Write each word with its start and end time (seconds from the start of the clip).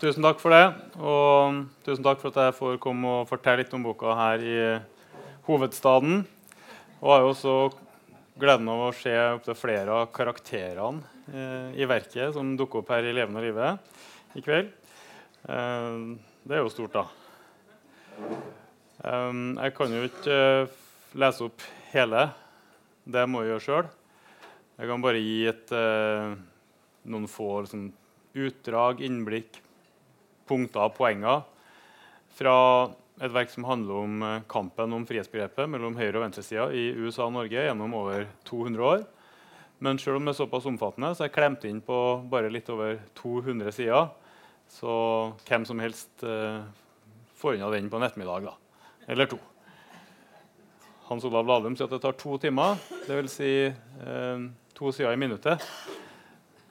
Tusen 0.00 0.24
takk 0.24 0.38
for 0.40 0.48
det. 0.54 0.64
Og 0.96 1.58
tusen 1.84 2.04
takk 2.06 2.22
for 2.22 2.32
at 2.32 2.46
jeg 2.46 2.56
får 2.56 2.78
komme 2.80 3.18
og 3.18 3.26
fortelle 3.28 3.60
litt 3.60 3.74
om 3.76 3.82
boka 3.84 4.14
her 4.16 4.40
i 4.40 4.54
hovedstaden. 5.44 6.22
Og 7.02 7.12
har 7.12 7.20
jo 7.20 7.32
også 7.34 7.56
gleden 8.40 8.70
av 8.72 8.86
å 8.86 8.94
se 8.96 9.12
opptil 9.34 9.58
flere 9.60 9.98
av 10.00 10.08
karakterene 10.16 11.04
eh, 11.28 11.76
i 11.84 11.90
verket 11.90 12.32
som 12.32 12.54
dukker 12.56 12.80
opp 12.80 12.94
her 12.94 13.10
i 13.10 13.12
levende 13.12 13.44
livet 13.44 14.40
i 14.40 14.44
kveld. 14.46 14.72
Eh, 15.44 16.00
det 16.48 16.56
er 16.56 16.64
jo 16.64 16.72
stort, 16.72 16.96
da. 16.96 17.04
Eh, 19.04 19.30
jeg 19.66 19.76
kan 19.76 20.00
jo 20.00 20.04
ikke 20.08 20.42
lese 21.20 21.50
opp 21.52 21.70
hele. 21.92 22.30
Det 23.04 23.28
må 23.28 23.44
jeg 23.44 23.52
gjøre 23.52 23.68
sjøl. 23.68 23.96
Jeg 24.80 24.94
kan 24.94 25.04
bare 25.10 25.20
gi 25.20 25.40
et, 25.44 25.72
noen 27.04 27.26
få 27.28 27.58
liksom, 27.66 27.90
utdrag, 28.48 29.04
innblikk, 29.04 29.66
punkter 30.50 30.88
og 30.88 30.96
poenger 30.98 31.46
fra 32.36 32.56
et 33.20 33.32
verk 33.34 33.50
som 33.52 33.66
handler 33.68 34.02
om 34.02 34.22
eh, 34.24 34.42
kampen 34.50 34.96
om 34.96 35.06
frihetsbegrepet 35.08 35.68
mellom 35.70 35.96
høyre- 35.98 36.16
og 36.16 36.24
venstresida 36.24 36.68
i 36.72 36.90
USA 36.98 37.26
og 37.28 37.34
Norge 37.36 37.66
gjennom 37.66 37.96
over 38.00 38.26
200 38.48 38.86
år. 38.90 39.04
Men 39.80 40.00
selv 40.00 40.18
om 40.18 40.26
det 40.26 40.34
er 40.34 40.40
såpass 40.42 40.68
omfattende, 40.68 41.12
så 41.14 41.24
er 41.24 41.30
jeg 41.30 41.36
klemt 41.38 41.64
inn 41.68 41.80
på 41.84 41.98
bare 42.32 42.52
litt 42.52 42.68
over 42.72 42.98
200 43.16 43.72
sider. 43.72 44.10
Så 44.70 44.92
hvem 45.48 45.64
som 45.68 45.80
helst 45.82 46.24
eh, 46.24 46.60
får 47.40 47.56
unna 47.56 47.70
den 47.72 47.88
på 47.92 48.00
en 48.00 48.08
ettermiddag, 48.08 48.50
da. 48.50 48.56
Eller 49.10 49.30
to. 49.30 49.38
Hans 51.08 51.24
Olav 51.26 51.48
Lahlum 51.48 51.74
sier 51.74 51.88
at 51.88 51.96
det 51.96 52.02
tar 52.04 52.14
to 52.20 52.36
timer, 52.38 52.76
dvs. 53.08 53.32
Si, 53.34 53.52
eh, 53.66 54.44
to 54.76 54.92
sider 54.94 55.16
i 55.16 55.20
minuttet. 55.20 55.64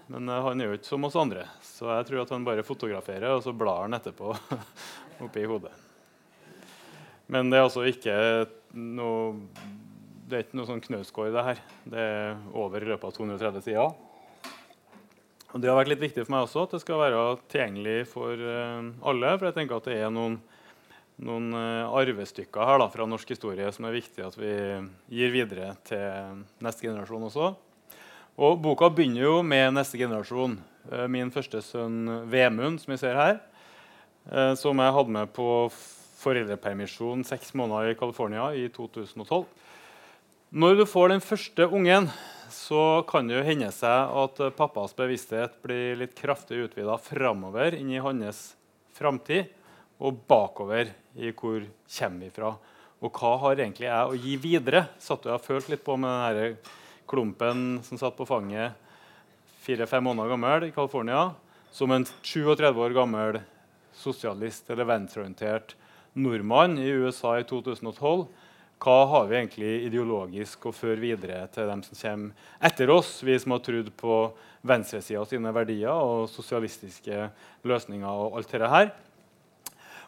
Men 0.09 0.29
eh, 0.29 0.45
han 0.45 0.61
er 0.61 0.69
jo 0.69 0.77
ikke 0.79 0.91
som 0.93 1.09
oss 1.09 1.17
andre, 1.19 1.43
så 1.79 1.87
jeg 1.93 2.09
tror 2.09 2.25
at 2.25 2.31
han 2.35 2.43
bare 2.43 2.65
fotograferer, 2.67 3.29
og 3.31 3.43
så 3.45 3.53
blar 3.55 3.85
han 3.85 3.95
etterpå 3.95 4.33
oppi 5.25 5.45
hodet. 5.47 5.71
Men 7.31 7.47
det 7.51 7.59
er 7.59 7.67
altså 7.69 7.85
ikke 7.87 8.15
noe 8.75 9.37
det 10.29 10.37
er 10.37 10.43
ikke 10.45 10.59
noe 10.59 10.69
sånn 10.69 10.83
knausgård, 10.83 11.31
det 11.33 11.41
her. 11.41 11.59
Det 11.89 12.01
er 12.03 12.35
over 12.53 12.83
i 12.83 12.89
løpet 12.91 13.07
av 13.07 13.13
230 13.15 13.63
sider. 13.65 13.95
Og 15.49 15.61
Det 15.63 15.69
har 15.71 15.77
vært 15.79 15.89
litt 15.89 16.03
viktig 16.03 16.21
for 16.21 16.35
meg 16.35 16.45
også 16.45 16.67
at 16.67 16.75
det 16.75 16.81
skal 16.83 17.01
være 17.01 17.21
tilgjengelig 17.49 17.95
for 18.11 18.37
uh, 18.37 18.91
alle. 19.09 19.31
For 19.39 19.49
jeg 19.49 19.55
tenker 19.55 19.79
at 19.79 19.89
det 19.89 19.95
er 19.97 20.11
noen, 20.13 20.35
noen 21.25 21.47
uh, 21.55 21.89
arvestykker 21.97 22.69
her 22.69 22.83
da, 22.83 22.91
fra 22.93 23.07
norsk 23.09 23.33
historie 23.33 23.71
som 23.73 23.89
er 23.89 23.97
viktig 23.97 24.27
at 24.27 24.37
vi 24.37 24.53
gir 25.17 25.33
videre 25.33 25.71
til 25.89 26.43
neste 26.61 26.85
generasjon 26.85 27.25
også. 27.31 27.49
Og 28.37 28.61
Boka 28.61 28.91
begynner 28.93 29.25
jo 29.25 29.33
med 29.41 29.73
neste 29.79 29.97
generasjon. 29.97 30.59
Uh, 30.89 31.05
min 31.11 31.29
første 31.33 31.61
sønn 31.61 32.25
Vemund, 32.31 32.81
som 32.81 32.93
vi 32.93 32.99
ser 33.01 33.17
her, 33.19 33.39
som 34.59 34.77
jeg 34.77 34.93
hadde 34.93 35.13
med 35.15 35.29
på 35.33 35.45
foreldrepermisjon 36.19 37.23
seks 37.25 37.53
måneder 37.57 37.93
i 37.93 37.97
California 37.97 38.49
i 38.53 38.67
2012. 38.69 39.45
Når 40.49 40.75
du 40.77 40.83
får 40.89 41.13
den 41.13 41.23
første 41.23 41.65
ungen, 41.65 42.09
så 42.49 43.05
kan 43.09 43.29
det 43.29 43.37
jo 43.37 43.45
hende 43.45 43.69
seg 43.73 44.13
at 44.21 44.41
pappas 44.57 44.95
bevissthet 44.97 45.59
blir 45.63 45.99
litt 46.01 46.15
kraftig 46.17 46.65
utvida 46.65 46.97
framover 47.01 47.77
inn 47.77 47.91
i 47.93 48.01
hans 48.03 48.41
framtid, 48.97 49.49
og 49.99 50.21
bakover 50.29 50.91
i 51.19 51.31
hvor 51.35 51.63
kommer 51.95 52.25
vi 52.25 52.33
fra. 52.33 52.53
Og 52.99 53.15
hva 53.15 53.33
har 53.43 53.59
egentlig 53.59 53.87
jeg 53.87 54.11
å 54.11 54.19
gi 54.19 54.35
videre? 54.41 54.85
Satt 54.99 55.27
jeg 55.27 55.35
og 55.35 55.43
følt 55.43 55.69
litt 55.71 55.83
på 55.85 55.95
med 55.99 56.35
denne 56.35 56.77
klumpen 57.09 57.79
som 57.85 57.99
satt 57.99 58.17
på 58.17 58.27
fanget 58.27 58.88
fire-fem 59.69 60.03
måneder 60.03 60.29
gammel 60.29 60.63
i 60.63 60.71
California, 60.71 61.31
som 61.71 61.91
en 61.91 62.05
37 62.25 62.79
år 62.81 62.93
gammel 62.95 63.35
sosialist 63.93 64.69
eller 64.73 64.87
venstreorientert 64.89 65.75
nordmann 66.17 66.79
i 66.81 66.87
USA 66.89 67.35
i 67.37 67.45
2012. 67.45 68.23
Hva 68.81 68.95
har 69.11 69.27
vi 69.29 69.37
egentlig 69.37 69.73
ideologisk 69.85 70.65
å 70.65 70.73
føre 70.73 70.97
videre 71.03 71.43
til 71.53 71.69
dem 71.69 71.83
som 71.85 71.99
kommer 72.01 72.65
etter 72.71 72.89
oss, 72.89 73.19
vi 73.21 73.37
som 73.37 73.53
har 73.53 73.61
trodd 73.67 73.93
på 73.99 74.17
venstresida 74.65 75.21
sine 75.29 75.53
verdier 75.53 75.93
og 75.93 76.25
sosialistiske 76.33 77.29
løsninger 77.69 78.09
og 78.09 78.41
alt 78.41 78.49
dette 78.49 78.73
her? 78.73 78.91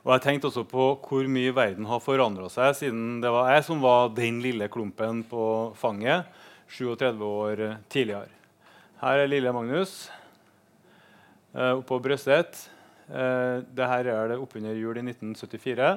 Og 0.01 0.15
jeg 0.15 0.25
tenkte 0.25 0.49
også 0.49 0.65
på 0.65 0.89
hvor 1.05 1.29
mye 1.29 1.53
verden 1.53 1.85
har 1.85 2.01
forandra 2.01 2.49
seg 2.49 2.73
siden 2.81 3.19
det 3.21 3.29
var 3.29 3.53
jeg 3.53 3.69
som 3.69 3.85
var 3.85 4.09
den 4.17 4.41
lille 4.41 4.73
klumpen 4.73 5.21
på 5.29 5.45
fanget 5.77 6.25
37 6.71 7.27
år 7.29 7.67
tidligere. 7.91 8.40
Her 9.01 9.17
er 9.17 9.31
lille 9.31 9.49
Magnus 9.49 10.11
eh, 11.57 11.71
oppå 11.73 11.97
Brøstet. 12.05 12.59
Eh, 13.09 13.63
Dette 13.65 13.87
er 13.97 14.29
det 14.29 14.37
oppunder 14.37 14.77
jul 14.77 14.99
i 14.99 15.01
1974. 15.01 15.87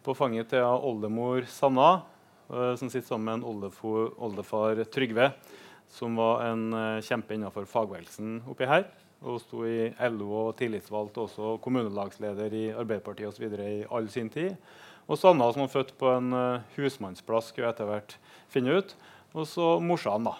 På 0.00 0.14
fanget 0.16 0.48
til 0.54 0.64
oldemor 0.64 1.44
Sanna, 1.52 1.90
eh, 2.48 2.72
som 2.80 2.88
sitter 2.88 3.04
sammen 3.10 3.42
med 3.42 3.50
oldefar, 3.50 4.08
oldefar 4.16 4.80
Trygve, 4.88 5.28
som 5.92 6.16
var 6.16 6.46
en 6.46 6.64
kjempe 7.04 7.36
innenfor 7.36 7.68
fagbevegelsen 7.68 8.40
oppi 8.48 8.72
her. 8.72 8.88
Og 9.28 9.42
sto 9.44 9.68
i 9.68 9.92
LO 10.08 10.32
og 10.46 10.56
tillitsvalgt 10.56 11.20
og 11.20 11.28
også 11.28 11.54
kommunelagsleder 11.60 12.56
i 12.56 12.66
Arbeiderpartiet 12.72 13.28
osv. 13.28 13.60
i 13.60 13.84
all 13.92 14.08
sin 14.08 14.32
tid. 14.32 14.56
Og 15.04 15.20
Sanna, 15.20 15.52
som 15.52 15.66
var 15.66 15.74
født 15.76 15.98
på 16.00 16.16
en 16.16 16.32
husmannsplass, 16.78 17.52
skulle 17.52 17.76
etter 17.76 17.92
hvert 17.92 18.16
finne 18.48 18.80
ut. 18.80 18.96
Og 19.36 19.44
så 19.44 19.74
morsan, 19.84 20.32
da. 20.32 20.38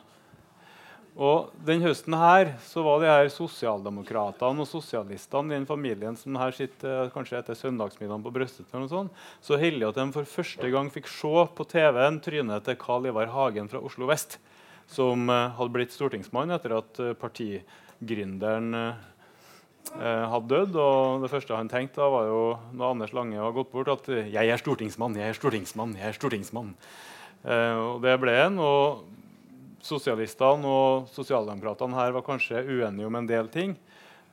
Og 1.18 1.48
den 1.66 1.82
høsten 1.82 2.14
her 2.14 2.52
så 2.62 2.84
var 2.86 3.00
de 3.02 3.08
her 3.10 3.28
sosialdemokratene 3.34 4.62
og 4.62 4.68
sosialistene 4.70 5.50
i 5.50 5.56
den 5.56 5.66
familien 5.66 6.14
som 6.18 6.36
her 6.38 6.54
sitter 6.54 7.10
kanskje 7.10 7.40
etter 7.40 7.58
søndagsmiddagen 7.58 8.22
på 8.22 8.32
brøstet, 8.36 8.70
så 9.42 9.58
heldige 9.58 9.90
at 9.90 9.98
de 9.98 10.06
for 10.14 10.30
første 10.30 10.70
gang 10.70 10.92
fikk 10.94 11.10
se 11.10 11.42
på 11.58 11.66
TV-en 11.74 12.20
trynet 12.22 12.62
til 12.68 12.78
Carl 12.78 13.10
Ivar 13.10 13.34
Hagen 13.34 13.66
fra 13.66 13.82
Oslo 13.82 14.06
vest, 14.06 14.38
som 14.86 15.26
uh, 15.26 15.50
hadde 15.58 15.74
blitt 15.74 15.92
stortingsmann 15.92 16.54
etter 16.54 16.78
at 16.78 17.02
uh, 17.02 17.12
partigründeren 17.18 18.94
hadde 19.88 20.48
dødd. 20.52 20.74
Og 20.78 21.22
det 21.24 21.30
første 21.32 21.56
han 21.56 21.70
tenkte, 21.72 21.98
da 21.98 22.12
var 22.12 22.26
jo 22.28 22.40
når 22.76 22.94
Anders 22.94 23.14
Lange 23.16 23.42
var 23.42 23.54
gått 23.56 23.72
bort, 23.72 23.88
at 23.88 24.06
'jeg 24.06 24.52
er 24.52 24.60
stortingsmann, 24.60 25.16
jeg 25.16 25.32
er 25.32 25.38
stortingsmann'. 25.38 25.96
jeg 25.96 26.08
er 26.08 26.12
stortingsmann. 26.12 26.74
og 27.42 28.02
det 28.02 28.20
ble 28.20 28.36
han. 28.36 28.58
og 28.58 29.17
Sosialistene 29.88 30.68
og 30.68 31.08
sosialdemokratene 31.14 31.96
her 31.96 32.12
var 32.16 32.26
kanskje 32.26 32.60
uenige 32.66 33.08
om 33.08 33.16
en 33.16 33.28
del 33.28 33.48
ting. 33.52 33.76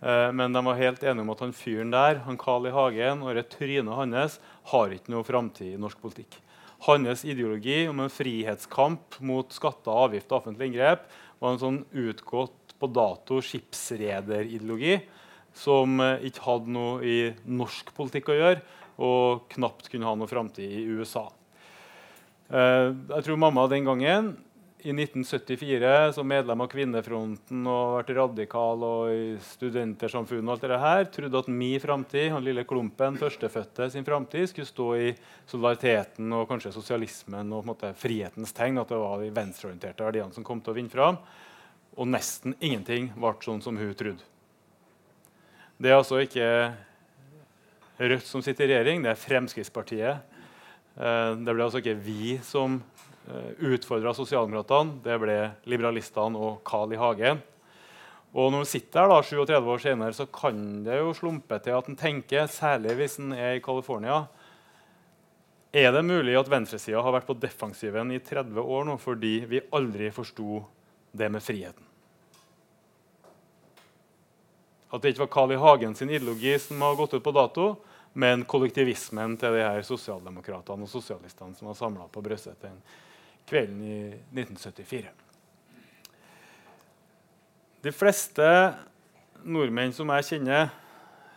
Eh, 0.01 0.31
men 0.35 0.53
de 0.53 0.63
var 0.65 0.79
helt 0.79 1.03
enige 1.03 1.23
om 1.23 1.31
at 1.31 1.43
han 1.45 1.55
fyren 1.55 1.93
der, 1.93 2.19
han 2.25 2.39
Carl 2.39 2.67
I. 2.67 2.73
Hagen 2.75 3.23
og 3.23 3.39
trynet 3.53 3.95
hans 3.95 4.39
har 4.71 4.95
ikke 4.95 5.13
noe 5.13 5.27
framtid 5.27 5.75
i 5.75 5.81
norsk 5.81 6.01
politikk. 6.03 6.35
Hans 6.85 7.23
ideologi 7.25 7.85
om 7.87 8.03
en 8.03 8.11
frihetskamp 8.11 9.19
mot 9.25 9.53
skatter, 9.55 9.95
avgifter 9.95 10.35
og 10.35 10.41
offentlige 10.41 10.73
inngrep 10.73 11.05
var 11.39 11.53
en 11.53 11.61
sånn 11.61 11.81
utgått 11.95 12.75
på 12.75 12.89
dato 12.91 13.39
skipsrederideologi 13.43 14.99
som 15.55 16.01
eh, 16.03 16.27
ikke 16.27 16.43
hadde 16.49 16.75
noe 16.75 16.99
i 17.07 17.19
norsk 17.47 17.93
politikk 17.95 18.33
å 18.33 18.39
gjøre, 18.41 18.65
og 18.99 19.47
knapt 19.55 19.89
kunne 19.91 20.07
ha 20.07 20.15
noe 20.19 20.29
framtid 20.29 20.67
i 20.67 20.83
USA. 20.99 21.25
Eh, 22.51 22.91
jeg 22.91 23.25
tror 23.25 23.39
mamma 23.39 23.65
den 23.71 23.87
gangen 23.87 24.35
i 24.85 24.93
1974 24.93 26.13
som 26.13 26.27
medlem 26.29 26.61
av 26.61 26.67
Kvinnefronten 26.69 27.63
og 27.65 27.95
vært 27.95 28.11
radikal 28.13 28.83
og 28.85 29.09
i 29.09 29.23
Studentersamfunnet, 29.41 30.45
og 30.45 30.53
alt 30.53 30.65
det 30.69 30.77
her, 30.83 31.07
trodde 31.15 31.41
at 31.41 31.49
min 31.49 31.81
framtid, 31.81 32.27
han 32.29 32.45
lille 32.45 32.67
klumpen, 32.69 33.17
førstefødte 33.17 33.87
sin 33.89 34.05
framtid, 34.05 34.45
skulle 34.51 34.69
stå 34.69 34.87
i 35.01 35.07
solidariteten 35.49 36.37
og 36.37 36.45
kanskje 36.51 36.75
sosialismen 36.75 37.55
og 37.57 37.65
måte, 37.65 37.95
frihetens 37.97 38.53
tegn. 38.53 38.77
At 38.77 38.93
det 38.93 39.01
var 39.01 39.23
de 39.23 39.33
venstreorienterte 39.33 40.05
verdiene 40.05 40.37
som 40.37 40.45
kom 40.45 40.61
til 40.61 40.75
å 40.75 40.77
vinne 40.77 40.93
fram. 40.93 41.17
Og 41.97 42.11
nesten 42.13 42.53
ingenting 42.59 43.09
ble 43.17 43.33
sånn 43.41 43.65
som 43.65 43.81
hun 43.81 43.97
trodde. 43.97 44.21
Det 45.81 45.89
er 45.89 45.97
altså 45.97 46.21
ikke 46.21 46.49
Rødt 47.95 48.25
som 48.27 48.41
sitter 48.43 48.67
i 48.67 48.73
regjering, 48.73 49.05
det 49.05 49.13
er 49.13 49.19
Fremskrittspartiet. 49.19 50.33
Eh, 50.99 51.29
det 51.39 51.53
ble 51.53 51.63
altså 51.63 51.79
ikke 51.79 51.95
vi 51.95 52.35
som 52.43 52.81
utfordra 53.59 54.13
sosialdemokratene. 54.13 54.99
Det 55.03 55.17
ble 55.21 55.37
liberalistene 55.69 56.39
og 56.39 56.63
Carl 56.67 56.93
I. 56.93 56.99
Hagen. 57.01 57.41
Og 58.35 58.51
når 58.51 58.65
man 58.65 58.67
sitter 58.67 59.05
her 59.05 59.11
da, 59.13 59.21
37 59.23 59.69
år 59.71 59.81
senere, 59.81 60.13
så 60.15 60.25
kan 60.27 60.57
det 60.83 60.97
jo 60.99 61.13
slumpe 61.15 61.59
til 61.63 61.77
at 61.77 61.87
en 61.87 61.95
tenker, 61.95 62.49
særlig 62.51 62.97
hvis 62.99 63.15
en 63.23 63.31
er 63.31 63.55
i 63.55 63.63
California 63.63 64.25
Er 65.71 65.91
det 65.91 66.05
mulig 66.07 66.35
at 66.39 66.49
venstresida 66.51 67.01
har 67.03 67.15
vært 67.15 67.27
på 67.27 67.35
defensiven 67.39 68.11
i 68.11 68.19
30 68.19 68.59
år 68.59 68.85
nå 68.87 68.97
fordi 68.99 69.37
vi 69.47 69.63
aldri 69.75 70.11
forsto 70.11 70.61
det 71.15 71.31
med 71.31 71.43
friheten? 71.43 71.83
At 74.91 75.01
det 75.03 75.11
ikke 75.11 75.25
var 75.25 75.33
Carl 75.33 75.51
I. 75.51 75.59
Hagen 75.59 75.95
sin 75.95 76.11
ideologi 76.11 76.53
som 76.59 76.83
har 76.83 76.95
gått 76.95 77.15
ut 77.15 77.23
på 77.23 77.35
dato, 77.35 77.73
men 78.13 78.45
kollektivismen 78.47 79.35
til 79.39 79.57
de 79.57 79.63
her 79.63 79.81
sosialdemokratene 79.83 80.87
og 80.87 80.91
sosialistene 80.91 81.55
som 81.55 81.71
var 81.71 81.79
samla 81.79 82.07
på 82.11 82.23
brystet 82.23 82.63
kvelden 83.49 83.81
i 83.85 83.99
1974. 84.33 85.13
De 87.85 87.93
fleste 87.93 88.47
nordmenn 89.45 89.93
som 89.93 90.09
jeg 90.15 90.25
kjenner, 90.31 90.69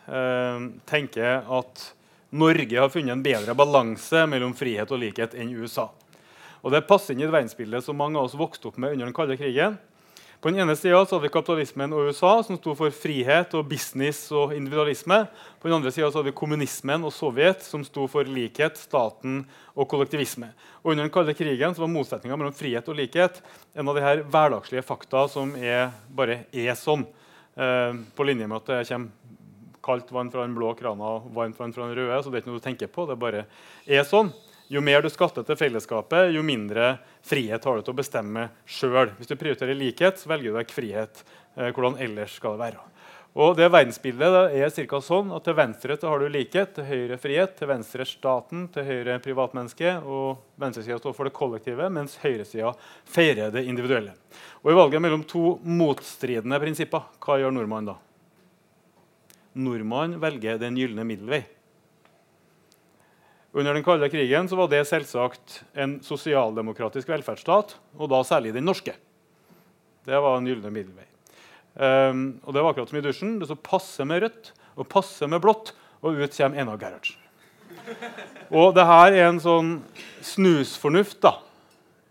eh, 0.07 0.67
tenker 0.89 1.45
at 1.45 1.83
Norge 2.31 2.77
har 2.77 2.89
funnet 2.89 3.13
en 3.13 3.23
bedre 3.25 3.55
balanse 3.57 4.25
mellom 4.29 4.53
frihet 4.53 4.89
og 4.91 5.01
likhet 5.01 5.33
enn 5.33 5.53
USA. 5.53 5.89
Og 6.63 6.71
Det 6.71 6.87
passer 6.87 7.13
inn 7.13 7.21
i 7.21 7.27
et 7.27 7.31
verdensbilde 7.31 7.81
som 7.81 7.97
mange 7.97 8.17
av 8.19 8.27
oss 8.27 8.37
vokste 8.37 8.67
opp 8.67 8.77
med 8.77 8.93
under 8.93 9.05
den 9.05 9.15
kalde 9.15 9.37
krigen. 9.37 9.77
På 10.39 10.47
den 10.49 10.61
ene 10.63 10.71
sida 10.79 10.95
hadde 11.01 11.17
vi 11.19 11.29
kapitalismen 11.33 11.91
og 11.91 12.07
USA, 12.07 12.29
som 12.47 12.55
sto 12.55 12.71
for 12.79 12.93
frihet 12.95 13.51
og 13.59 13.65
business 13.67 14.29
og 14.31 14.53
individualisme. 14.55 15.17
På 15.59 15.67
den 15.67 15.75
andre 15.75 15.91
sida 15.91 16.07
hadde 16.07 16.29
vi 16.29 16.35
kommunismen 16.39 17.03
og 17.03 17.11
Sovjet, 17.11 17.65
som 17.67 17.83
sto 17.83 18.05
for 18.07 18.23
likhet, 18.23 18.79
staten 18.79 19.41
og 19.75 19.89
kollektivisme. 19.91 20.53
Og 20.79 20.93
Under 20.93 21.03
den 21.03 21.11
kalde 21.11 21.35
krigen 21.35 21.75
var 21.75 21.91
motsetninga 21.91 22.39
mellom 22.39 22.55
frihet 22.55 22.87
og 22.87 22.95
likhet 22.95 23.41
en 23.75 23.91
av 23.91 23.99
de 23.99 24.05
her 24.05 24.23
hverdagslige 24.23 24.87
fakta 24.87 25.25
som 25.27 25.51
er, 25.59 25.91
bare 26.07 26.45
er 26.55 26.71
sånn. 26.79 27.03
Eh, 27.59 27.99
på 28.15 28.23
linje 28.23 28.47
med 28.47 28.61
at 28.61 28.71
det 28.71 28.83
kommer 28.93 29.11
kaldt 29.83 30.11
vann 30.15 30.31
fra 30.31 30.45
den 30.47 30.55
blå 30.55 30.71
krana 30.79 31.17
og 31.17 31.33
varmt 31.35 31.59
vann 31.59 31.75
fra 31.75 31.87
den 31.89 31.99
røde. 31.99 32.23
så 32.23 32.31
det 32.31 32.39
er 32.39 32.45
ikke 32.45 32.51
noe 32.53 32.63
du 32.63 32.67
tenker 32.69 32.87
på, 32.87 33.09
det 33.11 33.19
bare 33.19 33.43
er 33.87 34.07
sånn. 34.07 34.31
Jo 34.69 34.83
mer 34.85 35.01
du 35.01 35.09
skatter 35.09 35.41
til 35.41 35.57
fellesskapet, 35.57 36.27
jo 36.29 36.43
mindre 36.45 36.99
frihet 37.25 37.63
har 37.65 37.79
du 37.79 37.81
til 37.81 37.95
å 37.95 37.97
bestemme 37.97 38.43
sjøl. 38.69 39.15
Hvis 39.17 39.31
du 39.31 39.33
prioriterer 39.33 39.73
likhet, 39.73 40.21
så 40.21 40.29
velger 40.29 40.53
du 40.53 40.59
deg 40.59 40.69
frihet. 40.69 41.23
Eh, 41.55 41.71
hvordan 41.73 41.97
ellers 41.97 42.35
skal 42.37 42.53
det 42.53 42.67
være? 42.67 42.83
Og 43.39 43.55
det 43.57 43.71
Verdensbildet 43.73 44.53
er 44.57 44.69
cirka 44.73 44.99
sånn 45.01 45.33
at 45.33 45.45
til 45.45 45.57
venstre 45.57 45.97
har 46.01 46.21
du 46.21 46.29
likhet, 46.29 46.75
til 46.77 46.85
høyre 46.85 47.17
frihet, 47.21 47.57
til 47.57 47.69
venstre 47.73 48.05
staten, 48.05 48.67
til 48.73 48.85
høyre 48.85 49.17
privatmennesket, 49.25 50.05
og 50.05 50.45
venstresida 50.61 51.01
står 51.01 51.17
for 51.17 51.25
det 51.25 51.37
kollektive, 51.37 51.89
mens 51.89 52.19
høyresida 52.21 52.75
feirer 53.09 53.49
det 53.53 53.65
individuelle. 53.65 54.13
Og 54.61 54.69
I 54.69 54.79
valget 54.83 55.01
mellom 55.01 55.25
to 55.25 55.57
motstridende 55.65 56.61
prinsipper, 56.61 57.09
hva 57.25 57.41
gjør 57.41 57.57
nordmannen 57.57 57.95
da? 57.95 58.01
Nordmannen 59.65 60.21
velger 60.21 60.61
den 60.61 60.77
gylne 60.77 61.09
middelvei. 61.09 61.47
Under 63.51 63.73
den 63.73 63.83
kalde 63.83 64.09
krigen 64.13 64.49
så 64.49 64.57
var 64.59 64.69
det 64.69 64.83
selvsagt 64.85 65.63
en 65.73 65.97
sosialdemokratisk 66.05 67.09
velferdsstat, 67.09 67.73
og 67.97 68.11
da 68.11 68.19
særlig 68.27 68.53
den 68.53 68.67
norske. 68.69 68.93
Det 70.05 70.19
var 70.21 70.37
en 70.37 70.49
gylne 70.49 70.69
middelvei. 70.73 71.07
Um, 71.79 72.39
og 72.43 72.53
det 72.53 72.61
var 72.61 72.73
akkurat 72.73 72.91
som 72.91 72.99
i 72.99 73.03
dusjen. 73.05 73.37
Det 73.41 73.49
så 73.49 73.57
passe 73.57 74.05
med 74.05 74.21
rødt 74.25 74.51
og 74.77 74.87
passe 74.91 75.27
med 75.29 75.41
blått, 75.41 75.73
og 76.03 76.19
ut 76.19 76.37
kommer 76.37 76.61
Einar 76.61 76.79
Gerhardsen. 76.81 77.17
Og 78.53 78.73
det 78.77 78.85
her 78.85 79.15
er 79.17 79.27
en 79.27 79.41
sånn 79.41 79.71
snusfornuft. 80.25 81.19
da. 81.25 81.39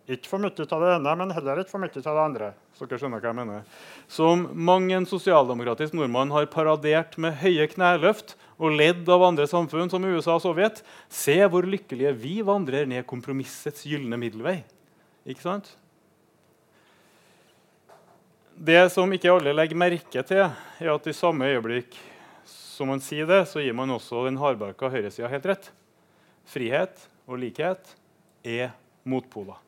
Ikke 0.09 0.31
for 0.31 0.43
mye 0.43 0.65
av 0.65 0.83
det 0.83 0.95
ene, 0.97 1.15
men 1.21 1.35
heller 1.37 1.63
ikke 1.63 1.75
for 1.75 1.83
mye 1.83 1.93
av 1.95 2.03
det 2.09 2.25
andre. 2.25 2.51
Så 2.79 2.87
dere 2.87 3.01
skjønner 3.01 3.19
hva 3.19 3.33
jeg 3.33 3.39
mener. 3.41 3.65
Som 4.07 4.45
mang 4.55 4.85
en 4.95 5.07
sosialdemokratisk 5.09 5.97
nordmann 5.99 6.31
har 6.31 6.47
paradert 6.53 7.17
med 7.19 7.41
høye 7.41 7.67
kneløft 7.73 8.37
og 8.55 8.77
ledd 8.79 9.09
av 9.11 9.25
andre 9.27 9.49
samfunn, 9.51 9.91
som 9.91 10.07
USA 10.07 10.37
og 10.37 10.45
Sovjet. 10.45 10.85
Se 11.11 11.35
hvor 11.51 11.67
lykkelige 11.67 12.15
vi 12.15 12.39
vandrer 12.47 12.87
ned 12.87 13.07
kompromissets 13.11 13.83
gylne 13.91 14.19
middelvei. 14.21 14.61
Ikke 15.27 15.43
sant? 15.43 15.73
Det 18.55 18.89
som 18.95 19.11
ikke 19.15 19.35
alle 19.35 19.55
legger 19.55 19.79
merke 19.79 20.23
til, 20.27 20.47
er 20.47 20.95
at 20.95 21.11
i 21.11 21.15
samme 21.15 21.51
øyeblikk 21.51 21.99
som 22.47 22.91
man 22.93 23.03
sier 23.03 23.27
det, 23.27 23.43
så 23.51 23.63
gir 23.63 23.75
man 23.75 23.91
også 23.91 24.23
den 24.29 24.39
hardbarka 24.39 24.91
høyresida 24.91 25.31
helt 25.31 25.47
rett. 25.51 25.73
Frihet 26.47 27.09
og 27.27 27.41
likhet 27.43 27.97
er 28.47 28.71
motpoler. 29.03 29.59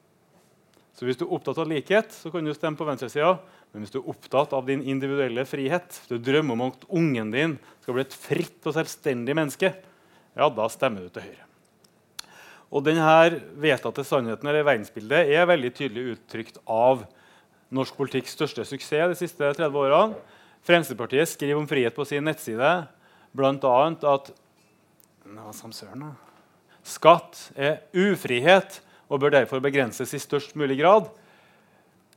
Så 1.01 1.07
hvis 1.09 1.17
du 1.17 1.23
er 1.25 1.31
opptatt 1.33 1.57
av 1.57 1.65
likhet, 1.65 2.11
så 2.13 2.29
kan 2.29 2.45
du 2.45 2.53
stemme 2.53 2.77
på 2.77 2.85
venstresida. 2.85 3.39
Men 3.73 3.81
hvis 3.81 3.93
du 3.95 4.03
er 4.03 4.09
opptatt 4.13 4.51
av 4.53 4.67
din 4.69 4.83
individuelle 4.85 5.47
frihet, 5.49 5.97
du 6.11 6.19
drømmer 6.21 6.53
om 6.59 6.65
at 6.67 6.83
ungen 6.93 7.31
din 7.33 7.55
skal 7.81 7.97
bli 7.97 8.05
et 8.05 8.17
fritt 8.21 8.69
og 8.69 8.75
selvstendig 8.77 9.33
menneske, 9.39 9.71
ja, 10.37 10.49
da 10.53 10.67
stemmer 10.69 11.07
du 11.07 11.15
til 11.15 11.25
Høyre. 11.25 11.47
Og 12.69 12.85
denne 12.85 13.15
vedtatte 13.65 14.05
sannheten 14.05 14.51
eller 14.53 14.67
verdensbildet 14.69 15.33
er 15.33 15.49
veldig 15.49 15.71
tydelig 15.79 16.19
uttrykt 16.19 16.61
av 16.69 17.07
norsk 17.73 17.97
politikks 17.97 18.37
største 18.37 18.69
suksess 18.69 19.15
de 19.15 19.19
siste 19.23 19.55
30 19.57 19.81
årene. 19.81 20.21
Fremskrittspartiet 20.69 21.33
skriver 21.33 21.63
om 21.63 21.71
frihet 21.73 21.97
på 21.97 22.05
sin 22.05 22.29
nettside 22.29 22.75
bl.a. 23.33 23.75
at 24.13 24.31
skatt 26.85 27.43
er 27.57 27.81
ufrihet 27.97 28.83
og 29.11 29.21
bør 29.21 29.35
derfor 29.35 29.63
begrenses 29.63 30.15
i 30.15 30.23
størst 30.23 30.57
mulig 30.59 30.79
grad. 30.81 31.11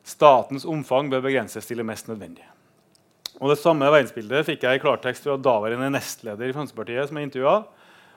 Statens 0.06 0.66
omfang 0.70 1.10
bør 1.12 1.26
begrenses 1.26 1.66
til 1.66 1.82
det 1.82 1.88
mest 1.88 2.08
nødvendige. 2.08 2.48
Og 3.42 3.50
Det 3.50 3.60
samme 3.60 3.90
verdensbildet 3.90 4.46
fikk 4.46 4.64
jeg 4.64 4.78
i 4.78 4.82
klartekst 4.84 5.26
fra 5.26 5.38
daværende 5.42 5.90
nestleder 5.92 6.48
i 6.48 6.54
Fremskrittspartiet. 6.54 7.08
som 7.08 7.18
jeg 7.18 7.32
intervjuet. 7.32 7.66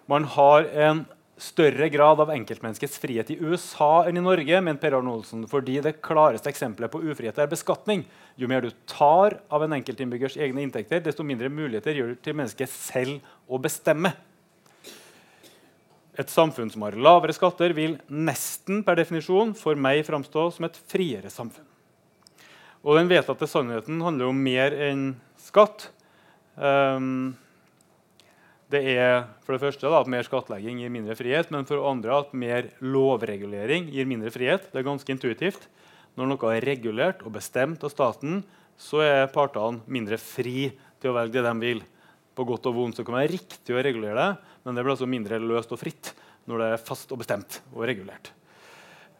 Man 0.06 0.24
har 0.24 0.68
en 0.86 1.06
større 1.36 1.88
grad 1.92 2.20
av 2.20 2.30
enkeltmenneskets 2.32 2.98
frihet 3.00 3.30
i 3.30 3.38
USA 3.40 4.06
enn 4.08 4.16
i 4.16 4.24
Norge, 4.24 4.60
men 4.64 4.78
Per 4.80 4.96
Arne 4.96 5.12
Olsen, 5.12 5.44
fordi 5.48 5.80
det 5.84 5.98
klareste 6.04 6.48
eksempelet 6.48 6.92
på 6.92 7.02
ufrihet 7.04 7.38
er 7.38 7.50
beskatning. 7.50 8.04
Jo 8.36 8.48
mer 8.48 8.64
du 8.64 8.70
tar 8.88 9.38
av 9.52 9.64
en 9.64 9.76
enkeltinnbyggers 9.76 10.38
egne 10.40 10.64
inntekter, 10.64 11.02
desto 11.04 11.26
mindre 11.26 11.48
muligheter 11.52 11.96
gjør 11.96 12.14
du 12.14 12.22
til 12.24 12.38
mennesket 12.38 12.72
selv 12.72 13.20
å 13.48 13.60
bestemme. 13.60 14.14
Et 16.16 16.32
samfunn 16.32 16.70
som 16.72 16.84
har 16.86 16.96
lavere 16.96 17.34
skatter, 17.36 17.74
vil 17.76 17.98
nesten 18.08 18.82
per 18.86 18.96
definisjon 18.96 19.52
for 19.56 19.76
meg 19.76 20.00
framstå 20.06 20.48
som 20.54 20.68
et 20.68 20.78
friere 20.88 21.32
samfunn. 21.32 21.66
Og 22.86 22.96
den 22.96 23.10
vedtatte 23.10 23.48
sannheten 23.50 23.98
handler 24.04 24.30
om 24.30 24.38
mer 24.40 24.74
enn 24.86 25.08
skatt. 25.42 25.88
Um, 26.54 27.34
det 28.72 28.82
er 28.96 29.26
for 29.44 29.54
det 29.54 29.62
første 29.62 29.90
da, 29.90 30.00
at 30.00 30.10
mer 30.10 30.26
skattlegging 30.26 30.80
gir 30.82 30.92
mindre 30.94 31.16
frihet, 31.18 31.50
men 31.54 31.66
for 31.68 31.78
det 31.78 31.90
andre 31.90 32.20
at 32.22 32.32
mer 32.34 32.70
lovregulering 32.82 33.90
gir 33.94 34.08
mindre 34.08 34.32
frihet. 34.34 34.70
Det 34.72 34.80
er 34.80 34.86
ganske 34.86 35.12
intuitivt. 35.12 35.68
Når 36.16 36.32
noe 36.32 36.54
er 36.54 36.64
regulert 36.64 37.20
og 37.26 37.34
bestemt 37.36 37.84
av 37.84 37.92
staten, 37.92 38.40
så 38.80 39.02
er 39.04 39.30
partene 39.32 39.84
mindre 39.90 40.18
fri 40.20 40.70
til 41.00 41.12
å 41.12 41.16
velge 41.18 41.38
det 41.38 41.46
de 41.46 41.54
vil. 41.62 41.82
På 42.36 42.44
godt 42.48 42.66
og 42.68 42.76
vondt 42.76 42.98
så 42.98 43.04
kan 43.04 43.16
det 43.16 43.22
være 43.24 43.34
riktig 43.36 43.76
å 43.76 43.84
regulere 43.84 44.16
det, 44.18 44.55
men 44.66 44.74
det 44.74 44.82
blir 44.82 44.96
altså 44.96 45.06
mindre 45.06 45.38
løst 45.38 45.70
og 45.70 45.78
fritt 45.78 46.10
når 46.50 46.62
det 46.62 46.72
er 46.72 46.82
fast 46.82 47.12
og 47.14 47.20
bestemt 47.22 47.60
og 47.72 47.86
regulert. 47.86 48.32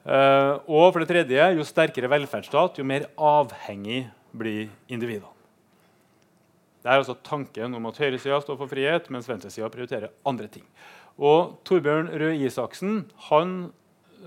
Uh, 0.07 0.63
og 0.71 0.93
for 0.93 1.03
det 1.03 1.09
tredje, 1.11 1.47
jo 1.57 1.65
sterkere 1.67 2.11
velferdsstat, 2.11 2.79
jo 2.79 2.87
mer 2.87 3.09
avhengig 3.19 4.05
blir 4.37 4.69
individene. 4.91 5.33
Det 6.83 6.93
er 6.93 7.01
altså 7.01 7.17
tanken 7.27 7.75
om 7.75 7.89
at 7.91 7.99
høyresida 7.99 8.39
står 8.43 8.59
for 8.61 8.71
frihet, 8.71 9.09
mens 9.11 9.27
venstresida 9.27 9.71
prioriterer 9.73 10.13
andre 10.29 10.47
ting. 10.51 10.67
Og 11.19 11.57
Torbjørn 11.67 12.13
Røe 12.15 12.37
Isaksen 12.47 13.01
han 13.31 13.57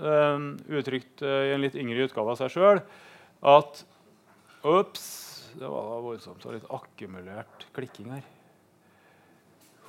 uh, 0.00 0.50
uttrykte 0.68 1.30
i 1.46 1.54
en 1.54 1.64
litt 1.64 1.78
yngre 1.80 2.08
utgave 2.08 2.34
av 2.34 2.40
seg 2.42 2.52
sjøl 2.56 2.82
at 3.40 3.84
Ops, 4.60 5.04
det 5.56 5.64
var 5.64 6.02
voldsomt. 6.04 6.44
Var 6.44 6.58
litt 6.58 6.72
akkumulert 6.76 7.64
klikking 7.72 8.10
her. 8.12 8.26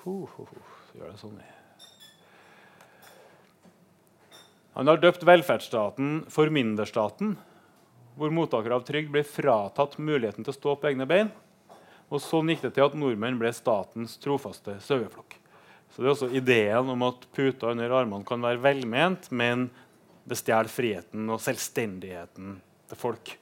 Ho, 0.05 0.21
ho, 0.31 0.45
ho. 0.47 0.80
Gjør 0.95 1.11
det 1.11 1.19
sånn. 1.21 1.39
Han 4.75 4.87
har 4.87 4.99
døpt 5.03 5.23
velferdsstaten 5.27 6.21
formynderstaten, 6.31 7.35
hvor 8.15 8.31
mottakere 8.35 8.77
av 8.77 8.85
trygd 8.87 9.11
ble 9.11 9.23
fratatt 9.27 9.97
muligheten 9.99 10.45
til 10.45 10.53
å 10.53 10.57
stå 10.57 10.75
på 10.79 10.91
egne 10.91 11.07
bein. 11.07 11.31
Og 12.11 12.19
Sånn 12.23 12.51
gikk 12.51 12.65
det 12.65 12.73
til 12.75 12.87
at 12.87 12.95
nordmenn 12.99 13.39
ble 13.39 13.51
statens 13.55 14.17
trofaste 14.19 14.77
saueflokk. 14.83 15.37
Så 15.91 15.99
det 15.99 16.07
er 16.07 16.13
også 16.13 16.31
ideen 16.35 16.91
om 16.91 17.03
at 17.07 17.23
puta 17.35 17.71
under 17.71 17.91
armene 17.95 18.27
kan 18.27 18.43
være 18.43 18.63
velment, 18.63 19.27
men 19.31 19.69
det 20.27 20.37
stjeler 20.39 20.71
friheten 20.71 21.27
og 21.31 21.41
selvstendigheten 21.43 22.57
til 22.91 22.99
folk. 22.99 23.33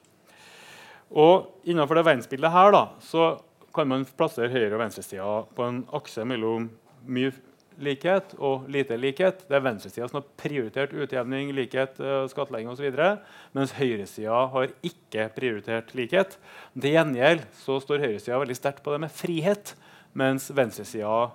Og 1.09 1.69
Innenfor 1.69 1.97
det 1.97 2.05
verdensbildet 2.05 2.53
her 2.53 2.73
da, 2.73 2.83
så 3.01 3.31
kan 3.73 3.89
man 3.89 4.05
plassere 4.17 4.49
høyre- 4.49 4.73
og 4.73 4.81
venstresida 4.81 5.33
på 5.55 5.65
en 5.65 5.83
akse 5.97 6.25
mellom 6.25 6.69
mye 7.09 7.33
likhet 7.79 8.33
og 8.37 8.67
lite 8.71 8.97
likhet. 8.99 9.43
Det 9.47 9.57
er 9.57 9.63
venstresida 9.63 10.07
som 10.09 10.19
har 10.19 10.27
prioritert 10.39 10.93
utjevning, 10.93 11.53
likhet, 11.55 11.99
eh, 11.99 12.27
skattlegging 12.31 12.69
osv. 12.71 13.19
Mens 13.55 13.75
høyresida 13.77 14.45
har 14.53 14.73
ikke 14.83 15.29
prioritert 15.35 15.93
likhet. 15.95 16.37
Til 16.75 16.95
gjengjeld 16.95 17.45
så 17.63 17.79
står 17.81 18.05
høyresida 18.05 18.39
veldig 18.39 18.57
sterkt 18.57 18.83
på 18.83 18.91
det 18.93 19.01
med 19.05 19.13
frihet, 19.15 19.75
mens 20.13 20.49
venstresida 20.51 21.31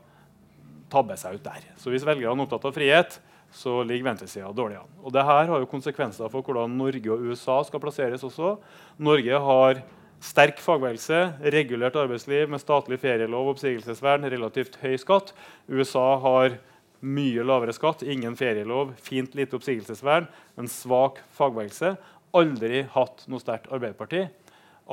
tabber 0.92 1.16
seg 1.16 1.38
ut 1.38 1.46
der. 1.46 1.64
Så 1.80 1.90
hvis 1.90 2.04
velgerne 2.06 2.36
er 2.36 2.44
opptatt 2.44 2.68
av 2.68 2.76
frihet, 2.76 3.18
så 3.54 3.82
ligger 3.86 4.10
venstresida 4.10 4.50
dårlig 4.52 4.80
an. 4.80 4.94
Og 5.04 5.12
det 5.14 5.22
her 5.24 5.46
har 5.46 5.60
jo 5.62 5.70
konsekvenser 5.70 6.30
for 6.30 6.42
hvordan 6.42 6.74
Norge 6.76 7.10
og 7.12 7.22
USA 7.22 7.60
skal 7.62 7.82
plasseres 7.82 8.24
også. 8.26 8.56
Norge 8.98 9.38
har 9.46 9.82
Sterk 10.24 10.60
fagbevegelse, 10.64 11.18
regulert 11.52 11.96
arbeidsliv 12.00 12.48
med 12.48 12.62
statlig 12.62 12.96
ferielov 13.02 13.50
oppsigelsesvern, 13.50 14.24
relativt 14.32 14.78
høy 14.80 14.94
skatt. 15.00 15.34
USA 15.68 16.14
har 16.22 16.56
mye 17.04 17.44
lavere 17.44 17.74
skatt, 17.76 18.06
ingen 18.08 18.36
ferielov, 18.38 18.94
fint 19.04 19.36
lite 19.36 19.58
oppsigelsesvern, 19.58 20.30
en 20.56 20.70
svak 20.70 21.20
fagbevegelse. 21.36 21.92
Aldri 22.34 22.86
hatt 22.94 23.26
noe 23.28 23.42
sterkt 23.42 23.68
Arbeiderparti. 23.68 24.24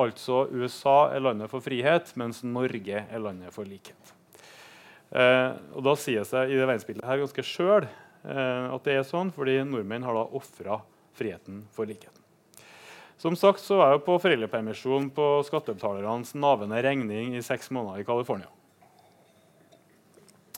Altså 0.03 0.45
USA 0.51 1.13
er 1.15 1.23
landet 1.23 1.51
for 1.51 1.63
frihet, 1.63 2.11
mens 2.19 2.43
Norge 2.43 3.05
er 3.07 3.23
landet 3.23 3.55
for 3.55 3.67
likhet. 3.67 4.15
Eh, 5.15 5.51
og 5.75 5.83
da 5.87 5.95
sier 5.99 6.27
seg 6.27 6.51
i 6.51 6.59
det 6.59 6.67
verdensbildet 6.67 7.07
her 7.07 7.23
ganske 7.23 7.43
sjøl 7.43 7.87
eh, 7.87 8.67
at 8.67 8.87
det 8.87 8.99
er 8.99 9.07
sånn, 9.07 9.31
fordi 9.35 9.61
nordmenn 9.63 10.07
har 10.07 10.19
da 10.19 10.27
ofra 10.39 10.81
friheten 11.15 11.63
for 11.75 11.87
likheten. 11.87 12.20
Som 13.21 13.35
sagt 13.37 13.61
så 13.61 13.77
var 13.77 13.91
jeg 13.93 14.01
på 14.01 14.15
foreldrepermisjon 14.17 15.11
på 15.13 15.25
skattebetalernes 15.45 16.31
navende 16.33 16.79
regning 16.81 17.35
i 17.37 17.43
seks 17.45 17.69
måneder 17.69 18.01
i 18.01 18.05
California. 18.07 18.47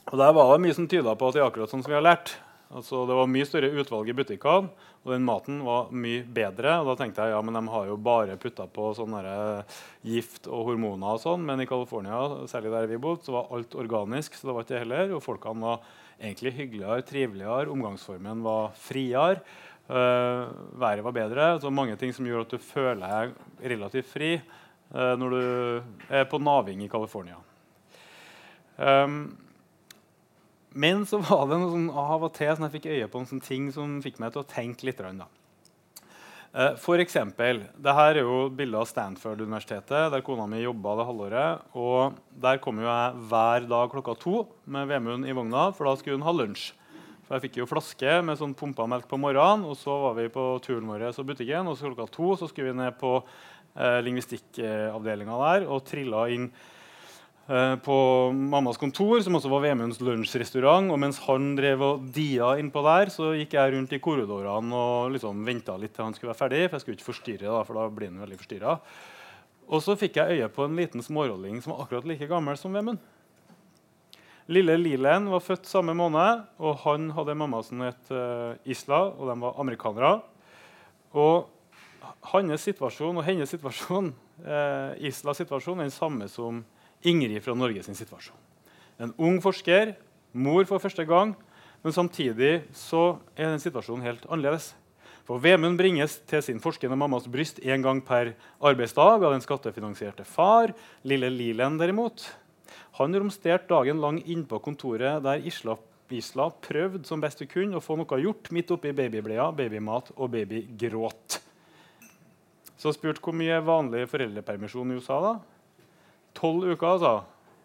Og 0.08 0.16
Der 0.16 0.32
var 0.32 0.54
det 0.54 0.62
mye 0.64 0.76
som 0.76 0.86
tyda 0.88 1.12
på 1.12 1.28
at 1.28 1.36
det 1.36 1.42
er 1.42 1.50
akkurat 1.50 1.68
sånn 1.68 1.82
som 1.84 1.92
vi 1.92 1.98
har 1.98 2.06
lært. 2.06 2.32
Altså, 2.72 3.02
det 3.04 3.18
var 3.18 3.28
mye 3.28 3.44
større 3.44 3.68
utvalg 3.68 4.08
i 4.08 4.14
butikkene, 4.16 4.70
og 5.04 5.12
den 5.12 5.26
maten 5.26 5.58
var 5.66 5.92
mye 5.92 6.22
bedre. 6.24 6.78
Og 6.80 6.88
da 6.88 6.94
tenkte 7.02 7.26
jeg 7.26 7.34
ja, 7.34 7.42
men 7.44 7.58
de 7.58 7.62
har 7.74 7.90
jo 7.90 7.98
bare 8.00 8.38
putta 8.40 8.64
på 8.64 8.88
sånne 8.96 9.34
gift 10.08 10.48
og 10.48 10.70
hormoner 10.70 11.18
og 11.18 11.20
sånn. 11.20 11.44
Men 11.44 11.60
i 11.60 11.68
California, 11.68 12.22
særlig 12.48 12.72
der 12.72 12.88
vi 12.88 13.02
bodde, 13.04 13.26
så 13.28 13.36
var 13.36 13.52
alt 13.52 13.76
organisk. 13.76 14.32
så 14.40 14.48
det 14.48 14.56
var 14.56 14.64
ikke 14.64 14.72
det 14.72 14.82
heller. 14.86 15.14
Og 15.18 15.22
folkene 15.26 15.68
var 15.68 15.84
egentlig 16.16 16.56
hyggeligere, 16.56 17.04
triveligere, 17.12 17.68
omgangsformen 17.76 18.40
var 18.48 18.72
friere. 18.80 19.44
Uh, 19.84 20.48
været 20.80 21.04
var 21.04 21.12
bedre. 21.12 21.60
Så 21.60 21.70
mange 21.70 21.96
ting 22.00 22.12
som 22.16 22.24
gjør 22.24 22.46
at 22.46 22.52
du 22.54 22.58
føler 22.58 23.04
deg 23.04 23.72
relativt 23.74 24.08
fri 24.08 24.30
uh, 24.38 25.12
når 25.20 25.34
du 25.34 25.42
er 26.08 26.28
på 26.30 26.40
naving 26.40 26.80
i 26.84 26.88
California. 26.88 27.36
Um, 28.80 29.36
men 30.74 31.04
så 31.06 31.20
var 31.22 31.44
det 31.46 31.58
noe 31.60 31.70
sånn, 31.70 31.90
av 31.92 32.24
og 32.24 32.32
til 32.34 32.50
som 32.56 32.64
jeg 32.66 32.78
fikk 32.78 32.88
øye 32.90 33.08
på 33.10 33.20
noen 33.22 33.42
ting 33.44 33.66
som 33.74 33.98
fikk 34.02 34.16
meg 34.22 34.32
til 34.34 34.42
å 34.42 34.48
tenke 34.48 34.88
litt. 34.88 35.02
Da. 35.04 35.28
Uh, 36.54 36.72
for 36.80 37.02
eksempel, 37.02 37.66
dette 37.76 38.06
er 38.08 38.22
jo 38.22 38.46
bilde 38.56 38.80
av 38.80 38.88
Stanford-universitetet, 38.88 40.08
der 40.14 40.24
kona 40.24 40.46
mi 40.48 40.62
jobba 40.62 40.96
det 40.96 41.06
halvåret. 41.10 41.68
og 41.76 42.16
Der 42.40 42.62
kom 42.64 42.80
jo 42.80 42.88
jeg 42.88 43.20
hver 43.28 43.68
dag 43.68 43.92
klokka 43.92 44.16
to 44.16 44.46
med 44.64 44.88
Vemund 44.88 45.28
i 45.28 45.36
vogna, 45.36 45.68
for 45.76 45.90
da 45.90 45.94
skulle 46.00 46.16
hun 46.16 46.26
ha 46.26 46.34
lunsj. 46.34 46.72
For 47.24 47.38
Jeg 47.38 47.46
fikk 47.46 47.62
jo 47.62 47.68
flaske 47.68 48.18
med 48.26 48.36
sånn 48.36 48.52
pumpa 48.58 48.84
melk 48.90 49.08
på 49.08 49.16
morgenen, 49.16 49.64
og 49.64 49.78
så 49.80 49.94
var 50.02 50.18
vi 50.18 50.28
på 50.32 50.42
turen 50.64 50.90
vår 50.90 51.06
og 51.08 51.26
butikken. 51.30 51.70
Og 51.70 51.78
så 51.78 51.88
klokka 51.88 52.10
to 52.12 52.34
så 52.36 52.48
skulle 52.50 52.74
vi 52.74 52.80
ned 52.82 52.98
på 53.00 53.16
eh, 53.16 54.00
lingvistikkavdelinga 54.04 55.38
der 55.40 55.64
og 55.64 55.86
trilla 55.88 56.26
inn 56.34 56.50
eh, 57.48 57.76
på 57.80 57.96
mammas 58.36 58.76
kontor, 58.80 59.22
som 59.24 59.38
også 59.38 59.52
var 59.54 59.64
Vemunds 59.64 60.02
lunsjrestaurant. 60.04 60.92
Og 60.92 61.00
mens 61.00 61.22
han 61.24 61.54
drev 61.56 61.86
og 61.88 62.04
dia 62.12 62.58
innpå 62.60 62.84
der, 62.84 63.14
så 63.14 63.32
gikk 63.38 63.56
jeg 63.56 63.72
rundt 63.72 63.96
i 63.96 64.02
korridorene 64.04 64.84
og 64.84 65.16
liksom 65.16 65.40
venta 65.48 65.78
litt 65.80 65.96
til 65.96 66.04
han 66.04 66.18
skulle 66.18 66.34
være 66.34 66.42
ferdig. 66.44 66.62
For 66.68 66.76
jeg 66.76 66.84
skulle 66.84 67.00
ikke 67.00 67.08
forstyrre, 67.08 67.48
da, 67.48 67.64
for 67.64 67.80
da 67.80 67.88
blir 67.88 68.12
han 68.12 68.20
veldig 68.26 68.40
forstyrra. 68.44 68.76
Og 69.72 69.80
så 69.80 69.96
fikk 69.96 70.20
jeg 70.20 70.42
øye 70.42 70.52
på 70.52 70.68
en 70.68 70.76
liten 70.76 71.00
smårolling 71.00 71.62
som 71.64 71.72
var 71.72 71.86
akkurat 71.86 72.12
like 72.12 72.28
gammel 72.28 72.60
som 72.60 72.76
Vemund. 72.76 73.00
Lille 74.52 74.76
Lilen 74.76 75.30
var 75.32 75.40
født 75.40 75.68
samme 75.70 75.94
måned, 75.96 76.42
og 76.60 76.76
han 76.82 77.08
hadde 77.16 77.32
en 77.32 77.40
mamma 77.40 77.62
som 77.64 77.80
het 77.80 78.10
uh, 78.12 78.52
Isla, 78.68 79.06
og 79.16 79.30
de 79.30 79.36
var 79.40 79.56
amerikanere. 79.62 80.18
Og 81.16 81.48
hans 82.28 82.66
situasjon 82.68 83.16
og 83.16 83.24
hennes 83.24 83.48
situasjon, 83.48 84.10
eh, 84.44 85.08
Islas 85.08 85.38
situasjon 85.40 85.78
er 85.78 85.86
den 85.86 85.94
samme 85.94 86.28
som 86.28 86.62
Ingrid 87.06 87.40
fra 87.44 87.54
Norge 87.56 87.84
sin 87.86 87.96
situasjon. 87.96 88.36
En 88.98 89.14
ung 89.16 89.40
forsker, 89.44 89.94
mor 90.32 90.64
for 90.68 90.82
første 90.82 91.04
gang, 91.06 91.34
men 91.84 91.94
samtidig 91.94 92.64
så 92.74 93.20
er 93.36 93.52
den 93.52 93.62
situasjonen 93.62 94.04
helt 94.04 94.26
annerledes. 94.26 94.72
For 95.24 95.40
Vemund 95.40 95.78
bringes 95.78 96.18
til 96.28 96.42
sin 96.44 96.60
forskende 96.60 96.98
mammas 97.00 97.28
bryst 97.30 97.62
én 97.64 97.84
gang 97.84 98.02
per 98.04 98.34
arbeidsdag 98.60 99.22
av 99.22 99.32
den 99.32 99.44
skattefinansierte 99.44 100.26
far. 100.28 100.74
Lille 101.04 101.30
Lilen 101.32 101.78
derimot 101.80 102.26
han 102.98 103.16
romsterte 103.18 103.70
dagen 103.70 104.00
lang 104.02 104.20
innpå 104.22 104.60
kontoret 104.64 105.22
der 105.24 105.46
Isla, 105.46 105.76
Isla 106.14 106.50
prøvde 106.62 107.06
som 107.08 107.22
best 107.22 107.40
hun 107.42 107.50
kunne 107.50 107.78
å 107.80 107.82
få 107.84 107.96
noe 107.98 108.20
gjort 108.20 108.50
midt 108.54 108.70
oppi 108.74 108.92
babybleia, 108.94 109.48
babymat 109.56 110.12
og 110.16 110.30
babygråt. 110.34 111.40
Så 112.78 112.92
spurte 112.92 113.22
hvor 113.24 113.36
mye 113.36 113.62
vanlig 113.64 114.04
foreldrepermisjon 114.12 114.92
i 114.92 114.98
USA. 115.00 115.20
da? 115.24 115.34
Tolv 116.36 116.66
uker, 116.74 116.88
altså, 116.96 117.14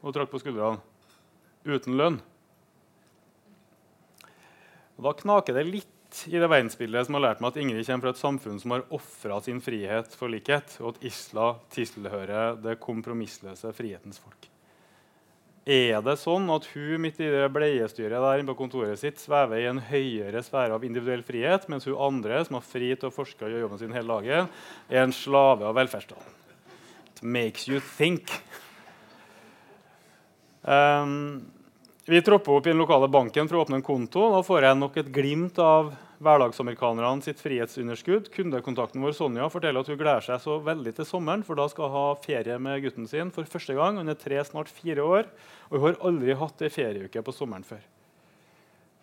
og 0.02 0.16
trakk 0.16 0.32
på 0.32 0.42
skuldrene. 0.42 0.80
Uten 1.68 1.98
lønn. 2.00 2.20
Og 4.98 5.08
da 5.08 5.16
knaker 5.16 5.58
det 5.58 5.66
litt 5.68 6.24
i 6.28 6.40
det 6.40 6.48
verdensbildet 6.50 7.08
som 7.08 7.18
har 7.18 7.26
lært 7.28 7.42
meg 7.44 7.54
at 7.54 7.60
Ingrid 7.62 7.86
kommer 7.86 8.08
fra 8.08 8.14
et 8.16 8.22
samfunn 8.22 8.62
som 8.62 8.74
har 8.74 8.86
ofra 8.96 9.42
sin 9.46 9.62
frihet 9.64 10.16
for 10.18 10.32
likhet, 10.32 10.78
og 10.82 10.96
at 10.96 11.04
Isla 11.08 11.52
tilhører 11.74 12.58
det 12.64 12.80
kompromissløse 12.84 13.72
frihetens 13.78 14.22
folk. 14.24 14.50
Er 15.68 16.00
det 16.06 16.16
sånn 16.22 16.48
at 16.54 16.66
hun 16.72 17.04
midt 17.04 17.20
i 17.20 17.28
det 17.30 17.50
bleiestyret 17.54 18.16
der 18.24 18.44
på 18.48 18.56
kontoret 18.62 19.02
sitt 19.02 19.20
svever 19.20 19.60
i 19.60 19.68
en 19.70 19.82
høyere 19.90 20.42
sfære 20.46 20.78
av 20.78 20.86
individuell 20.88 21.22
frihet, 21.26 21.68
mens 21.70 21.86
hun 21.90 22.00
andre, 22.00 22.40
som 22.48 22.58
har 22.58 22.66
fri 22.66 22.94
til 22.96 23.10
å 23.10 23.14
forske 23.14 23.44
og 23.44 23.52
gjøre 23.52 23.66
jobben 23.66 23.82
sin 23.82 23.94
hele 23.94 24.16
dagen, 24.16 24.50
er 24.90 25.04
en 25.04 25.16
slave 25.16 25.68
av 25.68 25.76
velferdsstaten? 25.78 26.36
It 27.12 27.22
makes 27.22 27.68
you 27.68 27.82
think. 27.98 28.32
Um, 30.64 31.44
vi 32.08 32.22
tropper 32.26 32.56
opp 32.56 32.68
i 32.68 32.72
den 32.72 32.80
lokale 32.80 33.10
banken 33.12 33.50
for 33.50 33.60
å 33.60 33.66
åpne 33.66 33.82
en 33.82 33.86
konto. 33.86 34.30
Da 34.34 34.40
får 34.46 34.66
jeg 34.66 34.80
nok 34.80 34.96
et 35.02 35.12
glimt 35.14 35.60
av 35.62 35.92
hverdagsamerikanerne 36.24 37.24
sitt 37.24 37.40
frihetsunderskudd. 37.40 38.28
Kundekontakten 38.34 39.04
vår 39.04 39.16
Sonja 39.16 39.48
forteller 39.52 39.84
at 39.84 39.92
hun 39.92 40.00
gleder 40.00 40.26
seg 40.26 40.42
så 40.44 40.58
veldig 40.64 40.94
til 40.98 41.08
sommeren, 41.08 41.46
for 41.48 41.60
da 41.60 41.68
skal 41.72 41.88
hun 41.88 41.96
ha 41.96 42.22
ferie 42.24 42.58
med 42.60 42.84
gutten 42.84 43.08
sin 43.08 43.32
for 43.36 43.48
første 43.48 43.76
gang. 43.78 44.00
Hun 44.02 44.12
er 44.12 44.20
tre, 44.20 44.42
snart 44.48 44.72
fire 44.72 45.06
år, 45.06 45.30
og 45.70 45.78
hun 45.78 45.88
har 45.88 46.02
aldri 46.12 46.36
hatt 46.42 46.64
ei 46.66 46.72
ferieuke 46.74 47.24
på 47.24 47.36
sommeren 47.36 47.68
før. 47.68 47.84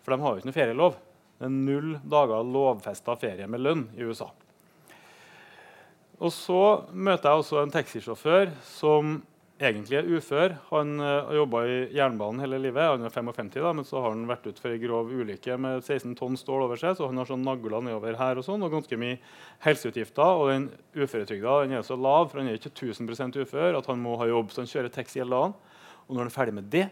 For 0.05 0.13
de 0.13 0.23
har 0.23 0.35
jo 0.35 0.41
ikke 0.41 0.51
noe 0.51 0.59
ferielov. 0.59 0.99
Det 1.37 1.49
er 1.49 1.53
null 1.53 1.95
dager 2.09 2.51
lovfesta 2.53 3.17
ferie 3.19 3.49
med 3.49 3.65
lønn 3.65 3.87
i 3.97 4.05
USA. 4.05 4.29
Og 6.17 6.31
så 6.33 6.61
møter 6.93 7.29
jeg 7.29 7.43
også 7.43 7.59
en 7.61 7.73
taxisjåfør 7.73 8.53
som 8.65 9.19
egentlig 9.57 9.97
er 9.97 10.09
ufør. 10.13 10.53
Han 10.69 10.99
uh, 11.01 11.27
har 11.27 11.37
jobba 11.39 11.63
i 11.65 11.77
jernbanen 11.95 12.43
hele 12.43 12.59
livet. 12.61 12.83
Han 12.83 13.07
er 13.07 13.13
55, 13.13 13.49
da, 13.55 13.71
men 13.77 13.87
så 13.87 14.01
har 14.03 14.13
han 14.13 14.27
vært 14.29 14.45
ut 14.49 14.61
for 14.61 14.73
en 14.73 14.81
grov 14.81 15.09
ulykke 15.11 15.57
med 15.61 15.81
16 15.81 16.13
tonn 16.19 16.37
stål 16.39 16.65
over 16.67 16.79
seg. 16.81 16.97
Så 16.97 17.09
han 17.09 17.17
har 17.19 17.29
sånn 17.29 17.45
nagler 17.45 17.83
nedover 17.85 18.19
her 18.19 18.39
og 18.39 18.45
sånn, 18.45 18.63
og 18.65 18.75
ganske 18.77 18.99
mye 19.01 19.17
helseutgifter. 19.65 20.43
Og 20.43 20.53
den 20.53 20.69
uføretrygda 20.97 21.57
den 21.63 21.77
er 21.79 21.87
så 21.87 21.97
lav, 21.97 22.29
for 22.31 22.41
han 22.41 22.51
er 22.51 22.61
ikke 22.61 22.73
1000 22.75 23.41
ufør, 23.43 23.81
at 23.81 23.91
han 23.91 24.01
må 24.03 24.15
ha 24.21 24.29
jobb. 24.29 24.53
Så 24.53 24.63
han 24.63 24.71
kjører 24.71 24.93
taxi 24.93 25.23
hele 25.23 25.33
dagen. 25.33 25.57
Og 26.07 26.15
når 26.15 26.25
han 26.25 26.31
er 26.31 26.37
ferdig 26.37 26.57
med 26.59 26.71
det, 26.71 26.87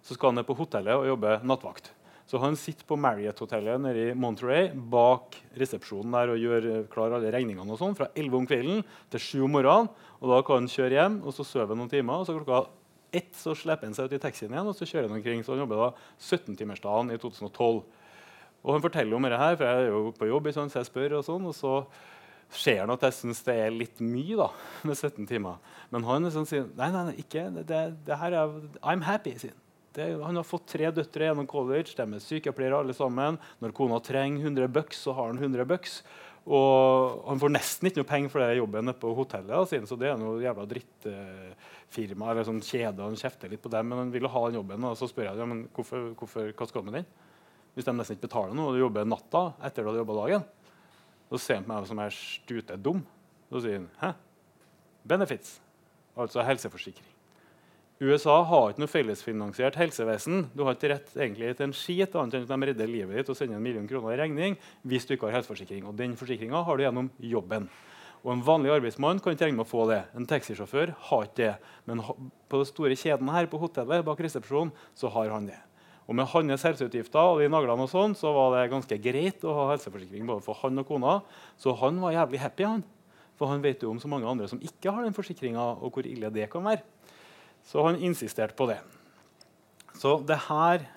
så 0.00 0.16
skal 0.16 0.32
han 0.32 0.40
ned 0.40 0.48
på 0.48 0.56
hotellet 0.58 0.96
og 0.96 1.08
jobbe 1.12 1.38
nattvakt. 1.44 1.92
Så 2.30 2.38
han 2.38 2.54
sitter 2.54 2.86
på 2.86 2.94
Marriott-hotellet 3.00 3.80
nede 3.82 4.02
i 4.06 4.14
Monterey 4.14 4.68
bak 4.70 5.34
resepsjonen 5.58 6.12
der 6.14 6.30
og 6.30 6.38
gjør 6.38 6.66
klar 6.92 7.16
alle 7.16 7.32
regningene 7.34 7.74
og 7.74 7.80
sånn 7.80 7.96
fra 7.98 8.06
11 8.14 8.36
om 8.38 8.44
kvelden 8.46 8.84
til 9.10 9.22
7 9.24 9.46
om 9.48 9.56
morgenen. 9.56 9.88
Og 10.20 10.30
Da 10.30 10.36
kan 10.46 10.60
han 10.60 10.68
kjøre 10.70 10.94
hjem 10.94 11.16
og 11.24 11.34
så 11.34 11.42
sove 11.42 11.74
noen 11.74 11.90
timer. 11.90 12.20
og 12.20 12.28
så 12.28 12.36
klokka 12.36 12.68
ett 13.10 13.34
så 13.34 13.50
slipper 13.58 13.88
han 13.88 13.96
seg 13.96 14.06
ut 14.06 14.14
i 14.14 14.22
taxien 14.22 14.52
igjen 14.54 14.70
og 14.70 14.76
så 14.78 14.86
kjører 14.86 15.08
han 15.08 15.18
omkring. 15.18 15.42
Så 15.42 15.56
han 15.56 15.64
jobber 15.64 15.82
da 15.82 15.88
17-timersdagen 16.20 17.10
i 17.10 17.18
2012. 17.18 17.82
Og 18.62 18.72
Han 18.74 18.82
forteller 18.84 19.16
om 19.16 19.22
dette, 19.26 19.40
her, 19.40 19.56
for 19.56 19.64
jeg 19.64 19.82
er 19.82 19.90
jo 19.90 20.12
på 20.14 20.28
jobb, 20.28 20.52
så 20.52 20.68
jeg 20.70 20.86
spør. 20.86 21.16
Og 21.18 21.24
sånn, 21.24 21.48
og 21.50 21.56
så 21.56 21.74
ser 22.50 22.84
han 22.84 22.92
at 22.94 23.08
jeg 23.08 23.16
syns 23.16 23.42
det 23.42 23.56
er 23.56 23.74
litt 23.74 23.98
mye 23.98 24.36
da, 24.36 24.50
med 24.86 24.94
17 24.94 25.26
timer. 25.26 25.58
Men 25.90 26.06
han 26.06 26.30
sånn, 26.30 26.46
sier 26.46 26.70
nei, 26.76 26.92
nei, 26.94 27.04
nei, 27.08 27.16
ikke, 27.24 27.48
det, 27.64 27.82
det 28.06 28.20
her 28.22 28.38
er, 28.38 28.54
I'm 28.84 29.02
happy. 29.02 29.34
sier 29.34 29.56
han. 29.56 29.66
Det, 29.94 30.06
han 30.22 30.38
har 30.38 30.46
fått 30.46 30.68
tre 30.70 30.90
døtre 30.94 31.26
gjennom 31.26 31.48
college. 31.50 31.96
De 31.98 32.04
er 32.06 32.22
sykepleiere 32.22 32.78
alle 32.78 32.94
sammen. 32.94 33.38
Når 33.62 33.74
kona 33.74 33.98
trenger 34.04 34.46
100 34.46 34.70
bucks, 34.70 35.00
så 35.06 35.14
har 35.16 35.32
han 35.32 35.40
100 35.40 35.66
bucks. 35.66 36.00
Og 36.50 37.24
han 37.26 37.40
får 37.42 37.52
nesten 37.52 37.90
ikke 37.90 38.00
noe 38.00 38.08
penger 38.08 38.32
for 38.32 38.42
det 38.42 38.60
jobben 38.60 38.92
på 39.02 39.10
hotellet. 39.18 39.68
Sin, 39.70 39.88
så 39.90 39.98
det 39.98 40.08
er 40.12 40.20
noe 40.20 40.38
jævla 40.40 40.64
drittfirma 40.70 42.30
eller 42.32 42.46
sånn 42.48 42.62
kjede. 42.64 43.02
Han 43.02 43.18
kjefter 43.18 43.52
litt 43.52 43.62
på 43.64 43.72
dem, 43.72 43.90
men 43.90 44.04
han 44.04 44.14
vil 44.14 44.30
ha 44.30 44.44
den 44.46 44.60
jobben. 44.60 44.88
Og 44.88 44.96
så 44.98 45.10
spør 45.10 45.28
jeg 45.28 45.42
ja, 45.42 45.50
men 45.50 45.66
hvorfor, 45.76 46.10
hvorfor, 46.22 46.54
hva 46.54 46.70
skal 46.70 46.86
du 46.86 46.90
med 46.90 47.00
den. 47.00 47.10
Hvis 47.74 47.86
de 47.86 47.94
nesten 47.94 48.16
ikke 48.16 48.28
betaler 48.28 48.56
noe, 48.56 48.70
og 48.70 48.78
du 48.78 48.84
jobber 48.84 49.06
natta 49.06 49.44
etter 49.66 49.86
du 49.86 49.92
har 49.92 50.00
jobba 50.00 50.18
dagen. 50.22 50.48
Så 51.30 51.42
ser 51.44 51.60
han 51.60 51.66
på 51.66 51.74
meg 51.74 51.90
som 51.90 52.02
jeg 52.02 52.14
er 52.14 52.18
stutedum. 52.18 53.06
Så 53.50 53.62
sier 53.66 53.82
han 53.82 53.90
hæ? 54.00 54.14
Benefits, 55.10 55.58
altså 56.18 56.42
helseforsikring. 56.46 57.19
USA 58.00 58.38
har 58.48 58.70
ikke 58.70 58.80
noe 58.80 58.88
fellesfinansiert 58.88 59.74
helsevesen. 59.76 60.46
Du 60.56 60.62
har 60.64 60.72
ikke 60.72 60.88
rett 60.88 61.10
egentlig 61.18 61.50
til 61.52 61.66
en 61.66 61.74
skit 61.76 62.14
annet 62.16 62.38
enn 62.38 62.44
at 62.46 62.52
de 62.54 62.68
redder 62.70 62.88
livet 62.88 63.18
ditt 63.18 63.28
og 63.28 63.36
sender 63.36 63.58
en 63.58 63.64
million 63.66 63.88
kroner 63.88 64.14
i 64.14 64.20
regning 64.22 64.54
hvis 64.88 65.04
du 65.04 65.12
ikke 65.12 65.28
har 65.28 65.36
helseforsikring. 65.36 65.84
Og 65.84 65.98
den 65.98 66.14
forsikringa 66.16 66.62
har 66.64 66.78
du 66.78 66.84
gjennom 66.86 67.10
jobben. 67.20 67.66
Og 68.24 68.30
En 68.32 68.44
vanlig 68.44 68.72
arbeidsmann 68.72 69.20
kan 69.20 69.36
ikke 69.36 69.50
regne 69.50 69.58
med 69.58 69.66
å 69.66 69.68
få 69.68 69.84
det. 69.90 69.98
En 70.16 70.28
taxisjåfør 70.28 70.94
har 71.10 71.26
ikke 71.26 71.36
det. 71.42 71.50
Men 71.84 72.00
på 72.00 72.60
den 72.62 72.68
store 72.70 72.96
kjeden 72.96 73.28
her 73.34 73.48
på 73.52 73.60
hotellet 73.60 74.06
bak 74.06 74.22
resepsjonen 74.24 74.72
så 74.96 75.12
har 75.12 75.34
han 75.34 75.50
det. 75.50 75.58
Og 76.08 76.16
Med 76.16 76.24
hans 76.32 76.64
helseutgifter 76.64 77.34
og 77.34 77.42
de 77.44 77.50
naglene 77.52 77.84
og 77.84 77.92
sånn, 77.92 78.16
så 78.16 78.32
var 78.32 78.56
det 78.56 78.70
ganske 78.72 78.96
greit 78.96 79.44
å 79.44 79.58
ha 79.58 79.66
helseforsikring 79.74 80.24
både 80.24 80.40
for 80.48 80.56
han 80.62 80.80
og 80.80 80.88
kona. 80.88 81.18
Så 81.60 81.76
han 81.76 82.00
var 82.00 82.16
jævlig 82.16 82.40
happy. 82.40 82.64
han. 82.64 82.82
For 83.36 83.48
han 83.48 83.62
vet 83.64 83.80
jo 83.80 83.92
om 83.92 84.00
så 84.00 84.08
mange 84.08 84.28
andre 84.28 84.48
som 84.48 84.60
ikke 84.60 84.92
har 84.92 85.04
den 85.04 85.16
forsikringa, 85.16 85.62
og 85.80 85.94
hvor 85.94 86.04
ille 86.04 86.28
det 86.32 86.48
kan 86.52 86.64
være. 86.64 86.82
Så 87.70 87.84
han 87.86 88.00
insisterte 88.02 88.56
på 88.58 88.66
det. 88.66 88.80
Så 89.94 90.16
det 90.26 90.40
her 90.48 90.88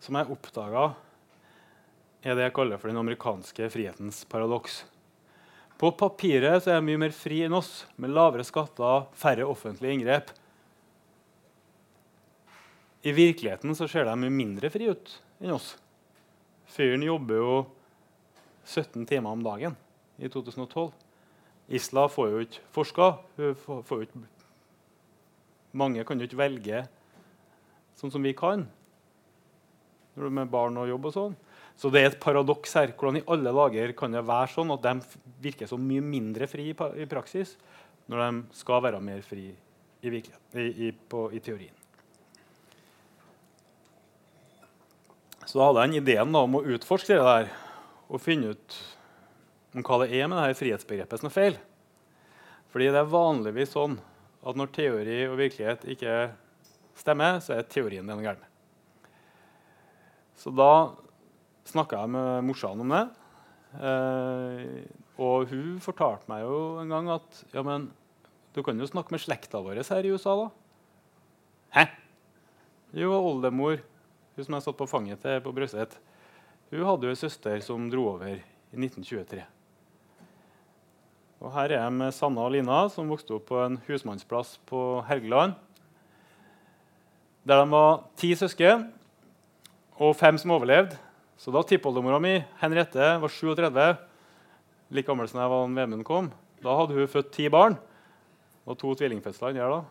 som 0.00 0.16
jeg 0.16 0.30
oppdaga, 0.32 0.92
er 2.24 2.36
det 2.38 2.46
jeg 2.46 2.54
kaller 2.56 2.80
for 2.80 2.88
den 2.88 3.00
amerikanske 3.00 3.68
frihetens 3.74 4.22
paradoks. 4.30 4.80
På 5.78 5.90
papiret 5.92 6.62
så 6.64 6.72
er 6.72 6.80
de 6.80 6.86
mye 6.88 7.02
mer 7.04 7.12
fri 7.14 7.42
enn 7.44 7.56
oss, 7.58 7.84
med 8.00 8.14
lavere 8.16 8.46
skatter, 8.46 9.04
færre 9.14 9.44
offentlige 9.46 9.98
inngrep. 9.98 10.32
I 13.04 13.12
virkeligheten 13.14 13.76
så 13.76 13.86
ser 13.90 14.08
de 14.08 14.16
mye 14.18 14.32
mindre 14.32 14.72
fri 14.72 14.88
ut 14.88 15.12
enn 15.42 15.52
oss. 15.58 15.74
Fyren 16.72 17.04
jobber 17.04 17.42
jo 17.42 17.52
17 18.64 19.04
timer 19.12 19.36
om 19.36 19.44
dagen 19.44 19.76
i 20.16 20.32
2012. 20.32 20.90
Isla 21.68 22.08
får 22.08 22.32
jo 22.32 22.42
ikke 22.48 22.66
forska. 22.74 23.12
Mange 25.78 26.04
kan 26.06 26.18
jo 26.18 26.26
ikke 26.28 26.40
velge 26.40 26.82
sånn 27.98 28.12
som 28.14 28.24
vi 28.24 28.34
kan 28.36 28.66
med 30.18 30.50
barn 30.50 30.78
og 30.80 30.88
jobb 30.90 31.04
og 31.06 31.14
sånn. 31.14 31.34
Så 31.78 31.92
det 31.94 32.00
er 32.00 32.08
et 32.10 32.20
paradoks 32.22 32.72
her. 32.74 32.90
Hvordan 32.98 33.20
i 33.20 33.26
alle 33.30 33.52
dager 33.54 33.92
kan 33.98 34.14
det 34.14 34.24
være 34.26 34.50
sånn 34.50 34.72
at 34.74 34.82
de 34.82 35.20
virker 35.44 35.70
så 35.70 35.78
mye 35.78 36.02
mindre 36.02 36.48
fri 36.50 36.72
i 36.72 37.08
praksis 37.10 37.54
når 38.10 38.24
de 38.24 38.58
skal 38.58 38.82
være 38.82 39.02
mer 39.04 39.22
fri 39.22 39.52
i, 39.52 40.10
i, 40.10 40.90
på, 40.90 41.28
i 41.30 41.42
teorien? 41.44 41.74
Så 45.46 45.56
da 45.56 45.70
hadde 45.70 45.84
jeg 45.84 45.88
en 45.88 46.00
ideen 46.02 46.34
da, 46.34 46.42
om 46.44 46.58
å 46.58 46.66
utforske 46.74 47.14
det 47.14 47.24
der 47.24 47.52
og 48.08 48.20
finne 48.20 48.52
ut 48.52 48.78
om 49.76 49.84
hva 49.84 50.02
det 50.02 50.10
er 50.18 50.26
med 50.28 50.36
det 50.36 50.48
her 50.48 50.58
frihetsbegrepet 50.58 51.22
som 51.22 51.30
er 51.30 51.36
feil. 51.36 51.56
Fordi 52.72 52.90
det 52.92 53.00
er 53.00 53.12
vanligvis 53.12 53.72
sånn 53.76 53.96
at 54.48 54.56
når 54.56 54.70
teori 54.72 55.18
og 55.28 55.36
virkelighet 55.40 55.84
ikke 55.92 56.14
stemmer, 56.98 57.40
så 57.44 57.58
er 57.58 57.68
teorien 57.68 58.08
den 58.08 58.24
gærne. 58.24 58.48
Så 60.38 60.52
da 60.54 60.94
snakka 61.68 62.02
jeg 62.02 62.12
med 62.14 62.46
morsan 62.48 62.84
om 62.84 62.94
det. 62.94 63.04
Eh, 63.84 64.86
og 65.20 65.50
hun 65.50 65.80
fortalte 65.84 66.30
meg 66.30 66.44
jo 66.46 66.58
en 66.80 66.94
gang 66.94 67.10
at 67.18 67.42
ja, 67.52 67.64
men 67.66 67.90
du 68.56 68.62
kan 68.64 68.78
jo 68.78 68.88
snakke 68.88 69.12
med 69.12 69.22
slekta 69.22 69.60
vår 69.62 69.82
her 69.82 70.06
i 70.06 70.12
USA, 70.14 70.36
da. 70.38 70.48
Hæ? 71.76 71.84
Jo, 72.96 73.12
oldemor, 73.18 73.82
hun 74.36 74.46
som 74.46 74.56
jeg 74.56 74.64
satt 74.64 74.78
på 74.78 74.88
fanget 74.88 75.20
til 75.20 75.42
på 75.44 75.52
Brøset, 75.52 75.98
hun 76.70 76.86
hadde 76.86 77.08
jo 77.08 77.12
en 77.12 77.20
søster 77.20 77.60
som 77.64 77.90
dro 77.92 78.06
over 78.14 78.38
i 78.38 78.78
1923. 78.78 79.44
Og 81.38 81.52
her 81.54 81.70
er 81.70 81.84
jeg 81.84 81.94
med 81.94 82.14
Sanna 82.16 82.42
og 82.48 82.50
Lina, 82.50 82.80
som 82.90 83.10
vokste 83.10 83.36
opp 83.36 83.46
på 83.52 83.58
en 83.62 83.76
husmannsplass 83.86 84.56
på 84.66 84.80
Helgeland. 85.06 85.54
Der 87.46 87.62
de 87.62 87.70
var 87.70 88.02
ti 88.18 88.32
søsken 88.34 88.88
og 90.02 90.16
fem 90.18 90.38
som 90.40 90.56
overlevde. 90.56 90.98
Så 91.38 91.54
da 91.54 91.62
tippoldemora 91.62 92.18
mi 92.18 92.34
Henriette 92.58 93.12
var 93.22 93.30
37, 93.30 93.96
like 94.90 95.06
gammel 95.06 95.30
som 95.30 95.38
jeg 95.38 95.52
var 95.52 95.68
da 95.68 95.78
Vemund 95.78 96.04
kom, 96.04 96.32
da 96.58 96.74
hadde 96.74 96.98
hun 96.98 97.10
født 97.12 97.30
ti 97.36 97.46
barn. 97.48 97.78
Og 98.66 98.76
to 98.76 98.90
tvillingfødsler 98.98 99.54
der, 99.54 99.70
da. 99.70 99.82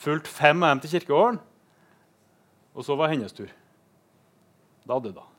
Fulgt 0.00 0.26
fem 0.26 0.62
av 0.64 0.72
dem 0.72 0.80
til 0.82 0.96
kirkegården. 0.96 1.38
Og 2.74 2.86
så 2.86 2.96
var 2.96 3.12
hennes 3.12 3.36
tur. 3.36 3.52
Da 4.88 4.96
døde 4.98 5.20
hun. 5.20 5.37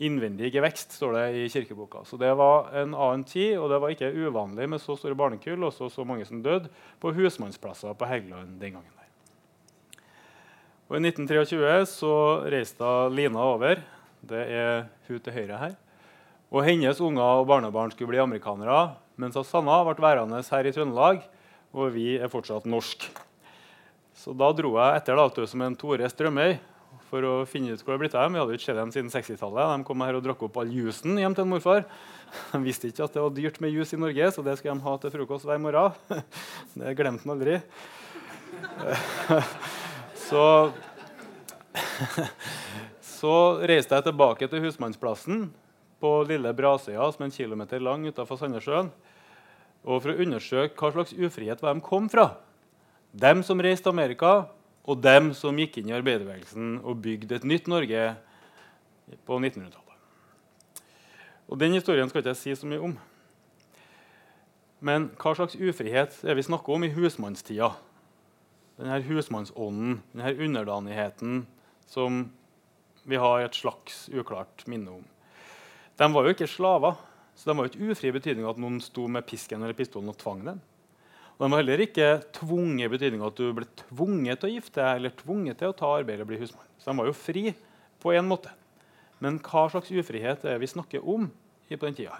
Innvendig 0.00 0.48
gevekst, 0.54 0.94
står 0.96 1.12
det 1.12 1.24
i 1.36 1.48
kirkeboka. 1.52 2.00
Så 2.08 2.16
det 2.16 2.30
var 2.40 2.70
en 2.80 2.94
annen 2.94 3.24
tid, 3.28 3.58
og 3.60 3.68
det 3.68 3.80
var 3.82 3.92
ikke 3.92 4.08
uvanlig 4.16 4.68
med 4.72 4.80
så 4.80 4.96
store 4.96 5.18
barnekull 5.18 5.66
og 5.66 5.74
så, 5.76 6.06
mange 6.08 6.24
som 6.24 6.40
døde 6.40 6.70
på 7.02 7.12
husmannsplasser 7.12 7.92
på 8.00 8.08
Helgeland 8.08 8.56
den 8.62 8.78
gangen. 8.78 8.96
Og 10.90 10.96
I 10.96 11.04
1923 11.04 11.74
så 11.86 12.14
reiste 12.50 12.94
Lina 13.14 13.44
over. 13.52 13.78
Det 14.26 14.40
er 14.40 14.88
hun 15.06 15.20
til 15.22 15.36
høyre 15.36 15.60
her. 15.60 15.76
Og 16.50 16.64
Hennes 16.66 16.98
unger 16.98 17.42
og 17.42 17.46
barnebarn 17.46 17.92
skulle 17.92 18.10
bli 18.10 18.18
amerikanere, 18.18 18.96
mens 19.20 19.38
Sanna 19.46 19.76
ble 19.86 20.00
værende 20.02 20.40
her 20.42 20.66
i 20.66 20.72
Trøndelag. 20.74 21.20
Og 21.70 21.92
vi 21.94 22.16
er 22.18 22.32
fortsatt 22.32 22.66
norsk. 22.66 23.04
Så 24.16 24.32
da 24.34 24.48
dro 24.56 24.74
jeg 24.80 24.98
etter 24.98 25.20
da, 25.20 25.46
som 25.46 25.62
en 25.62 25.76
Tore 25.78 26.08
Strømøy 26.10 26.56
for 27.10 27.26
å 27.26 27.32
finne 27.48 27.74
ut 27.74 27.82
hvor 27.82 27.94
det 27.94 27.98
er 27.98 28.02
blitt 28.04 28.14
av 28.18 28.26
dem. 28.26 28.36
Vi 28.36 28.42
hadde 28.42 28.56
ikke 28.58 28.68
sett 28.68 28.78
dem 28.78 28.92
siden 28.94 29.10
60-tallet. 29.12 29.72
De 29.72 29.86
kom 29.88 30.04
her 30.06 30.18
og 30.18 30.24
drakk 30.24 30.44
opp 30.46 30.60
all 30.62 30.70
jusen 30.70 31.18
hjem 31.18 31.34
til 31.36 31.46
en 31.46 31.52
morfar. 31.52 31.86
De 32.52 32.60
visste 32.62 32.90
ikke 32.90 33.06
at 33.08 33.16
det 33.16 33.24
var 33.24 33.34
dyrt 33.34 33.58
med 33.62 33.74
jus 33.74 33.94
i 33.96 33.98
Norge, 33.98 34.30
så 34.30 34.44
det 34.46 34.54
skulle 34.58 34.76
de 34.78 34.86
ha 34.86 34.94
til 35.02 35.14
frokost 35.16 35.48
hver 35.48 35.58
morgen. 35.62 36.22
Det 36.78 36.94
glemte 36.98 37.26
han 37.26 37.34
aldri. 37.34 37.58
Så, 40.30 40.44
så 43.02 43.34
reiste 43.66 43.98
jeg 43.98 44.06
tilbake 44.06 44.46
til 44.46 44.62
husmannsplassen 44.62 45.48
på 46.00 46.12
lille 46.28 46.52
Brasøya, 46.54 47.08
som 47.10 47.24
er 47.24 47.28
en 47.28 47.34
kilometer 47.34 47.82
lang 47.82 48.06
utenfor 48.06 48.38
Sandnessjøen, 48.38 48.92
og 49.82 49.98
for 50.04 50.12
å 50.12 50.22
undersøke 50.22 50.78
hva 50.78 50.92
slags 50.94 51.16
ufrihet 51.18 51.66
de 51.66 51.74
kom 51.82 52.06
fra. 52.12 52.28
Dem 53.10 53.42
som 53.42 53.58
reiste 53.58 53.88
til 53.88 53.96
Amerika, 53.96 54.46
og 54.88 55.02
dem 55.04 55.32
som 55.36 55.58
gikk 55.60 55.80
inn 55.80 55.90
i 55.90 55.96
arbeiderbevegelsen 55.98 56.80
og 56.80 57.02
bygde 57.04 57.36
et 57.36 57.46
nytt 57.46 57.68
Norge 57.70 58.06
på 59.26 59.38
1900-tallet. 59.38 59.86
Og 61.50 61.58
Den 61.58 61.74
historien 61.74 62.08
skal 62.08 62.22
ikke 62.22 62.32
jeg 62.34 62.40
si 62.40 62.54
så 62.56 62.68
mye 62.70 62.84
om. 62.90 62.96
Men 64.80 65.10
hva 65.20 65.34
slags 65.36 65.58
ufrihet 65.58 66.22
er 66.24 66.38
vi 66.38 66.46
snakker 66.46 66.78
om 66.78 66.86
i 66.86 66.92
husmannstida? 66.94 67.74
denne 68.80 69.00
husmannsånden, 69.04 70.00
denne 70.12 70.34
underdanigheten 70.40 71.44
som 71.90 72.22
vi 73.04 73.18
har 73.20 73.44
et 73.44 73.56
slags 73.56 74.08
uklart 74.12 74.64
minne 74.70 75.00
om. 75.00 75.04
De 76.00 76.08
var 76.14 76.24
jo 76.24 76.34
ikke 76.34 76.48
slaver, 76.48 76.96
så 77.36 77.50
de 77.50 77.56
var 77.56 77.66
jo 77.66 77.72
ikke 77.72 77.92
ufrie 77.92 78.12
i 78.12 78.16
betydning 78.16 78.48
at 78.48 78.60
noen 78.60 78.80
sto 78.84 79.06
med 79.08 79.26
pisken 79.28 79.60
eller 79.60 79.76
pistolen 79.76 80.12
og 80.12 80.18
tvang 80.20 80.44
dem. 80.46 80.60
Og 81.40 81.46
De 81.46 81.54
var 81.54 81.62
heller 81.62 81.80
ikke 81.80 82.08
tvunget 82.36 82.84
i 82.84 82.92
betydning 82.92 83.22
at 83.24 83.38
du 83.38 83.46
ble 83.56 83.64
tvunget 83.86 84.42
til 84.42 84.50
å 84.50 84.56
gifte 84.58 84.76
deg 84.76 84.98
eller 84.98 85.12
tvunget 85.16 85.56
til 85.56 85.70
å 85.72 85.76
ta 85.76 85.88
arbeid 85.96 86.18
eller 86.18 86.28
bli 86.28 86.40
husmann. 86.42 86.66
Så 86.76 86.90
de 86.90 87.00
var 87.00 87.06
jo 87.08 87.14
fri 87.16 87.44
på 88.00 88.12
en 88.12 88.26
måte. 88.28 88.52
Men 89.24 89.38
hva 89.40 89.62
slags 89.72 89.88
ufrihet 89.88 90.44
er 90.44 90.60
vi 90.60 90.68
snakker 90.68 91.00
om 91.00 91.30
på 91.70 91.80
den 91.80 91.96
tida? 91.96 92.18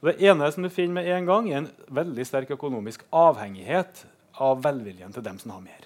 Og 0.00 0.08
det 0.08 0.30
ene 0.30 0.48
som 0.54 0.64
du 0.64 0.70
finner 0.72 0.96
med 0.96 1.10
en 1.12 1.28
gang, 1.28 1.50
er 1.50 1.60
en 1.60 1.68
veldig 1.92 2.24
sterk 2.24 2.54
økonomisk 2.54 3.04
avhengighet 3.12 4.04
av 4.40 4.62
velviljen 4.64 5.12
til 5.12 5.26
dem 5.26 5.40
som 5.42 5.52
har 5.52 5.64
mer. 5.66 5.84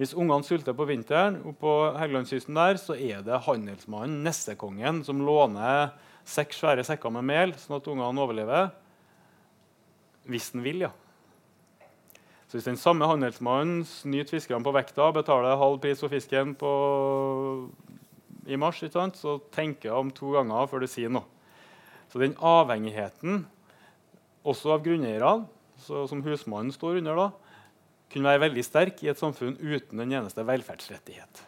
Hvis 0.00 0.14
ungene 0.18 0.42
sulter 0.42 0.74
på 0.74 0.88
vinteren, 0.88 1.36
på 1.60 1.72
Helgelandskysten 2.00 2.58
der, 2.58 2.80
så 2.82 2.96
er 2.96 3.22
det 3.22 3.44
handelsmannen, 3.46 4.24
nessekongen, 4.26 5.04
som 5.06 5.22
låner 5.22 5.92
seks 6.26 6.58
svære 6.64 6.82
sekker 6.88 7.14
med 7.14 7.28
mel, 7.28 7.54
sånn 7.60 7.78
at 7.78 7.92
ungene 7.92 8.24
overlever. 8.24 8.72
Hvis 10.26 10.50
han 10.56 10.66
vil, 10.66 10.88
ja. 10.88 10.90
Så 12.52 12.58
Hvis 12.58 12.66
den 12.68 12.76
samme 12.76 13.06
handelsmannen 13.08 13.78
snyter 13.88 14.34
fiskerne 14.34 14.60
på 14.60 14.74
vekta, 14.76 15.06
betaler 15.16 15.56
halv 15.56 15.78
pris 15.80 16.02
for 16.04 16.12
fisken 16.12 16.50
på, 16.60 16.72
i 18.44 18.58
mars, 18.60 18.82
så 18.92 19.38
tenker 19.56 19.88
jeg 19.88 19.96
om 19.96 20.10
to 20.12 20.34
ganger 20.34 20.68
før 20.68 20.84
du 20.84 20.86
sier 20.92 21.08
noe. 21.08 21.24
Så 22.12 22.20
den 22.20 22.34
avhengigheten, 22.36 23.46
også 24.44 24.74
av 24.74 24.82
grunneierne, 24.84 25.46
som 25.80 26.20
husmannen 26.26 26.74
står 26.76 26.98
under, 27.00 27.22
da, 27.22 27.56
kunne 28.12 28.28
være 28.28 28.42
veldig 28.44 28.66
sterk 28.68 29.00
i 29.00 29.08
et 29.08 29.22
samfunn 29.22 29.56
uten 29.56 30.04
den 30.04 30.12
eneste 30.12 30.44
velferdsrettighet. 30.44 31.40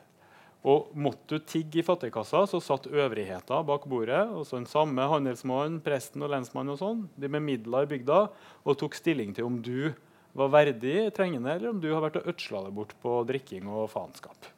Og 0.64 0.88
Måtte 0.96 1.36
du 1.36 1.44
tigge 1.44 1.82
i 1.82 1.84
fattigkassa, 1.84 2.46
så 2.48 2.62
satt 2.64 2.88
øvrigheter 2.88 3.60
bak 3.68 3.84
bordet. 3.84 4.24
og 4.32 4.46
så 4.48 4.56
Den 4.56 4.64
samme 4.72 5.04
handelsmannen, 5.04 5.82
presten 5.84 6.24
og 6.24 6.32
lensmannen 6.32 6.72
og 6.72 6.80
sånn, 6.80 7.06
de 7.20 7.28
med 7.28 7.44
midler 7.44 7.84
i 7.84 7.92
bygda, 7.92 8.24
og 8.64 8.78
tok 8.80 8.96
stilling 8.96 9.36
til 9.36 9.44
om 9.52 9.60
du 9.60 9.92
var 10.34 10.50
verdig 10.52 11.08
trengende, 11.14 11.54
eller 11.54 11.70
om 11.70 11.80
du 11.80 11.88
har 11.92 12.02
vært 12.04 12.20
og 12.20 12.28
ødsla 12.34 12.66
deg 12.66 12.76
bort 12.76 12.94
på 13.02 13.16
drikking 13.28 13.70
og 13.70 13.88
faenskap. 13.92 14.50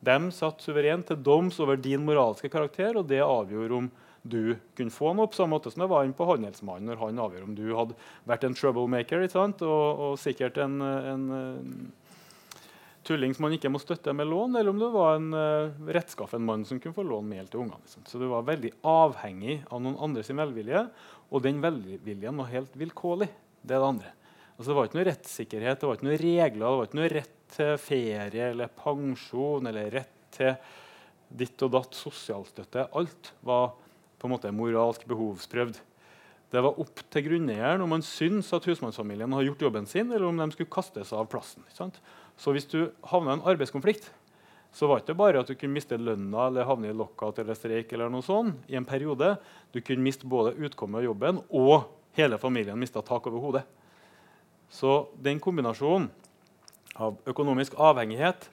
De 0.00 0.18
satt 0.34 0.62
suverent 0.62 1.08
til 1.10 1.18
doms 1.20 1.58
over 1.60 1.78
din 1.80 2.04
moralske 2.06 2.50
karakter, 2.52 2.96
og 2.96 3.08
det 3.10 3.20
avgjorde 3.24 3.80
om 3.82 3.88
du 4.28 4.56
kunne 4.76 4.92
få 4.92 5.12
noe, 5.14 5.28
på 5.30 5.38
samme 5.38 5.56
måte 5.56 5.72
som 5.72 5.84
det 5.84 5.90
var 5.90 6.08
på 6.16 6.26
handelsmannen 6.28 6.90
når 6.90 7.00
han 7.00 7.22
avgjør 7.22 7.46
om 7.46 7.54
du 7.56 7.64
hadde 7.76 7.96
vært 8.28 8.44
en 8.44 8.56
troublemaker 8.56 9.24
og, 9.24 9.62
og, 9.64 10.12
sikkert 10.20 10.58
en, 10.62 10.80
en, 10.82 11.24
tulling 13.06 13.32
som 13.32 13.46
man 13.46 13.54
ikke 13.56 13.70
må 13.72 13.80
støtte 13.80 14.12
med 14.12 14.28
lån, 14.28 14.58
eller 14.58 14.72
om 14.74 14.80
du 14.80 14.88
var 14.92 15.16
en 15.16 15.30
uh, 15.32 15.88
rettskaffen 15.96 16.44
mann 16.44 16.66
som 16.68 16.80
kunne 16.82 16.96
få 16.96 17.06
låne 17.06 17.30
mel 17.30 17.48
til 17.48 17.62
ungene. 17.62 17.80
Liksom. 17.86 18.04
Så 18.10 18.20
du 18.20 18.26
var 18.28 18.44
veldig 18.44 18.74
avhengig 18.84 19.62
av 19.70 19.80
noen 19.80 19.96
andres 20.04 20.28
velvilje, 20.28 20.84
og 21.32 21.44
den 21.46 21.62
velviljen 21.64 22.42
var 22.42 22.52
helt 22.52 22.76
vilkårlig. 22.76 23.30
Det 23.62 23.76
er 23.76 23.80
det 23.80 23.92
andre. 23.94 24.12
Altså, 24.58 24.72
det 24.72 24.74
var 24.74 24.88
ikke 24.88 24.98
noe 24.98 25.06
rettssikkerhet, 25.06 25.78
det 25.78 25.86
var 25.86 25.98
ikke 25.98 26.06
noe 26.08 26.18
regler, 26.18 26.62
det 26.64 26.78
var 26.80 26.88
ikke 26.88 26.98
noe 26.98 27.10
rett 27.12 27.34
til 27.54 27.76
ferie 27.78 28.48
eller 28.50 28.72
pensjon 28.74 29.70
eller 29.70 29.92
rett 29.94 30.16
til 30.34 30.56
ditt 31.38 31.62
og 31.62 31.76
datt 31.76 31.94
sosialstøtte. 31.94 32.88
Alt 32.98 33.30
var 33.46 33.76
på 34.18 34.26
en 34.26 34.34
måte 34.34 34.50
moralsk 34.50 35.04
behovsprøvd. 35.06 35.78
Det 36.50 36.62
var 36.64 36.80
opp 36.80 37.02
til 37.12 37.26
grunneieren 37.28 37.84
om 37.84 37.92
man 37.92 38.02
syntes 38.02 38.50
at 38.56 38.66
husmannsfamilien 38.66 39.30
hadde 39.36 39.50
gjort 39.50 39.66
jobben 39.68 39.86
sin, 39.86 40.10
eller 40.10 40.26
om 40.26 40.40
de 40.40 40.50
skulle 40.54 40.72
kastes 40.72 41.12
av 41.14 41.28
plassen. 41.30 41.62
Så 41.70 42.54
hvis 42.56 42.66
du 42.72 42.88
havna 43.12 43.36
i 43.36 43.38
en 43.38 43.46
arbeidskonflikt, 43.52 44.10
så 44.74 44.88
var 44.88 44.98
det 44.98 45.06
ikke 45.06 45.20
bare 45.22 45.42
at 45.44 45.48
du 45.48 45.54
kunne 45.54 45.76
miste 45.76 45.96
lønna 46.00 46.48
eller 46.48 46.66
havne 46.68 46.90
i 46.90 46.96
lockout 46.96 47.38
eller 47.40 47.56
streik 47.56 47.92
eller 47.94 48.10
noe 48.10 48.24
sånt 48.26 48.66
i 48.66 48.76
en 48.80 48.88
periode. 48.88 49.36
Du 49.70 49.78
kunne 49.84 50.04
miste 50.04 50.28
både 50.28 50.56
utkommet 50.58 51.02
av 51.02 51.08
jobben, 51.12 51.42
og 51.54 51.92
hele 52.18 52.40
familien 52.40 52.80
mista 52.80 53.04
tak 53.04 53.28
over 53.30 53.44
hodet. 53.44 53.68
Så 54.70 55.08
den 55.16 55.40
kombinasjonen 55.40 56.10
av 56.98 57.18
økonomisk 57.28 57.76
avhengighet 57.80 58.48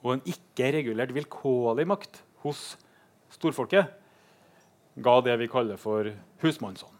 og 0.00 0.14
en 0.14 0.22
ikke-regulert 0.28 1.12
vilkårlig 1.14 1.86
makt 1.90 2.22
hos 2.44 2.74
storfolket 3.34 3.90
ga 5.00 5.16
det 5.24 5.36
vi 5.40 5.48
kaller 5.50 5.80
for 5.80 6.08
husmannsånd. 6.42 6.94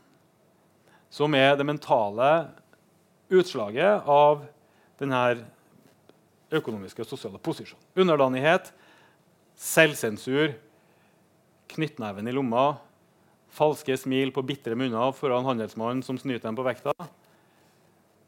Som 1.11 1.35
er 1.35 1.57
det 1.59 1.67
mentale 1.67 2.51
utslaget 3.31 4.07
av 4.07 4.45
denne 5.01 5.23
økonomiske 6.55 7.03
og 7.03 7.09
sosiale 7.09 7.41
posisjonen. 7.43 7.83
Underdanighet, 7.99 8.71
selvsensur, 9.59 10.53
knyttneven 11.71 12.29
i 12.29 12.35
lomma, 12.35 12.75
falske 13.55 13.97
smil 13.99 14.33
på 14.35 14.45
bitre 14.47 14.77
munner 14.79 15.15
foran 15.17 15.47
handelsmannen 15.47 16.03
som 16.07 16.19
snyter 16.19 16.49
dem 16.49 16.59
på 16.59 16.67
vekta. 16.67 16.95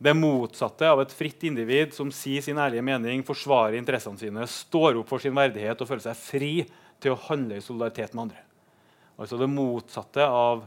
Det 0.02 0.14
motsatte 0.18 0.88
av 0.90 0.98
et 0.98 1.12
fritt 1.14 1.44
individ 1.46 1.92
som 1.94 2.08
sier 2.10 2.42
sin 2.42 2.58
ærlige 2.58 2.82
mening, 2.82 3.20
forsvarer 3.22 3.76
interessene 3.78 4.18
sine, 4.18 4.46
står 4.50 4.96
opp 4.98 5.12
for 5.12 5.22
sin 5.22 5.36
verdighet 5.36 5.78
og 5.78 5.86
føler 5.86 6.02
seg 6.08 6.18
fri 6.18 6.54
til 6.98 7.14
å 7.14 7.20
handle 7.28 7.60
i 7.60 7.62
solidaritet 7.62 8.16
med 8.16 8.24
andre. 8.24 8.42
Altså 9.14 9.38
Det 9.38 9.46
motsatte 9.52 10.26
av 10.26 10.64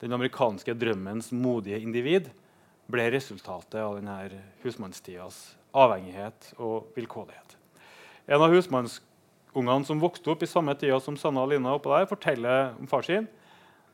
den 0.00 0.16
amerikanske 0.16 0.72
drømmens 0.80 1.28
modige 1.36 1.82
individ 1.84 2.32
ble 2.88 3.10
resultatet 3.12 3.76
av 3.82 3.98
denne 3.98 4.16
husmannstidas 4.64 5.42
avhengighet 5.76 6.54
og 6.56 6.88
vilkårlighet. 6.96 7.58
En 8.32 8.40
av 8.40 8.56
husmannsungene 8.56 9.84
som 9.84 10.00
vokste 10.00 10.32
opp 10.32 10.40
i 10.46 10.48
samme 10.48 10.72
tida 10.80 10.96
som 11.04 11.20
Sanna 11.20 11.44
og 11.44 11.52
Lina, 11.52 11.76
oppe 11.76 11.92
der, 11.92 12.08
forteller 12.08 12.72
om 12.80 12.88
far 12.88 13.04
sin. 13.04 13.28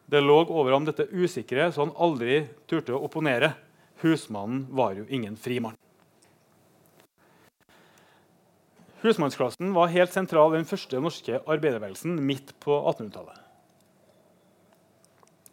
Det 0.07 0.23
lå 0.23 0.45
over 0.47 0.77
ham 0.79 0.87
dette 0.87 1.11
usikre, 1.11 1.73
så 1.75 1.89
han 1.89 1.97
aldri 1.99 2.45
turte 2.71 2.95
å 2.95 3.03
opponere 3.03 3.57
Husmannen 4.03 4.67
var 4.77 4.95
jo 4.99 5.07
ingen 5.09 5.37
frimann. 5.37 5.77
Husmannsklassen 9.01 9.73
var 9.77 9.93
helt 9.93 10.13
sentral 10.13 10.55
i 10.55 10.61
den 10.61 10.69
første 10.69 11.01
norske 11.01 11.39
arbeiderbevegelsen 11.45 12.17
midt 12.27 12.55
på 12.65 12.75
1800-tallet. 12.81 13.43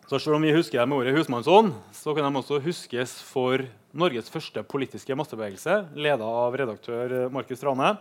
Så 0.10 0.20
Selv 0.20 0.36
om 0.36 0.44
vi 0.46 0.54
husker 0.54 0.80
dem 0.80 0.90
med 0.92 1.00
ordet 1.00 1.16
husmannsånd, 1.16 1.72
så 1.96 2.14
kan 2.14 2.26
de 2.28 2.40
også 2.40 2.60
huskes 2.62 3.16
for 3.24 3.64
Norges 3.94 4.30
første 4.30 4.64
politiske 4.66 5.16
massebevegelse, 5.16 5.80
leda 5.96 6.28
av 6.28 6.58
redaktør 6.60 7.32
Markus 7.34 7.62
Trane. 7.62 7.96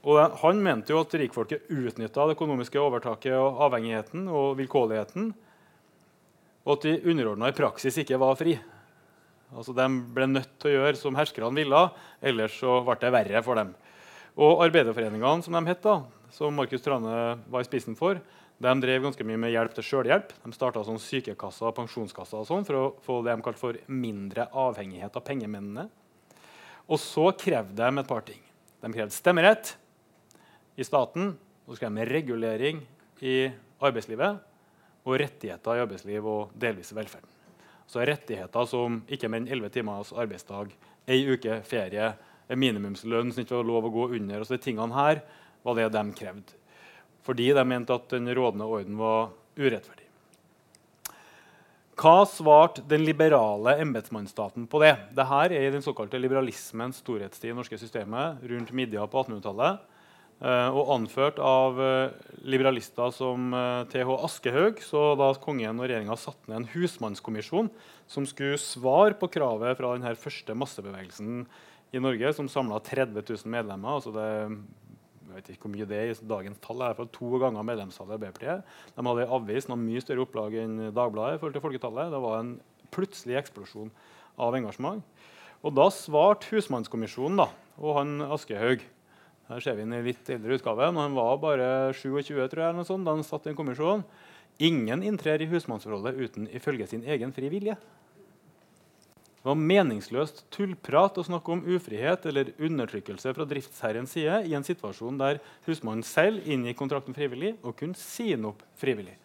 Og 0.00 0.36
han 0.40 0.62
mente 0.64 0.94
jo 0.94 1.02
at 1.02 1.14
rikfolket 1.20 1.68
utnytta 1.68 2.24
det 2.26 2.38
økonomiske 2.38 2.80
overtaket 2.80 3.36
og 3.36 3.60
avhengigheten 3.66 4.28
og 4.32 4.56
vilkårligheten, 4.62 5.32
og 6.64 6.72
at 6.76 6.86
de 6.86 6.98
underordna 7.12 7.50
i 7.50 7.56
praksis 7.56 8.00
ikke 8.00 8.20
var 8.20 8.38
fri. 8.40 8.56
Altså, 9.54 9.74
De 9.74 9.86
ble 10.14 10.28
nødt 10.30 10.52
til 10.60 10.70
å 10.70 10.74
gjøre 10.78 10.98
som 10.98 11.16
herskerne 11.18 11.56
ville, 11.56 11.84
ellers 12.22 12.58
så 12.60 12.80
ble 12.86 12.98
det 13.02 13.14
verre 13.14 13.42
for 13.46 13.58
dem. 13.58 13.72
Og 14.40 14.62
Arbeiderforeningene, 14.66 15.42
som 15.44 15.56
de 15.56 15.62
het, 15.66 15.82
da, 15.82 16.02
som 16.34 16.54
Markus 16.54 16.84
Trane 16.84 17.14
var 17.50 17.64
i 17.64 17.66
spissen 17.66 17.98
for, 17.98 18.20
de 18.60 18.72
drev 18.76 19.06
ganske 19.06 19.24
mye 19.24 19.40
med 19.40 19.54
hjelp 19.54 19.72
til 19.72 19.86
sjølhjelp. 19.88 20.34
De 20.44 20.52
starta 20.52 20.82
sånn 20.84 21.00
sykekasser 21.00 21.70
og 21.70 21.76
pensjonskasser 21.78 22.42
og 22.42 22.48
sånn, 22.48 22.66
for 22.68 22.76
å 22.76 22.84
få 23.04 23.22
det 23.24 23.32
de 23.32 23.44
kalte 23.46 23.62
for 23.62 23.78
mindre 23.88 24.46
avhengighet 24.52 25.16
av 25.16 25.24
pengemennene. 25.24 25.86
Og 26.90 27.00
så 27.00 27.30
krevde 27.40 27.80
de 27.80 28.02
et 28.02 28.10
par 28.10 28.26
ting. 28.26 28.42
De 28.84 28.92
krevde 28.92 29.16
stemmerett 29.16 29.74
i 30.76 30.84
staten, 30.84 31.32
og 31.64 31.72
så 31.72 31.86
krevde 31.86 32.04
de 32.04 32.12
regulering 32.12 32.84
i 33.24 33.36
arbeidslivet 33.80 34.44
og 35.08 35.20
rettigheter 35.24 35.78
i 35.78 35.84
arbeidsliv 35.86 36.28
og 36.28 36.56
delvis 36.60 36.92
i 36.92 37.00
velferden. 37.00 37.39
Så 37.90 38.04
rettigheter 38.06 38.66
som 38.70 39.00
ikke 39.10 39.26
mer 39.26 39.42
enn 39.42 39.50
11 39.50 39.72
timers 39.74 40.12
arbeidsdag, 40.14 40.70
ei 41.10 41.24
uke 41.26 41.58
ferie, 41.66 42.12
minimumslønn 42.50 43.32
som 43.34 43.42
ikke 43.42 43.56
var 43.58 43.66
lov 43.66 43.88
å 43.88 43.94
gå 43.94 44.04
under. 44.18 44.42
Altså 44.42 44.54
de 44.54 44.62
tingene 44.62 44.94
her 44.94 45.24
var 45.66 45.78
det 45.78 45.88
de 45.96 46.04
krevde. 46.14 46.54
Fordi 47.26 47.50
de 47.56 47.64
mente 47.66 47.94
at 47.94 48.06
den 48.14 48.30
rådende 48.30 48.68
orden 48.70 48.96
var 48.98 49.32
urettferdig. 49.58 50.06
Hva 52.00 52.22
svarte 52.24 52.80
den 52.88 53.02
liberale 53.04 53.74
embetsmannsstaten 53.82 54.64
på 54.70 54.80
det? 54.80 54.94
Dette 55.12 55.40
er 55.42 55.52
i 55.58 55.74
den 55.74 55.82
såkalte 55.84 56.16
liberalismens 56.16 57.02
storhetstid 57.02 57.50
i 57.50 57.56
norske 57.58 57.76
systemet 57.76 58.40
rundt 58.48 58.70
midja 58.72 59.04
på 59.04 59.20
1800-tallet. 59.20 59.82
Eh, 60.40 60.72
og 60.72 60.88
anført 60.94 61.36
av 61.44 61.76
eh, 61.84 62.12
liberalister 62.48 63.12
som 63.12 63.52
TH 63.92 64.14
Askehaug. 64.24 64.80
Så 64.80 65.02
da 65.20 65.32
kongen 65.42 65.80
og 65.80 65.88
regjeringa 65.88 66.16
satte 66.16 66.48
ned 66.48 66.62
en 66.62 66.70
husmannskommisjon 66.72 67.68
som 68.10 68.28
skulle 68.28 68.60
svare 68.60 69.18
på 69.20 69.28
kravet 69.36 69.76
fra 69.78 69.92
den 69.96 70.16
første 70.16 70.56
massebevegelsen 70.56 71.44
i 71.92 72.00
Norge, 72.00 72.32
som 72.32 72.48
samla 72.48 72.80
30 72.86 73.20
000 73.20 73.50
medlemmer. 73.50 73.98
altså 73.98 74.14
det 74.14 74.30
jeg 75.30 75.38
vet 75.38 75.50
ikke 75.52 75.68
hvor 75.68 75.74
mye 75.76 75.86
det 75.86 75.98
er 75.98 76.08
i 76.10 76.28
dagens 76.32 76.58
tall. 76.62 76.80
er 76.82 76.98
To 77.14 77.38
ganger 77.38 77.66
medlemstallet 77.66 78.10
i 78.10 78.18
Arbeiderpartiet. 78.18 78.64
De 78.96 79.04
hadde 79.06 79.26
en 79.26 79.34
avis 79.36 79.68
noe 79.70 79.78
mye 79.78 80.02
større 80.02 80.24
opplag 80.24 80.56
enn 80.58 80.88
Dagbladet. 80.90 81.36
i 81.36 81.38
forhold 81.38 81.54
til 81.54 81.62
folketallet. 81.62 82.10
Det 82.10 82.22
var 82.24 82.38
en 82.40 82.54
plutselig 82.90 83.38
eksplosjon 83.38 83.92
av 84.38 84.56
engasjement. 84.58 85.04
Og 85.62 85.74
Da 85.74 85.86
svarte 85.90 86.50
husmannskommisjonen 86.50 87.36
da, 87.36 87.48
og 87.78 87.96
han 88.00 88.20
Aschehoug 88.26 88.82
her 89.50 89.62
ser 89.64 89.78
vi 89.78 89.86
en 89.86 89.96
litt 90.04 90.28
eldre 90.30 90.58
utgave. 90.58 90.90
Når 90.94 91.08
han 91.08 91.16
var 91.18 91.40
bare 91.42 91.70
27 91.98 92.34
tror 92.52 92.62
jeg, 92.64 92.84
sånt, 92.86 93.06
da 93.06 93.14
han 93.16 93.26
satt 93.26 93.48
i 93.48 93.52
en 93.52 93.58
kommisjon. 93.58 94.04
Ingen 94.62 95.02
inntrer 95.06 95.42
i 95.42 95.48
husmannsforholdet 95.50 96.20
uten 96.20 96.46
ifølge 96.54 96.86
sin 96.90 97.02
egen 97.08 97.32
fri 97.34 97.50
vilje. 97.52 97.74
Det 99.40 99.48
var 99.48 99.56
meningsløst 99.56 100.42
tullprat 100.52 101.16
å 101.16 101.24
snakke 101.24 101.54
om 101.54 101.62
ufrihet 101.64 102.26
eller 102.28 102.50
undertrykkelse 102.60 103.32
fra 103.32 103.46
driftsherrens 103.48 104.12
side 104.12 104.42
i 104.50 104.52
en 104.52 104.66
situasjon 104.66 105.16
der 105.22 105.40
husmannen 105.64 106.04
selv 106.04 106.44
inngikk 106.44 106.76
kontrakten 106.76 107.16
frivillig 107.16 107.54
og 107.62 107.78
kunne 107.78 107.96
si 107.96 108.28
den 108.34 108.50
opp 108.50 108.60
frivillig. 108.82 109.16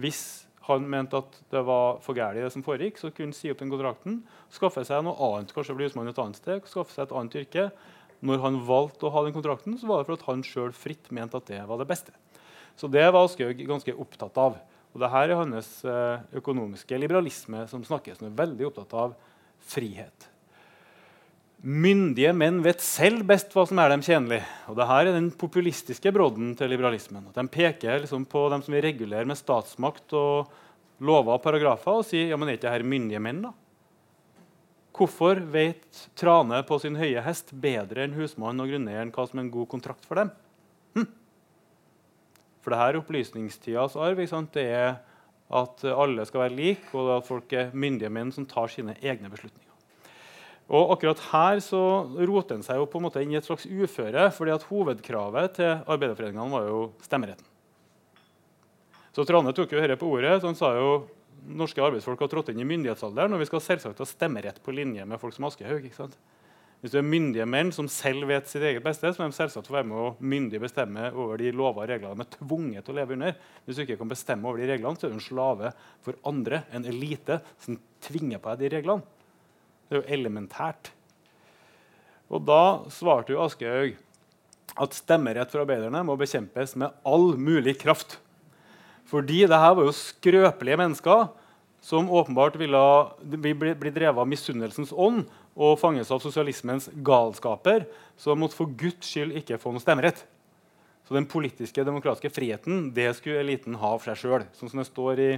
Hvis 0.00 0.22
han 0.64 0.88
mente 0.88 1.20
at 1.20 1.36
det 1.52 1.60
var 1.68 2.00
for 2.00 2.16
galt, 2.16 2.40
det 2.40 2.48
som 2.54 2.64
foregikk, 2.64 2.96
så 3.02 3.12
kunne 3.12 3.34
han 3.34 3.36
si 3.36 3.52
opp 3.52 3.60
den 3.60 3.72
kontrakten, 3.72 4.22
skaffe 4.48 4.84
seg 4.88 5.04
noe 5.04 5.28
annet, 5.28 5.52
kanskje 5.52 5.76
bli 5.76 5.90
husmann 5.90 6.08
et 6.08 6.24
annet 6.24 6.40
sted, 6.40 6.64
skaffe 6.70 6.96
seg 6.96 7.10
et 7.10 7.14
annet 7.20 7.36
yrke, 7.42 7.68
når 8.24 8.42
han 8.44 8.58
valgte 8.66 9.08
å 9.08 9.12
ha 9.14 9.22
den 9.24 9.34
kontrakten, 9.34 9.76
så 9.80 9.88
var 9.88 10.02
det 10.02 10.10
fordi 10.10 10.28
han 10.28 10.42
sjøl 10.44 10.74
fritt 10.76 11.08
mente 11.14 11.38
at 11.40 11.48
det 11.48 11.60
var 11.68 11.80
det 11.80 11.88
beste. 11.88 12.12
Så 12.76 12.88
det 12.88 13.06
var 13.08 13.24
Aschehoug 13.24 13.62
ganske 13.68 13.94
opptatt 13.96 14.36
av. 14.40 14.58
Og 14.90 15.02
det 15.02 15.10
her 15.12 15.30
er 15.30 15.38
hans 15.38 15.70
eh, 15.86 16.22
økonomiske 16.40 16.98
liberalisme 16.98 17.66
som 17.70 17.84
snakkes. 17.86 18.22
om. 18.22 18.34
veldig 18.36 18.66
opptatt 18.70 18.94
av 18.96 19.14
frihet. 19.70 20.26
Myndige 21.60 22.32
menn 22.32 22.62
vet 22.64 22.80
selv 22.80 23.26
best 23.28 23.52
hva 23.52 23.66
som 23.68 23.78
er 23.82 23.92
dem 23.92 24.02
tjenlig. 24.02 24.40
Og 24.72 24.78
det 24.78 24.88
her 24.88 25.06
er 25.06 25.16
den 25.16 25.28
populistiske 25.30 26.12
brodden 26.16 26.54
til 26.56 26.72
liberalismen. 26.72 27.28
At 27.28 27.36
de 27.36 27.44
peker 27.52 28.00
liksom 28.00 28.24
på 28.24 28.46
dem 28.48 28.64
som 28.64 28.74
vil 28.74 28.86
regulere 28.86 29.28
med 29.28 29.38
statsmakt 29.38 30.16
og 30.16 30.48
lover 31.04 31.36
og 31.36 31.44
paragrafer, 31.44 32.00
og 32.00 32.08
sier 32.08 32.32
ja, 32.32 32.38
men 32.40 32.48
er 32.48 32.56
ikke 32.56 32.72
dette 32.72 32.88
myndige 32.88 33.20
menn. 33.20 33.44
da? 33.44 33.52
Hvorfor 35.00 35.38
vet 35.48 36.00
Trane 36.18 36.58
på 36.68 36.76
sin 36.82 36.98
høye 37.00 37.22
hest 37.24 37.54
bedre 37.56 38.04
enn 38.04 38.18
husmannen 38.18 38.60
og 38.60 38.68
grunneieren 38.68 39.12
hva 39.14 39.24
som 39.24 39.38
er 39.38 39.46
en 39.46 39.54
god 39.54 39.70
kontrakt 39.72 40.04
for 40.04 40.20
dem? 40.20 40.32
Hm. 40.98 41.06
For 42.60 42.74
det 42.74 42.80
her 42.82 42.98
opplysningstidas 43.00 43.96
arv 43.96 44.20
det 44.52 44.66
er 44.66 44.98
at 45.50 45.84
alle 45.88 46.26
skal 46.28 46.44
være 46.44 46.54
like, 46.54 46.92
og 46.92 47.14
at 47.16 47.26
folk 47.26 47.52
er 47.56 47.72
myndige 47.72 48.12
menn 48.12 48.28
som 48.30 48.44
tar 48.46 48.68
sine 48.68 48.92
egne 49.00 49.32
beslutninger. 49.32 49.70
Og 50.70 50.92
akkurat 50.94 51.22
Her 51.32 51.62
så 51.64 51.80
roter 52.20 52.58
en 52.58 52.62
seg 52.62 52.78
jo 52.78 52.86
på 52.86 53.00
en 53.00 53.06
måte 53.08 53.22
inn 53.24 53.32
i 53.32 53.38
et 53.40 53.48
slags 53.48 53.64
uføre. 53.66 54.30
fordi 54.30 54.52
at 54.52 54.66
Hovedkravet 54.68 55.56
til 55.56 55.80
arbeiderforeningene 55.88 56.52
var 56.52 56.68
jo 56.68 56.92
stemmeretten. 57.02 57.48
Så 59.16 59.24
Trane 59.24 59.52
tok 59.56 59.72
jo 59.72 59.80
dette 59.80 59.96
på 59.98 60.12
ordet. 60.12 60.40
så 60.40 60.46
Han 60.46 60.54
sa 60.54 60.74
jo 60.76 61.08
norske 61.46 61.82
arbeidsfolk 61.82 62.20
har 62.24 62.30
trådt 62.32 62.50
inn 62.52 62.60
i 62.62 62.68
myndighetsalderen, 62.68 63.34
og 63.34 63.42
vi 63.42 63.48
skal 63.48 63.62
selvsagt 63.64 64.02
ha 64.02 64.08
stemmerett 64.08 64.60
på 64.64 64.74
linje 64.74 65.06
med 65.08 65.20
folk 65.22 65.36
som 65.36 65.48
Aschehoug. 65.48 65.88
Hvis 66.80 66.94
du 66.94 66.96
er 66.96 67.04
myndige 67.04 67.44
menn 67.44 67.68
som 67.76 67.88
selv 67.92 68.24
vet 68.30 68.48
sitt 68.48 68.64
eget 68.64 68.84
beste, 68.84 69.10
så 69.12 69.20
må 69.20 69.28
de 69.28 69.36
selvsagt 69.36 69.68
få 69.68 69.74
være 69.74 69.88
med 69.90 69.98
å 70.00 70.12
myndig 70.24 70.62
bestemme 70.62 71.10
over 71.12 71.36
de 71.40 71.50
lover 71.52 71.84
og 71.84 71.90
regler 71.92 72.14
de 72.16 72.24
er 72.24 72.30
tvunget 72.38 72.86
til 72.86 72.94
å 72.94 72.98
leve 73.02 73.16
under. 73.18 73.34
Hvis 73.66 73.76
du 73.76 73.82
ikke 73.84 73.98
kan 74.00 74.12
bestemme 74.12 74.48
over 74.48 74.62
de 74.62 74.70
reglene, 74.70 74.96
så 74.96 75.06
er 75.06 75.12
du 75.12 75.18
en 75.18 75.26
slave 75.26 75.72
for 76.06 76.16
andre, 76.30 76.62
en 76.72 76.88
elite, 76.88 77.42
som 77.60 77.76
tvinger 78.06 78.40
på 78.40 78.54
deg 78.54 78.64
de 78.64 78.72
reglene. 78.78 79.04
Det 79.90 79.98
er 79.98 80.00
jo 80.00 80.16
elementært. 80.16 80.92
Og 82.30 82.48
da 82.48 82.62
svarte 82.94 83.34
jo 83.34 83.44
Aschehoug 83.44 83.98
at 84.80 84.96
stemmerett 84.96 85.52
for 85.52 85.66
arbeiderne 85.66 86.00
må 86.06 86.16
bekjempes 86.16 86.76
med 86.80 86.96
all 87.04 87.34
mulig 87.36 87.76
kraft. 87.82 88.16
Fordi 89.10 89.44
det 89.50 89.58
her 89.58 89.74
var 89.74 89.86
jo 89.86 89.94
skrøpelige 89.96 90.78
mennesker 90.78 91.28
som 91.82 92.10
åpenbart 92.12 92.58
ville 92.60 92.80
bli, 93.24 93.54
bli 93.56 93.90
drevet 93.90 94.20
av 94.20 94.28
misunnelsens 94.28 94.92
ånd 94.92 95.24
og 95.60 95.78
fanges 95.80 96.12
av 96.12 96.20
sosialismens 96.22 96.88
galskaper, 97.04 97.88
som 98.20 98.38
måtte 98.38 98.58
for 98.58 98.70
Guds 98.78 99.08
skyld 99.08 99.34
ikke 99.40 99.58
få 99.60 99.72
noe 99.74 99.82
stemmerett. 99.82 100.22
Så 101.08 101.16
den 101.16 101.26
politiske 101.26 101.82
demokratiske 101.82 102.30
friheten 102.30 102.92
det 102.94 103.08
skulle 103.18 103.42
eliten 103.42 103.74
ha 103.80 103.96
for 103.96 104.12
seg 104.12 104.20
sjøl. 104.20 104.46
Sånn 104.54 104.70
som 104.70 104.82
det 104.82 104.86
står 104.86 105.22
i, 105.24 105.30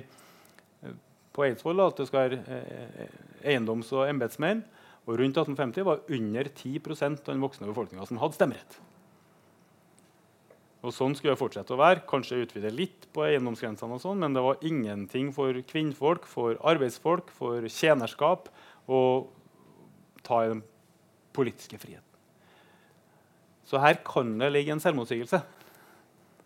på 1.33 1.47
Eidsvoll 1.47 1.81
at 1.81 1.97
det 1.97 2.11
skal 2.11 2.27
være 2.27 2.61
eh, 2.61 3.19
eiendoms- 3.55 3.95
og 3.97 4.05
embetsmenn. 4.11 4.61
Og 5.09 5.17
rundt 5.19 5.39
1850 5.41 5.87
var 5.89 6.03
under 6.13 6.51
10% 6.53 7.25
av 7.25 7.33
den 7.33 7.43
voksne 7.43 7.71
befolkninga 7.71 8.05
som 8.07 8.21
hadde 8.21 8.37
stemmerett. 8.37 8.77
Og 10.83 10.91
Sånn 10.91 11.15
skulle 11.15 11.37
det 11.37 11.41
fortsette 11.41 11.75
å 11.77 11.79
være. 11.79 12.03
Kanskje 12.11 12.41
utvide 12.43 12.73
litt 12.75 13.07
på 13.15 13.23
eiendomsgrensene, 13.29 13.95
og 13.95 14.03
sånn, 14.03 14.19
men 14.23 14.35
det 14.35 14.43
var 14.43 14.63
ingenting 14.67 15.31
for 15.35 15.55
kvinnfolk, 15.69 16.27
for 16.27 16.59
arbeidsfolk, 16.59 17.31
for 17.37 17.63
tjenerskap 17.71 18.51
å 18.91 19.01
ta 20.27 20.43
i 20.43 20.51
den 20.51 20.65
politiske 21.37 21.79
friheten. 21.79 22.09
Så 23.69 23.79
her 23.81 24.01
kan 24.05 24.35
det 24.41 24.51
ligge 24.51 24.75
en 24.75 24.83
selvmotsigelse, 24.83 25.39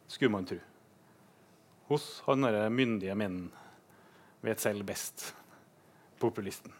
skulle 0.06 0.34
man 0.36 0.44
tro. 0.46 0.60
Hos 1.88 2.04
han 2.26 2.44
derre 2.44 2.68
myndige 2.70 3.16
menn 3.18 3.46
vet 4.44 4.60
selv 4.62 4.84
best, 4.86 5.30
populisten. 6.20 6.74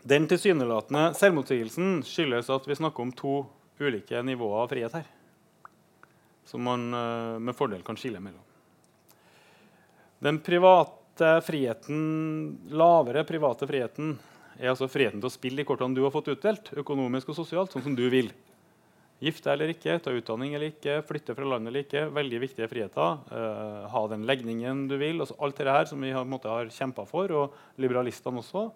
Den 0.00 0.26
tilsynelatende 0.28 1.10
selvmotsigelsen 1.16 2.00
skyldes 2.08 2.48
at 2.52 2.66
vi 2.68 2.76
snakker 2.76 3.04
om 3.04 3.14
to 3.14 3.34
ulike 3.80 4.22
nivåer 4.26 4.64
av 4.64 4.70
frihet 4.72 4.96
her. 4.98 5.08
Som 6.48 6.64
man 6.66 6.88
uh, 6.94 7.38
med 7.38 7.56
fordel 7.56 7.82
kan 7.86 7.98
skille 8.00 8.20
mellom. 8.22 8.42
Den 10.20 10.40
private 10.44 11.38
friheten, 11.46 12.00
lavere 12.68 13.24
private 13.28 13.68
friheten 13.68 14.14
er 14.60 14.72
altså 14.72 14.88
friheten 14.90 15.22
til 15.22 15.30
å 15.30 15.32
spille 15.32 15.62
de 15.62 15.68
kortene 15.68 15.96
du 15.96 16.02
har 16.04 16.12
fått 16.12 16.28
utdelt, 16.32 16.72
økonomisk 16.76 17.32
og 17.32 17.38
sosialt, 17.38 17.72
sånn 17.72 17.86
som 17.86 17.96
du 17.96 18.04
vil. 18.12 18.28
Gifte 19.20 19.52
eller 19.52 19.72
ikke, 19.74 19.98
ta 20.00 20.12
utdanning 20.16 20.54
eller 20.56 20.72
ikke, 20.72 21.02
flytte 21.04 21.34
fra 21.36 21.48
landet 21.48 21.70
eller 21.70 21.84
ikke. 21.84 22.06
Veldig 22.16 22.38
viktige 22.40 22.68
friheter. 22.72 23.18
Uh, 23.28 23.88
ha 23.92 24.04
den 24.08 24.24
legningen 24.28 24.86
du 24.88 24.96
vil. 25.00 25.20
Altså 25.20 25.36
alt 25.44 25.60
det 25.60 25.74
her 25.76 25.88
som 25.90 26.00
vi 26.00 26.12
har, 26.16 26.24
har 26.24 26.70
kjempa 26.72 27.04
for, 27.08 27.32
og 27.36 27.80
liberalistene 27.80 28.40
også. 28.40 28.70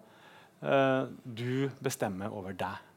Uh, 0.61 1.09
du 1.25 1.71
bestemmer 1.81 2.33
over 2.33 2.53
deg. 2.57 2.94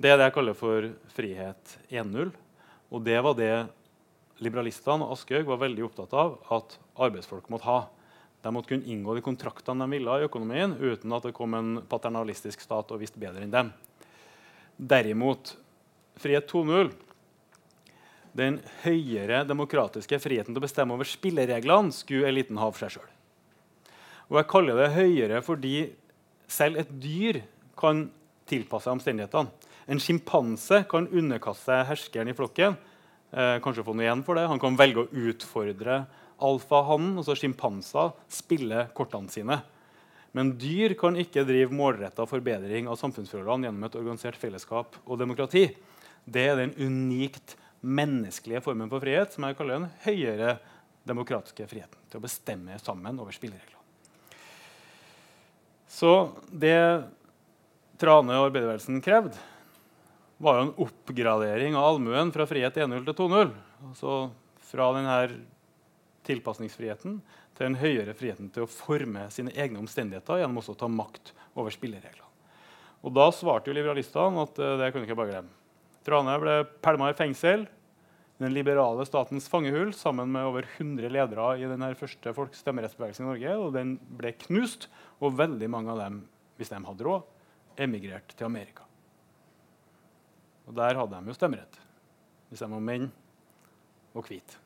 Det 0.00 0.08
er 0.08 0.16
det 0.16 0.30
jeg 0.30 0.32
kaller 0.32 0.56
for 0.56 0.86
frihet 1.12 1.72
1.0. 1.92 2.30
Og 2.90 3.02
det 3.04 3.18
var 3.20 3.34
det 3.36 3.54
liberalistene 4.40 5.04
og 5.04 5.12
Aschehoug 5.12 5.50
var 5.50 5.60
veldig 5.60 5.84
opptatt 5.84 6.14
av 6.16 6.38
at 6.56 6.76
arbeidsfolk 7.04 7.50
måtte 7.52 7.68
ha. 7.68 7.80
De 8.40 8.52
måtte 8.54 8.70
kunne 8.72 8.88
inngå 8.88 9.18
de 9.18 9.24
kontraktene 9.26 9.84
de 9.84 9.98
ville 9.98 10.16
i 10.16 10.24
økonomien 10.24 10.72
uten 10.80 11.12
at 11.12 11.28
det 11.28 11.34
kom 11.36 11.52
en 11.58 11.82
paternalistisk 11.90 12.64
stat 12.64 12.94
og 12.94 13.02
visste 13.02 13.20
bedre 13.20 13.44
enn 13.44 13.52
dem. 13.52 13.74
Derimot 14.80 15.52
frihet 16.22 16.48
2.0 16.48 16.94
den 18.40 18.60
høyere 18.86 19.42
demokratiske 19.44 20.20
friheten 20.22 20.54
til 20.54 20.62
å 20.62 20.64
bestemme 20.64 20.96
over 20.96 21.08
spillereglene 21.08 21.92
skulle 21.92 22.30
eliten 22.30 22.60
ha 22.62 22.70
for 22.72 22.86
seg 22.86 22.96
sjøl. 22.96 23.10
Jeg 24.30 24.48
kaller 24.48 24.80
det 24.80 24.92
høyere 24.94 25.42
fordi 25.44 25.74
selv 26.48 26.80
et 26.80 27.00
dyr 27.02 27.42
kan 27.76 28.06
tilpasse 28.48 28.88
omstendighetene. 28.88 29.68
En 29.90 29.98
sjimpanse 29.98 30.84
kan 30.90 31.08
underkaste 31.10 31.66
seg 31.66 31.88
herskeren 31.88 32.30
i 32.30 32.36
flokken. 32.36 32.76
Eh, 33.30 33.56
kanskje 33.62 33.84
få 33.86 33.94
noe 33.94 34.06
igjen 34.06 34.22
for 34.26 34.38
det. 34.38 34.46
Han 34.50 34.62
kan 34.62 34.78
velge 34.78 35.02
å 35.02 35.26
utfordre 35.30 36.04
alfahannen. 36.40 37.16
Altså 37.18 37.34
sjimpanser 37.38 38.12
spiller 38.30 38.90
kortene 38.94 39.32
sine. 39.32 39.60
Men 40.36 40.52
dyr 40.62 40.94
kan 40.98 41.18
ikke 41.18 41.42
drive 41.46 41.74
målretta 41.74 42.26
forbedring 42.30 42.86
av 42.86 43.00
samfunnsforholdene 43.00 43.66
gjennom 43.66 43.88
et 43.88 43.98
organisert 43.98 44.38
fellesskap 44.38 44.94
og 45.02 45.18
demokrati. 45.18 45.66
Det 46.22 46.46
er 46.52 46.60
den 46.60 46.76
unikt 46.78 47.56
menneskelige 47.80 48.62
formen 48.62 48.90
for 48.92 49.02
frihet 49.02 49.34
som 49.34 49.46
jeg 49.48 49.58
kaller 49.58 49.80
den 49.80 49.90
høyere 50.04 50.58
demokratiske 51.08 51.66
friheten. 51.66 51.98
Til 52.10 52.20
å 52.20 52.26
bestemme 52.28 52.78
sammen 52.78 53.18
over 53.18 53.34
spillereglene. 53.34 53.78
Så 55.90 56.30
det 56.46 56.78
Trane 58.00 58.32
og 58.38 58.46
arbeiderbevegelsen 58.46 59.02
krevde, 59.04 59.36
var 60.40 60.56
jo 60.56 60.66
en 60.66 60.76
oppgradering 60.86 61.76
av 61.76 61.84
allmuen 61.84 62.32
fra 62.32 62.46
frihet 62.48 62.78
1.0 62.80 63.04
til 63.04 63.16
2.0. 63.18 63.52
Altså 63.90 64.14
fra 64.70 64.88
denne 64.96 65.16
tilpasningsfriheten 66.28 67.18
til 67.56 67.66
den 67.66 67.78
høyere 67.80 68.14
friheten 68.16 68.48
til 68.54 68.64
å 68.64 68.70
forme 68.70 69.26
sine 69.34 69.52
egne 69.52 69.82
omstendigheter 69.82 70.40
gjennom 70.40 70.62
også 70.62 70.76
å 70.76 70.80
ta 70.80 70.88
makt 70.88 71.34
over 71.58 71.74
spillereglene. 71.74 72.28
Og 73.04 73.12
Da 73.16 73.30
svarte 73.32 73.70
jo 73.70 73.76
liberalistene 73.76 74.44
at 74.44 74.58
uh, 74.60 74.76
det 74.80 74.90
kunne 74.92 75.08
ikke 75.08 75.18
bare 75.18 75.34
glemme. 75.34 75.54
Trane 76.04 76.36
ble 76.40 76.56
pælma 76.84 77.10
i 77.12 77.16
fengsel 77.16 77.66
den 78.40 78.54
liberale 78.56 79.04
statens 79.04 79.48
fangehull 79.52 79.92
sammen 79.92 80.30
med 80.32 80.48
over 80.48 80.64
100 80.78 81.12
ledere 81.12 81.48
i 81.60 81.68
den 81.68 81.84
første 81.96 82.32
stemmerettsbevegelsen 82.56 83.26
i 83.26 83.28
Norge. 83.28 83.56
og 83.56 83.74
Den 83.76 83.98
ble 84.16 84.32
knust, 84.46 84.88
og 85.20 85.36
veldig 85.36 85.68
mange 85.68 85.92
av 85.92 86.00
dem 86.00 86.22
hvis 86.56 86.72
de 86.72 86.80
hadde 86.86 87.04
råd, 87.04 87.26
emigrerte 87.80 88.36
til 88.36 88.48
Amerika. 88.48 88.89
Og 90.70 90.76
der 90.78 90.94
hadde 90.94 91.18
de 91.18 91.32
jo 91.32 91.34
stemmerett, 91.34 91.78
hvis 92.46 92.62
de 92.62 92.68
var 92.70 92.82
menn 92.86 93.08
og 94.14 94.22
hvite. 94.22 94.60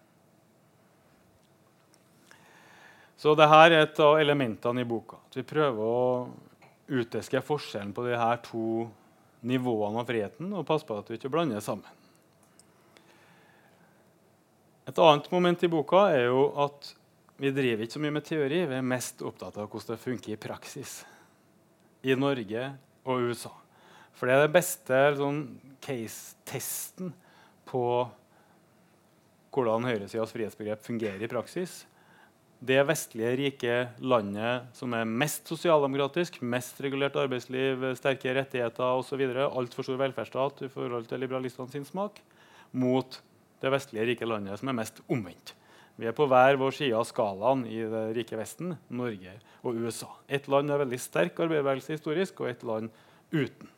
Så 3.16 3.32
dette 3.32 3.56
er 3.56 3.78
et 3.78 4.00
av 4.04 4.18
elementene 4.20 4.84
i 4.84 4.88
boka. 4.88 5.16
At 5.30 5.38
vi 5.38 5.46
prøver 5.48 5.80
å 5.80 6.02
utdeske 6.92 7.40
forskjellen 7.40 7.94
på 7.96 8.04
de 8.04 8.18
her 8.20 8.42
to 8.44 8.84
nivåene 9.48 10.02
av 10.02 10.10
friheten 10.10 10.52
og 10.52 10.66
passe 10.68 10.84
på 10.84 10.98
at 11.00 11.08
vi 11.08 11.16
ikke 11.16 11.32
blander 11.32 11.64
sammen. 11.64 11.88
Et 14.84 15.00
annet 15.00 15.32
moment 15.32 15.64
i 15.64 15.72
boka 15.72 16.04
er 16.12 16.26
jo 16.26 16.50
at 16.66 16.92
vi 17.40 17.48
driver 17.56 17.86
ikke 17.86 17.96
så 17.96 18.04
mye 18.04 18.18
med 18.18 18.28
teori. 18.28 18.60
Vi 18.68 18.76
er 18.76 18.92
mest 18.92 19.24
opptatt 19.24 19.56
av 19.56 19.72
hvordan 19.72 19.96
det 19.96 20.02
funker 20.04 20.36
i 20.36 20.40
praksis 20.44 20.98
i 22.04 22.12
Norge 22.12 22.68
og 23.08 23.30
USA. 23.30 23.56
For 24.14 24.30
det 24.30 24.36
er 24.36 24.46
den 24.46 24.54
beste 24.54 25.00
sånn, 25.18 25.40
case-testen 25.84 27.10
på 27.68 27.82
hvordan 29.54 29.86
høyresidas 29.86 30.32
frihetsbegrep 30.34 30.82
fungerer 30.84 31.22
i 31.22 31.30
praksis. 31.30 31.82
Det 32.64 32.78
vestlige, 32.88 33.32
rike 33.36 33.74
landet 34.00 34.70
som 34.78 34.94
er 34.96 35.04
mest 35.04 35.50
sosialdemokratisk, 35.50 36.38
mest 36.40 36.78
regulert 36.80 37.18
arbeidsliv, 37.20 37.82
sterke 37.98 38.32
rettigheter 38.38 39.02
osv., 39.02 39.20
altfor 39.44 39.84
stor 39.84 40.00
velferdsstat 40.00 40.64
i 40.64 40.70
forhold 40.72 41.10
til 41.10 41.20
liberalistene 41.20 41.74
sin 41.74 41.84
smak, 41.84 42.22
mot 42.72 43.20
det 43.60 43.72
vestlige, 43.74 44.08
rike 44.12 44.28
landet 44.28 44.60
som 44.60 44.70
er 44.72 44.78
mest 44.80 45.02
omvendt. 45.12 45.54
Vi 46.00 46.08
er 46.08 46.16
på 46.16 46.26
hver 46.26 46.56
vår 46.58 46.74
side 46.74 46.96
av 46.98 47.04
skalaen 47.06 47.66
i 47.70 47.84
det 47.86 48.06
rike 48.16 48.38
Vesten, 48.38 48.72
Norge 48.90 49.36
og 49.62 49.76
USA. 49.78 50.08
Et 50.26 50.48
land 50.50 50.72
er 50.72 50.80
veldig 50.82 50.98
sterk 50.98 51.38
arbeiderbevegelse 51.38 51.98
historisk, 51.98 52.40
og 52.42 52.50
et 52.50 52.64
land 52.66 52.90
uten. 53.30 53.73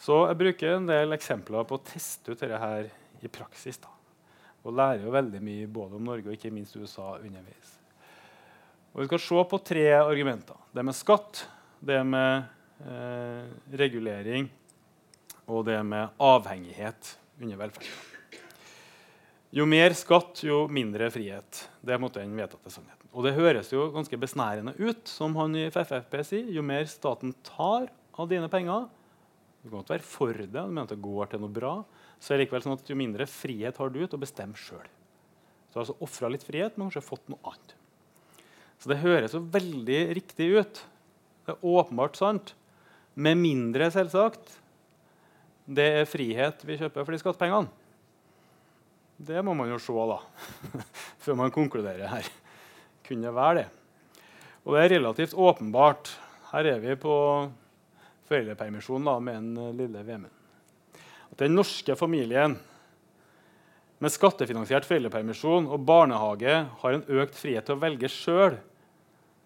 Så 0.00 0.16
jeg 0.30 0.38
bruker 0.40 0.78
en 0.78 0.86
del 0.88 1.12
eksempler 1.12 1.66
på 1.68 1.76
å 1.76 1.82
teste 1.84 2.32
ut 2.32 2.40
dette 2.40 2.60
her 2.60 2.88
i 3.20 3.28
praksis. 3.28 3.76
da. 3.76 3.90
Og 4.64 4.76
lærer 4.76 5.04
jo 5.04 5.12
veldig 5.12 5.40
mye 5.44 5.66
både 5.68 5.98
om 5.98 6.06
Norge 6.08 6.30
og 6.30 6.36
ikke 6.36 6.52
minst 6.52 6.76
USA 6.76 7.18
underveis. 7.18 7.74
Og 8.94 9.02
Vi 9.02 9.10
skal 9.10 9.22
se 9.22 9.42
på 9.50 9.58
tre 9.62 9.86
argumenter. 9.98 10.56
Det 10.72 10.84
med 10.84 10.96
skatt, 10.96 11.44
det 11.80 12.00
med 12.06 12.44
eh, 12.80 13.44
regulering 13.76 14.48
og 15.46 15.66
det 15.68 15.78
med 15.84 16.16
avhengighet 16.18 17.16
under 17.40 17.60
velferd. 17.60 17.90
Jo 19.50 19.66
mer 19.66 19.92
skatt, 19.98 20.44
jo 20.46 20.62
mindre 20.70 21.10
frihet. 21.10 21.64
Det 21.82 21.92
er 21.92 22.02
den 22.14 22.36
vedtatte 22.38 22.70
sannheten. 22.70 23.08
Og 23.10 23.24
det 23.26 23.34
høres 23.34 23.72
jo 23.72 23.88
ganske 23.90 24.16
besnærende 24.16 24.76
ut, 24.78 25.08
som 25.10 25.34
han 25.36 25.56
i 25.58 25.66
FFP 25.66 26.20
sier. 26.22 26.52
Jo 26.54 26.62
mer 26.62 26.86
staten 26.86 27.34
tar 27.42 27.90
av 28.14 28.28
dine 28.30 28.46
penger, 28.48 28.86
du 29.60 29.68
kan 29.68 29.82
godt 29.82 29.92
være 29.92 30.06
for 30.06 30.32
det, 30.32 30.48
du 30.48 30.60
mener 30.72 30.86
at 30.86 30.94
det 30.94 31.02
går 31.04 31.32
til 31.32 31.42
noe 31.42 31.52
bra. 31.52 31.74
Så 32.20 32.32
er 32.32 32.38
det 32.38 32.46
likevel 32.46 32.64
sånn 32.64 32.78
at 32.78 32.88
jo 32.88 32.96
mindre 32.96 33.26
frihet 33.28 33.76
har 33.80 33.92
du 33.92 34.00
til 34.00 34.16
å 34.16 34.22
bestemme 34.22 34.56
sjøl. 34.56 34.86
Du 35.70 35.76
har 35.76 35.84
altså 35.84 35.98
ofra 36.02 36.30
litt 36.32 36.46
frihet, 36.46 36.76
men 36.76 36.88
kanskje 36.88 37.04
fått 37.04 37.28
noe 37.30 37.40
annet. 37.44 37.74
Så 38.80 38.88
det 38.88 39.02
høres 39.02 39.36
jo 39.36 39.42
veldig 39.52 40.00
riktig 40.16 40.48
ut. 40.56 40.80
Det 41.44 41.52
er 41.52 41.68
åpenbart 41.76 42.16
sant. 42.16 42.54
Med 43.20 43.36
mindre, 43.36 43.90
selvsagt, 43.92 44.56
det 45.68 45.86
er 46.00 46.08
frihet 46.08 46.64
vi 46.64 46.78
kjøper 46.80 47.04
for 47.04 47.14
de 47.14 47.20
skattepengene. 47.20 47.68
Det 49.20 49.42
må 49.44 49.52
man 49.52 49.68
jo 49.68 49.76
se, 49.82 49.92
da, 49.92 50.16
før 51.22 51.36
man 51.42 51.52
konkluderer 51.52 52.08
her. 52.08 52.28
Kunne 53.04 53.28
det 53.28 53.36
være 53.36 53.58
det? 53.58 53.66
Og 54.64 54.72
det 54.72 54.82
er 54.82 54.94
relativt 54.96 55.36
åpenbart. 55.36 56.14
Her 56.50 56.72
er 56.72 56.80
vi 56.80 56.96
på 56.98 57.14
foreldrepermisjon 58.30 59.08
da, 59.10 59.18
med 59.20 59.40
en 59.40 59.50
eh, 59.58 59.76
lille 59.82 60.04
Vemund. 60.06 60.32
At 61.30 61.42
den 61.42 61.54
norske 61.58 61.94
familien 61.98 62.56
med 64.00 64.14
skattefinansiert 64.14 64.86
foreldrepermisjon 64.88 65.68
og 65.68 65.84
barnehage 65.86 66.56
har 66.80 66.96
en 66.96 67.06
økt 67.20 67.36
frihet 67.36 67.66
til 67.68 67.76
å 67.76 67.82
velge 67.82 68.08
sjøl, 68.10 68.56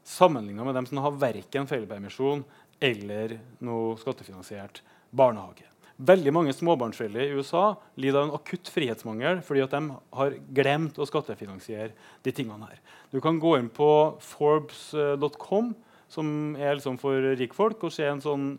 sammenligna 0.05 0.67
med 0.67 0.77
dem 0.79 0.87
som 0.89 1.01
har 1.03 1.17
verken 1.19 1.67
foreldrepermisjon 1.69 2.45
eller 2.85 3.39
noe 3.65 3.97
skattefinansiert 4.01 4.83
barnehage. 5.15 5.67
Veldig 5.95 6.33
mange 6.35 6.53
småbarnsforeldre 6.55 7.23
i 7.23 7.35
USA 7.39 7.69
lider 8.03 8.19
av 8.19 8.29
en 8.29 8.35
akutt 8.35 8.71
frihetsmangel 8.75 9.41
fordi 9.47 9.63
at 9.63 9.75
de 9.77 9.99
har 10.19 10.39
glemt 10.57 10.99
å 10.99 11.07
skattefinansiere 11.07 11.93
de 12.27 12.35
tingene 12.35 12.67
her. 12.67 12.81
Du 13.15 13.21
kan 13.23 13.39
gå 13.39 13.55
inn 13.61 13.69
på 13.71 13.89
Forbes.com, 14.23 15.71
som 16.13 16.55
er 16.57 16.77
liksom 16.77 16.99
for 17.01 17.35
rikfolk, 17.39 17.87
og 17.87 17.95
se 17.95 18.07
en 18.09 18.23
sånn 18.23 18.51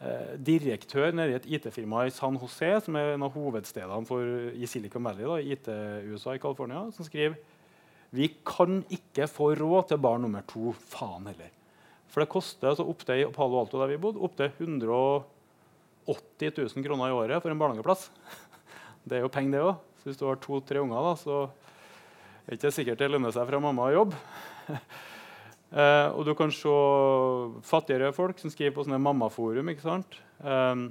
eh, 0.00 0.36
direktør 0.38 1.14
nede 1.16 1.34
i 1.34 1.38
et 1.38 1.48
IT-firma 1.58 2.06
i 2.06 2.14
San 2.14 2.38
José, 2.40 2.72
som 2.84 2.96
er 3.00 3.14
en 3.14 3.26
av 3.26 3.34
hovedstedene 3.34 4.08
for, 4.08 4.22
i 4.54 4.68
Silicon 4.70 5.04
Valley, 5.04 5.26
da, 5.28 5.40
IT-USA 5.56 6.36
i 6.36 6.42
California, 6.42 6.86
som 6.94 7.08
skriver 7.08 7.40
vi 8.14 8.28
kan 8.46 8.84
ikke 8.94 9.26
få 9.26 9.50
råd 9.58 9.88
til 9.90 9.98
barn 9.98 10.22
nummer 10.22 10.44
to. 10.46 10.70
Faen 10.86 11.26
heller. 11.26 11.50
For 12.06 12.22
det 12.22 12.30
koster 12.30 12.70
altså 12.70 12.84
opptil 12.86 13.24
i 13.24 13.30
Palo 13.34 13.58
Alto 13.58 13.80
der 13.80 13.90
vi 13.90 13.98
bodde, 13.98 14.22
opptil 14.22 14.52
100 14.52 15.24
80 16.06 16.52
000 16.76 16.84
kroner 16.84 17.10
i 17.10 17.16
året 17.16 17.42
for 17.42 17.50
en 17.50 17.58
barnehageplass. 17.58 18.10
Det 19.08 19.18
er 19.18 19.24
jo 19.24 19.32
penger, 19.32 19.52
det 19.52 19.64
òg. 19.64 19.80
Hvis 20.04 20.18
du 20.20 20.26
har 20.28 20.38
to-tre 20.40 20.80
unger, 20.80 21.00
da, 21.04 21.10
så 21.16 21.34
er 22.44 22.54
det 22.54 22.56
ikke 22.56 22.70
sikkert 22.72 23.00
det 23.02 23.08
lønner 23.10 23.32
seg 23.32 23.44
fra 23.48 23.60
mamma 23.60 23.88
å 23.88 23.92
jobbe. 23.92 24.20
eh, 25.74 26.08
og 26.14 26.22
du 26.26 26.32
kan 26.38 26.52
se 26.54 26.74
fattigere 27.66 28.14
folk 28.16 28.40
som 28.40 28.52
skriver 28.52 28.76
på 28.76 28.86
sånne 28.86 29.02
mammaforum. 29.02 29.72
ikke 29.72 29.84
sant? 29.84 30.18
Eh, 30.40 30.86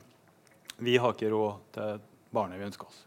vi 0.83 0.97
har 0.97 1.15
ikke 1.15 1.31
råd 1.31 1.65
til 1.75 2.05
barnet 2.33 2.59
vi 2.59 2.67
ønsker 2.67 2.89
oss. 2.89 3.01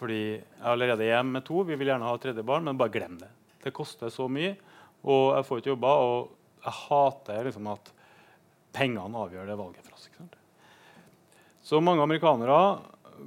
Fordi 0.00 0.20
jeg 0.20 0.42
er 0.62 0.72
allerede 0.72 1.04
hjemme 1.04 1.38
med 1.38 1.44
to. 1.44 1.62
Vi 1.68 1.76
vil 1.76 1.92
gjerne 1.92 2.08
ha 2.08 2.16
et 2.16 2.22
tredje 2.24 2.44
barn, 2.46 2.64
men 2.64 2.78
bare 2.80 2.94
glem 2.94 3.18
det. 3.20 3.28
Det 3.60 3.74
koster 3.76 4.08
så 4.12 4.28
mye, 4.32 4.54
og 5.04 5.34
jeg 5.36 5.48
får 5.48 5.60
ikke 5.60 5.74
jobba. 5.74 5.96
Og 6.06 6.62
jeg 6.64 6.76
hater 6.86 7.48
liksom 7.48 7.68
at 7.72 7.92
pengene 8.76 9.24
avgjør 9.24 9.50
det 9.50 9.58
valget 9.58 9.84
for 9.84 9.98
oss. 9.98 10.06
ikke 10.08 10.22
sant? 10.22 10.38
Så 11.60 11.82
mange 11.84 12.02
amerikanere 12.06 12.56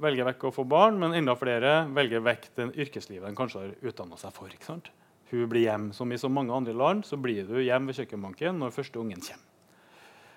velger 0.02 0.26
vekk 0.26 0.48
å 0.48 0.54
få 0.54 0.64
barn, 0.66 0.98
men 0.98 1.14
enda 1.14 1.36
flere 1.38 1.84
velger 1.94 2.24
vekk 2.24 2.48
den 2.58 2.74
yrkeslivet 2.74 3.28
de 3.28 3.38
kanskje 3.38 3.62
har 3.62 3.90
utdanna 3.90 4.18
seg 4.18 4.34
for. 4.34 4.50
ikke 4.50 4.66
sant? 4.66 4.90
Hun 5.34 5.50
blir 5.50 5.66
hjem. 5.66 5.88
Som 5.96 6.12
i 6.12 6.20
så 6.20 6.30
mange 6.30 6.54
andre 6.54 6.74
land 6.76 7.04
så 7.08 7.18
blir 7.20 7.48
du 7.48 7.58
hjem 7.58 7.90
ved 7.90 7.98
kjøkkenbanken 7.98 8.60
når 8.62 8.74
første 8.76 9.00
ungen 9.00 9.22
kommer. 9.24 9.50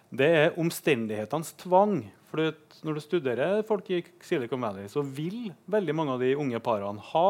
Det 0.07 0.27
er 0.39 0.59
omstendighetenes 0.59 1.51
tvang. 1.59 1.99
For 2.29 2.51
når 2.83 2.97
du 2.97 3.03
studerer 3.03 3.63
folk 3.67 3.89
i 3.91 4.01
Silicon 4.23 4.63
Valley, 4.63 4.87
så 4.91 5.03
vil 5.03 5.49
veldig 5.67 5.95
mange 5.95 6.15
av 6.15 6.23
de 6.23 6.33
unge 6.39 6.59
parene 6.63 7.03
ha 7.11 7.27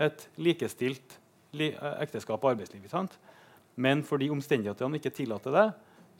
et 0.00 0.26
likestilt 0.40 1.18
ekteskap 1.56 2.40
og 2.44 2.54
arbeidsliv. 2.54 2.86
Sant? 2.92 3.16
Men 3.80 4.04
fordi 4.04 4.30
omstendighetene 4.32 5.00
ikke 5.00 5.14
tillater 5.16 5.56
det, 5.56 5.68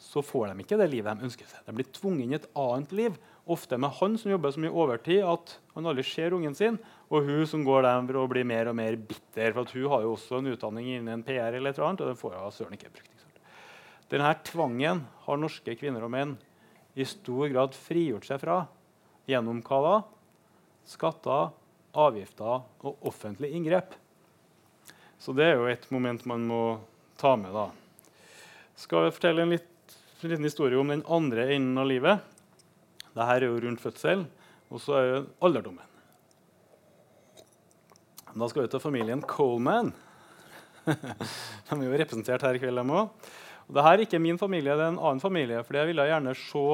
så 0.00 0.22
får 0.24 0.48
de 0.48 0.64
ikke 0.64 0.78
det 0.80 0.88
livet 0.88 1.18
de 1.18 1.28
ønsker 1.28 1.48
seg. 1.48 1.60
De 1.66 1.74
blir 1.76 1.88
tvunget 1.92 2.24
inn 2.24 2.32
i 2.32 2.38
et 2.38 2.48
annet 2.56 2.94
liv 2.96 3.18
ofte 3.50 3.76
med 3.80 3.92
han 3.98 4.16
som 4.20 4.32
jobber 4.32 4.54
så 4.54 4.62
mye 4.62 4.72
overtid 4.72 5.26
at 5.26 5.56
han 5.74 5.88
aldri 5.90 6.04
ser 6.06 6.36
ungen 6.36 6.56
sin, 6.56 6.78
og 7.10 7.26
hun 7.26 7.46
som 7.48 7.64
går 7.66 7.82
der 7.82 8.02
for 8.06 8.20
å 8.22 8.28
bli 8.30 8.44
mer 8.46 8.70
og 8.70 8.76
mer 8.78 8.94
bitter. 8.94 9.54
For 9.56 9.66
hun 9.74 9.88
har 9.90 10.04
jo 10.04 10.12
også 10.14 10.38
en 10.38 10.52
utdanning 10.52 10.92
innen 10.94 11.24
PR, 11.26 11.56
eller 11.58 11.74
et 11.74 11.80
annet, 11.82 12.04
og 12.04 12.12
den 12.12 12.20
får 12.20 12.36
hun 12.38 12.54
søren 12.54 12.76
ikke 12.76 12.92
brukt. 12.94 13.26
Denne 14.10 14.30
tvangen 14.46 15.02
har 15.26 15.38
norske 15.38 15.74
kvinner 15.78 16.06
og 16.06 16.10
menn 16.14 16.36
i 16.98 17.06
stor 17.06 17.50
grad 17.50 17.76
frigjort 17.78 18.26
seg 18.26 18.40
fra 18.42 18.62
gjennom 19.30 19.60
hva 19.66 19.80
da? 19.84 19.96
Skatter, 20.90 21.52
avgifter 21.94 22.64
og 22.86 23.06
offentlige 23.06 23.54
inngrep. 23.58 23.94
Så 25.20 25.34
det 25.36 25.50
er 25.50 25.58
jo 25.58 25.68
et 25.70 25.86
moment 25.94 26.24
man 26.26 26.46
må 26.48 26.62
ta 27.20 27.36
med. 27.38 27.52
da. 27.54 27.68
Skal 28.78 29.06
jeg 29.06 29.18
fortelle 29.18 29.44
en, 29.44 29.54
litt, 29.54 29.94
en 30.22 30.32
liten 30.32 30.48
historie 30.48 30.78
om 30.78 30.90
den 30.90 31.06
andre 31.06 31.50
enden 31.54 31.78
av 31.78 31.90
livet? 31.90 32.26
Dette 33.10 33.30
er 33.34 33.46
jo 33.46 33.60
rundt 33.66 33.82
fødsel, 33.82 34.26
og 34.70 34.82
så 34.82 34.98
er 34.98 35.08
det 35.10 35.22
alderdommen. 35.44 35.89
Da 38.30 38.46
skal 38.48 38.62
vi 38.62 38.70
til 38.70 38.82
familien 38.82 39.22
Coleman. 39.26 39.90
de 40.86 41.74
er 41.74 41.82
jo 41.82 41.98
representert 41.98 42.44
her 42.46 42.56
i 42.56 42.62
kveld, 42.62 42.78
dem 42.78 42.92
òg. 42.94 43.28
Dette 43.70 43.90
er 43.92 44.02
ikke 44.04 44.20
min 44.22 44.38
familie, 44.38 44.74
det 44.74 44.84
er 44.86 44.92
en 44.92 44.98
annen 44.98 45.22
familie. 45.22 45.62
for 45.66 45.78
jeg 45.78 45.90
ville 45.90 46.06
gjerne 46.06 46.34
se 46.38 46.64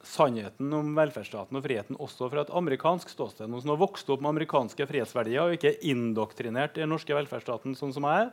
sannheten 0.00 0.72
om 0.72 0.94
velferdsstaten 0.96 1.58
og 1.58 1.64
friheten 1.64 1.98
også 2.00 2.30
fra 2.32 2.44
et 2.44 2.52
amerikansk 2.56 3.10
ståsted. 3.12 3.48
Noen 3.48 3.64
som 3.64 3.74
har 3.74 3.80
vokst 3.82 4.08
opp 4.12 4.22
med 4.24 4.32
amerikanske 4.32 4.86
frihetsverdier 4.88 5.44
og 5.44 5.56
ikke 5.56 5.74
indoktrinert 5.92 6.78
i 6.78 6.84
den 6.84 6.92
norske 6.92 7.16
velferdsstaten. 7.16 7.76
sånn 7.76 7.92
som 7.92 8.08
jeg 8.08 8.28
er. 8.28 8.32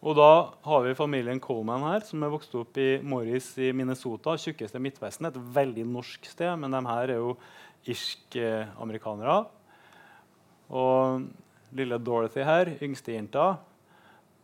Og 0.00 0.16
da 0.16 0.30
har 0.64 0.82
vi 0.86 0.96
familien 0.96 1.42
Coleman 1.42 1.82
her, 1.84 2.00
som 2.06 2.22
er 2.22 2.32
vokst 2.32 2.54
opp 2.56 2.78
i 2.78 3.00
Morris 3.02 3.52
i 3.58 3.72
Minnesota. 3.76 4.36
Tjukkeste 4.38 4.80
Midtvesten. 4.80 5.26
Et 5.26 5.36
veldig 5.36 5.84
norsk 5.86 6.24
sted, 6.24 6.54
men 6.56 6.70
de 6.72 6.80
her 6.86 7.10
er 7.10 7.20
jo 7.20 7.34
irsk-amerikanere. 7.90 9.42
Og 10.70 11.26
lille 11.76 11.98
Dorothy 12.02 12.44
her, 12.46 12.72
yngstejenta, 12.82 13.46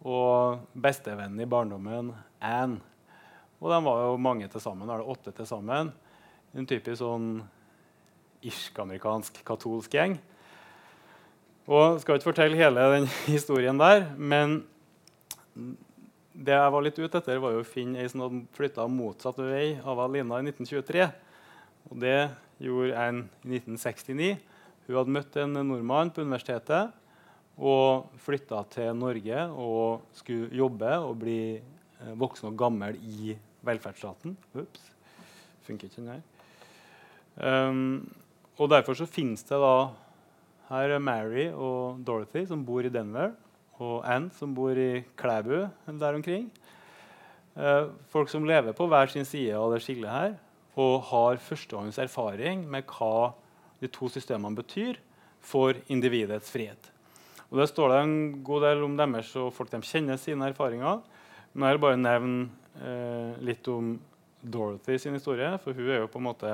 og 0.07 0.67
bestevennen 0.77 1.41
i 1.43 1.49
barndommen, 1.49 2.13
Anne. 2.41 2.81
Og 3.61 3.73
de 3.73 3.79
var 3.87 4.03
jo 4.05 4.17
mange 4.21 4.49
til 4.53 4.61
sammen. 4.61 4.89
Er 4.91 5.01
det 5.01 5.09
åtte 5.09 5.33
til 5.33 5.49
sammen. 5.49 5.91
En 6.55 6.69
typisk 6.69 7.01
sånn 7.01 7.41
irsk-amerikansk 8.47 9.41
katolsk 9.47 9.97
gjeng. 9.97 10.19
Og 11.67 11.99
skal 12.03 12.19
ikke 12.19 12.31
fortelle 12.31 12.59
hele 12.59 12.85
den 12.93 13.09
historien 13.35 13.81
der, 13.81 14.11
men 14.17 14.61
det 16.37 16.53
jeg 16.53 16.73
var 16.75 16.85
litt 16.85 16.99
ute 17.01 17.19
etter, 17.19 17.41
var 17.41 17.57
jo 17.57 17.63
å 17.65 17.67
finne 17.67 18.03
ei 18.03 18.11
som 18.13 18.27
hadde 18.27 18.43
flytta 18.55 18.85
motsatt 18.93 19.41
vei 19.41 19.79
av 19.81 20.03
Alina 20.05 20.43
i 20.43 20.51
1923. 20.51 21.09
Og 21.89 21.99
det 22.05 22.19
gjorde 22.63 23.07
en 23.09 23.25
i 23.49 23.57
1969. 23.57 24.37
Hun 24.87 24.99
hadde 25.01 25.17
møtt 25.17 25.41
en 25.41 25.57
nordmann 25.57 26.13
på 26.15 26.23
universitetet 26.23 26.93
og 27.57 28.11
flytta 28.21 28.61
til 28.73 28.97
Norge 28.97 29.47
og 29.49 30.05
skulle 30.17 30.53
jobbe 30.55 30.93
og 31.01 31.17
bli 31.23 31.41
eh, 31.57 32.15
voksen 32.19 32.51
og 32.51 32.59
gammel 32.61 32.99
i 33.01 33.37
velferdsstaten. 33.67 34.37
Ups. 34.55 34.91
Funker 35.67 35.89
ikke 35.89 36.03
den 36.03 36.13
her. 36.15 36.25
Um, 37.37 38.13
og 38.57 38.71
derfor 38.73 38.97
så 38.97 39.09
finnes 39.09 39.45
det 39.45 39.59
da 39.61 39.91
her 40.71 40.97
er 40.97 41.03
Mary 41.03 41.51
og 41.53 42.01
Dorothy 42.07 42.47
som 42.49 42.65
bor 42.65 42.85
i 42.85 42.93
Denver 42.93 43.35
og 43.77 44.07
Anne, 44.09 44.33
som 44.33 44.55
bor 44.57 44.77
i 44.77 45.05
Klæbu 45.17 45.67
der 45.87 46.15
omkring. 46.15 46.49
Uh, 47.57 47.93
folk 48.13 48.29
som 48.29 48.45
lever 48.45 48.73
på 48.77 48.87
hver 48.87 49.07
sin 49.13 49.25
side 49.25 49.57
av 49.57 49.73
det 49.73 49.83
skillet 49.85 50.13
her, 50.13 50.37
og 50.77 51.09
har 51.09 51.41
førstehånds 51.41 51.99
erfaring 51.99 52.67
med 52.69 52.85
hva 52.85 53.33
de 53.81 53.89
to 53.89 54.09
systemene 54.13 54.57
betyr 54.57 55.01
for 55.41 55.77
individets 55.89 56.51
frihet. 56.53 56.96
Og 57.51 57.61
Det 57.61 57.69
står 57.71 57.93
det 57.93 57.99
en 58.03 58.17
god 58.45 58.67
del 58.67 58.85
om 58.87 58.97
deres 58.99 59.31
og 59.39 59.53
folk 59.55 59.71
de 59.71 59.81
kjenner 59.87 60.19
sine 60.19 60.51
erfaringer. 60.51 61.03
Men 61.55 61.69
jeg 61.69 61.77
vil 61.77 61.85
bare 61.87 62.01
nevne 62.01 62.49
eh, 62.83 63.39
litt 63.47 63.69
om 63.71 63.95
Dorothy 64.43 64.99
sin 64.99 65.15
historie. 65.15 65.55
For 65.63 65.77
hun 65.77 65.89
er 65.89 66.03
jo 66.03 66.11
på 66.11 66.21
en 66.21 66.29
måte 66.29 66.53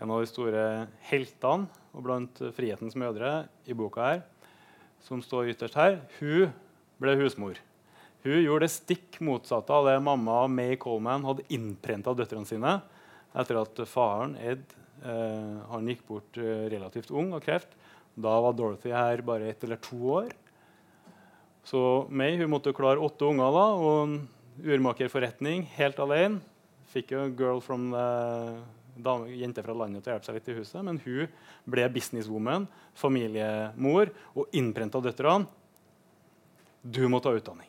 en 0.00 0.10
av 0.10 0.22
de 0.22 0.30
store 0.30 0.66
heltene 1.10 1.68
og 1.92 2.04
blant 2.06 2.44
frihetens 2.56 2.96
mødre 2.96 3.44
i 3.68 3.76
boka. 3.76 4.00
her 4.00 4.22
som 5.04 5.22
står 5.24 5.54
ytterst 5.54 5.78
her, 5.78 5.98
hun 6.20 6.50
ble 7.00 7.16
husmor. 7.20 7.58
Hun 8.24 8.42
gjorde 8.42 8.66
det 8.66 8.74
stikk 8.74 9.20
motsatte 9.24 9.72
av 9.72 9.88
det 9.88 9.96
mamma 10.04 10.42
May 10.52 10.76
Coleman 10.80 11.24
hadde 11.24 11.46
innprenta 11.54 12.12
døtrene 12.16 12.48
sine 12.48 12.76
etter 13.30 13.60
at 13.62 13.80
faren, 13.88 14.34
Ed, 14.36 14.64
eh, 15.06 15.56
han 15.70 15.88
gikk 15.88 16.02
bort 16.08 16.40
eh, 16.40 16.66
relativt 16.72 17.12
ung 17.14 17.32
av 17.36 17.44
kreft. 17.44 17.72
Da 18.16 18.40
var 18.40 18.56
Dorothy 18.56 18.92
her 18.92 19.22
bare 19.22 19.50
ett 19.50 19.64
eller 19.64 19.76
to 19.76 19.96
år. 19.96 20.30
Så 21.64 22.06
May 22.10 22.36
hun 22.36 22.50
måtte 22.50 22.72
klare 22.72 22.98
åtte 22.98 23.28
unger 23.28 23.52
da, 23.54 23.66
og 23.76 24.02
en 24.02 24.28
urmakerforretning 24.64 25.66
helt 25.76 26.00
alene. 26.02 26.40
Fikk 26.90 27.12
jo 27.14 27.28
'Girl 27.28 27.60
from 27.60 27.92
jente 29.00 29.62
fra 29.62 29.74
landet 29.74 30.02
til 30.02 30.10
å 30.10 30.14
hjelpe 30.16 30.26
seg 30.26 30.34
litt 30.34 30.48
i 30.48 30.58
huset. 30.58 30.84
Men 30.84 30.98
hun 31.04 31.28
ble 31.64 31.88
businesswoman, 31.88 32.68
familiemor 32.94 34.10
og 34.34 34.48
innprenta 34.52 35.00
døtrene. 35.00 35.46
Du 36.82 37.08
må 37.08 37.20
ta 37.20 37.30
utdanning. 37.30 37.68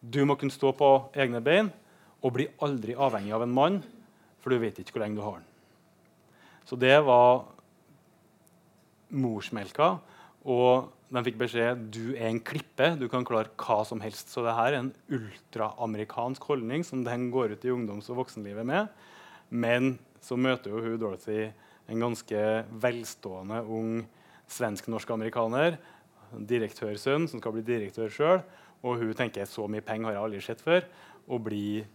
Du 0.00 0.24
må 0.24 0.36
kunne 0.38 0.50
stå 0.50 0.72
på 0.72 1.10
egne 1.14 1.40
bein 1.42 1.72
og 2.22 2.32
bli 2.32 2.46
aldri 2.62 2.94
avhengig 2.94 3.32
av 3.34 3.42
en 3.42 3.54
mann, 3.54 3.82
for 4.40 4.50
du 4.50 4.58
vet 4.58 4.78
ikke 4.78 4.92
hvor 4.92 5.04
lenge 5.04 5.16
du 5.16 5.24
har 5.24 5.40
den. 5.40 5.48
Så 6.64 6.78
det 6.80 6.96
var 7.04 7.44
morsmelka. 9.10 9.96
Og 10.44 10.90
de 11.14 11.22
fikk 11.24 11.38
beskjed 11.40 11.86
du 11.94 12.14
er 12.14 12.28
en 12.28 12.42
klippe, 12.42 12.90
du 13.00 13.06
kan 13.12 13.26
klare 13.26 13.52
hva 13.60 13.82
som 13.86 14.02
helst. 14.04 14.32
Så 14.32 14.44
det 14.44 14.56
her 14.56 14.72
er 14.72 14.80
en 14.82 14.94
ultraamerikansk 15.12 16.44
holdning 16.50 16.84
som 16.86 17.04
den 17.06 17.30
går 17.34 17.54
ut 17.54 17.64
i 17.64 17.72
ungdoms- 17.72 18.10
og 18.12 18.24
voksenlivet 18.24 18.66
med. 18.66 18.90
Men 19.50 19.96
så 20.24 20.36
møter 20.40 20.72
jo 20.72 20.82
hun 20.82 20.98
Dorothy 21.00 21.50
en 21.88 22.00
ganske 22.00 22.40
velstående 22.80 23.60
ung 23.68 24.04
svensk-norsk 24.50 25.10
amerikaner 25.14 25.76
direktørsønn 26.34 27.28
som 27.30 27.40
skal 27.40 27.54
bli 27.54 27.64
direktør 27.66 28.12
sjøl. 28.12 28.42
Og 28.84 29.00
hun 29.00 29.14
tenker 29.16 29.48
så 29.48 29.66
mye 29.70 29.84
penger 29.84 30.10
har 30.10 30.16
jeg 30.16 30.24
aldri 30.26 30.42
sett 30.44 30.64
før. 30.64 30.84
Og 31.28 31.44
blir 31.46 31.86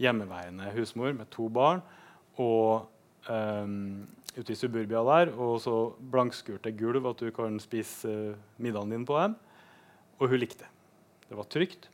hjemmeværende 0.00 0.70
husmor 0.76 1.12
med 1.16 1.28
to 1.32 1.48
barn. 1.52 1.82
Og 2.40 2.86
um, 3.28 4.06
ute 4.36 4.54
i 4.54 4.58
suburbia 4.58 5.02
der, 5.06 5.32
og 5.36 5.58
så 5.64 5.76
blankskurte 6.12 6.72
gulv 6.78 7.08
at 7.10 7.22
du 7.22 7.30
kan 7.34 7.58
spise 7.62 8.08
uh, 8.08 8.36
middagen 8.62 8.94
din 8.94 9.06
på 9.08 9.18
dem. 9.20 9.36
Og 10.20 10.30
hun 10.30 10.40
likte 10.40 10.64
det. 10.64 10.70
Det 11.30 11.38
var 11.38 11.48
trygt. 11.50 11.88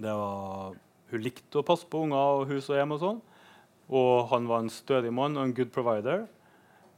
Det 0.00 0.14
var, 0.22 0.76
hun 1.12 1.24
likte 1.24 1.60
å 1.60 1.66
passe 1.66 1.88
på 1.88 2.04
unger 2.06 2.40
og 2.40 2.48
hus 2.50 2.70
og 2.70 2.78
hjem. 2.80 2.96
Og 2.96 3.02
sånn. 3.02 3.20
Og 3.90 4.30
han 4.30 4.48
var 4.50 4.62
en 4.62 4.72
stødig 4.72 5.12
mann 5.14 5.38
og 5.38 5.48
en 5.48 5.54
good 5.56 5.72
provider. 5.74 6.26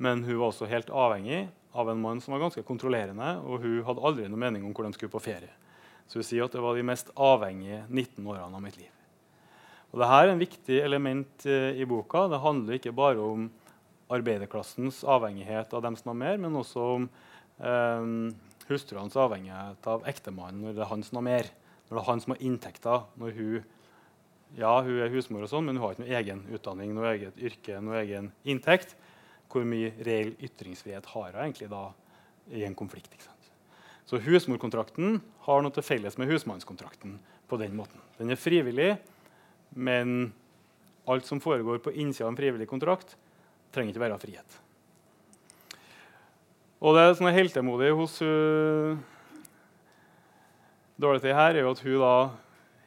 Men 0.03 0.25
hun 0.27 0.39
var 0.41 0.51
også 0.51 0.71
helt 0.71 0.91
avhengig 0.91 1.47
av 1.73 1.91
en 1.91 2.01
mann 2.01 2.21
som 2.21 2.35
var 2.35 2.43
ganske 2.43 2.65
kontrollerende, 2.69 3.37
og 3.49 3.63
hun 3.63 3.85
hadde 3.87 4.03
aldri 4.05 4.27
noen 4.29 4.43
mening 4.43 4.65
om 4.67 4.75
hvor 4.77 4.85
de 4.85 4.93
skulle 4.97 5.13
på 5.13 5.23
ferie. 5.25 5.53
Så 6.11 6.21
hun 6.21 6.27
sier 6.27 6.45
at 6.45 6.53
det 6.53 6.61
var 6.61 6.77
de 6.77 6.85
mest 6.85 7.13
avhengige 7.17 7.85
19 7.89 8.27
årene 8.27 8.59
av 8.59 8.65
mitt 8.65 8.77
liv. 8.81 8.91
Og 9.93 10.01
Dette 10.01 10.19
er 10.23 10.31
en 10.33 10.41
viktig 10.41 10.79
element 10.81 11.45
eh, 11.45 11.77
i 11.77 11.85
boka. 11.89 12.25
Det 12.33 12.41
handler 12.41 12.79
ikke 12.79 12.95
bare 12.97 13.21
om 13.21 13.51
arbeiderklassens 14.13 15.03
avhengighet 15.09 15.73
av 15.77 15.85
dem 15.85 15.99
som 16.01 16.13
har 16.13 16.19
mer, 16.21 16.41
men 16.41 16.57
også 16.57 16.87
om 16.95 17.05
eh, 17.61 18.07
hustruenes 18.71 19.19
avhengighet 19.21 19.89
av 19.93 20.09
ektemannen 20.09 20.65
når 20.65 20.79
det 20.79 20.85
er 20.87 20.91
han 20.95 21.05
som 21.05 21.21
har 21.21 21.27
mer. 21.29 21.53
Når 21.87 21.99
det 21.99 22.03
er 22.03 22.09
han 22.09 22.25
som 22.25 22.35
har 22.35 22.45
inntekter. 22.49 23.07
når 23.21 23.37
hun 23.37 23.71
ja, 24.57 24.73
hun 24.85 24.99
er 25.01 25.13
husmor, 25.13 25.47
og 25.47 25.49
sånn, 25.49 25.65
men 25.65 25.79
hun 25.79 25.87
har 25.87 25.95
ikke 25.95 26.05
noe 26.05 26.17
egen 26.19 26.43
utdanning, 26.53 26.91
noe 26.93 27.13
eget 27.15 27.39
yrke, 27.41 27.79
noe 27.81 28.03
egen 28.03 28.33
inntekt. 28.45 28.97
Hvor 29.53 29.65
mye 29.69 29.93
reell 30.05 30.35
ytringsfrihet 30.41 31.09
har 31.13 31.31
hun 31.33 31.41
egentlig 31.47 31.69
da 31.73 31.87
i 32.53 32.65
en 32.65 32.77
konflikt? 32.77 33.13
ikke 33.13 33.29
sant? 33.29 33.49
Så 34.09 34.21
husmorkontrakten 34.21 35.21
har 35.47 35.65
noe 35.65 35.73
til 35.73 35.85
felles 35.85 36.19
med 36.21 36.33
husmannskontrakten. 36.33 37.21
på 37.49 37.59
Den 37.61 37.77
måten. 37.77 38.01
Den 38.17 38.31
er 38.31 38.37
frivillig, 38.41 38.97
men 39.75 40.33
alt 41.09 41.27
som 41.27 41.41
foregår 41.43 41.81
på 41.83 41.93
innsida 41.93 42.27
av 42.27 42.33
en 42.33 42.39
frivillig 42.39 42.69
kontrakt, 42.71 43.17
trenger 43.73 43.95
ikke 43.95 44.05
være 44.05 44.21
frihet. 44.23 44.59
Og 46.83 46.97
det 46.99 47.13
som 47.19 47.29
er 47.29 47.37
heltemodig 47.37 47.93
hos 47.95 48.17
uh, 48.27 48.99
Dorothy 50.99 51.31
her, 51.31 51.55
er 51.55 51.63
jo 51.63 51.75
at 51.75 51.83
hun 51.85 52.01
da 52.03 52.15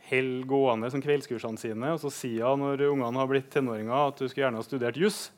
holder 0.09 0.49
gående 0.49 0.89
som 0.91 1.03
kveldskursene 1.03 1.59
sine. 1.59 1.93
Og 1.95 2.01
så 2.03 2.11
sier 2.13 2.51
hun 2.51 2.65
når 2.65 2.85
ungene 2.89 3.21
har 3.21 3.31
blitt 3.31 3.47
tenåringer, 3.53 3.95
at 3.95 4.19
hun 4.19 4.29
skulle 4.29 4.45
gjerne 4.45 4.61
ha 4.61 4.67
studert 4.67 4.99
juss. 4.99 5.29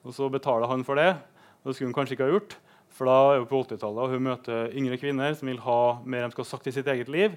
Og 0.00 0.16
så 0.16 0.30
betaler 0.32 0.70
han 0.70 0.84
for 0.86 0.98
det. 1.00 1.12
Og 1.60 1.70
det 1.70 1.76
skulle 1.76 1.92
hun 1.92 1.96
kanskje 1.98 2.16
ikke 2.16 2.28
ha 2.28 2.34
gjort. 2.34 2.56
For 2.96 3.08
da 3.08 3.18
er 3.34 3.42
hun 3.42 3.50
på 3.50 3.60
80-tallet, 3.62 4.02
og 4.02 4.14
hun 4.16 4.26
møter 4.26 4.72
yngre 4.76 4.98
kvinner 5.00 5.36
som 5.36 5.48
vil 5.52 5.60
ha 5.62 5.80
mer 6.02 6.26
de 6.26 6.34
skal 6.34 6.46
ha 6.46 6.50
sagt 6.50 6.70
i 6.70 6.74
sitt 6.74 6.88
eget 6.90 7.12
liv. 7.12 7.36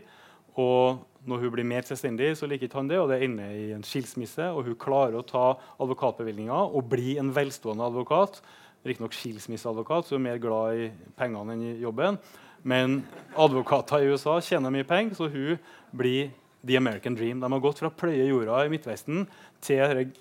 Og 0.60 1.02
når 1.26 1.40
hun 1.40 1.54
blir 1.56 1.68
mer 1.68 1.86
selvstendig, 1.88 2.34
så 2.38 2.48
liker 2.50 2.68
ikke 2.68 2.82
han 2.82 2.90
det, 2.92 3.00
og 3.00 3.10
det 3.12 3.22
ender 3.24 3.56
i 3.56 3.70
en 3.76 3.86
skilsmisse. 3.88 4.50
Og 4.52 4.68
hun 4.68 4.78
klarer 4.80 5.18
å 5.20 5.26
ta 5.28 5.46
advokatbevilgninger 5.82 6.76
og 6.76 6.90
bli 6.92 7.18
en 7.22 7.32
velstående 7.36 7.88
advokat. 7.88 8.42
Riktignok 8.84 9.16
skilsmisseadvokat, 9.16 10.08
så 10.08 10.18
hun 10.18 10.26
er 10.26 10.34
mer 10.34 10.44
glad 10.44 10.80
i 10.80 10.90
pengene 11.20 11.56
enn 11.56 11.66
i 11.70 11.78
jobben. 11.82 12.20
Men 12.68 13.02
advokater 13.40 14.04
i 14.04 14.12
USA 14.12 14.38
tjener 14.44 14.74
mye 14.74 14.88
penger, 14.88 15.16
så 15.20 15.32
hun 15.32 15.60
blir 15.96 16.32
the 16.64 16.78
American 16.80 17.16
dream. 17.16 17.40
De 17.40 17.52
har 17.52 17.64
gått 17.64 17.80
fra 17.80 17.92
å 17.92 17.96
pløye 17.96 18.28
jorda 18.28 18.64
i 18.64 18.72
Midtvesten 18.72 19.26
til 19.64 20.14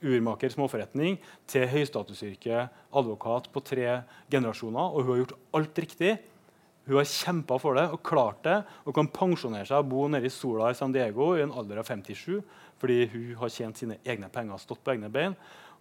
urmaker 0.00 0.52
småforretning 0.52 1.18
til 1.50 1.68
høystatusyrke 1.68 2.66
advokat 2.96 3.50
på 3.52 3.62
tre 3.64 4.00
generasjoner. 4.32 4.92
Og 4.92 5.04
hun 5.04 5.12
har 5.12 5.22
gjort 5.22 5.38
alt 5.60 5.80
riktig. 5.84 6.14
Hun 6.90 6.98
har 6.98 7.06
kjempa 7.06 7.54
for 7.62 7.78
det 7.78 7.84
og 7.94 8.00
klart 8.02 8.40
det 8.42 8.56
og 8.82 8.94
kan 8.96 9.06
pensjonere 9.14 9.68
seg 9.68 9.78
og 9.78 9.92
bo 9.92 10.08
nede 10.10 10.26
i 10.26 10.32
sola 10.34 10.72
i 10.72 10.78
San 10.78 10.90
Diego 10.90 11.36
i 11.36 11.44
en 11.44 11.54
alder 11.54 11.78
av 11.78 11.86
57 11.86 12.40
fordi 12.80 13.04
hun 13.12 13.28
har 13.38 13.52
tjent 13.54 13.78
sine 13.78 14.00
egne 14.02 14.26
penger 14.32 14.56
og 14.56 14.62
stått 14.64 14.82
på 14.82 14.96
egne 14.96 15.10
bein. 15.12 15.36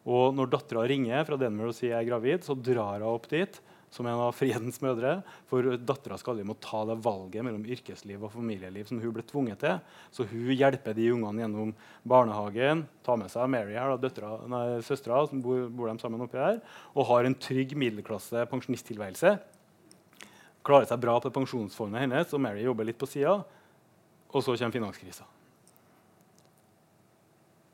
Og 0.05 0.35
når 0.37 0.51
dattera 0.53 0.85
ringer 0.85 1.25
fra 1.25 1.39
Denver 1.39 1.71
og 1.71 1.75
sier 1.75 1.95
jeg 1.95 2.03
er 2.03 2.09
gravid, 2.11 2.45
så 2.45 2.53
drar 2.53 3.01
hun 3.01 3.09
opp 3.09 3.25
dit 3.31 3.57
som 3.89 4.05
en 4.05 4.21
av 4.21 4.35
frihetens 4.37 4.77
mødre. 4.85 5.17
For 5.49 5.65
dattera 5.81 6.19
skal 6.21 6.35
aldri 6.35 6.45
må 6.51 6.59
ta 6.61 6.83
det 6.85 6.99
valget 7.01 7.45
mellom 7.47 7.65
yrkesliv 7.65 8.27
og 8.27 8.35
familieliv 8.35 8.85
som 8.91 9.01
hun 9.01 9.15
ble 9.15 9.25
tvunget 9.25 9.63
til. 9.65 9.79
Så 10.13 10.29
hun 10.29 10.53
hjelper 10.53 10.93
de 10.93 11.09
ungene 11.15 11.41
gjennom 11.41 11.73
barnehagen, 12.05 12.85
tar 13.01 13.17
med 13.17 13.33
seg 13.33 13.49
Mary 13.49 13.79
her, 13.79 13.97
søstera, 14.85 15.25
som 15.31 15.41
bor, 15.41 15.65
bor 15.73 15.89
sammen 15.97 16.27
oppi 16.27 16.37
her, 16.37 16.61
og 16.93 17.09
har 17.09 17.25
en 17.25 17.41
trygg 17.49 17.73
middelklasse 17.79 18.45
pensjonisttilværelse. 18.53 19.39
Klarer 20.65 20.89
seg 20.89 20.99
bra 21.01 21.15
på 21.23 21.31
pensjonsfondet 21.33 22.03
hennes, 22.03 22.33
og 22.35 22.43
Mary 22.43 22.65
jobber 22.65 22.87
litt 22.87 22.99
på 22.99 23.07
sida. 23.09 23.39
Og 24.29 24.43
så 24.45 24.55
kommer 24.55 24.75
finanskrisa. 24.75 25.25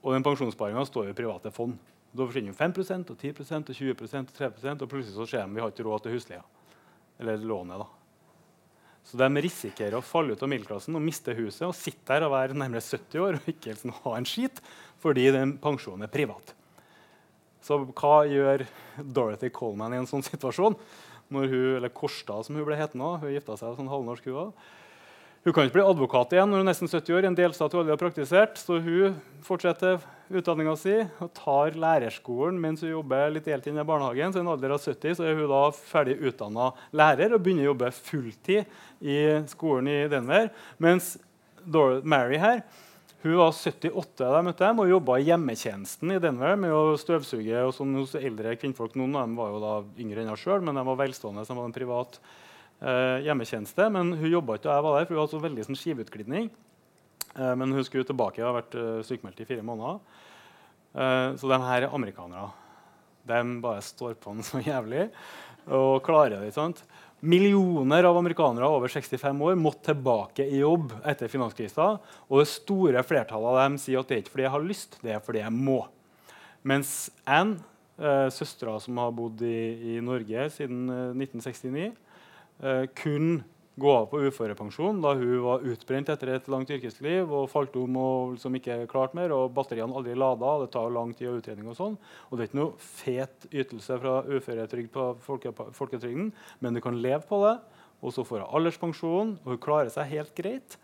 Og 0.06 0.14
den 0.14 0.26
pensjonssparinga 0.26 0.86
står 0.86 1.10
i 1.10 1.18
private 1.18 1.52
fond. 1.52 1.76
Da 2.16 2.24
forsvinner 2.24 2.56
5% 2.56 3.12
og 3.12 3.18
10% 3.18 3.72
og 3.74 3.76
20% 3.76 4.32
og 4.32 4.38
30% 4.38 4.84
og 4.86 4.92
plutselig 4.92 5.16
så 5.18 5.26
ser 5.28 5.44
de 5.44 5.58
vi 5.58 5.64
har 5.64 5.74
ikke 5.74 5.86
råd 5.88 6.06
til 6.06 6.16
husleia. 6.16 6.44
Eller 7.20 7.42
lånet. 7.42 7.82
da. 7.82 7.88
Så 9.06 9.18
de 9.20 9.42
risikerer 9.44 9.98
å 9.98 10.06
falle 10.06 10.34
ut 10.34 10.44
av 10.44 10.50
middelklassen 10.50 10.96
og 10.98 11.04
miste 11.04 11.34
huset 11.38 11.68
og 11.68 11.76
sitte 11.78 12.08
der 12.14 12.26
og 12.26 12.34
være 12.34 12.58
nærmere 12.58 12.82
70 12.82 13.22
år 13.22 13.40
og 13.40 13.50
ikke 13.52 13.74
liksom 13.74 13.94
ha 14.04 14.14
en 14.18 14.30
skit 14.30 14.62
fordi 15.04 15.28
den 15.36 15.58
pensjonen 15.62 16.08
er 16.08 16.14
privat. 16.14 16.56
Så 17.66 17.82
hva 17.98 18.16
gjør 18.30 18.64
Dorothy 19.02 19.50
Coleman 19.54 19.94
i 19.94 20.00
en 20.00 20.10
sånn 20.10 20.26
situasjon? 20.26 20.78
Når 21.34 21.48
hun, 21.50 21.70
eller 21.80 21.94
Korstad, 21.94 22.46
som 22.46 22.58
hun 22.58 22.68
ble 22.68 22.78
hetende. 22.78 23.16
Hun 23.22 23.34
gifta 23.34 23.58
seg 23.58 23.78
sånn 23.78 23.90
halvnorsk. 23.90 24.28
Hun 24.30 24.52
hun 25.46 25.54
kan 25.54 25.68
ikke 25.68 25.76
bli 25.76 25.84
advokat 25.86 26.32
igjen 26.34 26.50
når 26.50 26.58
hun 26.58 26.66
er 26.66 26.72
nesten 26.72 26.90
70 26.90 27.14
år. 27.14 27.26
en 27.28 27.36
delstat 27.38 27.74
hun 27.74 27.84
aldri 27.84 27.94
har 27.94 28.02
praktisert, 28.02 28.58
Så 28.58 28.82
hun 28.82 29.14
fortsetter 29.46 30.00
utdanninga 30.34 30.74
si 30.76 30.96
og 31.22 31.30
tar 31.38 31.78
lærerskolen 31.78 32.58
mens 32.58 32.82
hun 32.82 32.90
jobber 32.90 33.30
litt 33.30 33.46
deltid 33.46 33.78
i 33.78 33.86
barnehagen. 33.86 34.34
Så 34.34 34.40
i 34.40 34.42
en 34.42 34.50
alder 34.50 34.74
av 34.74 34.82
70 34.82 35.14
så 35.14 35.24
er 35.24 35.36
hun 35.38 35.48
da 35.48 35.70
ferdig 35.70 36.18
utdanna 36.18 36.72
lærer 36.92 37.36
og 37.36 37.44
begynner 37.46 37.68
å 37.68 37.76
jobbe 37.76 37.92
fulltid 37.94 38.66
i 39.06 39.20
skolen 39.46 39.88
i 39.88 40.08
Denver. 40.10 40.50
Mens 40.80 41.20
Mary 42.02 42.42
her 42.42 42.64
hun 43.26 43.40
var 43.40 43.56
78 43.58 44.20
da 44.22 44.36
jeg 44.38 44.46
møtte 44.46 44.68
dem, 44.68 44.80
og 44.84 44.90
jobba 44.92 45.16
i 45.18 45.24
hjemmetjenesten 45.26 46.14
i 46.14 46.20
Denver 46.22 46.58
med 46.62 46.74
å 46.76 46.98
støvsuge 47.02 47.64
og 47.66 47.72
sånn 47.74 47.96
hos 47.98 48.14
eldre 48.20 48.54
kvinnfolk. 48.62 48.94
Noen 49.00 49.16
av 49.18 49.26
dem 49.26 49.40
var 49.40 49.50
jo 49.50 49.62
da 49.64 49.72
yngre 49.98 50.22
enn 50.22 50.30
henne 50.30 50.38
sjøl, 50.38 50.62
men 50.62 50.78
de 50.78 50.84
var 50.86 51.00
velstående. 51.00 51.46
så 51.46 51.54
de 51.56 51.58
var 51.58 51.70
en 51.72 51.74
privat 51.74 52.20
eh, 52.22 53.26
hjemmetjeneste. 53.26 53.88
Men 53.96 54.14
hun 54.20 54.30
jobba 54.30 54.60
ikke 54.60 54.70
da 54.70 54.76
jeg 54.78 54.86
var 54.86 54.98
der, 55.00 55.08
for 55.08 55.18
hun 55.18 55.24
hadde 55.24 55.34
så 55.34 55.42
veldig 55.48 55.66
sånn 55.66 55.80
skivutglidning. 55.82 56.52
Eh, 57.36 57.56
men 57.58 57.74
hun 57.74 57.88
skulle 57.88 58.08
tilbake 58.08 58.44
og 58.44 58.50
har 58.52 58.60
vært 58.60 58.78
eh, 58.80 59.02
sykemeldt 59.10 59.42
i 59.42 59.50
fire 59.50 59.66
måneder. 59.66 60.22
Eh, 60.94 61.30
så 61.42 61.50
de 61.52 61.60
her 61.66 61.88
er 61.88 61.98
amerikanere. 61.98 62.52
De 63.26 63.42
bare 63.66 63.82
står 63.84 64.16
på 64.22 64.36
den 64.36 64.46
så 64.46 64.62
jævlig 64.62 65.10
og 65.66 66.04
klarer 66.06 66.38
det. 66.38 66.52
ikke 66.52 66.60
sant? 66.60 66.86
Millioner 67.20 68.04
av 68.04 68.18
amerikanere 68.20 68.68
over 68.70 68.92
65 68.92 69.42
år 69.42 69.56
måtte 69.58 69.94
tilbake 69.94 70.46
i 70.46 70.60
jobb 70.60 70.92
etter 71.08 71.32
finanskrisa. 71.32 71.96
Og 72.28 72.42
det 72.42 72.50
store 72.52 73.04
flertallet 73.08 73.54
av 73.54 73.60
dem 73.64 73.78
sier 73.82 74.02
at 74.02 74.12
det 74.12 74.18
er 74.18 74.24
ikke 74.26 74.36
fordi 74.36 74.46
jeg 74.46 74.56
har 74.56 74.68
lyst, 74.68 74.98
det 75.02 75.16
er 75.16 75.24
fordi 75.24 75.42
jeg 75.42 75.56
må. 75.56 75.80
Mens 76.66 76.92
Anne, 77.26 77.62
eh, 77.98 78.28
søstera 78.34 78.76
som 78.84 79.00
har 79.02 79.16
bodd 79.16 79.42
i, 79.46 79.96
i 79.96 80.00
Norge 80.04 80.50
siden 80.54 80.90
eh, 80.90 81.26
1969, 81.26 81.92
eh, 82.62 82.86
kun 83.00 83.44
gå 83.76 83.92
av 83.92 84.06
på 84.08 84.22
uførepensjon 84.24 85.02
da 85.04 85.12
hun 85.20 85.42
var 85.44 85.66
utbrent 85.68 86.10
etter 86.12 86.32
et 86.32 86.46
langt 86.52 86.70
yrkesliv 86.72 87.32
og 87.36 87.50
falt 87.52 87.76
om 87.80 87.98
og 88.00 88.36
liksom 88.36 88.56
ikke 88.60 88.78
klarte 88.92 89.18
mer. 89.20 89.34
og 89.36 89.52
Batteriene 89.56 89.96
aldri 89.96 90.16
lada. 90.16 90.54
Det 90.64 90.72
tar 90.76 90.94
lang 90.96 91.12
tid 91.16 91.32
og 91.32 91.42
utredning. 91.42 91.68
Og 91.72 91.76
sånn. 91.78 91.98
Og 92.30 92.38
det 92.38 92.46
er 92.46 92.50
ikke 92.52 92.62
noe 92.62 92.80
fet 92.80 93.48
ytelse 93.52 94.00
fra 94.00 94.16
uføretrygd 94.30 94.94
på 94.96 95.10
folke, 95.26 95.52
folketrygden, 95.76 96.32
men 96.64 96.78
du 96.78 96.84
kan 96.84 97.02
leve 97.04 97.24
på 97.28 97.42
det. 97.44 97.58
Og 98.06 98.16
så 98.16 98.24
får 98.28 98.44
hun 98.44 98.58
alderspensjon, 98.60 99.38
og 99.44 99.54
hun 99.56 99.62
klarer 99.62 99.92
seg 99.92 100.12
helt 100.14 100.36
greit. 100.38 100.80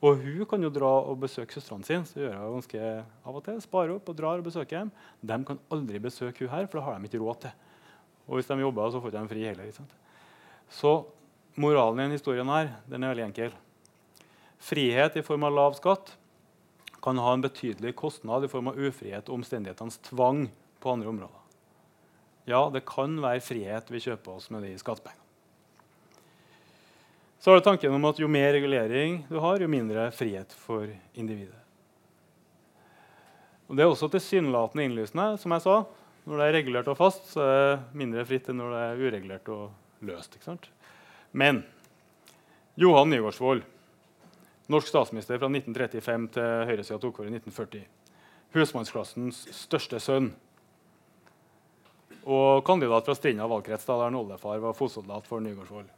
Og 0.00 0.22
hun 0.22 0.46
kan 0.48 0.62
jo 0.64 0.70
dra 0.72 0.90
og 1.10 1.18
besøke 1.20 1.52
søstrene 1.52 1.84
sine. 1.84 2.06
så 2.08 2.22
gjør 2.22 2.36
hun 2.38 2.60
ganske 2.60 2.84
av 3.26 3.36
og 3.36 3.44
til, 3.44 3.58
Sparer 3.60 3.96
opp 3.98 4.08
og 4.08 4.16
drar 4.16 4.38
og 4.38 4.46
besøker 4.46 4.78
dem. 4.78 4.92
De 5.20 5.44
kan 5.44 5.58
aldri 5.70 5.98
besøke 6.00 6.46
hun 6.46 6.54
her, 6.54 6.70
for 6.70 6.78
det 6.78 6.86
har 6.86 6.98
de 6.98 7.10
ikke 7.10 7.20
råd 7.20 7.42
til. 7.42 7.56
Og 8.28 8.38
hvis 8.38 8.46
de 8.46 8.62
jobber, 8.62 8.90
så 8.90 9.00
får 9.02 9.16
de 9.16 9.28
fri 9.28 9.44
heller. 9.44 9.72
Så 10.70 10.92
Moralen 11.54 11.98
i 11.98 12.02
denne 12.04 12.18
historien 12.18 12.48
her, 12.52 12.74
den 12.86 13.02
er 13.02 13.14
veldig 13.14 13.26
enkel. 13.26 13.54
Frihet 14.60 15.16
i 15.16 15.24
form 15.24 15.46
av 15.48 15.56
lav 15.56 15.76
skatt 15.78 16.14
kan 17.02 17.18
ha 17.18 17.32
en 17.32 17.44
betydelig 17.44 17.94
kostnad 17.96 18.44
i 18.44 18.50
form 18.52 18.70
av 18.70 18.78
ufrihet 18.78 19.28
og 19.28 19.40
omstendighetenes 19.40 19.98
tvang 20.10 20.46
på 20.80 20.92
andre 20.92 21.08
områder. 21.08 21.40
Ja, 22.50 22.66
det 22.72 22.84
kan 22.88 23.16
være 23.22 23.42
frihet 23.44 23.90
vi 23.92 24.02
kjøper 24.04 24.36
oss 24.36 24.50
med 24.52 24.64
de 24.66 24.74
skattepengene. 24.80 25.20
Så 27.40 27.50
har 27.50 27.56
du 27.56 27.64
tanken 27.64 27.94
om 27.96 28.04
at 28.04 28.18
jo 28.20 28.28
mer 28.28 28.52
regulering 28.52 29.22
du 29.30 29.38
har, 29.40 29.62
jo 29.62 29.68
mindre 29.70 30.10
frihet 30.12 30.52
for 30.52 30.90
individet. 31.16 31.56
Og 33.70 33.76
Det 33.78 33.84
er 33.84 33.88
også 33.88 34.10
tilsynelatende 34.10 34.84
innlysende. 34.84 35.38
som 35.38 35.52
jeg 35.52 35.62
sa. 35.62 35.84
Når 36.26 36.36
det 36.36 36.46
er 36.46 36.52
regulert 36.58 36.88
og 36.88 36.98
fast, 36.98 37.32
så 37.32 37.40
er 37.40 37.54
det 37.54 37.96
mindre 37.96 38.24
fritt 38.26 38.48
enn 38.50 38.58
når 38.60 38.74
det 38.74 38.80
er 38.82 39.00
uregulert 39.06 39.48
og 39.48 39.70
løst. 40.02 40.34
ikke 40.34 40.44
sant? 40.44 40.68
Men 41.30 41.62
Johan 42.74 43.10
Nygaardsvold, 43.10 43.62
norsk 44.70 44.88
statsminister 44.88 45.38
fra 45.38 45.50
1935 45.50 46.28
til 46.34 46.68
høyresida 46.70 46.98
tok 47.02 47.20
over 47.20 47.30
i 47.30 47.34
1940. 47.38 47.82
Husmannsklassens 48.54 49.44
største 49.54 50.00
sønn. 50.02 50.30
Og 52.26 52.64
kandidat 52.66 53.06
fra 53.06 53.16
Strinda 53.16 53.46
valgkrets, 53.48 53.86
da, 53.88 53.96
der 54.02 54.16
oldefar 54.18 54.60
var 54.62 54.76
fotsoldat 54.76 55.28
for 55.30 55.42
Nygaardsvold. 55.44 55.88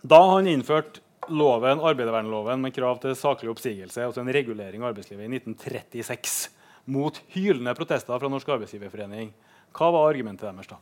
Da 0.00 0.20
han 0.32 0.48
innførte 0.48 1.02
loven, 1.28 1.82
arbeidervernloven 1.84 2.62
med 2.62 2.74
krav 2.74 3.02
til 3.02 3.16
saklig 3.18 3.50
oppsigelse, 3.52 4.06
altså 4.06 4.22
en 4.22 4.32
regulering 4.32 4.82
av 4.82 4.94
arbeidslivet, 4.94 5.26
i 5.26 5.40
1936, 5.42 6.48
mot 6.90 7.20
hylende 7.34 7.74
protester 7.76 8.16
fra 8.18 8.30
Norsk 8.32 8.48
arbeidsgiverforening, 8.56 9.34
hva 9.76 9.90
var 9.94 10.08
argumentet 10.08 10.48
deres 10.48 10.70
da? 10.70 10.80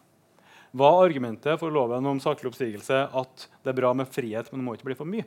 Var 0.76 1.04
argumentet 1.04 1.60
for 1.60 1.72
loven 1.72 2.06
om 2.10 2.20
saklig 2.20 2.50
oppsigelse 2.50 3.06
at 3.16 3.46
det 3.64 3.72
er 3.72 3.78
bra 3.78 3.94
med 3.96 4.10
frihet, 4.12 4.50
men 4.50 4.60
det 4.60 4.66
må 4.66 4.76
ikke 4.76 4.90
bli 4.90 4.98
for 4.98 5.08
mye? 5.08 5.24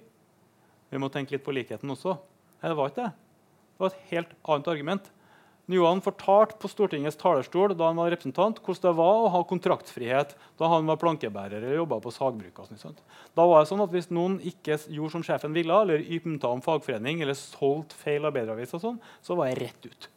Vi 0.92 1.00
må 1.02 1.10
tenke 1.10 1.34
litt 1.34 1.46
på 1.46 1.56
likheten 1.56 1.90
også. 1.90 2.18
Nei, 2.62 2.70
det 2.70 2.78
var 2.78 2.92
ikke 2.92 3.08
det. 3.08 3.14
Det 3.72 3.82
var 3.82 3.92
et 3.92 4.06
helt 4.12 4.38
annet 4.44 4.72
argument. 4.76 5.10
Johan 5.72 6.02
fortalte 6.04 6.58
på 6.60 6.68
Stortingets 6.68 7.16
talerstol 7.20 7.76
da 7.78 7.88
han 7.88 8.00
var 8.00 8.12
representant, 8.12 8.60
hvordan 8.60 8.90
det 8.90 8.98
var 8.98 9.20
å 9.22 9.30
ha 9.32 9.42
kontraktfrihet 9.48 10.34
da 10.60 10.70
han 10.74 10.90
var 10.90 11.00
plankebærer 11.00 11.62
eller 11.62 11.80
jobba 11.80 12.02
på 12.04 12.12
sagbruk. 12.12 12.60
Da 12.60 13.46
var 13.48 13.62
det 13.62 13.70
sånn 13.70 13.84
at 13.86 13.94
Hvis 13.94 14.12
noen 14.12 14.40
ikke 14.44 14.78
gjorde 14.92 15.16
som 15.16 15.24
sjefen 15.26 15.56
ville, 15.56 15.72
eller 15.72 16.04
ymta 16.04 16.52
om 16.52 16.64
fagforening 16.66 17.22
eller 17.22 17.38
solgte 17.40 17.96
feil 17.96 18.28
arbeideravis, 18.28 18.76
sånn, 18.82 19.00
så 19.24 19.38
var 19.40 19.52
jeg 19.52 19.62
rett 19.62 19.88
ut. 19.88 20.10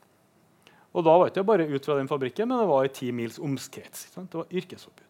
Og 0.94 1.06
da 1.06 1.16
var 1.18 1.28
det 1.28 1.34
ikke 1.34 1.48
bare 1.52 1.70
ut 1.70 1.86
fra 1.86 1.98
den 1.98 2.10
fabrikken, 2.10 2.48
men 2.48 2.60
det 2.62 2.70
var 2.70 2.86
i 2.86 2.94
ti 2.94 3.10
mils 3.14 3.38
omkrets. 3.42 4.08
Det 4.14 4.34
var 4.34 4.50
yrkesforbud. 4.50 5.03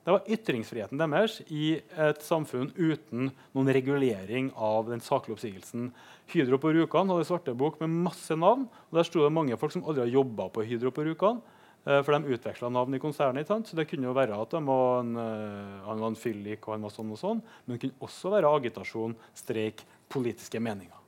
Det 0.00 0.14
var 0.14 0.28
ytringsfriheten 0.32 1.00
deres 1.00 1.40
i 1.52 1.74
et 1.76 2.22
samfunn 2.24 2.70
uten 2.76 3.28
noen 3.52 3.72
regulering 3.76 4.48
av 4.56 4.88
den 4.88 5.02
saklige 5.04 5.36
oppsigelsen. 5.36 5.90
Hydro 6.32 6.56
på 6.62 6.72
Rjukan 6.72 7.10
hadde 7.12 7.26
svartebok 7.28 7.80
med 7.82 7.98
masse 8.08 8.36
navn. 8.36 8.64
og 8.90 8.96
Der 8.96 9.04
sto 9.04 9.24
det 9.24 9.32
mange 9.36 9.58
folk 9.60 9.74
som 9.74 9.84
aldri 9.84 10.06
har 10.06 10.14
jobba 10.14 10.48
på 10.48 10.64
Hydro 10.64 10.92
på 10.94 11.04
Rjukan. 11.04 11.42
Eh, 11.86 12.02
for 12.04 12.12
de 12.12 12.34
utveksla 12.34 12.68
navn 12.68 12.94
i 12.94 13.00
konsernet. 13.00 13.48
Så 13.48 13.76
det 13.76 13.88
kunne 13.88 14.08
jo 14.08 14.16
være 14.16 14.36
at 14.36 14.52
var 14.52 15.00
en, 15.00 15.16
uh, 15.16 15.86
han 15.86 16.00
var 16.00 16.12
en 16.12 16.18
fyllik 16.18 16.66
og 16.68 16.76
han 16.76 16.84
var 16.84 16.92
sånn 16.92 17.12
og 17.12 17.20
sånn. 17.20 17.44
Men 17.64 17.76
det 17.76 17.82
kunne 17.84 18.04
også 18.04 18.32
være 18.36 18.52
agitasjon, 18.60 19.16
streik, 19.36 19.84
politiske 20.08 20.60
meninger. 20.60 20.99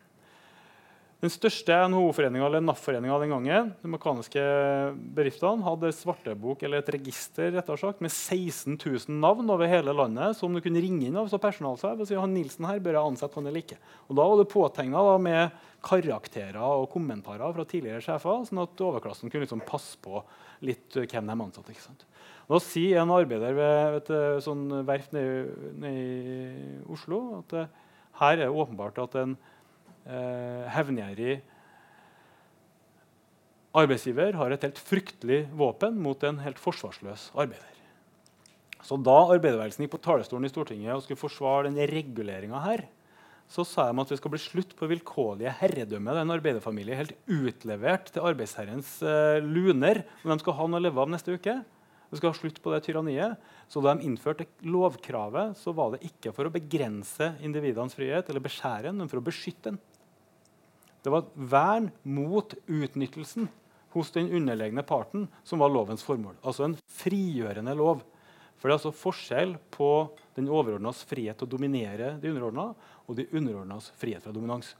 Den 1.22 1.30
største 1.30 1.76
NHO-foreninga 1.86 2.48
eller 2.48 2.62
NAF-foreninga 2.66 3.16
den 3.22 3.30
gangen 3.30 3.68
de 3.78 3.90
mekaniske 3.92 4.42
bedriftene, 5.14 5.62
hadde 5.62 5.92
svartebok 5.94 6.64
eller 6.66 6.82
et 6.82 6.90
register 6.96 7.54
sagt, 7.78 8.00
med 8.02 8.10
16 8.10 8.74
000 8.74 9.20
navn 9.22 9.52
over 9.54 9.70
hele 9.70 9.94
landet 9.94 10.34
som 10.34 10.50
du 10.50 10.58
kunne 10.64 10.82
ringe 10.82 11.06
inn 11.06 11.20
av 11.20 11.30
så 11.30 11.38
personalsjef 11.38 12.02
og 12.02 12.10
si 12.10 12.18
han 12.18 12.34
Nilsen 12.34 12.66
her 12.66 12.82
bør 12.82 12.98
jeg 12.98 13.12
ansette 13.12 13.38
han 13.38 13.46
eller 13.46 13.62
ikke. 13.62 13.78
Og 14.08 14.18
Da 14.18 14.26
var 14.32 14.42
det 14.42 14.48
påtegna 14.50 15.04
med 15.22 15.62
karakterer 15.86 16.58
og 16.58 16.88
kommentarer 16.90 17.54
fra 17.54 17.68
tidligere 17.70 18.02
sjefer, 18.02 18.42
sånn 18.50 18.64
at 18.64 18.84
overklassen 18.90 19.30
kunne 19.30 19.46
liksom 19.46 19.62
passe 19.62 20.02
på 20.02 20.24
litt 20.66 20.98
hvem 20.98 21.30
de 21.30 21.38
ansatte. 21.38 21.70
ikke 21.70 21.86
sant? 21.86 22.04
Da 22.50 22.58
sier 22.66 22.98
en 22.98 23.14
arbeider 23.14 23.54
ved 23.54 24.02
et 24.02 24.12
sånn 24.42 24.66
verft 24.90 25.14
nede 25.14 25.86
i 25.86 26.82
Oslo 26.90 27.44
at 27.44 27.54
uh, 27.54 27.82
her 28.18 28.40
er 28.40 28.48
det 28.48 28.52
åpenbart 28.52 28.98
at 29.06 29.20
en 29.22 29.38
eh, 29.38 29.51
hevngjerrig 30.02 31.40
arbeidsgiver 33.76 34.36
har 34.36 34.52
et 34.52 34.64
helt 34.66 34.80
fryktelig 34.80 35.44
våpen 35.56 36.00
mot 36.02 36.24
en 36.26 36.40
helt 36.44 36.60
forsvarsløs 36.60 37.30
arbeider. 37.32 37.68
Så 38.82 38.98
Da 38.98 39.14
arbeiderbevegelsen 39.30 39.84
gikk 39.84 39.94
på 39.94 40.02
talerstolen 40.02 40.48
i 40.48 40.50
Stortinget 40.50 40.96
og 40.96 41.04
skulle 41.04 41.20
forsvare 41.20 41.70
den 41.70 41.78
reguleringa 41.88 42.58
her, 42.64 42.84
så 43.52 43.64
sa 43.68 43.84
de 43.88 44.00
at 44.00 44.08
det 44.08 44.18
skal 44.18 44.32
bli 44.32 44.40
slutt 44.40 44.72
på 44.78 44.88
vilkårlige 44.90 45.52
herredømme. 45.60 46.14
Arbeiderfamilien 46.24 46.96
er 46.96 47.02
helt 47.02 47.30
utlevert 47.30 48.10
til 48.10 48.24
arbeidsherrens 48.24 48.96
eh, 49.04 49.44
luner 49.44 50.02
og 50.22 50.32
de 50.32 50.38
skal 50.40 50.56
ha 50.56 50.66
noe 50.66 50.80
å 50.80 50.84
leve 50.86 51.02
av 51.02 51.12
neste 51.12 51.36
uke. 51.36 51.58
Vi 52.12 52.20
skal 52.20 52.32
ha 52.32 52.36
slutt 52.36 52.60
på 52.64 52.72
det 52.72 52.82
tyranniet. 52.86 53.36
Så 53.72 53.80
da 53.84 53.94
de 53.94 54.04
innførte 54.08 54.48
lovkravet, 54.64 55.56
så 55.60 55.72
var 55.76 55.94
det 55.94 56.02
ikke 56.08 56.32
for 56.36 56.48
å 56.48 56.52
begrense 56.52 57.32
individenes 57.44 57.96
frihet 57.96 58.28
eller 58.28 58.44
beskjære 58.44 58.90
den, 58.90 59.00
men 59.00 59.12
for 59.12 59.20
å 59.20 59.24
beskytte 59.24 59.70
den. 59.70 59.80
Det 61.02 61.10
var 61.10 61.24
et 61.24 61.34
vern 61.34 61.90
mot 62.02 62.54
utnyttelsen 62.66 63.48
hos 63.92 64.12
den 64.14 64.30
underlegne 64.32 64.84
parten 64.86 65.26
som 65.44 65.60
var 65.62 65.72
lovens 65.72 66.04
formål. 66.06 66.36
Altså 66.42 66.64
en 66.68 66.76
frigjørende 66.88 67.74
lov. 67.76 68.04
For 68.56 68.70
det 68.70 68.76
er 68.76 68.78
altså 68.78 68.94
forskjell 68.94 69.56
på 69.74 69.90
den 70.36 70.46
overordnas 70.46 71.02
frihet 71.08 71.40
til 71.40 71.48
å 71.48 71.54
dominere 71.56 72.14
de 72.22 72.30
underordna 72.30 72.68
og 73.08 73.18
de 73.18 73.26
underordnas 73.34 73.90
frihet 73.98 74.22
fra 74.22 74.34
dominans. 74.34 74.70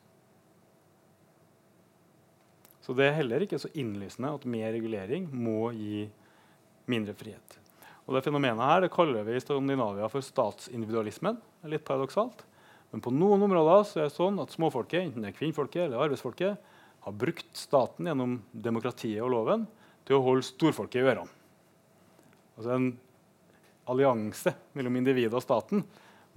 Så 2.83 2.95
det 2.99 3.09
er 3.09 3.19
heller 3.19 3.43
ikke 3.45 3.61
så 3.63 3.71
innlysende 3.79 4.31
at 4.35 4.47
mer 4.47 4.73
regulering 4.75 5.29
må 5.31 5.71
gi 5.75 6.07
mindre 6.91 7.15
frihet. 7.19 7.59
Og 8.07 8.17
det 8.17 8.25
Fenomenet 8.27 8.67
her 8.67 8.83
det 8.83 8.95
kaller 8.95 9.27
vi 9.27 9.37
i 9.39 9.43
Skandinavia 9.43 10.09
for 10.11 10.25
statsindividualismen. 10.27 11.39
Litt 11.71 11.85
paradoksalt. 11.87 12.43
Men 12.93 13.01
på 13.01 13.13
noen 13.15 13.43
områder 13.47 13.87
så 13.89 14.01
er 14.01 14.09
det 14.09 14.15
sånn 14.15 14.41
at 14.43 14.53
småfolket 14.53 15.01
enten 15.07 15.25
det 15.25 15.33
er 15.33 15.39
kvinnfolket 15.39 15.87
eller 15.87 16.05
arbeidsfolket, 16.05 16.73
har 17.03 17.15
brukt 17.19 17.57
staten 17.59 18.07
gjennom 18.07 18.37
demokratiet 18.53 19.23
og 19.25 19.33
loven 19.33 19.65
til 20.07 20.19
å 20.19 20.25
holde 20.27 20.47
storfolket 20.47 21.01
i 21.01 21.07
ørene. 21.07 21.41
Altså 22.59 22.75
en 22.77 22.91
allianse 23.91 24.53
mellom 24.77 25.01
individet 25.01 25.35
og 25.35 25.43
staten 25.43 25.83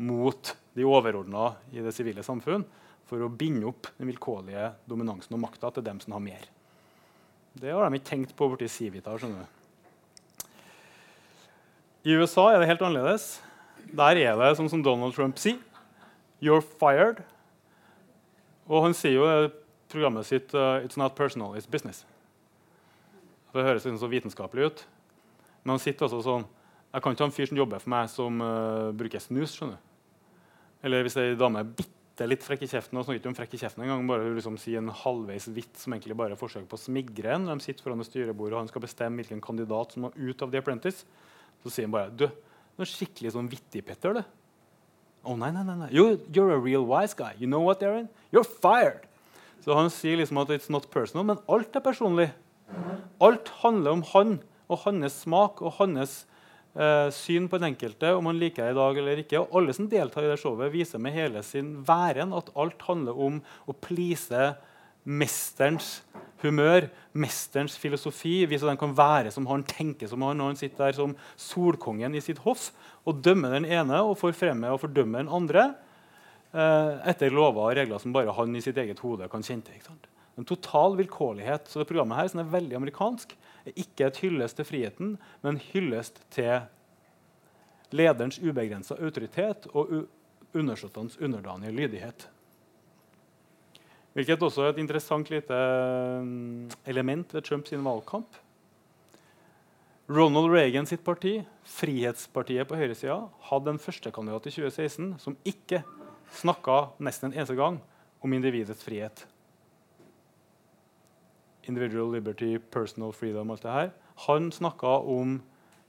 mot 0.01 0.55
de 0.75 0.87
overordna 0.87 1.51
i 1.75 1.83
det 1.83 1.93
sivile 1.95 2.23
samfunn 2.25 2.65
for 3.05 3.21
å 3.21 3.29
binde 3.29 3.67
opp 3.69 3.91
den 3.99 4.09
vilkårlige 4.09 4.71
dominansen 4.89 5.35
og 5.37 5.43
makta 5.43 5.69
til 5.75 5.85
dem 5.85 5.99
som 6.01 6.15
har 6.15 6.23
mer. 6.23 6.47
Det 7.55 7.71
har 7.71 7.85
de 7.85 7.99
ikke 7.99 8.09
tenkt 8.09 8.33
på 8.35 8.49
borti 8.51 8.67
Civita. 8.71 9.13
skjønner 9.19 9.45
du. 9.45 9.51
I 12.05 12.17
USA 12.19 12.49
er 12.51 12.59
det 12.59 12.67
helt 12.69 12.83
annerledes. 12.83 13.39
Der 13.95 14.17
er 14.19 14.35
det 14.39 14.57
sånn 14.57 14.69
som 14.71 14.83
Donald 14.83 15.15
Trump 15.15 15.39
sier. 15.39 15.61
You're 16.45 16.61
fired. 16.61 17.23
Og 18.69 18.85
han 18.85 18.93
sier 18.97 19.17
jo 19.17 19.25
i 19.25 19.49
programmet 19.91 20.27
sitt 20.27 20.53
uh, 20.57 20.83
It's 20.85 20.97
not 20.99 21.17
personal, 21.17 21.55
it's 21.57 21.69
business. 21.69 22.05
Det 23.55 23.63
høres 23.63 23.85
liksom 23.85 24.01
så 24.01 24.11
vitenskapelig 24.11 24.69
ut. 24.69 24.85
Men 25.63 25.77
han 25.77 25.81
sitter 25.81 26.07
altså 26.07 26.21
sånn 26.25 26.45
Jeg 26.91 27.03
kan 27.03 27.15
ikke 27.15 27.25
ha 27.25 27.29
en 27.29 27.35
fyr 27.35 27.49
som 27.49 27.59
jobber 27.59 27.81
for 27.83 27.91
meg, 27.91 28.09
som 28.11 28.39
uh, 28.43 28.93
bruker 28.95 29.23
snus. 29.23 29.55
skjønner 29.55 29.79
du. 29.79 29.91
Eller 30.85 31.05
hvis 31.05 31.17
ei 31.17 31.33
dame 31.39 31.63
er 31.63 31.71
bitte 31.81 32.27
litt 32.29 32.45
frekk 32.45 32.63
i 32.63 32.69
kjeften 32.71 32.99
og 32.99 33.07
snakker 33.07 33.19
ikke 33.19 33.31
om 33.31 33.35
frekk 33.35 33.55
i 33.57 33.59
kjeften 33.59 33.83
engang, 33.83 34.05
bare 34.07 34.29
liksom 34.37 34.59
sier 34.61 34.79
en 34.79 34.93
halvveis 34.93 35.49
vits 35.51 35.83
som 35.83 35.95
egentlig 35.95 36.15
bare 36.15 36.37
er 36.37 36.39
forsøk 36.39 36.67
på 36.69 36.77
å 36.77 36.83
smigre 36.83 37.33
en. 37.35 37.49
De 37.49 37.65
sitter 37.65 37.83
foran 37.83 38.03
et 38.03 38.07
styrebord 38.07 38.53
og 38.53 38.61
han 38.61 38.71
skal 38.71 38.85
bestemme 38.85 39.19
hvilken 39.19 39.43
kandidat 39.43 39.95
som 39.95 40.05
må 40.05 40.13
ut 40.15 40.45
av 40.45 40.53
The 40.53 40.61
Apprentice. 40.61 41.03
Så 41.65 41.73
sier 41.73 41.89
han 41.89 41.95
bare 41.97 42.13
du, 42.13 42.27
du 42.29 42.85
er 42.85 42.91
skikkelig 42.91 43.33
sånn 43.35 43.49
vittig, 43.51 43.83
Petter. 43.87 44.21
det. 44.21 44.25
Oh, 45.25 45.35
nei, 45.35 45.51
nei, 45.51 45.63
nei. 45.65 45.89
You, 45.91 46.19
you're 46.31 46.53
a 46.53 46.59
real 46.59 46.85
wise 46.85 47.13
guy. 47.13 47.33
You 47.39 47.47
know 47.47 47.61
what, 47.61 47.81
Aaron? 47.83 48.07
You're 48.31 48.45
fired. 48.45 49.07
Så 49.65 49.73
han 49.73 49.89
sier 49.89 50.19
liksom 50.19 50.37
at 50.37 50.51
it's 50.53 50.69
not 50.69 50.85
personal, 50.93 51.25
men 51.25 51.41
alt 51.49 51.75
er 51.75 51.81
personlig. 51.81 52.29
Alt 53.23 53.49
handler 53.63 53.97
om 53.97 54.03
han 54.13 54.35
og 54.69 54.83
hans 54.83 55.21
smak 55.23 55.61
og 55.65 55.77
hans 55.79 56.13
eh, 56.77 57.09
syn 57.13 57.49
på 57.49 57.57
den 57.57 57.71
enkelte, 57.71 58.13
om 58.17 58.29
han 58.29 58.39
liker 58.41 58.67
det 58.67 58.75
i 58.75 58.77
dag 58.77 58.99
eller 59.01 59.23
ikke. 59.23 59.41
Og 59.41 59.57
alle 59.59 59.75
som 59.77 59.89
deltar 59.89 60.25
i 60.25 60.29
det 60.29 60.37
showet, 60.41 60.73
viser 60.73 61.01
med 61.01 61.15
hele 61.17 61.41
sin 61.45 61.79
væren 61.87 62.33
at 62.37 62.51
alt 62.53 62.85
handler 62.85 63.17
om 63.27 63.41
å 63.65 63.77
please 63.77 64.53
mesterens 65.05 65.99
humør, 66.41 66.89
mesterens 67.13 67.77
filosofi. 67.77 68.45
hvis 68.45 68.65
den 68.65 68.77
kan 68.77 68.97
være 68.97 69.31
som 69.31 69.47
han 69.47 69.63
tenker 69.63 70.09
som 70.09 70.21
han 70.25 70.37
når 70.37 70.53
han 70.53 70.59
sitter 70.59 70.85
der 70.85 70.97
som 70.97 71.15
solkongen 71.37 72.15
i 72.15 72.21
sitt 72.21 72.41
hoff 72.45 72.71
og 73.05 73.21
dømmer 73.23 73.53
den 73.55 73.65
ene 73.65 74.01
og 74.01 74.17
får 74.19 74.35
fremme 74.35 74.73
og 74.73 74.81
fordømmer 74.81 75.23
den 75.23 75.31
andre 75.31 75.69
eh, 76.53 76.91
etter 77.11 77.33
lover 77.33 77.69
og 77.69 77.77
regler 77.77 78.01
som 78.01 78.13
bare 78.13 78.33
han 78.35 78.55
i 78.55 78.63
sitt 78.65 78.77
eget 78.77 78.99
hode 79.05 79.29
kan 79.31 79.45
kjenne 79.45 79.65
til. 79.69 79.95
En 80.35 80.45
total 80.45 80.97
vilkårlighet. 80.99 81.69
Så 81.69 81.79
det 81.79 81.87
programmet 81.87 82.17
her, 82.19 82.27
som 82.27 82.41
er 82.41 82.51
veldig 82.51 82.75
amerikansk, 82.75 83.37
er 83.65 83.77
ikke 83.79 84.09
et 84.09 84.17
hyllest 84.19 84.57
til 84.59 84.67
friheten, 84.67 85.13
men 85.45 85.61
hyllest 85.71 86.19
til 86.35 86.65
lederens 87.95 88.41
ubegrensa 88.43 88.97
autoritet 88.99 89.69
og 89.71 90.09
undersåttenes 90.55 91.15
underdanige 91.23 91.71
lydighet. 91.71 92.27
Hvilket 94.15 94.43
også 94.47 94.63
er 94.63 94.71
et 94.71 94.79
interessant 94.79 95.27
lite 95.27 95.55
mm, 96.23 96.69
element 96.87 97.33
ved 97.35 97.43
Trumps 97.43 97.73
valgkamp. 97.75 98.37
Ronald 100.07 100.53
Reagan 100.53 100.85
sitt 100.85 101.03
parti, 101.03 101.39
Frihetspartiet 101.65 102.69
på 102.69 102.77
høyresida, 102.79 103.17
hadde 103.49 103.73
en 103.73 103.81
førstekandidat 103.81 104.47
i 104.47 104.53
2016 104.53 105.09
som 105.19 105.35
ikke 105.43 105.81
snakka 106.37 106.77
nesten 107.03 107.31
en 107.31 107.39
eneste 107.39 107.57
gang 107.57 107.81
om 108.23 108.37
individets 108.37 108.85
frihet. 108.85 109.25
Individual 111.65 112.13
liberty, 112.13 112.53
personal 112.71 113.11
freedom, 113.17 113.51
alt 113.51 113.65
det 113.65 113.75
her. 113.75 113.91
Han 114.29 114.51
snakka 114.53 114.99
om 115.09 115.39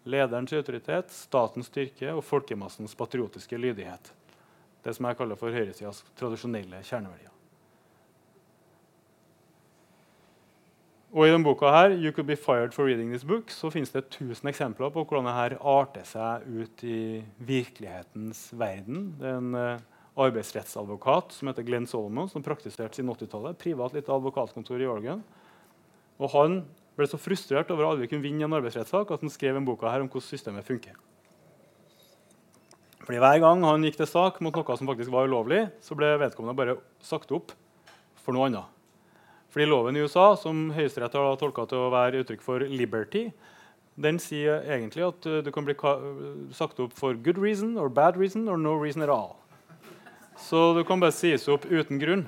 lederens 0.08 0.56
autoritet, 0.56 1.12
statens 1.12 1.70
styrke 1.70 2.10
og 2.16 2.24
folkemassens 2.24 2.96
patriotiske 2.98 3.60
lydighet. 3.60 4.10
Det 4.82 4.96
som 4.96 5.06
jeg 5.10 5.20
kaller 5.20 5.38
for 5.38 5.54
høyresidas 5.54 6.02
tradisjonelle 6.18 6.82
kjerneverdier. 6.82 7.35
Og 11.16 11.24
I 11.24 11.30
denne 11.32 11.46
boka 11.46 11.70
her, 11.72 11.94
You 11.96 12.10
Could 12.12 12.28
Be 12.28 12.36
Fired 12.36 12.74
for 12.76 12.84
Reading 12.84 13.08
This 13.08 13.22
Book, 13.24 13.48
så 13.48 13.70
finnes 13.72 13.88
det 13.88 14.02
1000 14.10 14.50
eksempler 14.50 14.90
på 14.92 15.00
hvordan 15.00 15.24
dette 15.30 15.56
arter 15.64 16.04
seg 16.04 16.44
ut 16.44 16.82
i 16.84 17.22
virkelighetens 17.40 18.42
verden. 18.52 19.14
Det 19.16 19.30
er 19.30 19.38
en 19.38 19.56
uh, 19.56 19.86
arbeidsrettsadvokat 20.26 21.32
som 21.38 21.48
heter 21.48 21.64
Glenn 21.64 21.88
Solomon, 21.88 22.28
som 22.28 22.44
praktiserte 22.44 23.00
siden 23.00 23.14
80-tallet. 23.14 23.56
Privat 23.56 23.96
lite 23.96 24.12
advokatkontor 24.12 24.84
i 24.84 24.90
Oregon. 24.92 25.24
Og 26.20 26.36
Han 26.36 26.60
ble 27.00 27.08
så 27.08 27.16
frustrert 27.16 27.72
over 27.72 27.88
å 27.88 27.94
aldri 27.94 28.12
kunne 28.12 28.28
vinne 28.28 28.44
en 28.44 28.60
arbeidsrettssak 28.60 29.16
at 29.16 29.24
han 29.24 29.32
skrev 29.32 29.56
en 29.56 29.64
boka 29.64 29.88
her 29.88 30.04
om 30.04 30.12
hvordan 30.12 30.28
systemet 30.28 30.68
funker. 30.68 31.00
Fordi 33.08 33.24
Hver 33.24 33.40
gang 33.40 33.64
han 33.64 33.88
gikk 33.88 34.02
til 34.04 34.12
sak 34.12 34.44
mot 34.44 34.52
noe 34.52 34.76
som 34.76 34.92
faktisk 34.92 35.16
var 35.16 35.32
ulovlig, 35.32 35.64
så 35.80 35.96
ble 35.96 36.18
vedkommende 36.20 36.60
bare 36.60 36.80
sagt 37.00 37.32
opp 37.32 37.56
for 38.20 38.36
noe 38.36 38.52
annet. 38.52 38.75
Fordi 39.56 39.70
Loven 39.70 39.96
i 39.96 40.02
USA, 40.04 40.34
som 40.36 40.66
Høyesterett 40.76 41.14
har 41.16 41.36
tolka 41.40 41.62
til 41.64 41.80
å 41.80 41.88
være 41.88 42.18
uttrykk 42.20 42.42
for 42.44 42.60
'liberty', 42.60 43.30
den 43.96 44.18
sier 44.20 44.60
egentlig 44.68 45.06
at 45.06 45.24
uh, 45.24 45.38
du 45.40 45.48
kan 45.48 45.64
bli 45.64 45.72
sagt 46.52 46.76
opp 46.84 46.92
for 46.92 47.16
good 47.16 47.40
reason 47.40 47.78
or 47.80 47.88
bad 47.88 48.18
reason 48.20 48.50
or 48.52 48.60
no 48.60 48.74
reason 48.76 49.00
at 49.00 49.08
all. 49.08 49.38
Så 50.36 50.76
du 50.76 50.82
kan 50.84 51.00
bare 51.00 51.16
sies 51.16 51.48
opp 51.48 51.64
uten 51.64 51.96
grunn. 51.96 52.26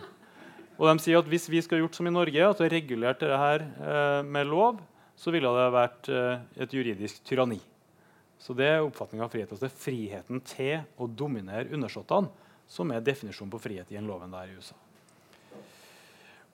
Og 0.80 0.88
de 0.88 1.04
sier 1.04 1.20
at 1.20 1.28
hvis 1.28 1.50
vi 1.52 1.60
skulle 1.60 1.84
gjort 1.84 2.00
som 2.00 2.08
i 2.08 2.14
Norge, 2.16 2.48
at 2.48 2.64
vi 2.64 2.72
regulert 2.72 3.20
dette 3.20 3.44
her 3.44 3.68
uh, 3.76 4.24
med 4.24 4.48
lov, 4.48 4.80
så 5.12 5.28
ville 5.28 5.52
det 5.52 5.68
vært 5.76 6.08
uh, 6.08 6.40
et 6.56 6.80
juridisk 6.80 7.20
tyranni. 7.28 7.60
Så 8.40 8.56
det 8.56 8.72
er 8.72 8.88
oppfatninga 8.88 9.28
av 9.28 9.36
frihet. 9.36 9.52
Altså 9.52 9.68
det 9.68 9.74
er 9.74 9.84
friheten 9.84 10.44
til 10.48 10.78
å 10.96 11.12
dominere 11.12 11.68
undersåttene 11.76 12.32
som 12.64 12.88
er 12.88 13.04
definisjonen 13.04 13.52
på 13.52 13.66
frihet 13.68 13.92
i 13.92 14.00
en 14.00 14.08
loven 14.08 14.32
der 14.32 14.48
i 14.48 14.56
USA. 14.56 14.87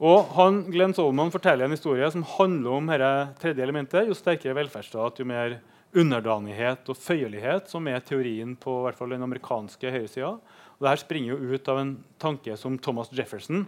Og 0.02 0.32
han, 0.34 0.64
Glenn 0.74 0.94
Solomon 0.96 1.30
forteller 1.30 1.68
en 1.68 1.76
historie 1.76 2.08
som 2.10 2.24
handler 2.34 2.74
om 2.74 2.90
dette 2.90 3.12
tredje 3.42 3.62
elementet. 3.62 4.08
Jo 4.08 4.16
sterkere 4.18 4.56
velferdsstat, 4.58 5.20
jo 5.20 5.28
mer 5.28 5.60
underdanighet 5.94 6.88
og 6.90 6.98
føyelighet, 6.98 7.70
som 7.70 7.86
er 7.86 8.02
teorien 8.02 8.56
på 8.58 8.80
hvert 8.82 8.98
fall 8.98 9.14
den 9.14 9.22
amerikanske 9.22 9.92
høyresida. 9.94 10.34
Dette 10.82 11.04
springer 11.04 11.34
jo 11.34 11.54
ut 11.54 11.70
av 11.70 11.80
en 11.80 11.94
tanke 12.18 12.56
som 12.58 12.78
Thomas 12.82 13.12
Jefferson, 13.14 13.62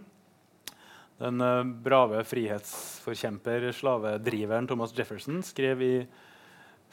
den 1.17 1.41
uh, 1.41 1.63
brave 1.63 2.21
frihetsforkjemper, 2.29 3.71
slavedriveren 3.73 4.67
Thomas 4.69 4.91
Jefferson, 4.93 5.39
skrev 5.41 5.81
i 5.81 5.93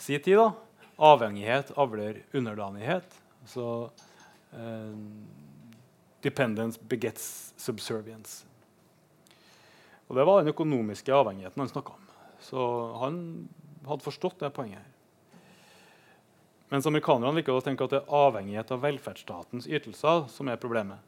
sin 0.01 0.23
tid. 0.23 0.39
da, 0.39 0.53
Avhengighet 0.97 1.75
avler 1.77 2.23
underdanighet. 2.33 3.19
Så 3.51 3.91
uh, 4.55 4.97
Dependence 6.25 6.81
begets 6.89 7.53
subservience. 7.61 8.47
Og 10.09 10.17
Det 10.17 10.25
var 10.25 10.43
den 10.43 10.53
økonomiske 10.53 11.15
avhengigheten 11.15 11.61
han 11.61 11.71
snakka 11.71 11.95
om. 11.95 12.11
Så 12.41 12.61
han 13.01 13.17
hadde 13.87 14.05
forstått 14.05 14.39
det 14.41 14.53
poenget. 14.57 14.79
her. 14.79 14.91
Mens 16.73 16.87
amerikanerne 16.89 17.39
liker 17.39 17.55
å 17.55 17.63
tenke 17.63 17.87
at 17.87 17.93
det 17.93 18.01
er 18.03 18.15
avhengighet 18.19 18.73
av 18.75 18.81
velferdsstatens 18.83 19.69
ytelser 19.71 20.25
som 20.33 20.49
er 20.49 20.61
problemet. 20.61 20.99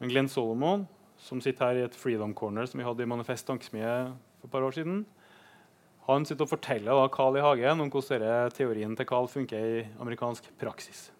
Men 0.00 0.10
Glenn 0.10 0.30
Solomon, 0.32 0.86
som 1.18 1.42
sitter 1.42 1.66
her 1.66 1.78
i 1.78 1.84
et 1.86 1.94
Freedom 1.98 2.34
Corner 2.34 2.66
som 2.66 2.80
vi 2.80 2.86
hadde 2.86 3.04
i 3.04 3.10
Manifest 3.10 3.46
Tankesmie 3.46 3.92
for 4.40 4.48
et 4.48 4.52
par 4.52 4.66
år 4.66 4.74
siden, 4.74 5.04
han 6.08 6.24
sitter 6.24 6.46
og 6.46 6.54
forteller 6.54 6.96
da 6.96 7.08
Carl 7.12 7.36
I. 7.36 7.44
Hagen 7.44 7.82
om 7.84 7.90
hvordan 7.92 8.54
teorien 8.56 8.94
til 8.96 9.06
Carl 9.06 9.28
funker 9.28 9.58
i 9.60 9.80
amerikansk 10.00 10.46
praksis. 10.58 11.10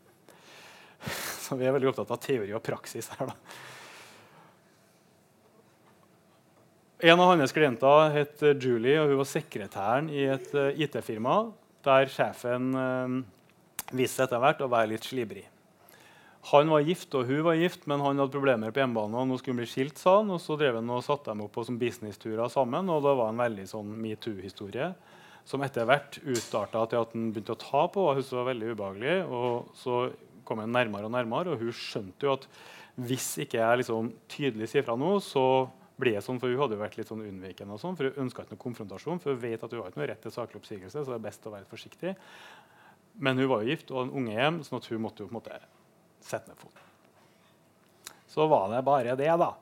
Så 1.44 1.58
vi 1.60 1.68
er 1.68 1.74
veldig 1.76 1.90
opptatt 1.90 2.14
av 2.14 2.22
teori 2.24 2.54
og 2.56 2.64
praksis 2.64 3.10
her. 3.14 3.28
da. 3.28 3.67
En 6.98 7.20
av 7.22 7.28
hans 7.30 7.52
klienter 7.54 8.08
het 8.10 8.40
Julie, 8.58 8.96
og 8.98 9.12
hun 9.12 9.20
var 9.20 9.26
sekretæren 9.30 10.08
i 10.10 10.24
et 10.32 10.48
eh, 10.58 10.80
IT-firma 10.82 11.44
der 11.86 12.10
sjefen 12.10 12.72
uh, 12.74 13.12
viste 13.94 14.24
etter 14.24 14.42
hvert 14.42 14.64
å 14.66 14.68
være 14.72 14.90
litt 14.90 15.06
slibrig. 15.06 15.44
Han 16.50 16.72
var 16.74 16.82
gift, 16.82 17.14
og 17.14 17.30
hun 17.30 17.44
var 17.46 17.60
gift, 17.60 17.86
men 17.86 18.02
han 18.02 18.18
hadde 18.18 18.34
problemer 18.34 18.74
på 18.74 18.82
hjemmebane. 18.82 19.14
og 19.14 19.30
nå 19.30 19.38
skulle 19.38 19.54
han 19.54 19.62
bli 19.62 19.70
skilt, 19.70 20.02
sa 20.02 20.16
han, 20.18 20.34
og 20.34 20.42
Så 20.42 20.58
drev 20.58 20.80
han 20.80 20.90
og 20.90 21.06
satte 21.06 21.30
dem 21.30 21.46
opp 21.46 21.54
på 21.54 21.64
som 21.70 21.78
businessturer 21.78 22.50
sammen. 22.50 22.90
og 22.90 23.06
Det 23.06 23.14
var 23.22 23.30
en 23.30 23.46
veldig 23.46 23.70
sånn 23.70 23.94
metoo-historie 24.02 24.90
som 25.46 25.62
etter 25.62 25.86
hvert 25.86 26.18
utarta 26.26 26.82
til 26.90 26.98
at 26.98 27.14
han 27.14 27.30
begynte 27.30 27.54
å 27.54 27.62
ta 27.62 27.86
på. 27.86 28.10
og 28.10 28.18
Hun 28.18 28.38
var 28.42 28.50
veldig 28.50 28.74
ubehagelig. 28.74 29.18
og 29.30 29.70
Så 29.78 30.12
kom 30.44 30.58
han 30.58 30.74
nærmere 30.74 31.06
og 31.06 31.14
nærmere, 31.14 31.54
og 31.54 31.62
hun 31.62 31.70
skjønte 31.70 32.26
jo 32.26 32.40
at 32.40 32.48
hvis 32.98 33.36
ikke 33.38 33.62
jeg 33.62 33.84
liksom 33.84 34.12
tydelig 34.26 34.74
sier 34.74 34.82
fra 34.82 34.98
nå, 34.98 35.20
så 35.22 35.68
ble 35.98 36.14
sånn, 36.22 36.38
for 36.40 36.50
Hun 36.50 36.62
hadde 36.62 36.78
jo 36.78 36.82
vært 36.82 36.98
litt 36.98 37.10
sånn 37.10 37.24
unnvikende, 37.26 37.74
og 37.74 37.82
sånn, 37.82 37.96
for 37.98 38.08
hun 38.08 38.26
ønska 38.26 38.44
ikke 38.44 38.56
noe 38.56 38.64
konfrontasjon. 38.64 39.22
For 39.22 39.34
hun 39.34 39.42
vet 39.42 39.62
at 39.64 39.72
hun 39.74 39.82
har 39.82 39.90
ikke 39.90 40.02
noe 40.02 40.10
rett 40.12 40.22
til 40.22 40.34
saklig 40.34 40.60
oppsigelse, 40.62 41.02
så 41.02 41.10
det 41.10 41.18
er 41.18 41.24
best 41.26 41.46
å 41.48 41.54
være 41.54 41.70
forsiktig. 41.70 42.14
Men 43.18 43.40
hun 43.40 43.50
var 43.50 43.64
jo 43.64 43.72
gift 43.72 43.90
og 43.90 44.04
en 44.04 44.12
unge 44.20 44.36
hjem, 44.36 44.60
sånn 44.66 44.78
at 44.78 44.90
hun 44.92 45.02
måtte 45.02 45.24
jo 45.24 45.30
på 45.30 45.34
en 45.34 45.40
måte 45.40 45.58
sette 46.24 46.52
ned 46.52 46.60
foten. 46.60 46.84
Så 48.28 48.46
var 48.46 48.68
det 48.70 48.84
bare 48.86 49.16
det 49.18 49.32
da, 49.40 49.54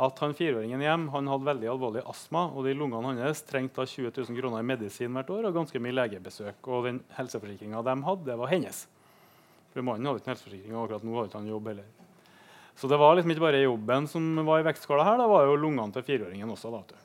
at 0.00 0.20
han 0.22 0.34
fireåringen 0.36 0.82
hjem 0.84 1.08
han 1.14 1.28
hadde 1.30 1.48
veldig 1.48 1.70
alvorlig 1.72 2.04
astma. 2.08 2.46
og 2.54 2.64
de 2.66 2.74
Lungene 2.76 3.14
hans 3.20 3.42
trengte 3.48 3.86
20 3.86 4.12
000 4.16 4.38
kroner 4.38 4.62
i 4.62 4.68
medisin 4.68 5.12
hvert 5.16 5.30
år 5.32 5.48
og 5.48 5.56
ganske 5.60 5.82
mye 5.82 5.96
legebesøk. 5.96 6.60
Og 6.68 6.88
den 6.88 7.00
helseforsikringa 7.16 7.82
de 7.86 7.96
hadde, 8.06 8.28
det 8.28 8.38
var 8.40 8.52
hennes. 8.52 8.84
For 9.72 9.86
Mannen 9.86 10.08
hadde 10.08 10.22
ikke 10.22 10.34
helseforsikring, 10.34 10.76
og 10.76 10.84
akkurat 10.84 11.06
nå 11.06 11.16
hadde 11.16 11.30
ikke 11.30 11.42
han 11.42 11.52
jobb 11.52 11.72
heller. 11.72 11.90
Så 12.80 12.88
det 12.88 12.96
var 12.96 13.12
liksom 13.12 13.34
ikke 13.34 13.44
bare 13.44 13.58
jobben 13.60 14.06
som 14.08 14.38
var 14.46 14.62
i 14.62 14.64
vektskåla 14.64 15.04
her, 15.04 15.18
det 15.20 15.26
var 15.28 15.44
jo 15.44 15.56
lungene 15.60 15.92
til 15.92 16.04
fireåringen 16.06 16.48
også. 16.48 16.70
Da. 16.72 16.96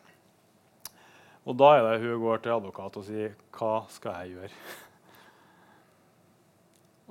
Og 1.44 1.58
da 1.60 1.72
er 1.76 1.84
det 1.84 2.06
hun 2.06 2.22
går 2.22 2.46
til 2.46 2.54
advokat 2.56 3.00
og 3.02 3.04
sier 3.04 3.36
'Hva 3.52 3.84
skal 3.92 4.24
jeg 4.24 4.38
gjøre?' 4.38 4.56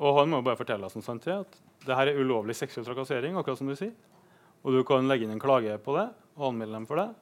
Og 0.04 0.18
han 0.18 0.30
må 0.30 0.42
bare 0.42 0.56
fortelle 0.56 0.86
oss 0.86 0.96
sant 1.04 1.22
til 1.22 1.44
at 1.44 1.60
det 1.84 1.94
her 1.94 2.08
er 2.08 2.16
ulovlig 2.16 2.56
seksuell 2.56 2.86
trakassering. 2.86 3.36
akkurat 3.36 3.58
som 3.58 3.68
du 3.68 3.76
sier. 3.76 3.92
Og 4.64 4.72
du 4.72 4.82
kan 4.82 5.06
legge 5.06 5.24
inn 5.24 5.36
en 5.36 5.38
klage 5.38 5.78
på 5.78 5.96
det 5.98 6.08
og 6.36 6.48
anmelde 6.48 6.72
dem 6.72 6.86
for 6.86 6.96
det. 6.96 7.14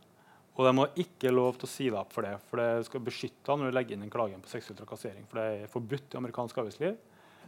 Og 0.55 0.65
de 0.65 0.79
har 0.79 0.91
ikke 0.95 1.35
lov 1.35 1.59
til 1.59 1.67
å 1.67 1.73
si 1.73 1.85
deg 1.91 1.99
opp 1.99 2.13
for 2.13 2.23
det, 2.23 2.39
for 2.47 2.57
det 2.57 2.87
skal 2.87 3.01
beskytte 3.01 3.51
deg 3.51 3.59
når 3.59 3.67
du 3.67 3.77
legger 3.77 3.97
inn 3.97 4.03
en 4.03 4.11
klage 4.11 4.39
på 4.39 4.49
seksuell 4.49 4.79
trakassering. 4.79 5.27
For 5.27 5.41
det 5.41 5.65
er 5.65 5.67
forbudt 5.67 6.15
i 6.15 6.17
amerikansk 6.17 6.57
arbeidsliv. 6.57 6.97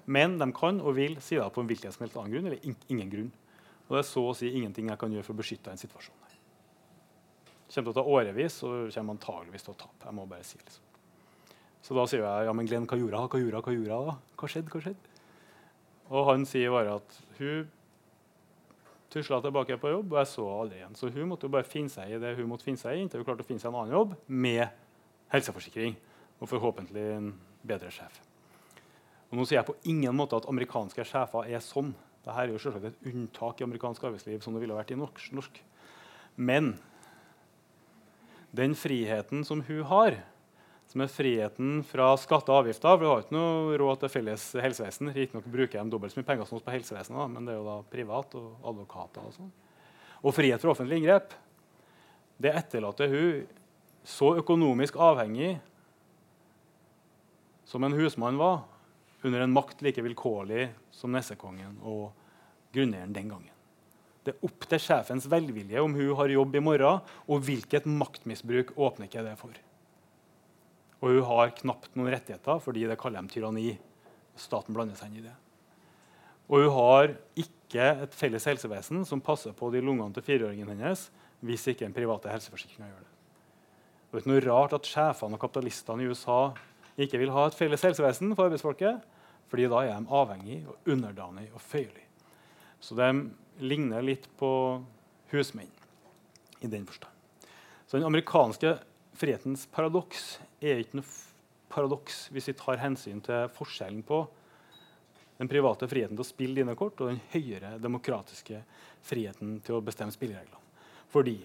Men 0.07 0.39
de 0.39 0.53
kan 0.53 0.81
og 0.81 0.97
vil 0.97 1.21
si 1.21 1.37
deg 1.37 1.47
opp 1.47 1.55
på 1.55 1.61
en 1.61 1.69
hvilken 1.69 1.93
som 1.93 2.03
helst 2.03 2.17
annen 2.17 2.33
grunn 2.35 2.47
eller 2.51 2.91
ingen 2.91 3.11
grunn. 3.13 3.33
Og 3.85 3.97
det 3.97 4.01
er 4.01 4.09
så 4.09 4.23
å 4.31 4.37
si 4.37 4.51
ingenting 4.51 4.89
jeg 4.91 5.01
kan 5.01 5.13
gjøre 5.13 5.27
for 5.27 5.37
å 5.37 5.41
beskytte 5.43 5.73
en 5.73 5.81
situasjon. 5.81 6.21
Det 7.65 7.81
kommer 7.81 7.91
til 7.91 7.93
å 7.93 7.97
ta 7.97 8.05
årevis, 8.17 8.57
og 8.63 8.91
kommer 8.95 9.17
antageligvis 9.17 9.65
til 9.67 9.75
å 9.75 9.79
tape. 9.81 10.07
Jeg 10.07 10.15
må 10.15 10.27
bare 10.31 10.47
si 10.47 10.59
liksom. 10.61 10.91
Så 11.85 11.97
da 11.97 12.05
sier 12.09 12.23
jeg 12.25 12.47
ja, 12.47 12.53
men 12.57 12.69
Glenn, 12.69 12.87
hva 12.89 12.97
gjorde 12.97 13.21
hun? 13.21 13.31
Hva 13.33 13.41
gjorde 13.43 13.59
hun? 13.59 13.65
Hva 13.67 13.75
gjorde 13.75 13.97
hun? 14.07 14.21
Hva 14.41 14.49
skjedde? 14.49 14.73
Hva 14.73 14.83
skjedde? 14.85 15.11
Og 16.15 16.29
han 16.31 16.47
sier 16.49 16.73
bare 16.73 16.95
at 17.01 17.19
hun 17.41 17.67
tusla 19.13 19.41
tilbake 19.45 19.77
på 19.81 19.93
jobb, 19.93 20.15
og 20.15 20.21
jeg 20.21 20.31
så 20.33 20.47
aldri 20.49 20.81
igjen. 20.81 20.97
Så 20.99 21.11
hun 21.13 21.29
måtte 21.31 21.49
jo 21.49 21.55
bare 21.55 21.69
finne 21.69 21.93
seg 21.93 22.15
i 22.15 22.21
det 22.23 22.35
hun 22.39 22.49
måtte 22.51 22.67
finne 22.67 22.81
seg 22.81 22.97
i, 22.97 23.05
inntil 23.05 23.21
hun 23.21 23.29
klarte 23.29 23.45
å 23.45 23.49
finne 23.49 23.63
seg 23.63 23.71
en 23.71 23.79
annen 23.83 23.95
jobb 23.95 24.15
med 24.27 24.65
helseforsikring 25.35 25.95
og 26.41 26.51
forhåpentlig 26.51 27.05
en 27.19 27.29
bedre 27.67 27.93
sjef. 27.95 28.21
Og 29.31 29.39
nå 29.39 29.47
sier 29.47 29.61
jeg 29.61 29.69
på 29.69 29.77
ingen 29.91 30.17
måte 30.17 30.39
at 30.39 30.49
amerikanske 30.51 31.07
sjefer 31.09 31.47
er 31.51 31.63
sånn. 31.65 31.93
Dette 32.25 32.41
er 32.41 32.53
jo 32.53 32.61
selvsagt 32.61 32.89
et 32.89 33.09
unntak 33.13 33.61
i 33.61 33.67
amerikansk 33.67 34.05
arbeidsliv, 34.09 34.41
som 34.41 34.55
det 34.57 34.63
ville 34.63 34.77
vært 34.77 34.95
i 34.95 34.99
norsk. 34.99 35.59
Men 36.37 36.75
den 38.57 38.77
friheten 38.79 39.45
som 39.45 39.61
hun 39.67 39.83
har, 39.91 40.17
som 40.89 41.03
er 41.05 41.11
friheten 41.11 41.83
fra 41.89 42.11
skatter 42.21 42.53
og 42.53 42.63
avgifter 42.63 42.97
For 42.97 43.03
hun 43.03 43.11
har 43.11 43.23
ikke 43.25 43.37
noe 43.37 43.79
råd 43.81 44.03
til 44.03 44.13
felles 44.13 44.45
helsevesen. 44.63 45.13
Riktignok 45.17 45.47
bruker 45.51 45.81
de 45.81 45.93
dobbelt 45.93 46.15
så 46.15 46.21
mye 46.21 46.29
penger 46.29 46.49
som 46.49 46.59
oss 46.59 46.67
på 46.67 46.75
helsevesenet, 46.75 47.33
men 47.33 47.49
det 47.49 47.55
er 47.55 47.61
jo 47.61 47.69
da 47.69 47.79
privat 47.93 48.37
og 48.39 48.69
advokater 48.73 49.25
og 49.25 49.37
sånn. 49.37 49.53
Og 50.25 50.37
frihet 50.37 50.63
fra 50.63 50.73
offentlig 50.73 51.01
inngrep. 51.01 51.35
Det 52.41 52.53
etterlater 52.57 53.11
hun 53.13 53.45
så 54.05 54.35
økonomisk 54.41 54.97
avhengig 55.01 55.57
som 57.69 57.85
en 57.85 57.97
husmann 57.97 58.39
var, 58.39 58.63
under 59.25 59.41
en 59.41 59.53
makt 59.53 59.83
like 59.85 60.03
vilkårlig 60.05 60.69
som 60.93 61.15
nessekongen 61.15 61.79
og 61.83 62.13
grunneieren 62.75 63.15
den 63.17 63.31
gangen. 63.33 63.53
Det 64.25 64.35
er 64.35 64.47
opp 64.47 64.67
til 64.69 64.81
sjefens 64.81 65.27
velvilje 65.29 65.83
om 65.85 65.95
hun 65.97 66.15
har 66.17 66.33
jobb 66.33 66.57
i 66.57 66.63
morgen, 66.65 67.01
og 67.29 67.45
hvilket 67.45 67.89
maktmisbruk 67.89 68.73
åpner 68.77 69.09
ikke 69.09 69.25
det 69.27 69.35
for. 69.41 69.57
Og 71.05 71.19
hun 71.19 71.27
har 71.29 71.57
knapt 71.59 71.93
noen 71.97 72.13
rettigheter 72.15 72.61
fordi 72.65 72.87
det 72.89 72.99
kaller 73.01 73.25
de 73.25 73.33
tyranni. 73.35 73.75
Staten 74.41 74.75
blander 74.75 74.97
seg 74.99 75.13
inn 75.13 75.21
i 75.21 75.27
det. 75.27 75.35
Og 76.49 76.65
hun 76.65 76.73
har 76.77 77.13
ikke 77.41 77.91
et 78.05 78.17
felles 78.17 78.49
helsevesen 78.49 79.05
som 79.09 79.23
passer 79.25 79.53
på 79.57 79.69
de 79.73 79.83
lungene 79.85 80.13
til 80.17 80.25
fireåringen 80.25 80.73
hennes 80.73 81.09
hvis 81.45 81.67
ikke 81.69 81.85
den 81.85 81.97
private 81.97 82.33
helseforsikringa 82.33 82.89
gjør 82.89 83.03
det. 83.03 83.11
Det 84.09 84.17
er 84.17 84.23
ikke 84.23 84.33
noe 84.33 84.45
rart 84.47 84.77
at 84.77 84.89
sjefene 84.89 85.37
og 85.37 85.43
kapitalistene 85.43 86.05
i 86.05 86.09
USA 86.09 86.39
ikke 87.05 87.21
vil 87.21 87.33
ha 87.35 87.49
et 87.49 87.57
felles 87.59 87.83
helsevesen 87.85 88.33
for 88.33 88.47
arbeidsfolket, 88.47 89.03
fordi 89.55 89.69
da 89.71 89.85
er 89.87 90.01
de 90.03 90.11
avhengig 90.19 90.57
og 90.67 90.89
underdanig 90.91 91.45
og 91.55 91.61
føyelig. 91.63 92.03
Så 92.83 92.97
de 92.99 93.07
ligner 93.63 94.03
litt 94.03 94.25
på 94.35 94.49
husmenn 95.31 95.71
i 96.59 96.67
den 96.67 96.83
forstand. 96.89 97.13
Så 97.87 98.01
den 98.01 98.09
amerikanske 98.09 98.73
frihetens 99.15 99.69
paradoks 99.71 100.41
er 100.59 100.83
ikke 100.83 100.99
noe 100.99 101.13
paradoks 101.71 102.25
hvis 102.35 102.51
vi 102.51 102.57
tar 102.59 102.83
hensyn 102.83 103.23
til 103.23 103.47
forskjellen 103.55 104.03
på 104.03 104.25
den 105.39 105.51
private 105.51 105.87
friheten 105.87 106.19
til 106.19 106.27
å 106.27 106.27
spille 106.27 106.59
dine 106.59 106.75
kort 106.79 106.99
og 107.05 107.13
den 107.13 107.23
høyere 107.31 107.77
demokratiske 107.79 108.59
friheten 109.07 109.61
til 109.63 109.79
å 109.79 109.85
bestemme 109.87 110.15
spillereglene. 110.15 110.59
Fordi 111.15 111.37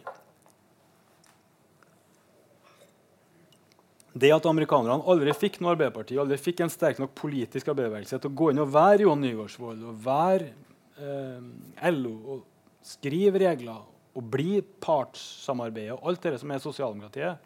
det 4.14 4.32
at 4.34 4.48
amerikanerne 4.50 5.06
aldri 5.12 5.34
fikk 5.38 5.60
noe 5.62 5.76
Arbeiderparti, 5.76 6.18
aldri 6.20 6.40
fikk 6.42 6.64
en 6.66 6.72
sterk 6.74 7.02
nok 7.02 7.14
politisk 7.18 7.70
arbeiderbevegelse 7.70 8.18
til 8.18 8.32
å 8.32 8.38
gå 8.42 8.50
inn 8.52 8.64
og 8.64 8.72
være 8.74 9.06
Johan 9.06 9.22
Nygaardsvold 9.26 9.84
og 9.92 10.00
være 10.06 10.50
eh, 10.98 11.92
LO 11.94 12.16
og 12.36 12.48
skrive 12.86 13.42
regler 13.44 13.84
og 14.18 14.32
bli 14.34 14.64
partssamarbeidet 14.82 16.00
og 16.00 16.10
alt 16.10 16.26
det 16.26 16.40
som 16.42 16.52
er 16.56 16.64
sosialdemokratiet 16.64 17.46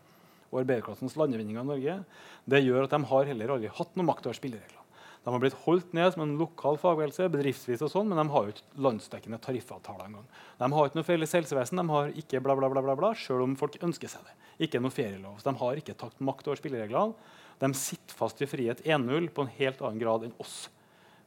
og 0.54 0.62
arbeiderklassens 0.62 1.18
landevinninger 1.20 1.66
i 1.66 1.68
Norge, 1.68 1.98
det 2.46 2.64
gjør 2.64 2.86
at 2.86 2.94
de 2.94 3.02
har 3.10 3.30
heller 3.32 3.56
aldri 3.56 3.72
hatt 3.74 3.98
noe 3.98 4.08
makt 4.08 4.30
over 4.30 4.38
spilleregler. 4.38 4.83
De 5.24 5.32
har 5.32 5.40
blitt 5.40 5.56
holdt 5.64 5.94
ned 5.96 6.10
som 6.12 6.26
en 6.26 6.36
lokal 6.36 6.76
fagbevegelse, 6.82 7.30
bedriftsvis 7.32 7.84
og 7.86 7.92
sånn, 7.94 8.10
men 8.12 8.20
de 8.20 8.26
har 8.34 8.48
jo 8.48 8.54
ikke 8.54 8.84
landsdekkende 8.84 9.40
tariffavtaler 9.46 10.10
engang. 10.10 10.26
De 10.60 10.70
har 10.76 10.90
ikke 10.90 11.00
noe 11.00 11.08
felles 11.08 11.36
helsevesen, 11.38 11.80
de 11.80 11.96
har 11.96 12.12
ikke 12.20 12.42
bla, 12.44 12.58
bla, 12.60 12.70
bla, 12.74 12.84
bla, 12.84 12.98
bla, 13.00 13.14
selv 13.16 13.46
om 13.46 13.56
folk 13.60 13.78
ønsker 13.80 14.12
seg 14.12 14.28
det. 14.28 14.36
Ikke 14.68 14.84
noe 14.84 14.92
ferielov. 14.94 15.40
De 15.46 15.56
har 15.64 15.80
ikke 15.80 15.96
tatt 16.00 16.20
makt 16.20 16.52
over 16.52 16.60
spillereglene. 16.60 17.16
De 17.64 17.72
sitter 17.78 18.18
fast 18.18 18.44
i 18.44 18.50
frihet 18.50 18.84
1-0 18.84 19.32
på 19.32 19.46
en 19.46 19.54
helt 19.62 19.84
annen 19.84 20.02
grad 20.02 20.28
enn 20.28 20.36
oss. 20.44 20.66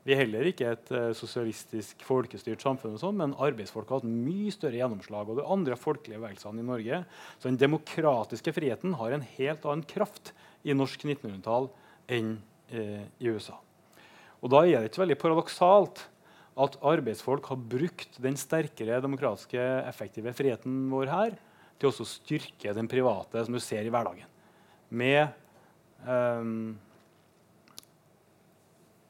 Vi 0.06 0.14
er 0.14 0.20
heller 0.20 0.46
ikke 0.46 0.68
et 0.70 0.90
uh, 0.94 1.08
sosialistisk, 1.16 2.04
folkestyrt 2.06 2.62
samfunn, 2.62 2.94
og 2.94 3.02
sånn, 3.02 3.16
men 3.18 3.34
arbeidsfolk 3.42 3.88
har 3.90 4.04
hatt 4.04 4.06
mye 4.06 4.52
større 4.54 4.78
gjennomslag. 4.78 5.32
og 5.32 5.40
de 5.40 5.48
andre 5.56 5.78
folkelige 5.80 6.20
bevegelsene 6.20 6.62
i 6.62 6.68
Norge. 6.68 7.00
Så 7.40 7.48
den 7.48 7.58
demokratiske 7.64 8.54
friheten 8.54 8.94
har 9.00 9.16
en 9.16 9.26
helt 9.34 9.66
annen 9.66 9.88
kraft 9.88 10.30
i 10.62 10.76
norsk 10.76 11.08
1900-tall 11.08 11.72
enn 12.12 12.36
uh, 12.70 13.02
i 13.18 13.32
USA. 13.32 13.58
Og 14.44 14.52
Da 14.52 14.62
er 14.64 14.80
det 14.80 14.90
ikke 14.90 15.04
veldig 15.04 15.18
paradoksalt 15.20 16.04
at 16.56 16.78
arbeidsfolk 16.80 17.50
har 17.50 17.60
brukt 17.60 18.16
den 18.22 18.36
sterkere 18.40 19.00
demokratiske, 19.04 19.60
effektive 19.88 20.32
friheten 20.36 20.86
vår 20.92 21.12
her 21.12 21.36
til 21.80 21.90
å 21.90 22.08
styrke 22.08 22.72
den 22.76 22.88
private, 22.88 23.44
som 23.44 23.56
du 23.56 23.60
ser 23.60 23.84
i 23.84 23.92
hverdagen. 23.92 24.28
Med 24.88 25.34
um, 26.06 26.76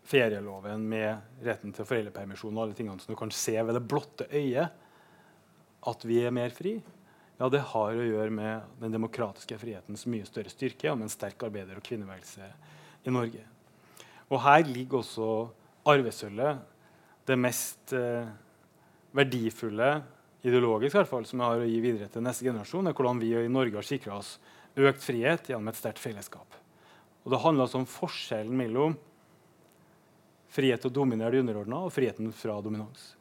ferieloven 0.06 0.82
med 0.90 1.46
retten 1.46 1.74
til 1.74 1.86
foreldrepermisjon 1.86 2.54
og 2.54 2.64
alle 2.64 2.78
tingene 2.78 3.02
som 3.02 3.14
du 3.14 3.18
kan 3.18 3.32
se 3.34 3.54
ved 3.58 3.76
det 3.76 3.86
blotte 3.86 4.26
øyet 4.30 4.82
at 5.86 6.06
vi 6.06 6.20
er 6.26 6.34
mer 6.34 6.54
fri, 6.54 6.80
ja, 7.36 7.48
det 7.52 7.60
har 7.70 7.94
å 7.94 8.06
gjøre 8.06 8.32
med 8.32 8.78
den 8.80 8.94
demokratiske 8.96 9.58
frihetens 9.60 10.06
mye 10.08 10.26
større 10.26 10.50
styrke 10.50 10.88
og 10.90 10.98
med 10.98 11.06
en 11.06 11.12
sterk 11.12 11.44
arbeider- 11.46 11.78
og 11.78 11.84
kvinnebevegelse 11.84 12.48
i 13.06 13.12
Norge. 13.12 13.44
Og 14.32 14.42
her 14.42 14.66
ligger 14.66 15.02
også 15.02 15.30
arvesølvet, 15.86 16.64
det 17.26 17.38
mest 17.38 17.94
eh, 17.94 18.28
verdifulle 19.14 19.90
ideologisk 20.46 20.94
i 20.94 20.98
hvert 21.00 21.10
fall, 21.10 21.26
som 21.26 21.42
jeg 21.42 21.50
har 21.50 21.64
å 21.64 21.66
gi 21.66 21.80
videre 21.82 22.10
til 22.12 22.22
neste 22.22 22.46
generasjon, 22.46 22.86
er 22.86 22.94
hvordan 22.94 23.22
vi 23.22 23.32
i 23.38 23.50
Norge 23.50 23.78
har 23.78 23.86
sikra 23.86 24.18
oss 24.20 24.36
økt 24.76 25.02
frihet 25.02 25.50
gjennom 25.50 25.72
et 25.72 25.78
sterkt 25.78 26.02
fellesskap. 26.02 26.58
Og 27.24 27.32
Det 27.32 27.42
handler 27.42 27.66
altså 27.66 27.80
om 27.80 27.90
forskjellen 27.90 28.54
mellom 28.54 28.96
frihet 30.54 30.82
til 30.82 30.92
å 30.92 30.98
dominere 31.00 31.34
de 31.34 31.42
underordna 31.42 31.82
og 31.86 31.94
friheten 31.94 32.30
fra 32.34 32.60
dominans. 32.62 33.14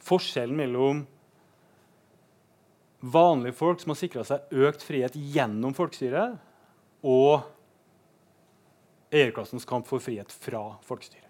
Forskjellen 0.00 0.56
mellom 0.56 1.02
vanlige 3.00 3.56
folk 3.56 3.80
som 3.82 3.92
har 3.92 4.00
sikra 4.00 4.24
seg 4.28 4.54
økt 4.64 4.84
frihet 4.84 5.16
gjennom 5.16 5.76
folkestyret, 5.76 6.38
og 7.04 7.44
eierklassens 9.10 9.66
kamp 9.68 9.88
for 9.88 10.02
frihet 10.02 10.32
fra 10.32 10.62
folkestyret. 10.86 11.26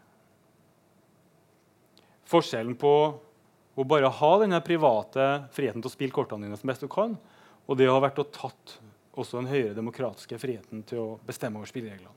Forskjellen 2.31 2.77
på 2.79 2.95
å 3.75 3.87
bare 3.89 4.11
ha 4.13 4.31
denne 4.43 4.61
private 4.63 5.27
friheten 5.55 5.83
til 5.83 5.91
å 5.91 5.95
spille 5.95 6.15
kortene 6.15 6.47
dine 6.47 6.59
som 6.61 6.71
best 6.71 6.85
du 6.85 6.89
kan, 6.91 7.17
og 7.67 7.79
det 7.79 7.89
har 7.91 8.03
vært 8.03 8.21
å 8.23 8.29
tatt 8.29 8.77
også 9.19 9.41
den 9.41 9.51
høyere 9.51 9.77
demokratiske 9.77 10.39
friheten 10.39 10.85
til 10.87 11.03
å 11.03 11.19
bestemme 11.27 11.59
over 11.59 11.71
spillereglene. 11.71 12.15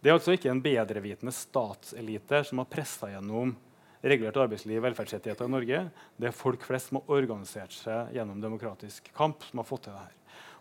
Det 0.00 0.08
er 0.08 0.16
altså 0.16 0.32
ikke 0.32 0.48
en 0.48 0.62
bedrevitende 0.64 1.32
statselite 1.36 2.40
som 2.48 2.62
har 2.62 2.70
pressa 2.72 3.10
gjennom 3.12 3.52
regulert 4.00 4.38
arbeidsliv 4.40 4.78
og 4.80 4.86
velferdsrettigheter 4.86 5.44
i 5.44 5.52
Norge. 5.52 5.82
Det 6.16 6.30
er 6.30 6.36
folk 6.36 6.64
flest 6.64 6.88
som 6.88 7.00
har 7.00 7.18
organisert 7.18 7.74
seg 7.76 8.14
gjennom 8.16 8.40
demokratisk 8.40 9.10
kamp, 9.16 9.44
som 9.44 9.60
har 9.60 9.68
fått 9.68 9.84
til 9.86 9.96
det 9.96 10.06
her. 10.06 10.14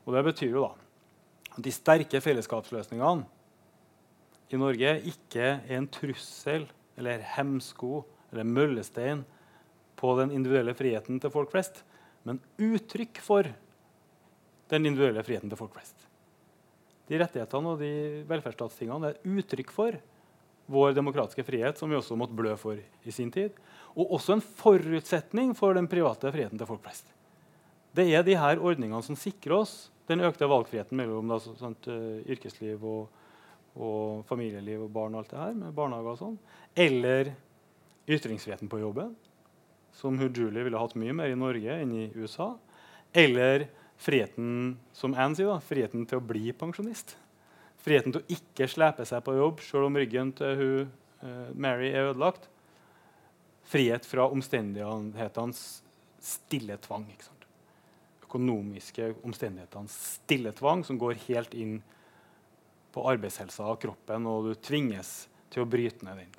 Og 0.03 0.15
det 0.15 0.25
betyr 0.27 0.51
jo 0.57 0.65
da 0.67 0.73
at 1.55 1.63
de 1.63 1.71
sterke 1.73 2.19
fellesskapsløsningene 2.23 3.38
i 4.49 4.59
Norge 4.59 4.95
ikke 5.11 5.45
er 5.45 5.77
en 5.77 5.87
trussel 5.91 6.67
eller 6.99 7.23
hemsko 7.35 8.03
eller 8.31 8.47
møllestein 8.47 9.23
på 9.99 10.13
den 10.19 10.33
individuelle 10.35 10.75
friheten 10.77 11.19
til 11.21 11.33
folk 11.33 11.51
flest, 11.51 11.83
men 12.25 12.41
uttrykk 12.57 13.21
for 13.23 13.49
den 14.69 14.85
individuelle 14.85 15.25
friheten 15.25 15.51
til 15.51 15.59
folk 15.59 15.75
flest 15.75 16.09
de 17.09 17.17
rettighetene 17.17 17.73
og 17.73 17.81
de 17.81 17.91
velferdsstatstingene 18.29 19.11
er 19.11 19.37
uttrykk 19.39 19.71
for 19.73 19.97
vår 20.69 20.93
demokratiske 20.93 21.45
frihet, 21.47 21.79
som 21.79 21.89
vi 21.89 21.97
også 21.97 22.17
måtte 22.19 22.37
blø 22.37 22.53
for 22.59 22.77
i 22.77 23.13
sin 23.13 23.31
tid. 23.33 23.55
Og 23.97 24.13
også 24.19 24.35
en 24.35 24.43
forutsetning 24.45 25.55
for 25.57 25.73
den 25.73 25.89
private 25.89 26.29
friheten 26.29 26.61
til 26.61 26.69
folk 26.69 26.83
flest. 26.85 27.09
Det 27.97 28.05
er 28.13 28.21
de 28.25 28.37
her 28.37 28.61
ordningene 28.61 29.01
som 29.01 29.17
sikrer 29.17 29.63
oss 29.63 29.73
den 30.09 30.21
økte 30.25 30.45
valgfriheten 30.49 30.97
mellom 30.97 31.29
da, 31.29 31.39
sånt, 31.41 31.89
uh, 31.89 32.21
yrkesliv 32.29 32.85
og, 32.85 33.09
og, 33.79 34.25
familieliv 34.29 34.85
og 34.85 34.93
barn 34.93 35.15
og 35.15 35.23
alt 35.23 35.33
det 35.33 35.39
her, 35.39 35.55
med 35.57 35.75
barnehager 35.75 36.13
og 36.13 36.19
sånn. 36.19 36.37
Eller 36.79 37.33
ytringsfriheten 38.09 38.69
på 38.71 38.81
jobben, 38.81 39.13
som 39.95 40.19
Julie 40.19 40.63
ville 40.65 40.79
hatt 40.79 40.97
mye 40.99 41.15
mer 41.15 41.31
i 41.31 41.39
Norge 41.39 41.79
enn 41.81 41.95
i 41.95 42.09
USA. 42.17 42.51
Eller 43.15 43.67
friheten 43.99 44.77
som 44.95 45.15
Anne 45.15 45.37
sier, 45.37 45.49
da, 45.49 45.59
friheten 45.63 46.05
til 46.09 46.21
å 46.21 46.25
bli 46.25 46.53
pensjonist. 46.55 47.15
Friheten 47.79 48.15
til 48.15 48.23
å 48.23 48.35
ikke 48.35 48.67
slepe 48.69 49.05
seg 49.07 49.23
på 49.25 49.35
jobb 49.37 49.63
selv 49.63 49.89
om 49.89 49.99
ryggen 49.99 50.33
til 50.35 50.55
hun, 50.59 50.95
uh, 51.23 51.51
Mary 51.55 51.91
er 51.93 52.11
ødelagt. 52.11 52.49
Frihet 53.69 54.07
fra 54.07 54.25
omstendighetenes 54.31 55.61
stille 56.23 56.75
tvang. 56.83 57.05
Økonomiske 58.25 59.13
omstendighetenes 59.27 59.95
stille 60.17 60.53
tvang 60.57 60.83
som 60.87 60.99
går 61.01 61.19
helt 61.27 61.55
inn 61.57 61.79
arbeidshelsa 63.07 63.67
og 63.71 63.79
kroppen, 63.81 64.27
og 64.29 64.49
du 64.49 64.53
tvinges 64.59 65.27
til 65.53 65.63
å 65.63 65.69
bryte 65.69 66.05
ned 66.05 66.23
den. 66.23 66.35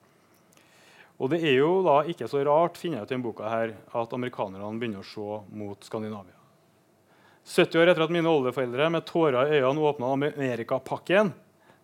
Og 1.21 1.29
det 1.33 1.43
er 1.45 1.59
jo 1.59 1.83
da 1.85 1.99
ikke 2.09 2.29
så 2.31 2.41
rart 2.47 2.79
finner 2.81 3.01
jeg 3.01 3.05
ut 3.05 3.11
i 3.11 3.15
denne 3.15 3.27
boka 3.27 3.51
her, 3.53 3.75
at 3.77 4.15
amerikanerne 4.17 4.71
begynner 4.81 5.03
å 5.03 5.09
se 5.09 5.57
mot 5.57 5.85
Skandinavia. 5.85 6.37
70 7.51 7.81
år 7.81 7.91
etter 7.91 8.05
at 8.05 8.13
mine 8.15 8.31
oldeforeldre 8.31 8.89
med 8.93 9.07
tårer 9.09 9.51
i 9.51 9.61
øynene 9.61 9.87
åpna 9.91 10.13
Amerikapakken 10.15 11.33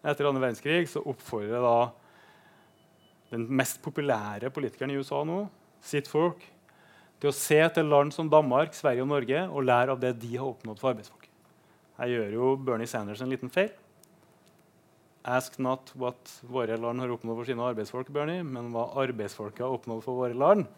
etter 0.07 0.29
andre 0.29 0.45
verdenskrig, 0.45 0.85
så 0.89 1.03
oppfordrer 1.05 1.65
da 1.65 1.79
den 3.33 3.47
mest 3.59 3.81
populære 3.85 4.53
politikeren 4.55 4.93
i 4.95 5.01
USA 5.01 5.23
nå, 5.27 5.47
sitt 5.85 6.09
folk, 6.09 6.45
til 7.21 7.33
å 7.33 7.37
se 7.37 7.59
til 7.75 7.89
land 7.91 8.13
som 8.15 8.29
Danmark, 8.31 8.77
Sverige 8.77 9.05
og 9.05 9.11
Norge 9.11 9.47
og 9.49 9.67
lære 9.67 9.97
av 9.97 10.03
det 10.03 10.15
de 10.23 10.37
har 10.37 10.47
oppnådd 10.47 10.81
for 10.81 10.93
arbeidsfolk. 10.93 11.27
Her 11.97 12.13
gjør 12.13 12.37
jo 12.37 12.53
Bernie 12.61 12.89
Sanders 12.89 13.23
en 13.25 13.33
liten 13.33 13.53
feil. 13.53 13.73
Ask 15.27 15.59
not 15.59 15.91
what 15.99 16.31
våre 16.47 16.77
land 16.79 17.03
har 17.03 17.11
oppnådd 17.11 17.41
for 17.41 17.49
sine 17.49 17.65
arbeidsfolk, 17.67 18.13
Bernie, 18.15 18.45
men 18.47 18.69
hva 18.71 18.85
arbeidsfolket 19.03 19.65
har 19.65 19.75
oppnådd 19.75 20.05
for 20.05 20.21
våre 20.21 20.37
land. 20.39 20.69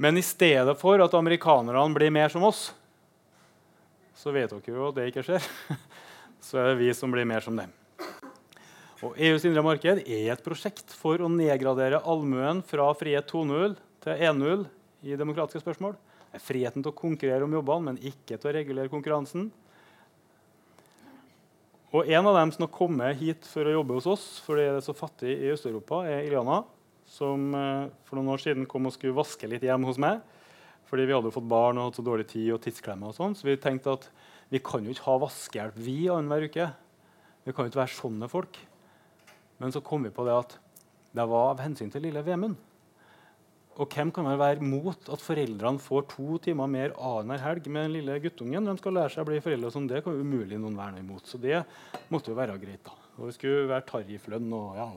Men 0.00 0.20
i 0.20 0.24
stedet 0.24 0.76
for 0.80 1.00
at 1.00 1.16
amerikanerne 1.16 1.96
blir 1.96 2.12
mer 2.12 2.28
som 2.32 2.44
oss, 2.44 2.70
så 4.16 4.32
vet 4.36 4.52
dere 4.52 4.76
jo 4.76 4.90
at 4.90 4.98
det 4.98 5.08
ikke 5.08 5.24
skjer. 5.24 5.48
Så 6.44 6.56
er 6.56 6.70
det 6.70 6.80
vi 6.80 6.92
som 6.96 7.12
blir 7.12 7.26
mer 7.28 7.44
som 7.44 7.56
dem. 7.56 7.72
Og 9.04 9.16
EUs 9.16 9.44
indre 9.48 9.64
marked 9.64 10.02
er 10.04 10.30
et 10.32 10.44
prosjekt 10.44 10.92
for 10.96 11.20
å 11.20 11.28
nedgradere 11.32 12.00
allmuen 12.00 12.60
fra 12.64 12.86
frihet 12.96 13.28
2.0 13.28 13.76
til 14.04 14.24
1.0 14.28 14.64
i 15.08 15.16
demokratiske 15.20 15.60
spørsmål. 15.60 15.96
Det 16.30 16.40
er 16.40 16.44
friheten 16.44 16.84
til 16.84 16.92
å 16.92 16.96
konkurrere 16.96 17.44
om 17.44 17.56
jobbene, 17.56 17.90
men 17.90 18.00
ikke 18.00 18.36
til 18.36 18.50
å 18.50 18.56
regulere 18.56 18.92
konkurransen. 18.92 19.48
Og 21.90 22.06
En 22.06 22.26
av 22.26 22.36
dem 22.38 22.52
som 22.54 22.62
har 22.62 22.70
kommet 22.70 23.18
hit 23.18 23.46
for 23.50 23.66
å 23.66 23.72
jobbe 23.80 23.96
hos 23.96 24.06
oss 24.06 24.26
fordi 24.44 24.68
det 24.68 24.78
er 24.78 24.84
så 24.86 24.94
fattig 24.94 25.32
i 25.32 25.50
Øst-Europa, 25.50 26.04
er 26.06 26.28
Iliana 26.28 26.60
som 27.10 27.48
eh, 27.58 27.88
for 28.06 28.18
noen 28.18 28.30
år 28.36 28.42
siden 28.44 28.68
kom 28.70 28.86
og 28.86 28.94
skulle 28.94 29.16
vaske 29.16 29.48
litt 29.50 29.64
hjem 29.66 29.88
hos 29.88 29.98
meg. 29.98 30.20
Fordi 30.86 31.06
vi 31.06 31.14
hadde 31.14 31.30
jo 31.30 31.34
fått 31.34 31.50
barn 31.50 31.78
og 31.78 31.88
hatt 31.88 31.98
så 31.98 32.04
dårlig 32.06 32.28
tid 32.30 32.52
og 32.54 32.62
tidsklemmer. 32.62 33.10
og 33.10 33.18
sånn, 33.18 33.34
Så 33.34 33.46
vi 33.46 33.58
tenkte 33.58 33.94
at 33.98 34.08
vi 34.50 34.62
kan 34.62 34.86
jo 34.86 34.94
ikke 34.94 35.06
ha 35.06 35.18
vaskehjelp 35.22 35.76
vi 35.78 35.98
annenhver 36.10 36.46
uke. 36.46 36.70
Vi 37.46 37.52
kan 37.54 37.66
jo 37.66 37.70
ikke 37.70 37.82
være 37.82 37.98
sånne 37.98 38.30
folk. 38.30 38.58
Men 39.58 39.74
så 39.74 39.82
kom 39.82 40.06
vi 40.06 40.14
på 40.14 40.26
det 40.26 40.34
at 40.34 40.58
det 41.14 41.26
var 41.26 41.52
av 41.52 41.62
hensyn 41.62 41.90
til 41.90 42.06
lille 42.06 42.22
Vemund. 42.26 42.58
Og 43.78 43.86
hvem 43.94 44.10
kan 44.12 44.26
vel 44.26 44.40
være 44.40 44.66
mot 44.66 45.08
at 45.14 45.22
foreldrene 45.22 45.80
får 45.80 46.08
to 46.10 46.40
timer 46.42 46.68
mer 46.68 46.94
annenhver 46.96 47.44
helg 47.44 47.68
med 47.70 47.86
den 47.86 47.94
lille 47.94 48.18
guttungen? 48.24 48.66
De 48.66 48.74
skal 48.80 48.96
lære 48.96 49.12
seg 49.14 49.22
å 49.22 49.28
bli 49.28 49.38
foreldre 49.44 49.70
som 49.70 49.86
Det 49.88 50.02
kan 50.04 50.18
umulig 50.18 50.58
noen 50.58 50.76
være 50.76 50.96
noe 50.96 51.04
imot. 51.04 51.30
Så 51.30 51.38
det 51.40 51.62
måtte 52.10 52.32
jo 52.32 52.38
være 52.38 52.58
greit. 52.58 52.82
da. 52.84 52.96
Og 53.18 53.30
det 53.30 53.36
skulle 53.36 53.70
være 53.70 53.86
tarifflønn 53.88 54.52
og 54.56 54.80
ja. 54.80 54.88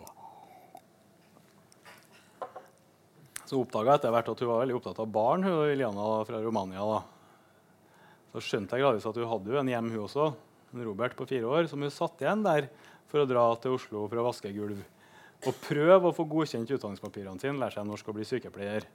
Så 3.44 3.60
oppdaga 3.60 3.94
jeg 3.94 4.02
etter 4.02 4.16
hvert 4.16 4.32
at 4.32 4.42
hun 4.42 4.50
var 4.50 4.64
veldig 4.64 4.78
opptatt 4.80 5.04
av 5.04 5.12
barn, 5.14 5.46
hun 5.46 5.70
Iliana 5.70 6.08
fra 6.26 6.42
Romania. 6.42 6.82
da. 6.82 7.04
Så 8.34 8.42
skjønte 8.42 8.80
jeg 8.80 8.88
gradvis 8.88 9.06
at 9.06 9.20
hun 9.22 9.30
hadde 9.30 9.54
jo 9.54 9.62
en 9.62 9.70
hjem, 9.70 9.94
hun 9.94 10.06
også. 10.08 10.32
En 10.74 10.86
Robert 10.88 11.16
på 11.20 11.28
fire 11.30 11.46
år, 11.46 11.70
som 11.70 11.84
hun 11.84 11.94
satt 11.94 12.24
igjen 12.24 12.42
der 12.42 12.72
for 13.12 13.22
å 13.22 13.30
dra 13.30 13.46
til 13.62 13.76
Oslo 13.78 14.08
for 14.08 14.18
å 14.18 14.26
vaske 14.26 14.50
gulv 14.56 14.82
og 15.44 15.58
prøve 15.64 16.10
å 16.10 16.16
få 16.16 16.26
godkjent 16.30 16.72
utdanningspapirene 16.72 17.42
sine, 17.42 17.60
lære 17.60 17.76
seg 17.76 17.88
norsk 17.88 18.10
og 18.10 18.18
bli 18.18 18.28
sykepleier. 18.28 18.88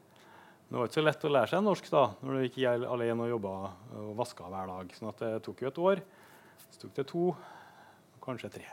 Det 0.68 0.76
var 0.76 0.88
ikke 0.88 0.98
så 0.98 1.04
lett 1.04 1.24
å 1.24 1.32
lære 1.32 1.50
seg 1.52 1.64
norsk 1.64 1.86
da, 1.92 2.04
når 2.20 2.34
du 2.34 2.44
gikk 2.46 2.58
alene 2.68 3.24
og 3.24 3.32
jobba 3.34 3.52
og 4.00 4.10
vaska 4.18 4.48
hver 4.52 4.68
dag. 4.68 4.90
sånn 4.96 5.14
det 5.20 5.30
tok 5.44 5.62
jo 5.64 5.70
et 5.70 5.80
år. 5.90 6.02
Så 6.68 6.82
tok 6.82 6.94
det 6.96 7.06
to, 7.08 7.24
kanskje 8.24 8.52
tre. 8.58 8.66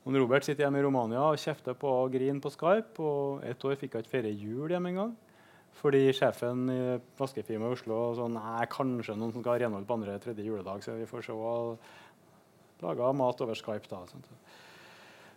Og 0.00 0.16
Robert 0.16 0.46
sitter 0.46 0.64
hjemme 0.64 0.80
i 0.80 0.84
Romania 0.86 1.26
og 1.28 1.38
kjefter 1.38 1.76
på 1.78 1.90
og 1.90 2.14
griner 2.14 2.40
på 2.42 2.50
Skype. 2.54 2.98
og 2.98 3.44
Et 3.44 3.64
år 3.68 3.76
fikk 3.78 3.94
hun 3.94 4.04
ikke 4.04 4.14
feire 4.14 4.32
jul 4.32 4.72
hjemme 4.72 4.94
engang. 4.94 5.12
Fordi 5.80 6.08
sjefen 6.16 6.64
i 6.72 6.80
vaskefirmaet 7.18 7.76
i 7.76 7.76
Oslo 7.76 8.00
sa 8.16 8.26
nei, 8.32 8.64
kanskje 8.72 9.14
noen 9.14 9.34
som 9.34 9.44
skal 9.44 9.60
renholde 9.60 9.86
på 9.86 9.98
andre 9.98 10.16
tredje 10.22 10.46
juledag. 10.46 10.82
Så 10.82 10.96
vi 10.98 11.06
får 11.06 11.28
se. 11.28 11.36
Laga 12.80 13.12
mat 13.12 13.40
over 13.44 13.54
Skype. 13.54 13.86
da. 13.90 14.02
Sånn. 14.08 14.24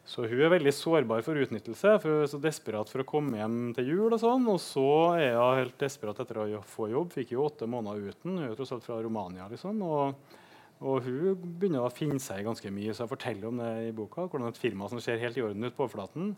Så 0.04 0.26
hun 0.28 0.42
er 0.44 0.52
veldig 0.52 0.74
sårbar 0.76 1.24
for 1.24 1.40
utnyttelse. 1.40 1.96
for 2.04 2.12
Hun 2.12 2.26
er 2.26 2.32
så 2.32 2.40
desperat 2.44 2.90
for 2.92 3.04
å 3.04 3.08
komme 3.08 3.40
hjem 3.40 3.60
til 3.78 3.94
jul. 3.94 4.10
Og 4.12 4.20
sånn, 4.20 4.48
og 4.52 4.60
så 4.60 4.88
er 5.16 5.38
hun 5.38 5.62
helt 5.62 5.78
desperat 5.80 6.20
etter 6.20 6.42
å 6.44 6.64
få 6.68 6.90
jobb. 6.92 7.14
Fikk 7.16 7.32
jo 7.36 7.46
åtte 7.46 7.70
måneder 7.70 8.12
uten. 8.12 8.36
Hun 8.36 8.50
er 8.50 8.58
tross 8.58 8.74
alt 8.76 8.84
fra 8.84 9.00
Romania. 9.02 9.48
liksom, 9.48 9.80
og, 9.88 10.36
og 10.84 11.08
hun 11.08 11.38
begynner 11.40 11.86
å 11.86 11.94
finne 11.94 12.20
seg 12.20 12.44
ganske 12.44 12.72
mye. 12.76 12.92
så 12.92 13.06
Jeg 13.06 13.14
forteller 13.14 13.48
om 13.48 13.62
det 13.64 13.72
i 13.88 13.96
boka. 13.96 14.28
Hvordan 14.28 14.52
et 14.52 14.60
firma 14.60 14.90
som 14.92 15.00
ser 15.00 15.24
helt 15.24 15.40
i 15.40 15.46
orden 15.46 15.64
ut 15.64 15.78
på 15.78 15.88
overflaten, 15.88 16.34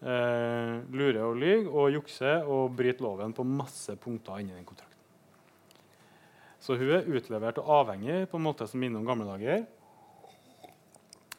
eh, 0.00 0.80
lurer 0.88 1.20
og 1.26 1.36
lyver 1.36 1.68
og 1.68 1.92
jukser 1.98 2.48
og 2.48 2.72
bryter 2.78 3.04
loven 3.04 3.36
på 3.36 3.44
masse 3.44 3.96
punkter 4.00 4.40
inni 4.40 4.56
den 4.56 4.64
kontrakten. 4.64 4.96
Så 6.60 6.76
hun 6.76 6.88
er 6.92 7.08
utlevert 7.08 7.60
og 7.60 7.68
avhengig 7.82 8.24
på 8.28 8.40
en 8.40 8.48
måte 8.48 8.66
som 8.68 8.80
minner 8.80 9.00
om 9.00 9.08
gamle 9.08 9.28
dager. 9.28 9.68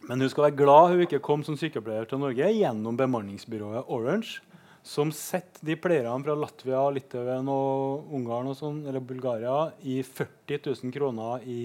Men 0.09 0.23
hun 0.23 0.31
skal 0.31 0.47
være 0.47 0.57
glad 0.57 0.93
hun 0.93 1.03
ikke 1.05 1.21
kom 1.23 1.43
som 1.45 1.57
sykepleier 1.59 2.07
til 2.09 2.21
Norge 2.21 2.47
gjennom 2.55 2.97
bemanningsbyrået 2.97 3.89
Orange, 3.93 4.39
som 4.81 5.11
setter 5.13 5.61
de 5.67 5.75
pleierne 5.77 6.25
fra 6.25 6.33
Latvia, 6.33 6.81
Litauen 6.89 7.49
og 7.53 8.13
Ungarn 8.17 8.49
og 8.49 8.57
sånn, 8.57 8.81
eller 8.89 9.03
Bulgaria 9.05 9.67
i 9.85 9.99
40 10.01 10.63
000 10.71 10.95
kroner 10.95 11.45
i 11.45 11.61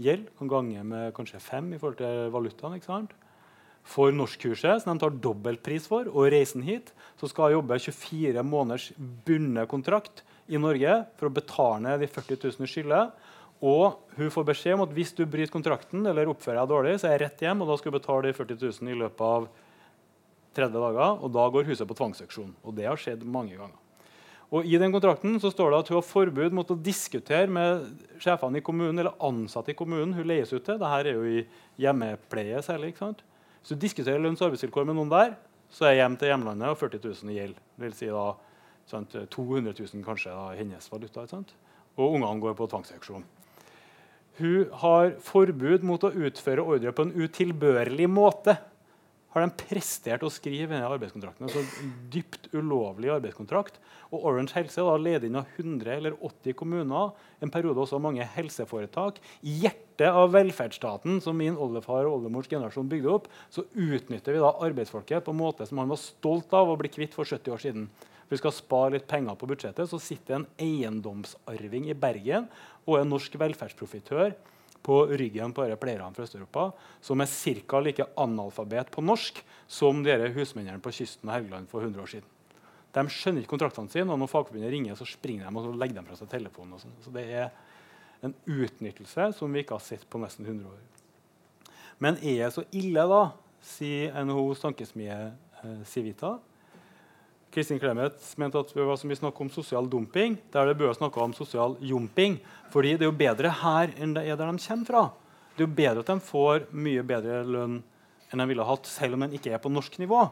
gjeld. 0.00 0.30
Kan 0.38 0.50
gange 0.50 0.84
med 0.86 1.12
kanskje 1.16 1.42
fem 1.44 1.74
i 1.74 1.80
forhold 1.80 2.00
til 2.00 2.32
valutaen. 2.32 2.78
ikke 2.78 2.88
sant? 2.88 3.12
For 3.82 4.14
norskkurset, 4.14 4.80
som 4.80 4.94
de 4.94 5.02
tar 5.02 5.16
dobbeltpris 5.20 5.88
for, 5.90 6.08
og 6.08 6.30
reisen 6.32 6.62
hit, 6.64 6.92
så 7.20 7.28
skal 7.28 7.50
hun 7.50 7.58
jobbe 7.58 7.80
24 7.82 8.44
måneders 8.46 8.92
bundet 9.26 9.68
kontrakt 9.68 10.22
i 10.48 10.60
Norge 10.60 11.02
for 11.18 11.28
å 11.28 11.34
betale 11.34 11.82
ned 11.84 12.00
de 12.00 12.08
40 12.08 12.38
000 12.46 12.70
skylder. 12.70 13.10
Og 13.62 14.16
hun 14.16 14.32
får 14.34 14.46
beskjed 14.48 14.74
om 14.74 14.82
at 14.82 14.94
hvis 14.94 15.12
du 15.14 15.22
bryter 15.22 15.52
kontrakten 15.52 16.02
eller 16.10 16.30
oppfører 16.32 16.64
deg 16.64 16.72
dårlig, 16.72 16.96
så 16.98 17.08
er 17.08 17.14
jeg 17.14 17.22
rett 17.26 17.44
hjem, 17.46 17.62
og 17.62 17.70
da 17.70 17.76
skal 17.78 17.92
du 17.92 17.98
betale 18.00 18.24
de 18.26 18.34
40 18.34 18.58
000 18.58 18.90
i 18.90 18.98
løpet 19.04 19.22
av 19.22 19.46
30 20.58 20.82
dager. 20.82 21.22
Og 21.22 21.30
da 21.36 21.46
går 21.54 21.68
huset 21.70 21.86
på 21.88 21.96
tvangsauksjon. 22.00 22.50
Og 22.66 22.74
det 22.74 22.88
har 22.90 22.98
skjedd 22.98 23.22
mange 23.22 23.54
ganger. 23.54 23.78
Og 24.52 24.66
I 24.68 24.76
den 24.76 24.92
kontrakten 24.92 25.38
så 25.40 25.48
står 25.48 25.70
det 25.72 25.78
at 25.78 25.90
hun 25.92 25.96
har 25.96 26.04
forbud 26.04 26.56
mot 26.58 26.72
å 26.74 26.76
diskutere 26.76 27.48
med 27.48 27.86
sjefene 28.20 28.60
i 28.60 28.64
kommunen 28.64 28.98
eller 29.00 29.14
ansatte 29.24 29.72
i 29.72 29.78
kommunen 29.78 30.12
hun 30.12 30.28
leies 30.28 30.52
ut 30.52 30.60
til. 30.66 30.76
Dette 30.76 30.90
er 30.98 31.14
jo 31.14 31.22
i 31.24 31.44
hjemmepleie 31.80 32.60
særlig. 32.66 32.92
ikke 32.92 33.06
sant? 33.06 33.22
Hvis 33.62 33.72
du 33.72 33.80
diskuterer 33.80 34.20
lønns- 34.20 34.42
og 34.42 34.50
arbeidsvilkår 34.50 34.90
med 34.90 34.98
noen 34.98 35.12
der, 35.12 35.36
så 35.72 35.86
er 35.86 35.94
jeg 35.94 36.02
hjem 36.02 36.18
til 36.20 36.32
hjemlandet 36.34 36.68
og 36.68 36.80
40 36.82 37.00
000 37.06 37.32
i 37.32 37.38
gjeld. 37.38 37.62
Det 37.78 37.86
vil 37.86 37.94
si 37.96 38.10
da 38.12 38.26
sant, 38.90 39.14
200 39.32 39.72
000 39.78 40.04
kanskje 40.04 40.34
da, 40.34 40.50
hennes 40.58 40.90
valuta. 40.92 41.22
ikke 41.22 41.36
sant? 41.38 41.54
Og 41.96 42.18
ungene 42.18 42.42
går 42.42 42.58
på 42.58 42.68
tvangsauksjon. 42.68 43.24
Hun 44.40 44.68
har 44.80 45.16
forbud 45.20 45.84
mot 45.84 46.04
å 46.04 46.12
utføre 46.12 46.64
ordre 46.64 46.92
på 46.96 47.04
en 47.04 47.16
utilbørlig 47.20 48.08
måte. 48.08 48.56
Har 49.32 49.46
de 49.46 49.64
prestert 49.64 50.24
å 50.24 50.30
skrive 50.32 50.74
denne 50.74 50.88
arbeidskontrakten? 50.92 51.48
Altså 51.48 51.88
dypt 52.12 52.50
ulovlig 52.52 53.08
arbeidskontrakt. 53.14 53.78
Og 54.12 54.26
Orange 54.28 54.52
Helse 54.58 54.84
da 54.84 54.96
leder 55.00 55.28
inn 55.28 55.38
av 55.40 55.48
100 55.56 55.94
eller 55.94 56.18
80 56.20 56.56
kommuner, 56.58 57.14
en 57.40 57.52
periode 57.52 57.80
også 57.80 58.00
mange 58.02 58.26
helseforetak. 58.34 59.22
I 59.40 59.56
hjertet 59.64 60.12
av 60.12 60.34
velferdsstaten 60.34 61.20
som 61.24 61.40
min 61.40 61.56
oldefar 61.56 62.04
og 62.04 62.18
oldemors 62.18 62.50
generasjon 62.52 62.92
bygde 62.92 63.12
opp, 63.12 63.28
så 63.52 63.64
utnytter 63.72 64.36
vi 64.36 64.44
da 64.44 64.52
arbeidsfolket 64.68 65.24
på 65.24 65.32
en 65.32 65.40
måte 65.40 65.68
som 65.68 65.80
han 65.80 65.92
var 65.92 66.00
stolt 66.00 66.52
av 66.56 66.72
å 66.72 66.76
bli 66.80 66.92
kvitt 66.92 67.16
for 67.16 67.28
70 67.28 67.56
år 67.56 67.64
siden 67.64 67.88
vi 68.32 68.38
skal 68.40 68.54
spare 68.56 68.94
litt 68.94 69.08
penger 69.10 69.36
på 69.36 69.46
budsjettet, 69.50 69.88
så 69.90 69.98
sitter 70.00 70.38
en 70.38 70.46
eiendomsarving 70.64 71.90
i 71.92 71.96
Bergen 71.98 72.46
og 72.86 72.98
en 72.98 73.12
norsk 73.12 73.36
velferdsprofitør 73.40 74.34
på 74.82 74.98
ryggen 75.14 75.54
på 75.54 75.66
pleierne 75.80 76.14
fra 76.14 76.26
Øst-Europa 76.26 76.70
som 77.04 77.20
er 77.22 77.30
ca. 77.30 77.80
like 77.80 78.06
analfabet 78.18 78.90
på 78.90 79.04
norsk 79.04 79.42
som 79.68 80.02
dere 80.02 80.32
husmennene 80.34 80.82
på 80.82 80.92
kysten 80.92 81.28
av 81.28 81.38
Helgeland 81.38 81.68
for 81.70 81.82
100 81.82 82.02
år 82.02 82.10
siden. 82.16 82.28
De 82.92 83.04
skjønner 83.08 83.40
ikke 83.40 83.54
kontraktene 83.54 83.88
sine, 83.88 84.12
og 84.12 84.18
når 84.20 84.28
Fagforbundet 84.28 84.72
ringer, 84.72 84.96
så 84.98 85.06
springer 85.08 85.48
de 85.48 85.60
og 85.62 85.76
legger 85.80 86.02
de 86.02 86.08
fra 86.10 86.16
seg 86.18 86.28
telefonen. 86.28 86.80
Sånn. 86.80 86.96
Så 87.00 87.12
det 87.14 87.24
er 87.24 87.48
en 88.22 88.34
utnyttelse 88.44 89.30
som 89.38 89.52
vi 89.52 89.62
ikke 89.62 89.78
har 89.78 89.84
sett 89.84 90.04
på 90.10 90.20
nesten 90.20 90.44
100 90.44 90.68
år. 90.68 90.82
Men 92.02 92.18
er 92.20 92.44
det 92.44 92.52
så 92.52 92.66
ille, 92.76 93.06
da, 93.08 93.22
sier 93.64 94.12
NHOs 94.26 94.60
tankesmie 94.64 95.14
eh, 95.14 95.82
Civita. 95.88 96.34
Kristin 97.52 97.80
Clemet 97.80 98.16
mente 98.40 98.60
at 98.62 98.70
det 98.72 98.84
var 98.88 98.96
så 98.96 99.08
mye 99.08 99.18
snakk 99.18 99.40
om 99.44 99.50
sosial 99.52 99.88
dumping. 99.92 100.38
Der 100.54 100.70
det 100.70 100.78
bør 100.80 100.94
snakke 100.96 101.20
om 101.20 101.34
sosial 101.36 101.76
jumping. 101.84 102.38
Fordi 102.72 102.94
det 102.96 103.04
er 103.04 103.10
jo 103.10 103.18
bedre 103.18 103.50
her 103.60 103.92
enn 104.00 104.14
det 104.16 104.24
er 104.24 104.38
der 104.40 104.48
de 104.48 104.62
kommer 104.64 104.88
fra. 104.88 105.02
Det 105.52 105.60
er 105.60 105.68
jo 105.68 105.74
bedre 105.76 106.00
at 106.00 106.12
de 106.14 106.24
får 106.24 106.70
mye 106.72 107.02
bedre 107.04 107.42
lønn 107.44 107.82
enn 108.32 108.40
de 108.40 108.46
ville 108.48 108.64
hatt, 108.64 108.88
selv 108.88 109.18
om 109.18 109.26
de 109.26 109.36
ikke 109.36 109.52
er 109.52 109.60
på 109.60 109.68
norsk 109.68 109.98
nivå. 110.00 110.22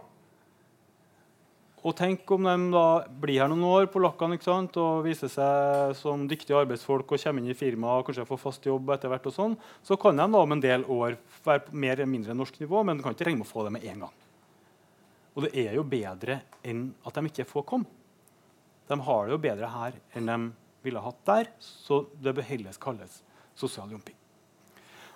Og 1.81 1.97
tenk 1.97 2.29
om 2.33 2.45
de 2.45 2.55
da 2.73 2.87
blir 3.23 3.41
her 3.41 3.49
noen 3.49 3.65
år 3.69 3.87
på 3.93 4.01
sant, 4.41 4.77
og 4.77 5.05
viser 5.05 5.29
seg 5.29 5.95
som 5.97 6.27
dyktige 6.29 6.57
arbeidsfolk 6.57 7.13
og 7.13 7.21
kommer 7.21 7.41
inn 7.41 7.53
i 7.53 7.57
firmaet 7.57 8.01
og 8.01 8.07
kanskje 8.07 8.29
får 8.29 8.41
fast 8.41 8.67
jobb 8.67 8.91
etter 8.91 9.09
hvert. 9.09 9.27
og 9.27 9.33
sånn, 9.33 9.57
Så 9.83 10.01
kan 10.01 10.17
de 10.17 10.25
da 10.25 10.39
om 10.39 10.53
en 10.53 10.61
del 10.61 10.85
år 10.85 11.17
være 11.45 11.73
mer 11.73 11.93
eller 11.93 12.07
mindre 12.07 12.35
norsk 12.35 12.61
nivå, 12.61 12.85
men 12.85 12.97
de 12.97 13.03
kan 13.03 13.15
ikke 13.15 13.27
regne 13.27 13.39
med 13.41 13.47
å 13.47 13.53
få 13.53 13.65
det 13.65 13.73
med 13.73 13.85
en 13.85 14.01
gang. 14.01 14.20
Og 15.41 15.47
det 15.47 15.57
er 15.57 15.73
jo 15.73 15.87
bedre 15.89 16.43
enn 16.69 16.91
at 17.09 17.17
de 17.17 17.31
ikke 17.31 17.47
får 17.49 17.63
komme. 17.65 17.89
De 18.91 18.99
har 19.07 19.23
det 19.25 19.33
jo 19.33 19.41
bedre 19.41 19.69
her 19.73 19.95
enn 20.19 20.27
de 20.29 20.37
ville 20.85 21.01
hatt 21.01 21.21
der, 21.25 21.47
så 21.57 22.03
det 22.21 22.35
bør 22.37 22.45
heller 22.45 22.77
kalles 22.83 23.23
sosial 23.57 23.89
jumping. 23.89 24.19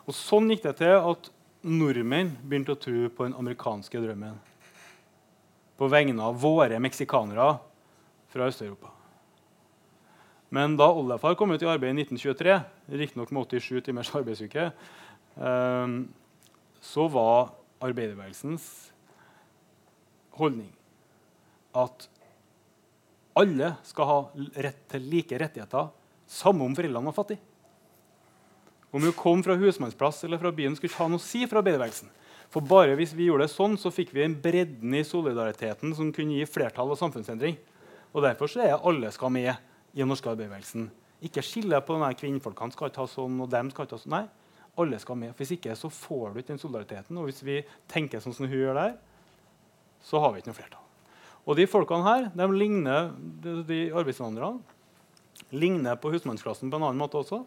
Og 0.09 0.17
Sånn 0.17 0.49
gikk 0.49 0.63
det 0.65 0.79
til 0.79 0.97
at 0.97 1.29
nordmenn 1.61 2.31
begynte 2.41 2.73
å 2.73 2.81
tro 2.81 3.11
på 3.13 3.27
den 3.27 3.37
amerikanske 3.37 4.01
drømmen. 4.01 4.39
På 5.77 5.91
vegne 5.93 6.25
av 6.25 6.41
våre 6.41 6.81
meksikanere 6.81 7.51
fra 8.33 8.49
Øst-Europa. 8.49 8.95
Men 10.57 10.79
da 10.81 10.89
oldefar 10.89 11.37
kom 11.37 11.53
ut 11.53 11.61
i 11.61 11.69
arbeid 11.69 11.99
i 11.99 12.07
1923, 12.07 12.57
riktignok 12.97 13.35
med 13.35 13.53
87 13.53 13.85
timers 13.85 14.15
arbeidsuke, 14.23 14.71
eh, 15.37 16.01
så 16.81 17.09
var 17.13 17.53
arbeiderbevegelsens 17.85 18.94
holdning 20.39 20.71
at 21.75 22.09
alle 23.35 23.73
skal 23.87 24.09
ha 24.09 24.19
rett 24.63 24.85
til 24.93 25.09
like 25.11 25.39
rettigheter, 25.41 25.91
samme 26.31 26.65
om 26.67 26.75
foreldrene 26.77 27.11
var 27.11 27.17
fattige. 27.17 27.43
Om 28.95 29.03
hun 29.03 29.17
kom 29.19 29.41
fra 29.43 29.57
husmannsplass 29.59 30.23
eller 30.25 30.39
fra 30.39 30.53
byen, 30.55 30.77
skulle 30.79 30.93
ikke 30.93 31.03
ha 31.03 31.09
noe 31.11 31.19
å 31.19 31.25
si 31.25 31.43
for 31.51 31.59
arbeiderbevegelsen. 31.59 32.13
For 32.55 32.63
bare 32.63 32.95
hvis 32.95 33.15
vi 33.19 33.27
gjorde 33.27 33.49
det 33.49 33.55
sånn, 33.57 33.75
så 33.81 33.91
fikk 33.91 34.13
vi 34.15 34.23
en 34.23 34.37
bredden 34.39 34.95
i 34.95 35.03
solidariteten 35.03 35.97
som 35.99 36.13
kunne 36.15 36.37
gi 36.39 36.47
flertall 36.47 36.93
og 36.95 37.01
samfunnsendring. 37.01 37.57
Og 38.15 38.23
Derfor 38.23 38.53
så 38.53 38.63
er 38.63 38.77
alle 38.79 39.11
skal 39.11 39.33
med 39.35 39.51
i 39.51 39.99
den 39.99 40.13
norske 40.13 40.31
arbeiderbevegelsen. 40.31 40.87
Ikke 41.27 41.43
skille 41.43 41.81
på 41.83 41.97
denne 41.97 42.13
kvinnfolkene 42.15 42.77
skal 42.77 42.93
ikke 42.93 43.03
ha 43.03 43.11
sånn, 43.11 43.41
og 43.43 43.51
dem 43.51 43.73
skal 43.73 43.89
ikke 43.89 43.99
ha 43.99 44.05
sånn. 44.05 44.15
Nei, 44.15 44.55
alle 44.79 45.03
skal 45.03 45.19
med. 45.19 45.35
Hvis 45.41 45.57
ikke 45.57 45.75
så 45.79 45.91
får 45.91 46.31
du 46.31 46.39
ikke 46.39 46.53
den 46.53 46.63
solidariteten. 46.63 47.19
Og 47.19 47.27
hvis 47.33 47.43
vi 47.43 47.59
tenker 47.91 48.23
sånn 48.23 48.37
som 48.37 48.47
hun 48.47 48.55
gjør 48.55 48.79
der, 48.79 48.95
så 50.05 50.21
har 50.21 50.33
vi 50.33 50.43
ikke 50.43 50.53
noe 50.53 50.59
flertall. 50.59 50.85
Og 51.45 51.59
de 51.59 51.67
folkene 51.69 52.07
her, 52.07 52.31
de 52.33 52.47
ligner, 52.57 53.11
de, 53.69 53.81
arbeidsinnvandrerne 53.93 55.53
ligner 55.55 55.99
på 56.01 56.13
husmannsklassen 56.15 56.71
på 56.73 56.81
en 56.81 56.87
annen 56.87 57.01
måte 57.01 57.21
også. 57.21 57.43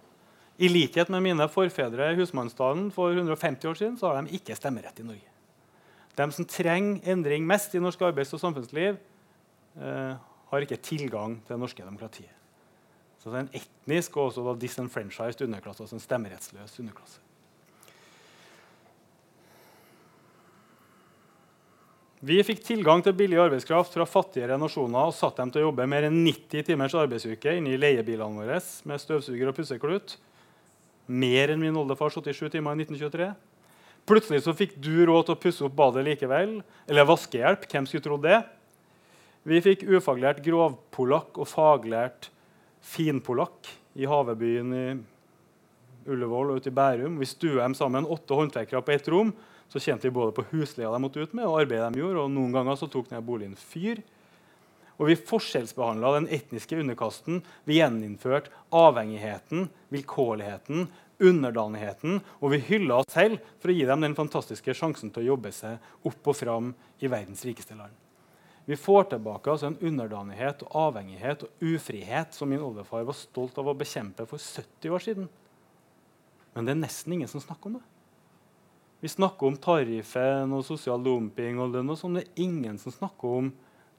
I 0.57 0.69
likhet 0.69 1.09
med 1.13 1.23
mine 1.25 1.47
forfedre 1.53 2.11
i 2.11 2.17
husmannsstanden 2.17 2.89
for 2.93 3.13
150 3.13 3.69
år 3.69 3.77
siden, 3.77 3.97
så 3.97 4.09
har 4.09 4.21
de 4.25 4.37
ikke 4.37 4.57
stemmerett 4.57 5.01
i 5.01 5.05
Norge. 5.05 5.33
De 6.17 6.25
som 6.33 6.47
trenger 6.49 7.11
endring 7.13 7.45
mest 7.45 7.75
i 7.77 7.81
norsk 7.81 8.01
arbeids- 8.07 8.33
og 8.33 8.41
samfunnsliv, 8.41 8.97
eh, 9.77 10.15
har 10.49 10.63
ikke 10.63 10.81
tilgang 10.81 11.37
til 11.45 11.53
det 11.53 11.59
norske 11.59 11.83
demokratiet. 11.83 12.33
Så 13.19 13.29
det 13.29 13.37
er 13.37 13.45
en 13.45 13.61
etnisk 13.61 14.17
og 14.17 14.31
også 14.31 14.45
da 14.45 14.59
disenfranchised 14.59 15.41
underklasse, 15.45 15.83
altså 15.83 15.97
en 15.97 16.05
stemmerettsløs 16.05 16.79
underklasse. 16.79 17.19
Vi 22.17 22.39
fikk 22.41 22.63
tilgang 22.65 23.03
til 23.05 23.13
billig 23.13 23.37
arbeidskraft 23.37 23.93
fra 23.93 24.05
fattigere 24.09 24.55
nasjoner 24.57 25.11
og 25.11 25.13
satte 25.13 25.37
dem 25.43 25.51
til 25.53 25.61
å 25.61 25.67
jobbe 25.67 25.85
mer 25.85 26.07
enn 26.07 26.15
90 26.25 26.63
timers 26.65 26.95
arbeidsuke 26.97 27.51
inni 27.59 27.75
leiebilene 27.77 28.41
våre 28.41 28.55
med 28.89 29.01
støvsuger 29.03 29.51
og 29.51 29.53
pusseklut. 29.53 30.15
Mer 31.05 31.53
enn 31.53 31.61
min 31.61 31.77
oldefar 31.77 32.09
77 32.09 32.55
timer 32.55 32.73
i 32.73 32.87
1923. 32.87 33.27
Plutselig 34.09 34.39
så 34.47 34.55
fikk 34.57 34.73
du 34.81 35.05
råd 35.05 35.27
til 35.27 35.35
å 35.35 35.41
pusse 35.43 35.65
opp 35.67 35.75
badet 35.77 36.07
likevel. 36.07 36.55
Eller 36.89 37.05
vaskehjelp. 37.05 37.67
Hvem 37.69 37.85
skulle 37.85 38.07
trodd 38.07 38.25
det? 38.25 38.39
Vi 39.45 39.61
fikk 39.61 39.85
ufaglært 39.85 40.41
grovpolakk 40.45 41.37
og 41.37 41.51
faglært 41.51 42.31
finpolakk 42.81 43.69
i 43.93 44.09
havebyen 44.09 44.73
i 44.73 44.87
Ullevål 46.07 46.55
og 46.55 46.63
ute 46.63 46.73
i 46.73 46.75
Bærum. 46.81 47.21
Vi 47.21 47.29
stua 47.29 47.61
dem 47.61 47.77
sammen, 47.77 48.09
åtte 48.09 48.33
håndverkere 48.41 48.81
på 48.81 48.95
ett 48.95 49.11
rom 49.13 49.35
så 49.67 49.81
tjente 49.83 50.07
vi 50.07 50.15
både 50.15 50.31
på 50.35 50.45
husleia 50.51 50.91
de 50.93 51.01
måtte 51.03 51.19
ut 51.19 51.33
med, 51.35 51.47
og 51.47 51.61
arbeidet 51.63 51.89
de 51.93 52.03
gjorde. 52.03 52.23
og 52.23 52.31
Noen 52.31 52.53
ganger 52.55 52.79
så 52.79 52.87
tok 52.91 53.09
denne 53.09 53.25
boligen 53.25 53.57
fyr. 53.59 54.01
Og 54.97 55.11
vi 55.11 55.17
forskjellsbehandla 55.29 56.13
den 56.15 56.29
etniske 56.33 56.79
underkasten. 56.79 57.43
Vi 57.69 57.77
gjeninnførte 57.77 58.49
avhengigheten, 58.73 59.67
vilkårligheten, 59.93 60.87
underdanigheten. 61.21 62.21
Og 62.41 62.55
vi 62.55 62.63
hylla 62.71 63.01
oss 63.03 63.13
selv 63.13 63.43
for 63.61 63.69
å 63.69 63.77
gi 63.77 63.85
dem 63.89 64.05
den 64.07 64.17
fantastiske 64.17 64.73
sjansen 64.77 65.11
til 65.13 65.25
å 65.25 65.33
jobbe 65.33 65.53
seg 65.53 66.07
opp 66.07 66.31
og 66.31 66.37
fram 66.39 66.71
i 67.03 67.11
verdens 67.11 67.45
rikeste 67.45 67.77
land. 67.77 67.93
Vi 68.67 68.75
får 68.75 69.11
tilbake 69.13 69.51
altså 69.51 69.69
en 69.69 69.77
underdanighet, 69.79 70.65
og 70.65 70.73
avhengighet 70.89 71.45
og 71.45 71.61
ufrihet 71.63 72.33
som 72.35 72.49
min 72.51 72.63
oldefar 72.63 73.05
var 73.07 73.15
stolt 73.15 73.55
av 73.61 73.69
å 73.71 73.75
bekjempe 73.77 74.25
for 74.27 74.43
70 74.43 74.91
år 74.91 75.05
siden. 75.05 75.29
Men 76.55 76.67
det 76.67 76.73
er 76.73 76.81
nesten 76.81 77.15
ingen 77.15 77.31
som 77.31 77.43
snakker 77.43 77.69
om 77.69 77.77
det. 77.77 77.85
Vi 78.99 79.09
snakker 79.11 79.51
om 79.51 79.57
tariffen 79.61 80.53
og 80.57 80.65
sosial 80.65 81.03
dumping, 81.05 81.59
og 81.61 81.75
lønn 81.75 81.93
og 81.93 81.99
sånn. 81.99 82.17
Det 82.17 82.25
er 82.25 82.43
ingen 82.47 82.79
som 82.81 82.95
snakker 82.95 83.39
om 83.41 83.51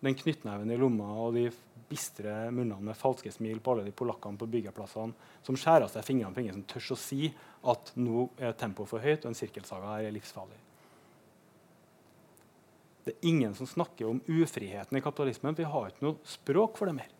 den 0.03 0.17
knyttneven 0.19 0.71
i 0.71 0.79
lomma 0.79 1.07
og 1.23 1.37
de 1.39 1.49
bistre 1.89 2.51
munnene 2.53 2.91
med 2.91 2.99
falske 2.99 3.31
smil 3.33 3.63
på 3.65 3.73
alle 3.73 3.87
de 3.87 3.95
polakkene 3.97 4.39
på 4.39 4.49
byggeplassene 4.53 5.15
som 5.47 5.57
skjærer 5.57 5.87
av 5.87 5.93
seg 5.93 6.05
fingrene 6.05 6.37
på 6.37 6.43
ingen 6.45 6.59
som 6.59 6.67
tør 6.69 6.93
å 6.95 6.99
si 7.01 7.31
at 7.73 7.93
nå 7.97 8.27
er 8.37 8.57
tempoet 8.61 8.91
for 8.91 9.03
høyt 9.03 9.25
og 9.25 9.31
en 9.31 9.39
sirkelsaga 9.39 9.95
her 9.95 10.09
er 10.11 10.15
livsfarlig. 10.15 10.59
Det 13.07 13.15
er 13.15 13.31
ingen 13.31 13.55
som 13.57 13.71
snakker 13.71 14.11
om 14.11 14.21
ufriheten 14.29 14.99
i 14.99 15.03
kapitalismen. 15.03 15.57
Vi 15.57 15.65
har 15.65 15.89
ikke 15.89 16.05
noe 16.05 16.29
språk 16.29 16.77
for 16.77 16.91
det 16.91 16.99
mer. 16.99 17.15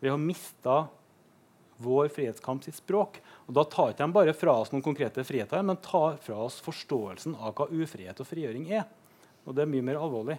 Vi 0.00 0.08
har 0.08 0.22
mista 0.22 0.86
vår 1.82 2.10
frihetskamp 2.12 2.64
sitt 2.66 2.76
språk. 2.78 3.20
Og 3.46 3.54
Da 3.54 3.64
tar 3.64 3.92
ikke 3.92 4.04
de 4.04 4.12
bare 4.12 4.34
fra 4.36 4.54
oss 4.60 4.72
noen 4.72 4.84
konkrete 4.84 5.24
friheter, 5.24 5.62
men 5.62 5.80
tar 5.82 6.18
fra 6.22 6.42
oss 6.46 6.60
forståelsen 6.64 7.36
av 7.38 7.54
hva 7.54 7.68
ufrihet 7.70 8.20
og 8.20 8.28
frigjøring 8.28 8.68
er. 8.70 8.84
Og 9.46 9.54
det 9.54 9.64
er 9.64 9.70
mye 9.70 9.86
mer 9.86 10.00
alvorlig. 10.00 10.38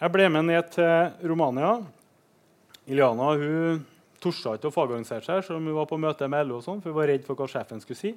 Jeg 0.00 0.12
ble 0.12 0.28
med 0.28 0.44
ned 0.50 0.70
til 0.74 1.28
Romania. 1.30 1.78
Iliana 2.86 3.32
hun 3.40 3.84
torde 4.20 4.56
ikke 4.58 4.70
å 4.70 4.74
fagorganisere 4.74 5.24
seg 5.24 5.42
selv 5.44 5.58
om 5.58 5.68
hun 5.68 5.76
var 5.76 5.88
på 5.88 5.98
møte 6.00 6.28
med 6.28 6.46
LO, 6.48 6.60
og 6.60 6.64
sånn, 6.66 6.80
for 6.82 6.92
hun 6.92 6.98
var 6.98 7.10
redd 7.12 7.26
for 7.26 7.38
hva 7.38 7.48
sjefen 7.50 7.80
skulle 7.82 8.00
si. 8.00 8.12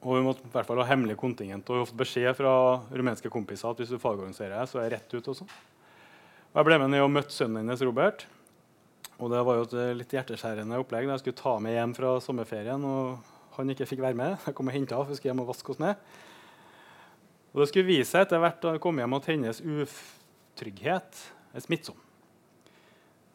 Og 0.00 0.16
hun 0.16 0.26
måtte 0.30 0.46
i 0.46 0.52
hvert 0.52 0.68
fall 0.68 0.80
ha 0.80 0.88
hemmelig 0.88 1.18
kontingent 1.20 1.68
og 1.72 1.84
ofte 1.84 1.98
beskjed 2.00 2.32
fra 2.38 2.52
rumenske 2.88 3.32
kompiser 3.32 3.68
at 3.68 3.82
hvis 3.82 3.92
du 3.92 4.00
fagorganiserer 4.00 4.56
deg, 4.56 4.70
så 4.70 4.80
er 4.80 4.86
jeg 4.86 4.94
rett 4.96 5.16
ut. 5.16 5.28
og 5.28 5.40
sånn. 5.42 5.50
Jeg 6.54 6.66
ble 6.66 6.78
med 6.80 6.90
ned 6.94 7.04
og 7.04 7.12
møtte 7.12 7.34
sønnen 7.34 7.60
hennes, 7.62 7.82
Robert. 7.84 8.24
Og 9.20 9.28
det 9.28 9.40
var 9.44 9.58
jo 9.58 9.66
et 9.68 9.76
eh, 9.76 9.96
litt 9.98 10.14
hjerteskjærende 10.16 10.78
opplegg 10.80 11.04
da 11.04 11.14
jeg 11.14 11.22
skulle 11.24 11.40
ta 11.42 11.54
med 11.60 11.76
hjem 11.76 11.92
fra 11.96 12.14
sommerferien. 12.24 12.84
og 12.88 13.20
han 13.56 13.72
ikke 13.72 13.88
fikk 13.88 14.00
være 14.04 14.16
med. 14.16 14.36
Jeg 14.46 14.56
kom 14.56 14.70
og 14.70 14.74
henta 14.74 15.00
for 15.00 15.12
jeg 15.12 15.20
skulle 15.20 15.34
hjem 15.34 15.42
og 15.44 15.50
vaske 15.50 15.74
oss 15.74 15.80
ned. 15.82 16.04
Og 17.50 17.60
Det 17.60 17.68
skulle 17.68 17.90
vise 17.90 18.08
seg 18.08 18.24
etter 18.24 18.40
hvert 18.40 18.62
da 18.62 18.76
jeg 18.76 18.82
kom 18.84 19.00
hjem 19.00 19.16
at 19.18 19.28
hennes 19.28 19.60
utrygghet 19.60 21.24
er 21.52 21.64
smittsom. 21.64 21.98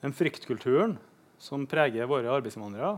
Den 0.01 0.15
fryktkulturen 0.15 0.97
som 1.41 1.67
preger 1.69 2.09
våre 2.09 2.31
arbeidsinnvandrere, 2.31 2.95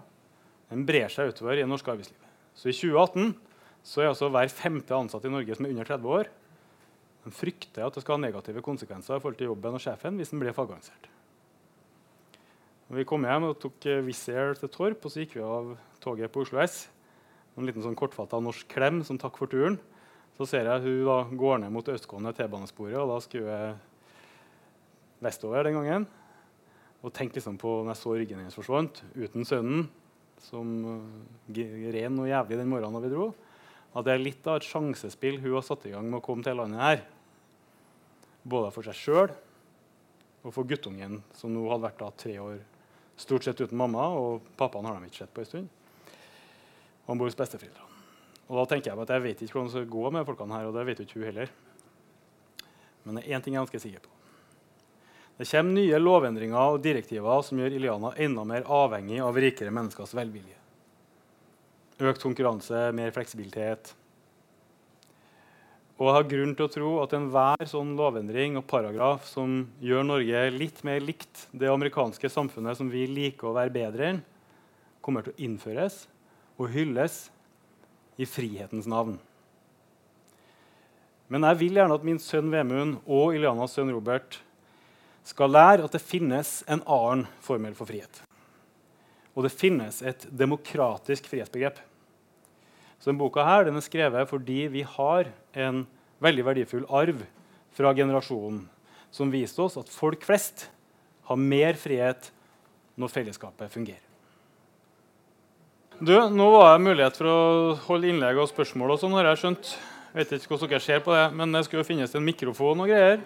den 0.72 0.86
brer 0.88 1.12
seg 1.12 1.34
utover 1.34 1.58
i 1.58 1.64
det 1.64 1.70
norske 1.72 1.92
arbeidslivet. 1.92 2.32
Så 2.56 2.70
i 2.70 2.76
2018 2.76 3.34
så 3.88 4.04
er 4.04 4.12
altså 4.12 4.30
hver 4.32 4.52
femte 4.52 4.96
ansatt 4.96 5.26
i 5.26 5.32
Norge 5.32 5.56
som 5.58 5.68
er 5.68 5.74
under 5.74 5.88
30 5.90 6.16
år, 6.20 6.32
de 7.28 7.34
frykter 7.36 7.84
at 7.84 7.96
det 7.96 8.04
skal 8.04 8.16
ha 8.16 8.24
negative 8.24 8.64
konsekvenser 8.64 9.18
i 9.18 9.24
forhold 9.24 9.40
til 9.40 9.50
jobben 9.50 9.76
og 9.76 9.84
sjefen 9.84 10.20
hvis 10.20 10.32
den 10.32 10.40
blir 10.40 10.56
Vi 12.88 13.04
kom 13.04 13.26
hjem 13.28 13.50
og 13.50 13.58
tok 13.60 13.84
eh, 13.92 14.00
Wizz 14.00 14.30
Air 14.32 14.54
til 14.56 14.70
Torp, 14.72 15.02
og 15.04 15.12
så 15.12 15.20
gikk 15.20 15.34
vi 15.36 15.42
av 15.44 15.74
toget 16.00 16.32
på 16.32 16.46
Oslo 16.46 16.62
S. 16.64 16.86
En 17.60 17.66
liten 17.68 17.84
sånn 17.84 17.98
kortfatta 18.00 18.40
norsk 18.40 18.70
klem 18.72 19.02
som 19.04 19.18
takk 19.20 19.36
for 19.36 19.52
turen. 19.52 19.76
Så 20.38 20.46
ser 20.48 20.70
jeg 20.70 20.86
hun 20.86 21.02
da 21.04 21.18
går 21.28 21.60
ned 21.66 21.74
mot 21.76 21.90
østgående 21.92 22.32
T-banesporet, 22.38 22.96
og 23.02 23.12
da 23.12 23.18
skulle 23.26 23.58
jeg 23.58 23.74
vestover 25.26 25.68
den 25.68 25.76
gangen. 25.76 26.06
Og 27.04 27.12
tenkte 27.12 27.42
liksom 27.42 27.58
på 27.60 27.74
når 27.82 27.92
jeg 27.92 28.02
så 28.06 28.14
ryggen 28.16 28.40
hennes 28.40 28.56
forsvant, 28.56 29.04
uten 29.18 29.50
sønnen, 29.50 29.84
som 30.48 30.72
uh, 30.88 31.60
ren 31.98 32.24
og 32.24 32.32
jævlig 32.32 32.62
den 32.62 32.72
morgenen 32.72 32.96
da 32.96 33.04
vi 33.04 33.12
dro, 33.12 33.28
at 33.98 34.08
det 34.08 34.16
er 34.16 34.24
litt 34.24 34.48
av 34.48 34.62
et 34.62 34.70
sjansespill 34.70 35.42
hun 35.42 35.58
har 35.58 35.68
satt 35.68 35.90
i 35.90 35.94
gang 35.98 36.08
med 36.08 36.22
å 36.22 36.24
komme 36.24 36.46
til 36.46 36.56
landet 36.56 36.86
her. 36.86 37.04
Både 38.48 38.72
for 38.72 38.88
seg 38.88 38.96
sjøl 38.96 39.36
og 40.46 40.56
for 40.56 40.64
guttungen, 40.70 41.20
som 41.36 41.52
nå 41.52 41.68
hadde 41.68 41.90
vært 41.90 42.04
da 42.06 42.14
tre 42.16 42.40
år 42.40 42.66
Stort 43.18 43.48
sett 43.48 43.62
uten 43.62 43.78
mamma, 43.78 44.08
og 44.14 44.46
pappaen 44.58 44.86
har 44.86 45.00
de 45.00 45.10
ikke 45.10 45.24
sett 45.24 45.34
på 45.34 45.42
en 45.44 45.50
stund. 45.50 45.70
Og 47.06 47.14
han 47.14 47.22
bor 47.22 47.30
hos 47.30 47.40
besteforeldrene. 47.40 47.96
Og 48.48 48.62
da 48.62 48.68
tenker 48.72 48.94
jeg 48.94 49.04
at 49.04 49.12
jeg 49.12 49.24
vet 49.24 49.42
ikke 49.44 49.58
hvordan 49.58 49.72
det 49.72 49.76
skal 49.76 49.90
gå 49.92 50.12
med 50.14 50.28
folkene 50.28 50.56
her, 50.56 50.68
og 50.70 50.78
det 50.78 50.86
vet 50.88 51.02
ikke 51.04 51.20
hun 51.20 51.28
heller. 51.28 51.50
Men 53.04 53.18
det 53.18 53.26
er 53.26 53.36
én 53.36 53.44
ting 53.44 53.56
jeg 53.56 53.62
er 53.62 53.66
ganske 53.66 53.84
sikker 53.84 54.06
på. 54.06 54.14
Det 55.38 55.46
kommer 55.50 55.76
nye 55.78 56.00
lovendringer 56.02 56.74
og 56.74 56.82
direktiver 56.82 57.44
som 57.46 57.60
gjør 57.62 57.76
Iliana 57.78 58.14
enda 58.26 58.46
mer 58.48 58.66
avhengig 58.74 59.20
av 59.22 59.38
rikere 59.38 59.74
menneskers 59.74 60.16
velvilje. 60.18 60.56
Økt 61.98 62.24
konkurranse, 62.24 62.88
mer 62.94 63.14
fleksibilitet, 63.14 63.94
og 65.98 66.06
jeg 66.06 66.14
har 66.14 66.28
grunn 66.30 66.52
til 66.54 66.68
å 66.68 66.70
tro 66.70 66.90
at 67.02 67.14
enhver 67.18 67.70
sånn 67.70 67.96
lovendring 67.98 68.60
og 68.60 68.68
paragraf 68.70 69.26
som 69.26 69.64
gjør 69.82 70.04
Norge 70.06 70.44
litt 70.54 70.84
mer 70.86 71.02
likt 71.02 71.48
det 71.50 71.72
amerikanske 71.72 72.30
samfunnet 72.30 72.78
som 72.78 72.92
vi 72.94 73.08
liker 73.10 73.50
å 73.50 73.56
være 73.56 73.74
bedre 73.74 74.12
enn, 74.12 74.20
kommer 75.02 75.26
til 75.26 75.34
å 75.34 75.42
innføres 75.48 76.04
og 76.62 76.70
hylles 76.74 77.32
i 78.22 78.28
frihetens 78.30 78.86
navn. 78.90 79.18
Men 81.34 81.50
jeg 81.50 81.60
vil 81.64 81.82
gjerne 81.82 81.98
at 81.98 82.06
min 82.06 82.22
sønn 82.22 82.54
Vemund 82.54 83.02
og 83.04 83.34
Ilianas 83.36 83.74
sønn 83.74 83.90
Robert 83.92 84.38
skal 85.28 85.52
lære 85.52 85.88
at 85.88 85.98
det 85.98 86.04
finnes 86.06 86.62
en 86.70 86.86
annen 86.86 87.26
formel 87.44 87.74
for 87.76 87.90
frihet. 87.90 88.22
Og 89.34 89.46
det 89.46 89.54
finnes 89.54 90.00
et 90.06 90.30
demokratisk 90.30 91.28
frihetsbegrep. 91.30 91.82
Så 92.98 93.12
denne 93.12 93.22
boka 93.22 93.46
her, 93.46 93.68
den 93.68 93.78
er 93.78 93.86
skrevet 93.86 94.30
fordi 94.30 94.66
vi 94.74 94.84
har 94.88 95.30
en 95.54 95.86
veldig 96.24 96.48
verdifull 96.48 96.88
arv 96.90 97.22
fra 97.78 97.94
generasjonen 97.94 98.66
som 99.14 99.32
viste 99.32 99.62
oss 99.64 99.78
at 99.80 99.92
folk 99.94 100.26
flest 100.26 100.68
har 101.30 101.40
mer 101.40 101.78
frihet 101.80 102.32
når 102.98 103.14
fellesskapet 103.14 103.72
fungerer. 103.72 104.04
Du, 105.98 106.14
nå 106.14 106.48
var 106.54 106.76
det 106.76 106.86
mulighet 106.86 107.18
for 107.18 107.30
å 107.30 107.38
holde 107.88 108.10
innlegg 108.12 108.38
og 108.38 108.50
spørsmål. 108.52 108.94
og 108.94 109.00
sånn 109.02 109.16
har 109.18 109.32
Jeg 109.32 109.42
skjønt. 109.42 109.72
Jeg 110.14 110.20
vet 110.20 110.34
ikke 110.38 110.54
hvordan 110.54 110.70
dere 110.70 110.86
ser 110.86 111.00
på 111.02 111.14
det, 111.14 111.24
men 111.34 111.52
det 111.54 111.64
skulle 111.66 111.88
finnes 111.88 112.14
en 112.14 112.26
mikrofon 112.26 112.84
og 112.86 112.90
greier. 112.90 113.24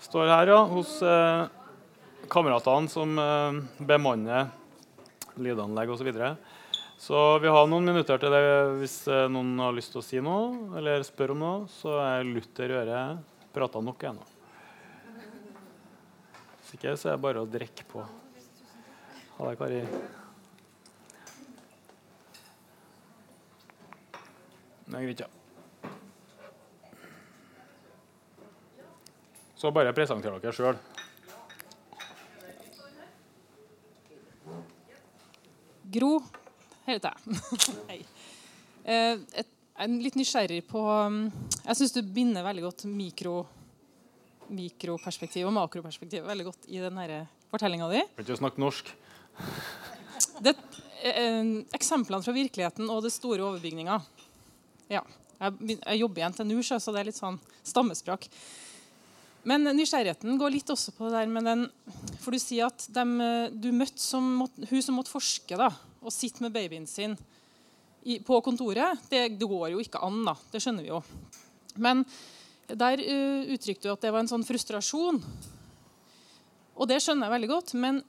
Står 0.00 0.32
her 0.32 0.48
ja, 0.48 0.62
hos 0.64 0.94
eh, 1.04 1.44
kameratene 2.32 2.88
som 2.88 3.20
eh, 3.20 3.60
bemanner 3.84 4.48
lydanlegg 5.36 5.92
osv. 5.92 6.08
Så, 7.00 7.38
vi 7.38 7.48
har 7.48 7.64
noen 7.64 7.86
minutter 7.88 8.18
til 8.20 8.34
det 8.34 8.40
hvis 8.76 8.94
eh, 9.08 9.22
noen 9.32 9.54
har 9.62 9.72
lyst 9.72 9.94
til 9.94 10.02
å 10.02 10.04
si 10.04 10.18
noe 10.20 10.76
eller 10.76 11.00
spør 11.06 11.30
om 11.32 11.38
noe. 11.40 11.60
Så 11.72 11.94
er 11.96 12.26
lutter 12.28 12.74
øret 12.76 13.22
prata 13.54 13.80
nok 13.80 14.02
ennå. 14.04 14.26
Hvis 16.58 16.74
ikke 16.76 16.92
så 17.00 17.08
er 17.08 17.14
det 17.16 17.22
bare 17.24 17.40
å 17.40 17.48
drikke 17.48 17.86
på. 17.88 18.04
Ha 19.38 19.46
det, 19.48 19.54
Kari. 19.56 19.78
Det 24.84 24.98
er 24.98 25.06
greit, 25.06 25.22
ja. 25.24 25.30
Så 29.56 29.72
bare 29.72 29.96
presenter 29.96 30.36
dere 30.36 30.52
sjøl. 30.52 30.76
Gro 35.96 36.12
heter 36.96 37.14
jeg. 37.14 37.40
Hei. 37.90 37.98
Eh, 38.84 39.20
jeg 39.40 39.46
er 39.84 39.96
litt 40.02 40.16
nysgjerrig 40.18 40.60
på 40.68 40.80
um, 40.80 41.22
Jeg 41.64 41.78
syns 41.78 41.94
du 41.94 42.00
binder 42.04 42.44
veldig 42.44 42.64
godt 42.66 42.86
mikro 42.88 43.42
mikroperspektiv 44.50 45.46
og 45.46 45.54
makroperspektiv 45.54 46.24
veldig 46.26 46.46
godt 46.48 46.64
i 46.74 46.80
den 46.82 46.96
fortellinga 47.52 47.86
di. 47.92 48.00
Kan 48.16 48.24
ikke 48.24 48.38
snakke 48.40 48.62
norsk. 48.62 48.88
Det, 50.42 50.56
eh, 51.06 51.52
eksemplene 51.76 52.26
fra 52.26 52.34
virkeligheten 52.34 52.90
og 52.90 53.04
det 53.04 53.12
store 53.14 53.44
overbygninga. 53.46 54.00
Ja. 54.90 55.04
Jeg, 55.38 55.78
jeg 55.78 56.00
jobber 56.00 56.20
i 56.20 56.26
NTNU, 56.32 56.58
så 56.66 56.80
det 56.90 56.98
er 57.00 57.08
litt 57.12 57.20
sånn 57.20 57.38
stammespråk. 57.62 58.26
Men 59.46 59.70
nysgjerrigheten 59.70 60.34
går 60.40 60.52
litt 60.52 60.74
også 60.74 60.92
på 60.98 61.06
det 61.06 61.14
der 61.14 61.30
med 61.32 61.46
den 61.48 61.62
For 62.20 62.34
du 62.34 62.42
sier 62.42 62.66
at 62.66 62.84
dem, 62.92 63.14
du 63.54 63.70
møtte 63.72 64.02
som 64.02 64.26
måtte, 64.42 64.66
hun 64.68 64.82
som 64.84 64.98
måtte 64.98 65.14
forske 65.14 65.56
da, 65.56 65.70
og 66.00 66.14
sitte 66.14 66.44
med 66.44 66.54
babyen 66.54 66.86
sin 66.88 67.16
i, 68.02 68.18
på 68.24 68.38
kontoret, 68.40 69.00
det, 69.10 69.26
det, 69.36 69.48
går 69.48 69.74
jo 69.74 69.82
ikke 69.82 70.00
an. 70.04 70.22
da, 70.24 70.36
Det 70.52 70.62
skjønner 70.62 70.86
vi 70.86 70.92
jo. 70.92 71.02
Men 71.80 72.04
der 72.70 73.02
uh, 73.02 73.50
uttrykte 73.52 73.88
du 73.88 73.92
at 73.92 74.04
det 74.04 74.12
var 74.14 74.24
en 74.24 74.30
sånn 74.30 74.46
frustrasjon. 74.46 75.20
Og 76.80 76.88
det 76.88 77.00
skjønner 77.04 77.28
jeg 77.28 77.34
veldig 77.36 77.50
godt. 77.50 77.74
Men 77.76 78.00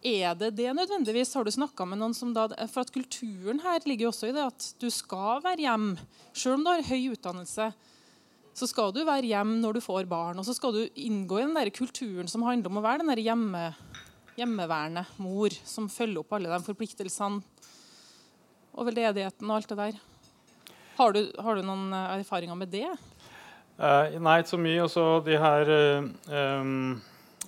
er 0.00 0.32
det 0.38 0.54
det 0.56 0.72
nødvendigvis? 0.78 1.34
Har 1.36 1.44
du 1.44 1.52
snakka 1.52 1.84
med 1.88 2.00
noen 2.00 2.16
som 2.16 2.32
da 2.32 2.46
For 2.70 2.86
at 2.86 2.94
kulturen 2.94 3.60
her 3.64 3.84
ligger 3.84 4.08
jo 4.08 4.14
også 4.14 4.30
i 4.30 4.34
det 4.36 4.46
at 4.46 4.72
du 4.80 4.88
skal 4.94 5.42
være 5.44 5.66
hjem. 5.66 5.88
Selv 6.32 6.56
om 6.56 6.64
du 6.64 6.72
har 6.72 6.88
høy 6.88 7.12
utdannelse, 7.12 7.70
så 8.58 8.66
skal 8.66 8.94
du 8.94 9.04
være 9.06 9.28
hjem 9.28 9.58
når 9.62 9.76
du 9.76 9.84
får 9.84 10.08
barn. 10.10 10.38
Og 10.40 10.46
så 10.46 10.56
skal 10.56 10.74
du 10.74 10.98
inngå 10.98 11.42
i 11.42 11.46
den 11.46 11.56
der 11.58 11.74
kulturen 11.74 12.30
som 12.30 12.46
handler 12.46 12.72
om 12.72 12.80
å 12.80 12.86
være 12.86 13.02
den 13.02 13.12
der 13.12 13.26
hjemme, 13.28 13.64
hjemmeværende 14.38 15.04
mor 15.22 15.54
som 15.66 15.90
følger 15.92 16.22
opp 16.22 16.36
alle 16.36 16.52
de 16.52 16.62
forpliktelsene 16.64 17.42
og 18.78 18.86
veldedigheten 18.86 19.50
og 19.50 19.58
alt 19.58 19.72
det 19.72 19.78
der. 19.80 20.00
Har 20.98 21.14
du, 21.14 21.22
har 21.38 21.58
du 21.58 21.66
noen 21.66 21.92
eh, 21.94 22.18
erfaringer 22.20 22.58
med 22.58 22.70
det? 22.72 22.88
Uh, 23.78 24.16
nei, 24.18 24.40
ikke 24.40 24.54
så 24.54 24.58
mye. 24.58 24.82
Også 24.86 25.06
de 25.26 25.38
her 25.38 25.72
um 26.34 26.98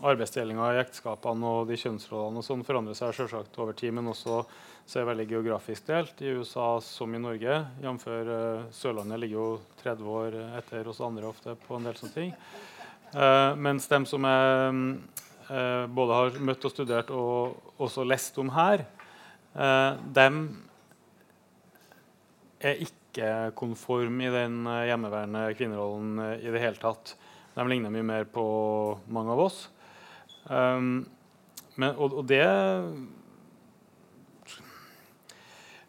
arbeidsdelinga 0.01 0.70
i 0.72 0.80
ekteskapene 0.80 1.45
og 1.45 1.68
de 1.68 1.76
kjønnsrollene 1.76 2.41
og 2.41 2.45
sånn 2.47 2.64
forandrer 2.64 2.97
seg 2.97 3.12
selvsagt 3.18 3.59
over 3.61 3.76
tid, 3.76 3.93
men 3.97 4.09
også 4.09 4.38
så 4.88 5.01
er 5.01 5.09
veldig 5.11 5.26
geografisk 5.28 5.91
delt 5.91 6.22
i 6.24 6.32
USA 6.34 6.68
som 6.82 7.12
i 7.14 7.20
Norge. 7.20 7.59
Jf. 7.84 8.07
Uh, 8.09 8.62
Sørlandet 8.74 9.20
ligger 9.20 9.36
jo 9.36 9.49
30 9.82 10.12
år 10.16 10.38
etter 10.59 10.88
oss 10.88 11.03
andre 11.05 11.28
ofte 11.28 11.55
på 11.66 11.76
en 11.76 11.88
del 11.88 11.99
sånne 11.99 12.16
ting. 12.16 12.32
Uh, 13.12 13.53
mens 13.61 13.91
dem 13.91 14.07
som 14.09 14.24
jeg 14.26 15.28
uh, 15.51 15.85
både 15.91 16.19
har 16.19 16.41
møtt 16.47 16.65
og 16.65 16.73
studert 16.73 17.11
og 17.15 17.81
også 17.83 18.07
lest 18.07 18.39
om 18.41 18.53
her, 18.55 18.87
dem 19.51 20.37
er 22.63 22.85
ikke 22.85 23.51
konform 23.59 24.21
i 24.23 24.29
den 24.31 24.61
hjemmeværende 24.63 25.41
kvinnerollen 25.59 26.21
i 26.39 26.53
det 26.55 26.63
hele 26.63 26.79
tatt. 26.79 27.17
De 27.57 27.65
ligner 27.67 27.91
mye 27.91 28.07
mer 28.07 28.29
på 28.31 28.45
mange 29.11 29.35
av 29.35 29.43
oss. 29.43 29.65
Um, 30.47 31.03
men, 31.77 31.95
og, 31.97 32.15
og, 32.15 32.25
det 32.29 32.43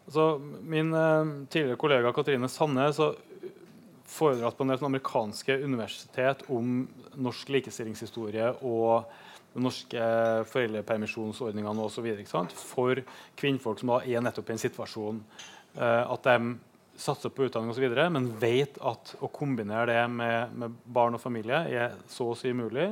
altså, 0.06 0.26
Min 0.60 0.92
uh, 0.94 1.46
tidligere 1.50 1.80
kollega 1.80 2.12
Katrine 2.14 2.50
Sanne 2.52 2.90
foredratt 4.12 4.58
på 4.58 4.66
en 4.66 4.74
del 4.74 4.84
amerikanske 4.86 5.56
universitet 5.64 6.44
om 6.52 6.82
norsk 7.16 7.54
likestillingshistorie 7.54 8.50
og 8.60 9.08
de 9.52 9.62
norske 9.62 10.10
foreldrepermisjonsordningene 10.50 11.86
osv. 11.86 12.10
For 12.56 13.02
kvinnfolk 13.38 13.82
som 13.82 13.94
da 13.94 14.02
er 14.04 14.24
nettopp 14.24 14.50
i 14.50 14.56
en 14.56 14.62
situasjon 14.62 15.22
uh, 15.22 16.04
at 16.12 16.28
de 16.28 16.54
satser 17.02 17.32
på 17.32 17.48
utdanning 17.48 17.72
osv., 17.72 17.88
men 18.12 18.30
vet 18.40 18.78
at 18.84 19.14
å 19.20 19.30
kombinere 19.32 19.88
det 19.90 20.04
med, 20.12 20.54
med 20.58 20.78
barn 20.84 21.16
og 21.16 21.22
familie 21.22 21.64
er 21.72 21.98
så 22.12 22.30
å 22.32 22.38
si 22.38 22.52
umulig. 22.52 22.90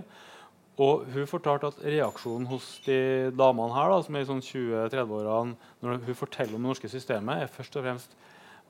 Og 0.81 1.05
hun 1.13 1.29
fortalte 1.29 1.69
at 1.69 1.81
reaksjonen 1.85 2.49
hos 2.49 2.79
de 2.87 3.29
damene 3.37 3.75
her, 3.77 3.91
da, 3.93 4.01
som 4.05 4.17
er 4.17 4.25
i 4.25 4.29
sånn 4.31 4.45
20-30-årene, 4.45 5.73
når 5.83 5.99
hun 6.07 6.17
forteller 6.17 6.57
om 6.57 6.65
det 6.65 6.71
norske 6.71 6.89
systemet, 6.93 7.43
er 7.43 7.53
først 7.53 7.77
og 7.77 7.85
fremst 7.85 8.17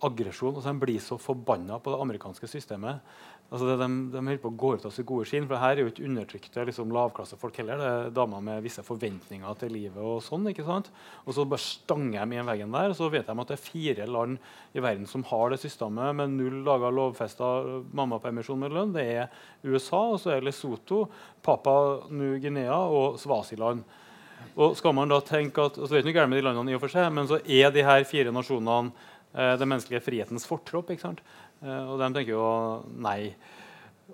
aggresjon. 0.06 0.56
Altså, 0.56 0.72
de 0.72 0.82
blir 0.82 1.02
så 1.04 1.20
forbanna 1.20 1.78
på 1.78 1.92
det 1.92 2.00
amerikanske 2.02 2.50
systemet. 2.50 3.04
Altså, 3.50 3.66
de, 3.74 3.86
de, 4.12 4.20
holder 4.20 4.38
på 4.38 4.50
å 4.52 4.58
gå 4.62 4.68
ut 4.78 4.84
av 4.86 4.92
sitt 4.94 5.06
gode 5.08 5.26
skinn. 5.26 5.48
For 5.50 5.58
her 5.58 5.74
er 5.74 5.82
jo 5.82 5.90
ikke 5.90 6.04
undertrykte 6.06 6.64
liksom, 6.68 6.92
lavklassefolk 6.94 7.56
heller. 7.58 7.80
Det 7.80 7.88
er 7.90 8.12
damer 8.14 8.44
med 8.46 8.62
visse 8.62 8.84
forventninger 8.86 9.56
til 9.58 9.74
livet. 9.74 9.98
Og 9.98 10.20
sånn, 10.22 10.46
ikke 10.52 10.66
sant? 10.68 10.92
Og 11.24 11.34
så 11.34 11.46
bare 11.50 11.64
stanger 11.64 12.30
de 12.30 12.38
i 12.38 12.44
veggen 12.46 12.76
der. 12.76 12.92
Og 12.92 12.98
så 13.00 13.10
vet 13.10 13.26
de 13.26 13.34
at 13.34 13.50
det 13.50 13.56
er 13.56 13.64
fire 13.64 14.06
land 14.06 14.38
i 14.70 14.84
verden 14.84 15.10
som 15.10 15.26
har 15.32 15.50
det 15.50 15.58
systemet 15.64 16.14
med 16.20 16.36
null 16.36 16.60
dager 16.68 16.94
lovfesta 16.94 17.50
mammapermisjon 17.90 18.62
med 18.62 18.76
lønn. 18.76 18.94
Det 18.94 19.08
er 19.16 19.42
USA, 19.66 20.04
og 20.14 20.22
så 20.22 20.36
er 20.36 20.46
Lesotho, 20.46 21.08
Papa 21.42 21.74
New-Guinea 22.06 22.78
og 22.86 23.18
Svasiland. 23.18 23.82
Og 24.54 24.78
skal 24.78 24.94
man 24.94 25.10
da 25.10 25.18
tenke 25.26 25.66
at, 25.66 25.78
og 25.78 25.90
så 25.90 25.98
vet 25.98 26.06
ikke 26.06 26.30
med 26.30 26.38
de 26.38 26.46
landene 26.46 26.70
i 26.70 26.78
og 26.78 26.84
for 26.84 26.92
seg, 26.92 27.10
men 27.14 27.26
så 27.26 27.42
er 27.42 27.74
de 27.74 27.82
her 27.82 28.06
fire 28.06 28.30
nasjonene 28.34 28.92
eh, 29.34 29.54
den 29.58 29.74
menneskelige 29.74 30.06
frihetens 30.06 30.46
fortropp. 30.46 30.94
ikke 30.94 31.08
sant? 31.08 31.22
Eh, 31.60 31.84
og 31.84 32.00
de 32.00 32.08
tenker 32.14 32.34
jo 32.34 32.48
nei. 33.00 33.32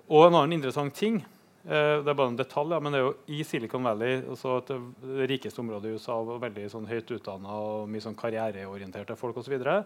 Og 0.07 0.27
en 0.27 0.37
annen 0.37 0.57
interessant 0.57 0.93
ting 0.95 1.19
eh, 1.21 1.97
det 2.03 2.11
er 2.11 2.17
bare 2.17 2.31
en 2.31 2.39
detalj, 2.39 2.75
ja, 2.75 2.81
men 2.83 2.93
det 2.93 2.99
er 3.01 3.05
jo 3.05 3.15
i 3.33 3.41
Silicon 3.47 3.87
Valley, 3.87 4.21
altså 4.23 4.59
det 4.67 5.29
rikeste 5.31 5.63
området 5.63 5.91
i 5.91 5.97
USA, 5.97 6.19
og 6.19 6.41
veldig 6.43 6.67
sånn 6.71 6.87
høyt 6.89 7.11
utdanna 7.17 7.57
og 7.63 7.89
mye 7.91 8.03
sånn 8.03 8.17
karriereorienterte 8.19 9.17
folk 9.19 9.39
osv., 9.41 9.57
så, 9.63 9.81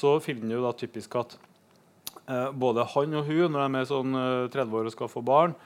så 0.00 0.14
finner 0.24 0.56
du 0.56 0.64
da 0.64 0.72
typisk 0.76 1.18
at 1.20 1.36
eh, 2.28 2.48
både 2.52 2.86
han 2.94 3.20
og 3.20 3.28
hun, 3.28 3.50
når 3.52 3.66
de 3.66 3.82
er 3.82 3.92
sånn 3.92 4.22
30 4.54 4.62
eh, 4.62 4.78
år 4.80 4.90
og 4.90 4.96
skal 4.96 5.12
få 5.12 5.24
barn, 5.26 5.56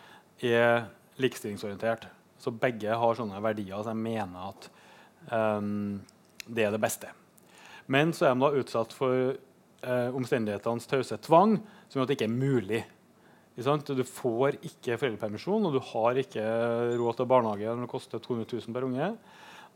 er 0.42 0.88
likestillingsorientert. 1.22 2.08
Så 2.42 2.50
begge 2.50 2.96
har 2.98 3.18
sånne 3.18 3.38
verdier 3.44 3.84
som 3.84 3.94
jeg 3.94 4.18
mener 4.18 4.48
at 4.48 4.64
um, 5.30 6.00
det 6.48 6.64
er 6.66 6.72
det 6.74 6.80
beste. 6.82 7.12
Men 7.86 8.10
så 8.16 8.26
er 8.26 8.34
de 8.34 8.42
da 8.42 8.58
utsatt 8.58 8.94
for 8.96 9.36
eh, 9.82 10.14
omstendighetenes 10.16 10.88
tause 10.90 11.18
tvang, 11.22 11.58
som 11.88 12.00
gjør 12.00 12.06
at 12.06 12.12
det 12.12 12.18
ikke 12.18 12.30
er 12.30 12.34
mulig. 12.34 12.82
Du 13.52 14.04
får 14.08 14.56
ikke 14.64 14.96
foreldrepermisjon, 14.96 15.66
og 15.68 15.74
du 15.74 15.80
har 15.92 16.16
ikke 16.16 16.44
råd 16.96 17.18
til 17.18 17.28
barnehage 17.28 17.74
når 17.74 17.84
det 17.84 17.92
koster 17.92 18.22
200 18.22 18.48
000 18.48 18.76
per 18.76 18.86
unge. 18.88 19.10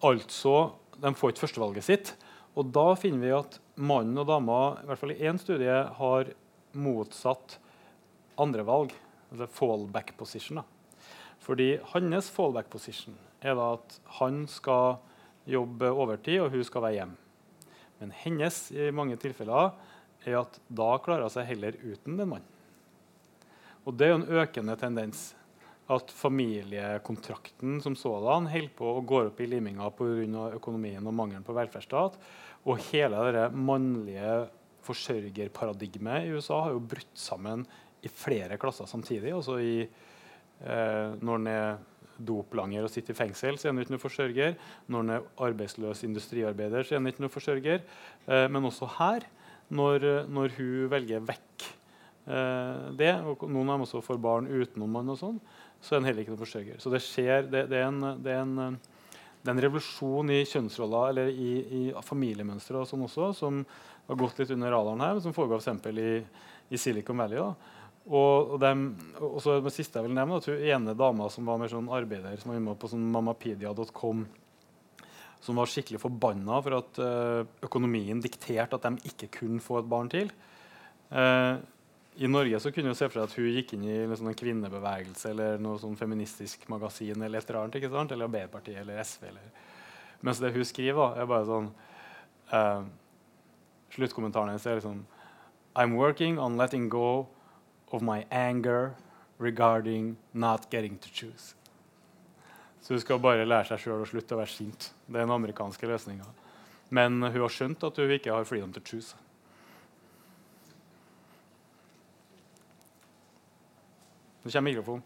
Altså, 0.02 0.72
De 0.96 1.12
får 1.12 1.34
ikke 1.34 1.44
førstevalget 1.44 1.84
sitt. 1.84 2.14
Og 2.56 2.70
da 2.72 2.94
finner 2.96 3.20
vi 3.20 3.34
at 3.36 3.58
mannen 3.76 4.16
og 4.16 4.30
dama 4.30 4.78
i 4.80 4.86
hvert 4.88 5.00
fall 5.02 5.12
i 5.12 5.20
én 5.28 5.36
studie 5.36 5.74
har 5.98 6.30
motsatt 6.72 7.58
andrevalg. 8.40 8.94
altså 9.30 9.46
fallback 9.46 10.16
position. 10.16 10.62
Da. 10.62 10.64
Fordi 11.40 11.78
hans 11.92 12.30
fallback 12.30 12.70
position 12.70 13.14
er 13.42 13.54
da 13.54 13.74
at 13.74 14.00
han 14.20 14.46
skal 14.48 14.96
jobbe 15.46 15.90
overtid, 15.90 16.40
og 16.40 16.50
hun 16.50 16.64
skal 16.64 16.82
være 16.82 16.96
hjemme. 16.96 17.16
Men 18.00 18.12
hennes 18.12 18.72
i 18.72 18.90
mange 18.90 19.16
tilfeller 19.16 19.72
er 20.26 20.40
at 20.42 20.60
da 20.68 20.90
klarer 21.02 21.26
hun 21.26 21.32
seg 21.32 21.48
heller 21.52 21.78
uten 21.82 22.18
den 22.18 22.30
mannen. 22.30 22.52
Og 23.86 23.94
det 23.94 24.06
er 24.06 24.14
jo 24.14 24.20
en 24.20 24.30
økende 24.42 24.74
tendens 24.80 25.28
at 25.92 26.10
familiekontrakten 26.10 27.78
som 27.82 27.94
sådan 27.94 28.48
holder 28.50 28.72
på 28.74 28.88
å 28.90 29.04
gå 29.06 29.20
opp 29.28 29.40
i 29.40 29.46
liminga 29.46 29.86
pga. 29.94 30.48
økonomien 30.56 31.06
og 31.06 31.14
mangelen 31.14 31.46
på 31.46 31.54
velferdsstat. 31.54 32.18
Og 32.66 32.82
hele 32.90 33.20
det 33.32 33.46
mannlige 33.54 34.48
forsørgerparadigmet 34.86 36.26
i 36.26 36.32
USA 36.34 36.64
har 36.64 36.74
jo 36.74 36.82
brutt 36.82 37.14
sammen 37.14 37.62
i 38.02 38.10
flere 38.10 38.58
klasser 38.58 38.90
samtidig. 38.90 39.32
Altså 39.34 39.60
i, 39.62 39.86
eh, 40.60 41.14
når 41.22 41.38
en 41.38 41.46
er 41.46 41.78
doplanger 42.18 42.82
og 42.82 42.90
sitter 42.90 43.14
i 43.14 43.20
fengsel, 43.20 43.58
så 43.58 43.68
er 43.68 43.74
en 43.74 43.82
ikke 43.84 43.94
noe 43.94 44.02
forsørger. 44.02 44.56
Når 44.88 45.00
en 45.00 45.10
er 45.10 45.26
arbeidsløs 45.38 46.02
industriarbeider, 46.02 46.82
så 46.82 46.96
er 46.96 47.02
en 47.02 47.06
ikke 47.12 47.22
noe 47.22 47.34
forsørger. 47.34 47.82
Eh, 48.26 48.48
men 48.48 48.64
også 48.64 48.88
her 48.98 49.26
når, 49.74 50.06
når 50.30 50.54
hun 50.58 50.90
velger 50.92 51.24
vekk 51.26 51.66
eh, 52.30 52.84
det, 52.98 53.12
og 53.26 53.46
noen 53.48 53.70
av 53.70 53.78
dem 53.78 53.86
også 53.86 54.02
får 54.04 54.20
barn 54.22 54.50
utenom 54.50 54.92
mann, 54.98 55.10
og 55.10 55.18
sånn, 55.20 55.40
så 55.80 55.94
er 55.94 56.00
han 56.00 56.10
heller 56.10 56.24
ikke 56.24 56.34
noen 56.34 56.44
forsørger. 56.44 56.78
Så 56.82 56.92
det 56.92 57.02
skjer, 57.04 57.48
det, 57.50 57.66
det, 57.72 57.80
er 57.80 57.90
en, 57.90 58.04
det, 58.22 58.32
er 58.32 58.44
en, 58.44 58.78
det, 58.78 59.46
er 59.46 59.54
en, 59.54 59.64
revolusjon 59.66 60.32
i 60.34 60.42
kjønnsroller 60.48 61.12
eller 61.12 61.32
i, 61.32 61.52
i 61.62 61.82
familiemønstre 62.04 62.82
og 62.82 62.90
sånn 62.90 63.06
også, 63.06 63.32
som 63.40 63.64
har 64.06 64.20
gått 64.20 64.38
litt 64.42 64.54
under 64.54 64.74
radaren 64.74 65.02
her, 65.02 65.22
som 65.24 65.34
foregår 65.36 65.62
f.eks. 65.62 65.90
I, 65.90 66.12
i 66.70 66.80
Silicon 66.80 67.18
Valley. 67.18 67.42
Da. 67.42 67.76
Og, 68.06 68.54
og, 68.54 68.58
dem, 68.62 68.88
og 69.18 69.40
så 69.42 69.58
det 69.58 69.74
siste 69.74 69.98
jeg 69.98 70.06
vil 70.06 70.14
nevne, 70.14 70.38
at 70.38 70.46
hun 70.46 70.62
ene 70.62 70.94
dama 70.98 71.26
som 71.32 71.48
var 71.48 71.58
mer 71.58 71.72
sånn 71.72 71.90
arbeider, 71.90 72.38
som 72.38 72.52
var 72.52 72.60
inne 72.60 72.76
på 72.78 72.90
sånn 72.92 73.06
mamapedia.com 73.10 74.26
som 75.40 75.58
var 75.60 75.70
skikkelig 75.70 76.00
forbanna 76.02 76.58
for 76.64 76.78
at 76.78 77.00
uh, 77.02 77.48
økonomien 77.64 78.20
dikterte 78.22 78.78
at 78.78 78.86
de 78.86 79.10
ikke 79.12 79.30
kunne 79.40 79.62
få 79.62 79.80
et 79.80 79.88
barn 79.90 80.10
til. 80.10 80.30
Uh, 81.10 81.60
I 82.18 82.30
Norge 82.30 82.60
så 82.62 82.72
kunne 82.74 82.90
du 82.90 82.98
se 82.98 83.08
for 83.08 83.20
deg 83.20 83.28
at 83.28 83.36
hun 83.38 83.50
gikk 83.54 83.74
inn 83.76 83.86
i 83.86 83.98
liksom, 84.10 84.30
en 84.30 84.38
kvinnebevegelse 84.38 85.30
eller 85.34 85.62
noe 85.62 85.78
sånn 85.80 85.98
feministisk 85.98 86.66
magasin 86.72 87.22
eller 87.22 87.42
et 87.42 87.50
eller 87.50 87.62
annet, 87.62 87.80
ikke 87.80 87.92
sant? 87.92 88.14
eller 88.14 88.30
Arbeiderpartiet 88.30 88.80
eller 88.82 89.02
SV. 89.04 89.28
Eller. 89.30 89.50
Mens 90.26 90.40
det 90.42 90.54
hun 90.56 90.66
skriver, 90.66 91.20
er 91.20 91.28
bare 91.30 91.48
sånn 91.48 91.68
uh, 92.54 92.86
Sluttkommentaren 93.96 94.50
hennes 94.50 94.66
er 94.66 94.80
liksom 94.80 95.04
I'm 95.76 95.94
working 95.94 96.38
on 96.40 96.56
letting 96.56 96.88
go 96.88 97.28
of 97.92 98.02
my 98.02 98.24
anger 98.30 98.96
regarding 99.38 100.16
not 100.32 100.70
getting 100.70 100.98
to 100.98 101.08
choose. 101.12 101.54
Så 102.86 102.94
hun 102.94 103.00
skal 103.02 103.18
bare 103.18 103.42
lære 103.42 103.66
seg 103.66 103.80
sjøl 103.82 104.04
å 104.04 104.06
slutte 104.06 104.36
å 104.36 104.38
være 104.38 104.52
sint. 104.52 104.84
Det 105.08 105.18
er 105.18 105.24
den 105.24 105.32
amerikanske 105.34 105.88
løsninga. 105.90 106.26
Men 106.94 107.18
hun 107.18 107.40
har 107.42 107.50
skjønt 107.50 107.82
at 107.82 107.96
hun 107.98 108.12
ikke 108.14 108.30
har 108.30 108.46
freedom 108.46 108.70
to 108.70 108.82
choose. 108.86 109.16
Nå 114.44 114.52
kommer 114.54 114.70
mikrofonen. 114.70 115.02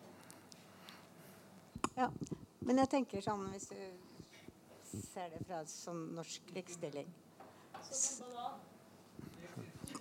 Ja, 1.96 2.10
men 2.68 2.82
jeg 2.82 2.92
tenker 2.92 3.24
sånn 3.24 3.48
hvis 3.54 3.70
du 3.72 5.00
ser 5.00 5.32
det 5.32 5.40
fra 5.48 5.62
sånn 5.68 6.02
norsk 6.18 6.52
likestilling 6.52 7.08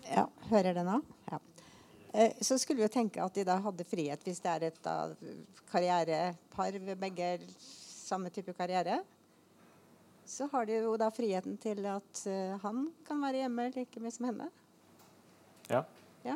Ja, 0.09 0.25
hører 0.51 0.75
det 0.75 0.83
nå? 0.83 0.99
Eh, 2.13 2.33
så 2.41 2.57
skulle 2.57 2.81
vi 2.81 2.87
jo 2.87 2.93
tenke 2.93 3.21
at 3.21 3.35
de 3.35 3.45
da 3.45 3.59
hadde 3.61 3.85
frihet 3.85 4.23
hvis 4.25 4.41
det 4.41 4.51
er 4.51 4.67
et 4.69 4.79
da, 4.85 4.95
karrierepar 5.69 6.79
ved 6.81 6.97
begge 6.97 7.31
samme 7.59 8.31
type 8.33 8.53
karriere. 8.57 9.01
Så 10.25 10.47
har 10.51 10.65
de 10.65 10.79
jo 10.81 10.95
da 10.97 11.09
friheten 11.13 11.57
til 11.61 11.85
at 11.89 12.21
uh, 12.29 12.57
han 12.61 12.87
kan 13.05 13.21
være 13.21 13.43
hjemme 13.43 13.69
like 13.73 14.01
mye 14.01 14.13
som 14.13 14.27
henne. 14.29 14.49
Ja. 15.69 15.83
ja. 16.25 16.35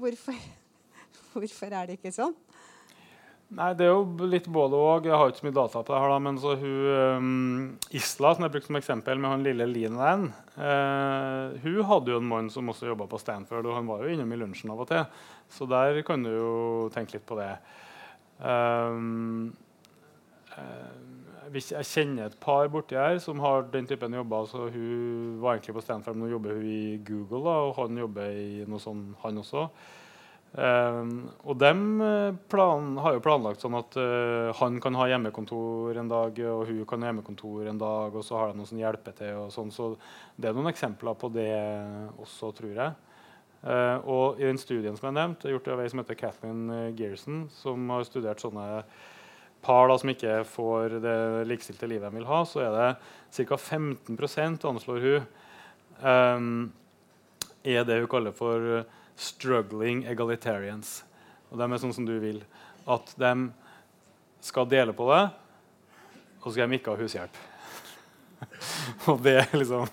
Hvorfor, 0.00 0.38
hvorfor 1.32 1.76
er 1.76 1.88
det 1.88 1.98
ikke 1.98 2.12
sånn? 2.16 2.36
Nei, 3.52 3.74
Det 3.76 3.84
er 3.84 3.92
jo 3.92 4.26
litt 4.26 4.46
både 4.50 4.78
og. 4.78 5.06
Jeg 5.06 5.14
har 5.14 5.30
ikke 5.30 5.42
så 5.42 5.46
mye 5.46 5.56
data 5.56 5.82
på 5.82 5.92
det. 5.92 6.00
her 6.00 6.12
da, 6.14 6.18
men 6.18 6.38
så 6.40 6.54
hun, 6.58 7.18
um, 7.18 7.78
Isla, 7.90 8.34
som 8.34 8.46
jeg 8.46 8.54
brukte 8.54 8.70
som 8.70 8.78
eksempel, 8.80 9.18
med 9.20 9.30
han 9.30 9.44
lille 9.44 9.66
Lean 9.68 9.98
uh, 10.00 11.52
hun 11.62 11.84
hadde 11.84 12.14
jo 12.14 12.20
en 12.22 12.30
mann 12.30 12.50
som 12.50 12.68
også 12.68 12.88
jobba 12.88 13.06
på 13.06 13.20
Stanford, 13.20 13.66
og 13.66 13.76
han 13.76 13.86
var 13.86 14.02
jo 14.02 14.14
innom 14.14 14.32
i 14.32 14.40
lunsjen 14.40 14.72
av 14.72 14.80
og 14.80 14.88
til. 14.88 15.04
Så 15.50 15.68
der 15.70 16.00
kan 16.02 16.24
du 16.24 16.30
jo 16.32 16.54
tenke 16.94 17.18
litt 17.18 17.26
på 17.28 17.38
det. 17.38 17.52
Um, 18.40 19.52
uh, 20.56 21.14
jeg 21.54 21.86
kjenner 21.86 22.30
et 22.30 22.38
par 22.40 22.66
borti 22.72 22.96
her 22.98 23.20
som 23.22 23.38
har 23.44 23.68
den 23.70 23.86
typen 23.86 24.16
jobber. 24.16 24.46
så 24.50 24.70
Hun 24.72 25.38
var 25.42 25.54
egentlig 25.54 25.76
på 25.76 25.84
Stanford, 25.84 26.16
men 26.16 26.26
nå 26.26 26.32
jobber 26.32 26.56
hun 26.56 26.64
i 26.66 26.96
Google, 27.06 27.44
da, 27.44 27.58
og 27.68 27.76
han 27.76 27.98
jobber 27.98 28.30
i 28.32 28.64
noe 28.66 28.80
sånt, 28.82 29.14
han 29.22 29.38
også. 29.38 29.68
Um, 30.54 31.32
og 31.42 31.56
de 31.58 31.70
eh, 32.06 32.58
har 33.02 33.14
jo 33.16 33.22
planlagt 33.24 33.64
sånn 33.64 33.74
at 33.74 33.96
uh, 33.98 34.52
han 34.60 34.76
kan 34.78 34.94
ha 35.00 35.08
hjemmekontor 35.10 35.98
en 35.98 36.12
dag, 36.12 36.38
og 36.46 36.68
hun 36.68 36.84
kan 36.86 37.02
ha 37.02 37.10
hjemmekontor 37.10 37.72
en 37.72 37.80
dag, 37.80 38.14
og 38.14 38.22
så 38.22 38.38
har 38.38 38.52
de 38.52 38.60
noe 38.60 38.70
som 38.70 38.78
hjelper 38.78 39.16
til. 39.18 39.32
og 39.42 39.50
sånn, 39.50 39.74
Så 39.74 39.96
det 40.38 40.50
er 40.52 40.54
noen 40.54 40.70
eksempler 40.70 41.18
på 41.18 41.32
det 41.34 41.50
også, 42.22 42.52
tror 42.54 42.70
jeg. 42.70 42.94
Uh, 43.64 43.98
og 44.06 44.38
i 44.38 44.46
den 44.46 44.60
studien 44.60 44.94
som 44.94 45.08
jeg 45.08 45.18
nevnte, 45.18 45.50
gjort 45.50 45.74
av 45.74 45.82
ei 45.82 45.90
som 45.90 46.04
heter 46.04 46.22
Kathleen 46.22 46.64
Gearson, 46.94 47.44
som 47.50 47.90
har 47.90 48.06
studert 48.06 48.44
sånne 48.44 48.84
par 49.64 49.88
da, 49.90 49.98
som 49.98 50.12
ikke 50.12 50.42
får 50.46 51.00
det 51.02 51.20
likestilte 51.50 51.88
livet 51.90 52.12
de 52.12 52.20
vil 52.20 52.30
ha, 52.30 52.44
så 52.46 52.62
er 52.62 52.74
det 52.76 53.46
ca. 53.48 53.56
15% 53.58 54.68
anslår 54.70 55.06
hun, 55.08 55.30
um, 56.04 56.50
er 57.64 57.88
det 57.88 58.04
hun 58.04 58.12
kaller 58.12 58.36
for 58.36 58.84
'struggling 59.16 60.04
egalitarians'. 60.06 61.02
Og 61.50 61.58
De 61.58 61.72
er 61.72 61.78
sånn 61.78 61.94
som 61.94 62.06
du 62.06 62.18
vil. 62.18 62.42
At 62.86 63.14
de 63.16 63.52
skal 64.40 64.68
dele 64.68 64.92
på 64.92 65.08
det, 65.08 65.24
og 66.40 66.46
så 66.50 66.52
skal 66.52 66.68
de 66.68 66.78
ikke 66.78 66.92
ha 66.92 67.00
hushjelp. 67.00 67.36
og 69.08 69.22
det 69.24 69.38
liksom 69.54 69.86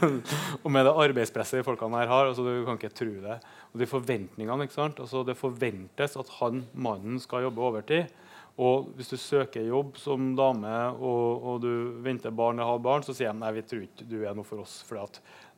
Og 0.64 0.70
med 0.72 0.86
det 0.86 0.94
arbeidspresset 0.94 1.60
de 1.60 1.66
folkene 1.66 1.98
her 2.00 2.08
har, 2.08 2.30
altså 2.30 2.46
du 2.46 2.64
kan 2.64 2.78
ikke 2.78 2.94
tro 2.94 3.10
det. 3.24 3.40
Og 3.72 3.80
de 3.82 3.90
forventningene, 3.90 4.64
ikke 4.64 4.78
sant? 4.78 5.02
Altså 5.02 5.24
Det 5.26 5.36
forventes 5.36 6.16
at 6.16 6.30
han, 6.40 6.64
mannen 6.72 7.20
skal 7.20 7.44
jobbe 7.46 7.66
overtid. 7.68 8.14
Og 8.56 8.88
hvis 8.96 9.10
du 9.12 9.18
søker 9.20 9.66
jobb 9.68 9.98
som 10.00 10.30
dame 10.36 10.72
og, 10.96 11.42
og 11.44 11.58
du 11.60 11.72
venter 12.04 12.32
barn 12.32 12.56
eller 12.56 12.70
har 12.70 12.78
barn, 12.80 13.04
så 13.04 13.12
sier 13.12 13.34
de 13.34 13.42
nei, 13.42 13.52
vi 13.58 13.64
tror 13.68 13.82
ikke 13.84 14.06
du 14.08 14.22
er 14.22 14.36
noe 14.36 14.48
for 14.48 14.62
oss. 14.62 14.78
For 14.88 15.02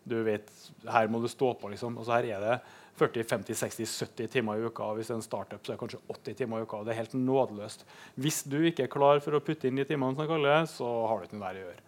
du 0.08 0.18
vet, 0.26 0.50
her 0.88 1.08
må 1.12 1.20
du 1.22 1.28
stå 1.30 1.52
på. 1.60 1.70
liksom. 1.72 1.98
Altså 2.00 2.16
Her 2.16 2.28
er 2.36 2.44
det 2.44 2.56
40-50-60-70 2.98 4.30
timer 4.32 4.58
i 4.58 4.68
uka. 4.68 4.90
Hvis 4.96 5.10
det 5.10 5.14
er 5.14 5.20
en 5.20 5.26
startup, 5.26 5.60
så 5.62 5.72
er 5.72 5.76
det 5.76 5.82
kanskje 5.82 6.00
80 6.08 6.38
timer 6.40 6.62
i 6.62 6.66
uka. 6.66 6.82
Det 6.84 6.94
er 6.94 7.00
helt 7.02 7.14
nådeløst. 7.18 7.84
Hvis 8.18 8.42
du 8.48 8.58
ikke 8.62 8.88
er 8.88 8.92
klar 8.92 9.22
for 9.24 9.38
å 9.38 9.42
putte 9.44 9.68
inn 9.68 9.78
de 9.78 9.86
timene, 9.88 10.16
som 10.18 10.28
kaller 10.30 10.56
det, 10.56 10.72
så 10.72 10.88
har 11.06 11.20
du 11.20 11.28
ikke 11.28 11.38
noe 11.38 11.52
der 11.52 11.60
å 11.60 11.66
gjøre. 11.68 11.84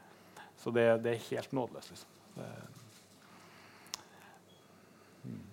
Så 0.60 0.74
det, 0.76 0.86
det 1.04 1.14
er 1.14 1.26
helt 1.30 1.56
nådeløst. 1.56 1.94
Liksom. 1.94 2.08
Hmm. 5.24 5.44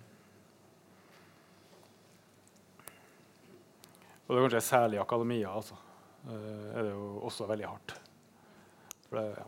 Og 4.26 4.34
det 4.34 4.38
er 4.38 4.46
kanskje 4.46 4.66
særlig 4.68 4.98
i 4.98 5.04
akademia 5.04 5.52
altså. 5.58 5.78
Er 6.28 6.82
det 6.82 6.90
jo 6.90 7.04
også 7.24 7.46
veldig 7.48 7.70
hardt. 7.70 7.94
For 9.08 9.16
det, 9.16 9.30
ja. 9.38 9.46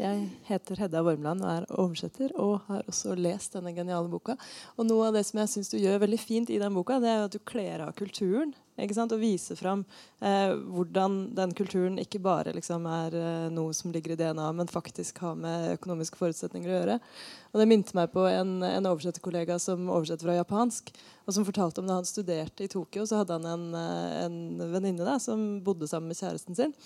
Jeg 0.00 0.20
heter 0.48 0.78
Hedda 0.80 1.02
Wormland 1.04 1.42
og 1.44 1.50
er 1.52 1.64
oversetter 1.76 2.32
og 2.40 2.62
har 2.70 2.86
også 2.88 3.12
lest 3.20 3.52
denne 3.52 3.74
geniale 3.76 4.08
boka. 4.08 4.32
Og 4.80 4.86
Noe 4.88 5.10
av 5.10 5.16
det 5.18 5.26
som 5.28 5.42
jeg 5.42 5.50
syns 5.52 5.68
du 5.68 5.76
gjør 5.76 6.00
veldig 6.00 6.18
fint 6.22 6.52
i 6.52 6.56
den 6.62 6.72
boka, 6.72 6.96
det 7.02 7.10
er 7.10 7.24
at 7.26 7.34
du 7.34 7.40
kler 7.44 7.84
av 7.84 7.92
kulturen. 7.98 8.54
Og 8.80 9.12
viser 9.20 9.58
fram 9.60 9.82
eh, 10.24 10.54
hvordan 10.56 11.18
den 11.36 11.52
kulturen 11.52 11.98
ikke 12.00 12.22
bare 12.24 12.54
liksom, 12.56 12.86
er 12.88 13.18
eh, 13.18 13.50
noe 13.52 13.74
som 13.76 13.92
ligger 13.92 14.14
i 14.14 14.16
DNA, 14.22 14.46
men 14.56 14.72
faktisk 14.72 15.20
har 15.20 15.36
med 15.36 15.74
økonomiske 15.74 16.16
forutsetninger 16.16 16.70
å 16.70 16.78
gjøre. 16.78 16.98
Og 17.52 17.60
Det 17.60 17.68
minte 17.68 17.98
meg 17.98 18.08
på 18.14 18.24
en, 18.30 18.56
en 18.64 18.88
oversetterkollega 18.88 19.60
som 19.60 19.84
oversetter 19.84 20.30
fra 20.30 20.38
japansk, 20.38 20.94
og 21.26 21.36
som 21.36 21.44
fortalte 21.44 21.84
om 21.84 21.92
da 21.92 22.00
han 22.00 22.08
studerte 22.08 22.64
i 22.64 22.72
Tokyo, 22.72 23.04
så 23.04 23.20
hadde 23.20 23.36
han 23.36 23.52
en, 23.52 23.70
eh, 23.76 24.18
en 24.24 24.68
venninne 24.72 25.20
som 25.20 25.60
bodde 25.66 25.90
sammen 25.90 26.08
med 26.08 26.22
kjæresten 26.22 26.56
sin. 26.56 26.76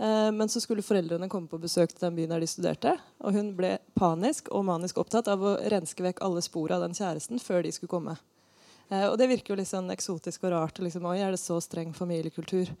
Eh, 0.00 0.32
men 0.32 0.48
så 0.48 0.60
skulle 0.60 0.82
foreldrene 0.82 1.28
komme 1.28 1.48
på 1.50 1.60
besøk 1.60 1.92
til 1.92 2.06
den 2.06 2.16
byen 2.16 2.32
der 2.32 2.40
de 2.40 2.48
studerte. 2.48 2.94
Og 3.20 3.36
hun 3.36 3.52
ble 3.56 3.74
panisk 3.98 4.48
og 4.48 4.64
manisk 4.70 5.00
opptatt 5.02 5.28
av 5.28 5.42
å 5.44 5.58
renske 5.72 6.04
vekk 6.06 6.22
alle 6.24 6.40
spor 6.44 6.72
av 6.72 6.86
den 6.86 6.96
kjæresten 6.96 7.42
før 7.42 7.66
de 7.66 7.72
skulle 7.76 7.92
komme. 7.92 8.14
Eh, 8.88 9.04
og 9.10 9.18
det 9.20 9.28
virker 9.28 9.52
jo 9.52 9.58
litt 9.60 9.68
sånn 9.68 9.92
eksotisk 9.92 10.46
og 10.46 10.54
rart. 10.54 10.80
Liksom, 10.80 11.04
Oi, 11.10 11.18
er 11.20 11.34
det 11.36 11.42
så 11.42 11.58
streng 11.60 11.92
familiekultur? 11.96 12.72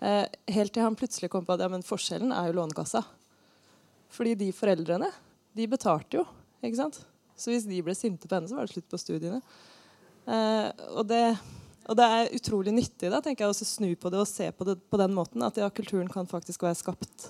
Eh, 0.00 0.24
helt 0.56 0.72
til 0.72 0.86
han 0.86 0.96
plutselig 0.96 1.28
kom 1.32 1.44
på 1.44 1.52
at 1.52 1.66
ja, 1.66 1.68
men 1.72 1.84
forskjellen 1.84 2.32
er 2.32 2.48
jo 2.48 2.56
Lånekassa. 2.56 3.04
Fordi 4.14 4.32
de 4.46 4.48
foreldrene 4.56 5.10
de 5.54 5.68
betalte 5.68 6.22
jo. 6.22 6.24
ikke 6.64 6.80
sant? 6.80 7.02
Så 7.36 7.52
hvis 7.52 7.68
de 7.68 7.82
ble 7.84 7.92
sinte 7.98 8.30
på 8.30 8.38
henne, 8.38 8.48
så 8.48 8.56
var 8.56 8.64
det 8.64 8.72
slutt 8.72 8.88
på 8.88 8.98
studiene. 9.02 9.40
og 10.94 11.04
det 11.10 11.36
og 11.84 11.98
det 11.98 12.04
er 12.08 12.32
utrolig 12.36 12.72
nyttig 12.72 13.10
da, 13.12 13.20
tenker 13.20 13.44
jeg, 13.44 13.52
å 13.52 13.68
snu 13.68 13.90
på 14.00 14.12
det 14.12 14.22
og 14.22 14.30
se 14.30 14.48
på 14.56 14.66
det 14.68 14.78
på 14.90 15.00
den 15.00 15.14
måten. 15.16 15.44
At 15.44 15.58
ja, 15.60 15.68
kulturen 15.68 16.08
kan 16.12 16.28
faktisk 16.28 16.64
være 16.64 16.78
skapt 16.78 17.28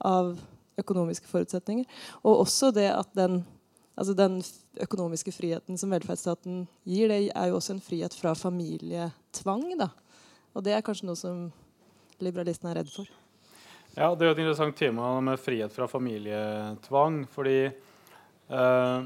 av 0.00 0.38
økonomiske 0.80 1.28
forutsetninger. 1.28 1.88
Og 2.24 2.46
også 2.46 2.70
det 2.72 2.88
at 2.94 3.10
den, 3.18 3.42
altså 3.94 4.16
den 4.16 4.40
økonomiske 4.80 5.34
friheten 5.36 5.80
som 5.80 5.92
velferdsstaten 5.92 6.64
gir, 6.88 7.12
det 7.12 7.26
er 7.28 7.50
jo 7.50 7.58
også 7.60 7.76
en 7.76 7.84
frihet 7.84 8.16
fra 8.16 8.32
familietvang. 8.38 9.66
da. 9.80 9.90
Og 10.56 10.64
det 10.64 10.74
er 10.76 10.84
kanskje 10.86 11.10
noe 11.10 11.20
som 11.20 11.48
liberalistene 12.24 12.72
er 12.72 12.80
redd 12.80 12.92
for. 12.94 13.08
Ja, 13.96 14.14
Det 14.14 14.24
er 14.24 14.30
jo 14.30 14.36
et 14.36 14.44
interessant 14.44 14.76
tema 14.78 15.12
med 15.20 15.40
frihet 15.40 15.72
fra 15.74 15.88
familietvang. 15.90 17.26
fordi 17.28 17.66
eh, 17.68 19.00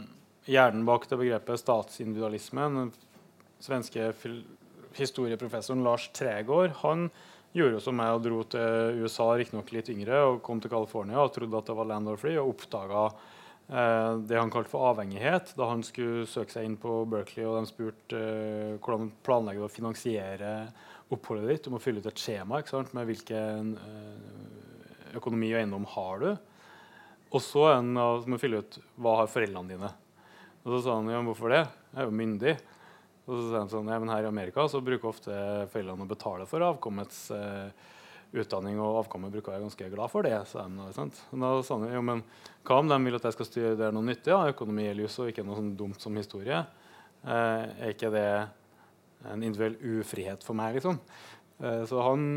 hjernen 0.46 0.84
bak 0.84 1.08
det 1.08 1.18
begrepet 1.18 1.60
statsindividualisme, 1.60 2.68
den 2.78 2.92
svenske 3.60 4.12
historieprofessoren 5.00 5.84
Lars 5.86 6.08
Tregård 6.16 6.74
han 6.82 7.08
gjorde 7.54 7.80
som 7.82 7.96
meg 7.98 8.16
og 8.16 8.24
dro 8.24 8.40
til 8.50 9.04
USA 9.04 9.28
riktignok 9.38 9.70
litt 9.74 9.90
yngre 9.92 10.20
og 10.26 10.42
kom 10.46 10.60
til 10.62 10.72
California 10.72 11.22
og 11.22 11.32
trodde 11.34 11.58
at 11.58 11.70
det 11.70 11.76
var 11.78 11.90
land 11.90 12.10
or 12.10 12.18
free, 12.18 12.38
og 12.40 12.54
oppdaga 12.54 13.04
eh, 13.06 14.10
det 14.26 14.40
han 14.40 14.50
kalte 14.52 14.72
for 14.72 14.88
avhengighet 14.90 15.54
da 15.58 15.70
han 15.70 15.84
skulle 15.86 16.26
søke 16.30 16.56
seg 16.56 16.66
inn 16.66 16.78
på 16.80 17.02
Berkeley. 17.10 17.46
og 17.46 17.60
De 17.60 17.70
spurte 17.70 18.18
eh, 18.18 18.74
hvordan 18.82 19.12
planlegger 19.26 19.68
å 19.68 19.72
finansiere 19.72 20.56
oppholdet 21.14 21.52
ditt. 21.52 21.68
Du 21.68 21.74
må 21.76 21.82
fylle 21.82 22.02
ut 22.02 22.10
et 22.10 22.24
skjema 22.24 22.62
med 22.96 23.10
hvilken 23.12 23.74
eh, 23.78 25.14
økonomi 25.20 25.52
og 25.54 25.60
eiendom 25.62 25.86
har 25.94 26.24
du. 26.24 26.30
Og 27.34 27.42
så 27.42 27.66
må 27.82 28.22
du 28.26 28.38
fylle 28.38 28.62
ut 28.62 28.76
hva 29.02 29.20
har 29.22 29.30
foreldrene 29.30 29.74
dine. 29.74 29.90
Og 30.64 30.76
så 30.76 30.84
sa 30.84 30.98
han 30.98 31.10
ja, 31.10 31.22
hvorfor 31.26 31.50
det? 31.50 31.64
Jeg 31.92 32.02
er 32.02 32.06
jo 32.08 32.18
myndig. 32.18 32.54
Og 33.24 33.38
så 33.38 33.56
han 33.56 33.70
sånn, 33.72 33.88
ja, 33.88 33.98
men 34.00 34.12
Her 34.12 34.26
i 34.26 34.30
Amerika 34.30 34.66
så 34.68 34.82
bruker 34.84 35.08
ofte 35.08 35.34
foreldrene 35.72 36.04
å 36.04 36.10
betale 36.10 36.46
for 36.48 36.64
avkommets 36.66 37.20
eh, 37.32 37.92
utdanning, 38.36 38.80
og 38.82 39.04
avkommet 39.04 39.32
bruker 39.32 39.52
å 39.52 39.54
være 39.54 39.64
ganske 39.64 39.88
glad 39.92 40.12
for 40.12 40.26
det. 40.26 40.36
Så 40.50 40.64
de? 40.64 41.06
Og 41.32 41.44
da 41.44 41.52
sa 41.64 41.78
han, 41.78 41.86
jo, 41.94 42.02
men 42.04 42.24
Hva 42.64 42.80
om 42.82 42.90
de 42.90 42.98
vil 43.06 43.16
at 43.16 43.28
jeg 43.28 43.36
skal 43.38 43.48
studere 43.48 43.94
noe 43.94 44.08
nyttig, 44.08 44.32
ja, 44.32 44.50
økonomi 44.52 44.88
eller 44.90 45.06
jus, 45.06 45.16
og 45.22 45.30
ikke 45.32 45.46
noe 45.46 45.60
sånn 45.60 45.72
dumt 45.78 46.04
som 46.04 46.20
historie? 46.20 46.60
Eh, 47.24 47.64
er 47.64 47.94
ikke 47.94 48.12
det 48.12 48.28
en 49.30 49.40
individuell 49.40 50.02
ufrihet 50.02 50.44
for 50.44 50.58
meg? 50.58 50.76
liksom? 50.76 51.00
Eh, 51.64 51.82
så 51.88 52.04
han 52.04 52.28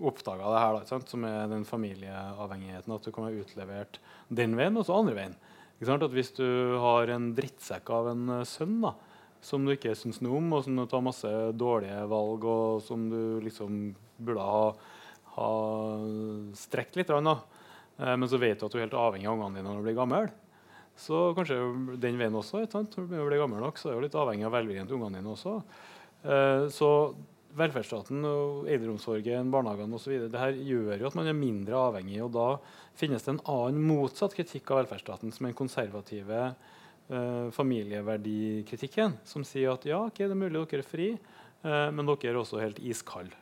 oppdaga 0.00 0.48
det 0.48 0.60
her, 0.64 0.80
da, 0.80 1.00
som 1.12 1.24
er 1.28 1.48
den 1.52 1.68
familieavhengigheten. 1.68 2.94
At 2.94 3.04
du 3.04 3.12
kan 3.12 3.28
være 3.28 3.44
utlevert 3.44 4.00
den 4.32 4.56
veien, 4.56 4.78
og 4.80 4.88
så 4.88 4.96
andre 4.96 5.18
veien. 5.18 5.40
At 5.82 6.12
Hvis 6.14 6.32
du 6.36 6.78
har 6.78 7.10
en 7.10 7.32
drittsekk 7.36 7.90
av 7.90 8.12
en 8.12 8.28
sønn, 8.46 8.78
da, 8.84 8.94
som 9.42 9.64
du 9.66 9.74
ikke 9.74 9.96
syns 9.98 10.20
noe 10.22 10.38
om, 10.38 10.52
og 10.54 10.64
som 10.64 10.76
du 10.78 10.84
tar 10.86 11.02
masse 11.04 11.30
dårlige 11.58 12.04
valg, 12.10 12.44
og 12.46 12.82
som 12.86 13.08
du 13.10 13.42
liksom 13.42 13.80
burde 14.22 14.44
ha, 14.46 14.68
ha 15.36 15.50
strekt 16.58 16.98
litt. 16.98 17.10
Da. 17.10 17.34
Eh, 17.98 18.14
men 18.14 18.28
så 18.30 18.38
vet 18.40 18.60
du 18.60 18.68
at 18.68 18.74
du 18.74 18.78
er 18.78 18.86
helt 18.86 18.98
avhengig 18.98 19.28
av 19.28 19.36
ungene 19.36 19.58
dine 19.58 19.68
når 19.68 19.82
du 19.82 19.88
blir 19.88 19.98
gammel. 19.98 20.30
Så 20.98 21.32
kanskje 21.34 21.58
den 21.98 22.20
veien 22.20 22.38
også. 22.38 22.62
Når 22.62 22.88
du 22.94 23.10
blir 23.10 23.40
gammel 23.40 23.64
nok, 23.64 23.80
så 23.80 23.90
er 23.90 23.98
du 23.98 24.06
litt 24.06 24.18
avhengig 24.18 24.46
av 24.46 24.54
velviljen 24.54 24.88
til 24.88 25.00
ungene 25.00 25.18
dine 25.18 25.34
også. 25.34 25.58
Eh, 26.22 26.68
så 26.72 26.90
velferdsstaten, 27.58 28.22
eldreomsorgen, 28.70 29.50
barnehagene 29.52 29.98
osv. 29.98 30.14
gjør 30.32 31.02
jo 31.02 31.08
at 31.10 31.16
man 31.18 31.28
er 31.28 31.36
mindre 31.36 31.80
avhengig. 31.90 32.22
og 32.24 32.30
Da 32.36 32.46
finnes 32.98 33.26
det 33.26 33.34
en 33.34 33.42
annen 33.50 33.82
motsatt 33.90 34.36
kritikk 34.38 34.70
av 34.70 34.84
velferdsstaten, 34.84 35.34
som 35.34 35.44
er 35.44 35.52
den 35.52 35.58
konservative 35.58 36.46
eh, 37.08 37.50
familieverdikritikken, 37.54 39.18
som 39.24 39.44
sier 39.46 39.74
at 39.74 39.86
ja, 39.88 40.02
okay, 40.06 40.28
det 40.28 40.36
er 40.36 40.42
mulig 40.44 40.66
dere 40.70 40.84
er 40.84 40.88
fri, 40.88 41.08
eh, 41.16 41.88
men 41.90 42.06
dere 42.06 42.34
er 42.34 42.40
også 42.42 42.62
helt 42.62 42.82
iskalde. 42.82 43.38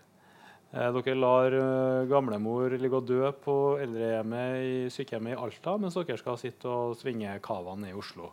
Eh, 0.70 0.90
dere 0.94 1.16
lar 1.18 1.50
uh, 1.50 2.06
gamlemor 2.06 2.76
ligge 2.78 3.00
og 3.00 3.08
dø 3.08 3.24
på 3.42 3.54
eldrehjemmet 3.82 4.60
i 4.62 4.74
sykehjemmet 4.94 5.34
i 5.34 5.40
Alta, 5.42 5.74
mens 5.82 5.96
dere 5.98 6.18
skal 6.20 6.38
sitte 6.38 6.70
og 6.70 6.94
svinge 7.00 7.32
cavaen 7.42 7.88
i 7.88 7.94
Oslo. 7.96 8.30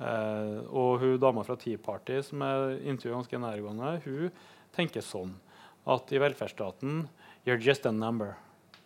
Uh, 0.00 0.66
og 0.74 0.98
hun 1.02 1.20
dama 1.22 1.44
fra 1.46 1.54
Tea 1.60 1.78
Party 1.78 2.18
som 2.26 2.42
er 2.42 2.80
intervjuet 2.80 3.20
ganske 3.20 3.42
nærgående, 3.44 3.92
hun 4.02 4.34
tenker 4.74 5.04
sånn 5.04 5.36
at 5.86 6.10
i 6.10 6.18
velferdsstaten 6.18 7.04
You're 7.46 7.60
just 7.60 7.86
a 7.86 7.92
number. 7.92 8.36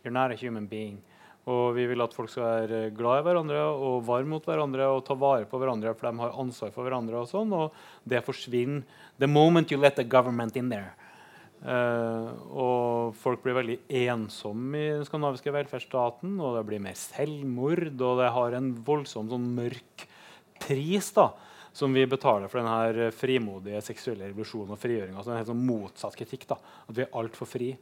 You're 0.05 0.13
not 0.13 0.31
a 0.31 0.37
human 0.37 0.67
being. 0.67 1.01
Og 1.51 1.75
vi 1.77 1.85
vil 1.91 2.01
at 2.01 2.15
folk 2.17 2.31
skal 2.33 2.47
være 2.47 2.81
glad 2.97 3.21
i 3.21 3.25
hverandre 3.27 3.63
og 3.69 4.05
varme 4.07 4.33
mot 4.33 4.47
hverandre 4.49 4.89
og 4.89 5.03
ta 5.05 5.17
vare 5.19 5.45
på 5.49 5.61
hverandre, 5.61 5.93
for 5.93 6.09
de 6.09 6.23
har 6.23 6.39
ansvar 6.41 6.73
for 6.73 6.87
hverandre. 6.87 7.21
Og 7.21 7.29
sånn, 7.29 7.53
og 7.53 7.75
det 8.09 8.25
forsvinner 8.25 8.85
the 9.21 9.29
moment 9.29 9.73
you 9.73 9.81
let 9.81 9.99
the 10.01 10.07
government 10.09 10.57
in 10.57 10.73
there. 10.73 10.95
Uh, 11.65 12.33
og 12.53 13.15
folk 13.17 13.41
blir 13.45 13.57
veldig 13.57 13.79
ensomme 14.05 14.81
i 14.81 14.91
den 14.97 15.07
skandinaviske 15.09 15.53
velferdsstaten. 15.53 16.39
Og 16.41 16.59
det 16.59 16.67
blir 16.69 16.85
mer 16.85 16.97
selvmord, 16.97 17.91
og 17.93 18.21
det 18.23 18.35
har 18.39 18.57
en 18.57 18.73
voldsom 18.85 19.29
sånn 19.33 19.51
mørk 19.59 20.09
pris. 20.65 21.13
da 21.13 21.33
som 21.75 21.91
vi 21.91 22.05
betaler 22.07 22.47
for 22.47 22.63
denne 22.63 23.09
frimodige 23.11 23.81
seksuelle 23.83 24.29
revolusjonen 24.29 24.77
og 24.77 24.79
frigjøringa. 24.79 25.19
Altså 25.19 25.33
en 25.35 25.49
sånn 25.49 25.65
motsatt 25.67 26.15
kritikk. 26.15 26.47
da, 26.47 26.61
At 26.87 26.95
vi 26.95 27.03
er 27.03 27.17
altfor 27.19 27.51
fri. 27.51 27.73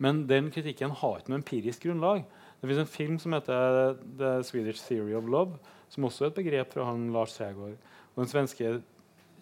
Men 0.00 0.22
den 0.26 0.48
kritikken 0.50 0.94
har 1.02 1.18
ikke 1.20 1.34
noe 1.34 1.42
empirisk 1.42 1.84
grunnlag. 1.84 2.24
Det 2.62 2.68
finnes 2.68 2.84
en 2.84 2.86
film 2.94 3.16
som 3.18 3.32
heter 3.34 3.96
The 4.18 4.28
Swedish 4.46 4.84
Theory 4.86 5.16
of 5.18 5.26
Love, 5.26 5.56
som 5.90 6.04
også 6.06 6.28
er 6.28 6.30
et 6.30 6.36
begrep 6.36 6.76
fra 6.76 6.84
han 6.86 7.08
Lars 7.10 7.32
Sægaard. 7.34 7.74
Og 8.14 8.20
den 8.20 8.30
svenske 8.30 8.68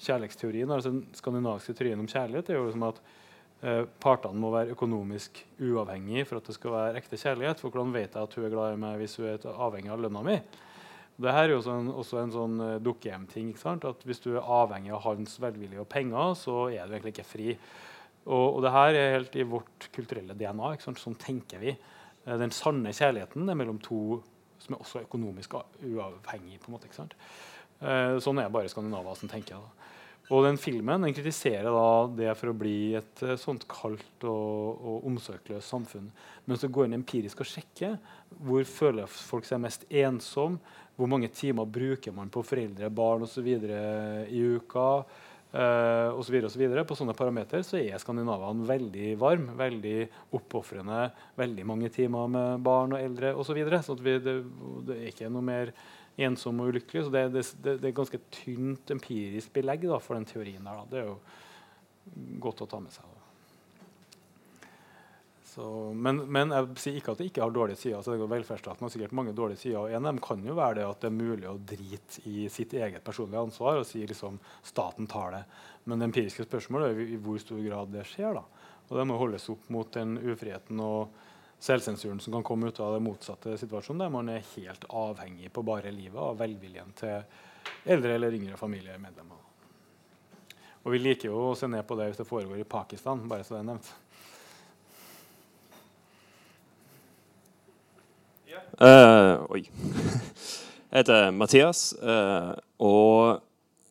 kjærlighetsteorien, 0.01 0.71
altså 0.73 0.89
den 0.95 1.03
skandinaviske 1.13 1.75
teorien 1.77 2.01
om 2.01 2.09
kjærlighet 2.09 2.49
er 2.49 2.57
jo 2.57 2.65
liksom 2.71 2.87
at 2.89 3.03
eh, 3.61 3.83
partene 4.01 4.41
må 4.41 4.55
være 4.55 4.73
økonomisk 4.73 5.43
uavhengige 5.61 6.25
for 6.31 6.41
at 6.41 6.49
det 6.49 6.57
skal 6.57 6.73
være 6.79 6.97
ekte 7.03 7.21
kjærlighet. 7.21 7.61
For 7.61 7.69
hvordan 7.69 7.93
vet 7.99 8.17
jeg 8.17 8.25
at 8.25 8.39
hun 8.41 8.49
er 8.49 8.57
glad 8.57 8.79
i 8.79 8.81
meg 8.87 8.97
hvis 9.03 9.19
hun 9.21 9.29
er 9.35 9.47
avhengig 9.69 9.93
av 9.93 10.01
lønna 10.07 10.25
mi? 10.25 10.41
Det 11.21 11.37
her 11.37 11.51
er 11.51 11.57
jo 11.59 11.63
sånn, 11.69 11.93
også 11.93 12.23
en 12.23 12.33
sånn 12.33 12.59
uh, 12.65 12.75
dukkehjem-ting. 12.81 13.53
At 13.85 14.09
Hvis 14.09 14.25
du 14.25 14.31
er 14.33 14.41
avhengig 14.49 14.97
av 14.97 15.05
hans 15.05 15.37
velvilje 15.45 15.85
og 15.85 15.91
penger, 15.93 16.33
så 16.41 16.71
er 16.73 16.89
du 16.89 16.97
egentlig 16.97 17.19
ikke 17.19 17.33
fri. 17.37 17.53
Og, 18.25 18.47
og 18.57 18.63
det 18.65 18.73
her 18.73 18.97
er 18.97 19.17
helt 19.19 19.37
i 19.37 19.45
vårt 19.45 19.91
kulturelle 19.93 20.33
DNA. 20.33 20.79
Sånn 20.81 21.21
tenker 21.21 21.61
vi. 21.61 21.77
Uh, 22.27 22.37
den 22.41 22.53
sanne 22.55 22.95
kjærligheten 22.97 23.49
er 23.49 23.59
mellom 23.59 23.81
to 23.83 24.21
som 24.61 24.77
er 24.77 24.83
også 24.85 25.05
økonomisk 25.07 25.55
uavhengige. 25.57 26.59
på 26.61 26.69
en 26.69 26.77
måte, 26.77 26.91
ikke 26.91 27.03
sant? 27.03 27.17
sånn 28.21 28.37
er 28.37 28.51
bare 28.53 28.69
Skandinava 28.69 29.15
som 29.17 29.31
tenker. 29.33 29.57
Da. 29.57 29.81
Og 30.31 30.45
den 30.45 30.59
filmen 30.61 31.03
den 31.03 31.15
kritiserer 31.17 31.73
da 31.73 31.87
det 32.15 32.35
for 32.39 32.53
å 32.53 32.59
bli 32.61 32.93
et 32.99 33.23
uh, 33.25 33.39
sånt 33.41 33.65
kaldt 33.71 34.27
og, 34.29 34.85
og 34.85 35.09
omsorgsløst 35.09 35.73
samfunn. 35.73 36.11
Men 36.45 36.61
så 36.61 36.71
går 36.71 36.87
inn 36.87 36.99
empirisk 37.01 37.43
og 37.43 37.49
sjekker 37.51 37.97
hvor 38.45 38.69
føler 38.69 39.11
folk 39.11 39.49
seg 39.49 39.63
mest 39.65 39.89
ensom, 39.89 40.61
hvor 40.95 41.09
mange 41.11 41.33
timer 41.35 41.65
bruker 41.65 42.15
man 42.15 42.31
på 42.31 42.45
foreldre, 42.47 42.93
barn 42.93 43.25
osv. 43.25 43.49
i 43.49 44.45
uka? 44.61 44.87
Uh, 45.51 46.15
og 46.15 46.21
så 46.23 46.31
videre, 46.31 46.47
og 46.47 46.55
så 46.55 46.61
videre. 46.61 46.85
På 46.87 46.95
sånne 46.99 47.15
parametere 47.19 47.67
så 47.67 47.81
er 47.81 47.99
skandinavene 47.99 48.69
veldig 48.69 49.15
varme, 49.19 49.57
veldig 49.59 49.97
oppofrende. 50.39 51.09
Veldig 51.41 51.65
mange 51.67 51.91
timer 51.95 52.31
med 52.31 52.67
barn 52.67 52.95
og 52.95 53.03
eldre 53.03 53.33
osv. 53.35 53.51
Så, 53.51 53.57
videre. 53.59 53.83
så 53.83 53.97
det, 53.99 54.21
det, 54.27 54.37
er 54.95 55.09
ikke 55.11 55.33
noe 55.33 55.43
mer 55.43 55.73
ensom 56.21 56.63
og 56.63 56.71
ulykkelig. 56.71 57.07
Så 57.07 57.15
det, 57.15 57.25
det, 57.35 57.77
det 57.83 57.91
er 57.91 57.97
ganske 57.99 58.23
tynt 58.31 58.95
empirisk 58.95 59.55
belegg 59.57 59.89
da, 59.91 59.99
for 59.99 60.19
den 60.19 60.29
teorien 60.31 60.63
der. 60.63 60.85
Da. 60.85 60.87
Det 60.93 61.03
er 61.03 61.11
jo 61.11 61.19
godt 62.47 62.63
å 62.63 62.71
ta 62.71 62.83
med 62.85 62.95
seg. 62.95 63.11
Da. 63.11 63.20
Så, 65.51 65.65
men, 65.99 66.21
men, 66.31 66.53
jeg 66.55 66.79
sier 66.79 66.97
ikke 67.01 67.15
at 67.17 67.19
det 67.19 67.27
ikke 67.27 67.43
har 67.43 67.55
dårlige 67.55 67.81
sider. 67.81 68.03
Så 68.07 68.15
velferdsstaten 68.15 68.85
har 68.87 68.93
sikkert 68.93 69.15
mange 69.19 69.33
dårlige 69.35 69.59
sider. 69.59 69.81
og 69.81 69.91
En 69.91 70.05
av 70.05 70.13
dem 70.13 70.21
kan 70.23 70.45
jo 70.47 70.55
være 70.55 70.77
det 70.79 70.85
at 70.87 71.01
det 71.03 71.09
er 71.09 71.17
mulig 71.17 71.49
å 71.51 71.57
drite 71.59 72.23
i 72.31 72.45
sitt 72.53 72.77
eget 72.79 73.03
personlige 73.03 73.43
ansvar 73.49 73.81
og 73.81 73.89
si 73.89 74.05
liksom 74.07 74.39
staten 74.63 75.09
tar 75.11 75.35
det. 75.35 75.41
Men 75.91 75.99
det 75.99 76.07
empiriske 76.07 76.47
spørsmålet 76.47 76.93
er 76.93 77.01
i 77.17 77.19
hvor 77.25 77.41
stor 77.43 77.59
grad 77.65 77.91
det 77.91 78.05
skjer. 78.07 78.39
da. 78.39 78.45
Og 78.87 78.95
Det 79.01 79.07
må 79.11 79.19
holdes 79.19 79.49
opp 79.51 79.67
mot 79.75 79.91
den 79.97 80.21
ufriheten 80.23 80.83
og 80.85 81.17
selvsensuren 81.61 82.23
som 82.23 82.37
kan 82.37 82.47
komme 82.47 82.71
ut 82.71 82.79
av 82.81 82.95
det 82.95 83.03
motsatte 83.05 83.57
situasjonen, 83.59 84.05
der 84.05 84.13
man 84.15 84.31
er 84.31 84.47
helt 84.55 84.87
avhengig 84.87 85.51
på 85.53 85.65
bare 85.67 85.91
livet 85.93 86.21
av 86.23 86.39
velviljen 86.39 86.95
til 86.97 87.91
eldre 87.91 88.15
eller 88.15 88.39
yngre 88.39 88.57
familiemedlemmer. 88.61 89.43
Og 90.81 90.95
vi 90.95 91.03
liker 91.03 91.29
jo 91.29 91.51
å 91.51 91.59
se 91.59 91.69
ned 91.69 91.85
på 91.87 91.99
det 91.99 92.09
hvis 92.09 92.23
det 92.23 92.29
foregår 92.29 92.63
i 92.63 92.69
Pakistan, 92.71 93.27
bare 93.29 93.45
så 93.45 93.59
det 93.59 93.65
er 93.65 93.69
nevnt. 93.75 93.91
Uh, 98.51 99.47
oi. 99.53 99.61
Jeg 100.91 101.05
heter 101.05 101.29
Mathias, 101.31 101.93
uh, 102.03 102.57
og 102.83 103.39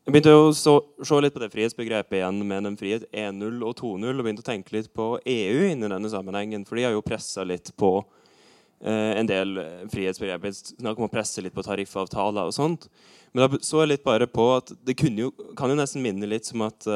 jeg 0.04 0.12
begynte 0.12 0.34
å 0.36 0.50
se 0.52 1.20
litt 1.24 1.36
på 1.36 1.40
det 1.40 1.52
frihetsbegrepet 1.54 2.18
igjen 2.18 2.42
med 2.50 2.68
den 2.68 2.76
frihet 2.80 3.06
1.0 3.08 3.62
og 3.64 3.78
2.0, 3.80 4.10
og 4.10 4.26
begynte 4.26 4.44
å 4.44 4.50
tenke 4.50 4.76
litt 4.76 4.90
på 4.92 5.14
EU 5.22 5.62
inni 5.70 5.88
denne 5.88 6.12
sammenhengen, 6.12 6.66
for 6.68 6.76
de 6.76 6.88
har 6.90 6.98
jo 6.98 7.06
pressa 7.06 7.46
litt 7.48 7.72
på 7.80 7.94
uh, 8.02 9.14
en 9.14 9.32
del 9.32 9.62
frihetsbegreper. 9.94 10.58
Snakk 10.74 11.00
om 11.00 11.08
å 11.08 11.14
presse 11.14 11.46
litt 11.46 11.56
på 11.56 11.64
tariffavtaler 11.64 12.52
og 12.52 12.58
sånt. 12.58 12.92
Men 13.32 13.46
da 13.46 13.64
så 13.64 13.86
jeg 13.86 13.94
litt 13.94 14.08
bare 14.08 14.28
på 14.28 14.52
at 14.58 14.76
det 14.84 14.98
jo, 15.00 15.32
kan 15.56 15.72
jo 15.72 15.80
nesten 15.80 16.04
minne 16.04 16.28
litt 16.28 16.50
som 16.50 16.66
at 16.66 16.88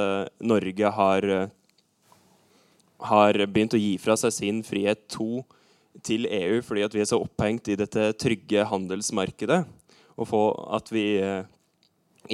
Norge 0.41 0.95
har, 0.97 1.27
har 3.13 3.43
begynt 3.45 3.77
å 3.77 3.83
gi 3.85 3.99
fra 4.01 4.17
seg 4.19 4.33
sin 4.33 4.63
frihet 4.65 5.05
2 5.13 5.45
til 6.01 6.25
EU 6.25 6.61
fordi 6.65 6.87
vi 6.95 7.03
er 7.03 7.09
så 7.09 7.19
opphengt 7.21 7.69
i 7.69 7.77
dette 7.77 8.09
trygge 8.19 8.65
handelsmarkedet. 8.69 9.61
Og 10.21 10.33
at 10.73 10.89
vi 10.93 11.05
eh, 11.21 11.45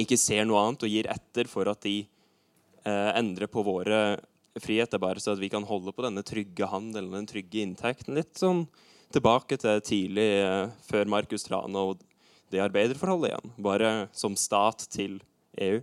ikke 0.00 0.18
ser 0.20 0.46
noe 0.48 0.62
annet 0.62 0.84
og 0.86 0.92
gir 0.92 1.08
etter 1.10 1.48
for 1.50 1.68
at 1.70 1.82
de 1.84 2.02
eh, 2.04 3.10
endrer 3.18 3.50
på 3.50 3.64
våre 3.66 4.20
friheter, 4.60 5.00
bare 5.00 5.22
så 5.22 5.34
at 5.34 5.42
vi 5.42 5.50
kan 5.52 5.66
holde 5.66 5.92
på 5.94 6.04
denne 6.04 6.24
trygge 6.26 6.68
handelen, 6.68 7.14
den 7.14 7.28
trygge 7.30 7.62
inntekten. 7.62 8.16
Litt 8.18 8.40
sånn 8.40 8.66
tilbake 9.14 9.58
til 9.60 9.80
tidlig 9.86 10.28
eh, 10.42 10.72
før 10.86 11.10
Markus 11.10 11.46
Trane 11.46 11.86
og 11.90 12.04
det 12.50 12.62
arbeiderforholdet 12.64 13.30
igjen. 13.30 13.54
Bare 13.62 13.92
som 14.16 14.36
stat 14.38 14.88
til 14.90 15.20
EU. 15.60 15.80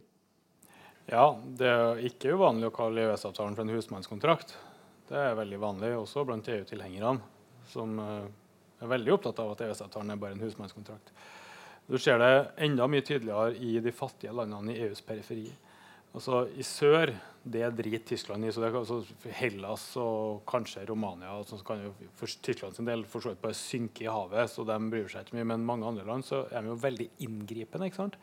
Ja, 1.07 1.27
det 1.39 1.67
er 1.71 2.01
ikke 2.03 2.33
uvanlig 2.35 2.67
å 2.67 2.75
kalle 2.75 3.05
EØS-avtalen 3.05 3.55
for 3.55 3.63
en 3.63 3.77
husmannskontrakt. 3.77 4.51
Det 5.07 5.15
er 5.15 5.37
veldig 5.39 5.59
vanlig 5.61 5.93
også 5.95 6.25
blant 6.27 6.49
EU-tilhengerne 6.51 7.15
som 7.77 7.95
eh, 8.03 8.27
er 8.83 8.91
veldig 8.91 9.15
opptatt 9.15 9.39
av 9.43 9.53
at 9.53 9.63
EØS-avtalen 9.67 10.13
er 10.13 10.19
bare 10.21 10.37
en 10.37 10.43
husmannskontrakt. 10.43 11.13
Du 11.87 11.95
ser 12.01 12.19
det 12.19 12.33
enda 12.65 12.89
mye 12.91 13.05
tydeligere 13.05 13.55
i 13.63 13.77
de 13.79 13.93
fattige 13.95 14.35
landene 14.35 14.73
i 14.73 14.81
EUs 14.87 15.01
periferi. 15.07 15.47
Altså 16.17 16.47
I 16.57 16.65
sør 16.65 17.13
det 17.47 17.67
driter 17.77 18.03
Tyskland 18.09 18.43
i. 18.43 18.51
så 18.51 18.61
det 18.61 18.69
er 18.69 18.77
altså 18.79 19.29
Hellas 19.37 19.85
og 20.01 20.41
kanskje 20.49 20.85
Romania 20.89 21.35
så 21.47 21.59
kan 21.63 21.83
jo 21.85 21.93
for 22.17 22.27
Tyskland 22.43 22.75
sin 22.75 22.89
del 22.89 23.05
for 23.07 23.23
så 23.23 23.31
vidt 23.31 23.43
bare 23.43 23.55
synke 23.55 24.03
i 24.03 24.11
havet, 24.11 24.51
så 24.51 24.65
de 24.67 24.77
bryr 24.91 25.07
seg 25.11 25.23
ikke 25.23 25.37
mye. 25.37 25.47
Men 25.53 25.65
mange 25.67 25.87
andre 25.87 26.05
land 26.07 26.25
så 26.27 26.43
er 26.51 26.63
de 26.63 26.73
jo 26.73 26.81
veldig 26.83 27.09
inngripende 27.27 27.89
ikke 27.89 28.01
sant? 28.03 28.19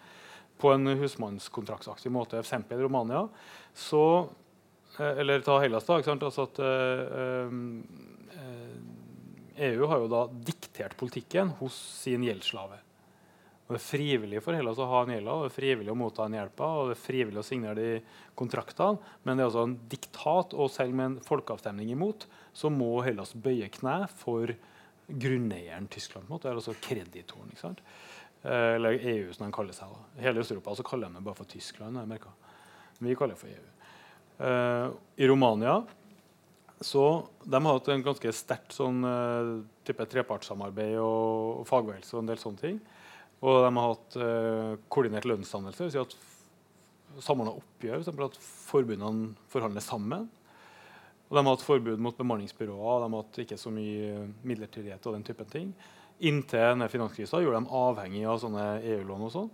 på 0.60 0.70
en 0.70 0.86
husmannskontraktsaktig 1.00 2.12
måte. 2.14 2.38
F.eks. 2.38 2.70
Romania. 2.78 3.28
så, 3.74 4.28
eh, 4.98 5.18
Eller 5.18 5.40
ta 5.40 5.58
Hellas, 5.58 5.84
da. 5.84 5.98
ikke 5.98 6.12
sant? 6.12 6.22
Altså 6.22 6.46
at 6.46 6.60
uh, 6.62 7.48
uh, 7.50 8.23
EU 9.56 9.86
har 9.86 10.02
jo 10.02 10.10
da 10.10 10.24
diktert 10.46 10.96
politikken 10.98 11.52
hos 11.60 11.76
sin 12.02 12.24
gjeldsslave. 12.26 12.80
Det 13.64 13.78
er 13.78 13.80
frivillig 13.80 14.42
for 14.44 14.56
Hellas 14.56 14.80
å 14.82 14.86
ha 14.90 14.98
en 15.04 15.14
gjelda, 15.14 15.34
det 15.40 15.48
er 15.48 15.54
frivillig 15.54 15.92
å 15.92 15.96
motta 15.96 16.26
en 16.26 16.34
hjelpa 16.36 16.66
og 16.68 16.90
det 16.90 16.96
er 16.98 17.00
frivillig 17.00 17.40
å 17.40 17.46
signere 17.46 17.76
de 17.78 18.18
kontraktene, 18.36 19.00
men 19.24 19.38
det 19.38 19.44
er 19.44 19.48
altså 19.48 19.62
en 19.64 19.78
diktat, 19.88 20.52
og 20.52 20.68
selv 20.72 20.98
med 20.98 21.06
en 21.06 21.16
folkeavstemning 21.24 21.94
imot, 21.94 22.26
så 22.52 22.68
må 22.68 22.90
Hellas 23.06 23.32
bøye 23.32 23.70
kne 23.72 24.02
for 24.20 24.52
grunneieren 25.08 25.88
Tyskland. 25.88 26.28
På 26.28 26.34
en 26.34 26.36
måte, 26.36 26.52
altså 26.52 26.76
kreditoren. 26.84 27.48
ikke 27.54 27.62
sant? 27.62 27.80
Eh, 28.44 28.74
eller 28.76 29.00
EU, 29.00 29.32
som 29.32 29.46
de 29.46 29.56
kaller 29.56 29.76
seg. 29.76 29.88
da. 29.88 30.22
Hele 30.26 30.44
Øst-Europa 30.44 30.76
så 30.76 30.84
kaller 30.84 31.08
de 31.08 31.18
det 31.18 31.24
bare 31.24 31.40
for 31.40 31.48
Tyskland. 31.48 31.96
Jeg 31.96 32.20
Vi 33.00 33.14
kaller 33.16 33.34
det 33.34 33.40
for 33.40 33.48
EU. 33.48 33.66
Eh, 34.44 34.90
I 35.24 35.28
Romania 35.28 35.82
så 36.82 37.04
de 37.44 37.60
har 37.60 37.78
hatt 37.78 37.88
en 37.92 38.04
ganske 38.04 38.32
sterkt 38.34 38.74
sånn, 38.74 39.04
eh, 39.06 39.50
type 39.86 40.06
trepartssamarbeid 40.10 40.96
og, 40.98 41.60
og 41.60 41.66
fagbevegelse 41.68 42.16
og 42.16 42.22
en 42.24 42.30
del 42.32 42.40
sånne 42.42 42.62
ting. 42.62 42.78
Og 43.44 43.60
de 43.62 43.70
har 43.76 43.90
hatt 43.92 44.16
eh, 44.18 44.70
koordinert 44.92 45.28
lønnsdannelse. 45.28 45.90
Si 45.92 46.00
at 46.00 46.16
samordna 47.22 47.54
oppgjør, 47.54 48.06
for 48.08 48.26
at 48.26 48.38
forbundene 48.40 49.34
forhandler 49.52 49.84
sammen. 49.84 50.26
Og 51.28 51.36
de 51.36 51.42
har 51.42 51.54
hatt 51.54 51.66
forbud 51.66 52.02
mot 52.02 52.16
bemanningsbyråer, 52.16 52.80
og 52.80 53.04
de 53.04 53.10
har 53.10 53.22
hatt 53.22 53.42
ikke 53.44 53.60
så 53.60 53.72
mye 53.74 54.26
midlertidighet 54.46 55.06
og 55.08 55.16
den 55.16 55.26
typen 55.26 55.50
ting. 55.50 55.70
Inntil 56.24 56.84
finanskrisa 56.90 57.40
gjorde 57.42 57.62
dem 57.62 57.70
avhengig 57.74 58.24
av 58.30 58.40
sånne 58.42 58.66
EU-lån. 58.82 59.24
og 59.28 59.32
sånn. 59.34 59.50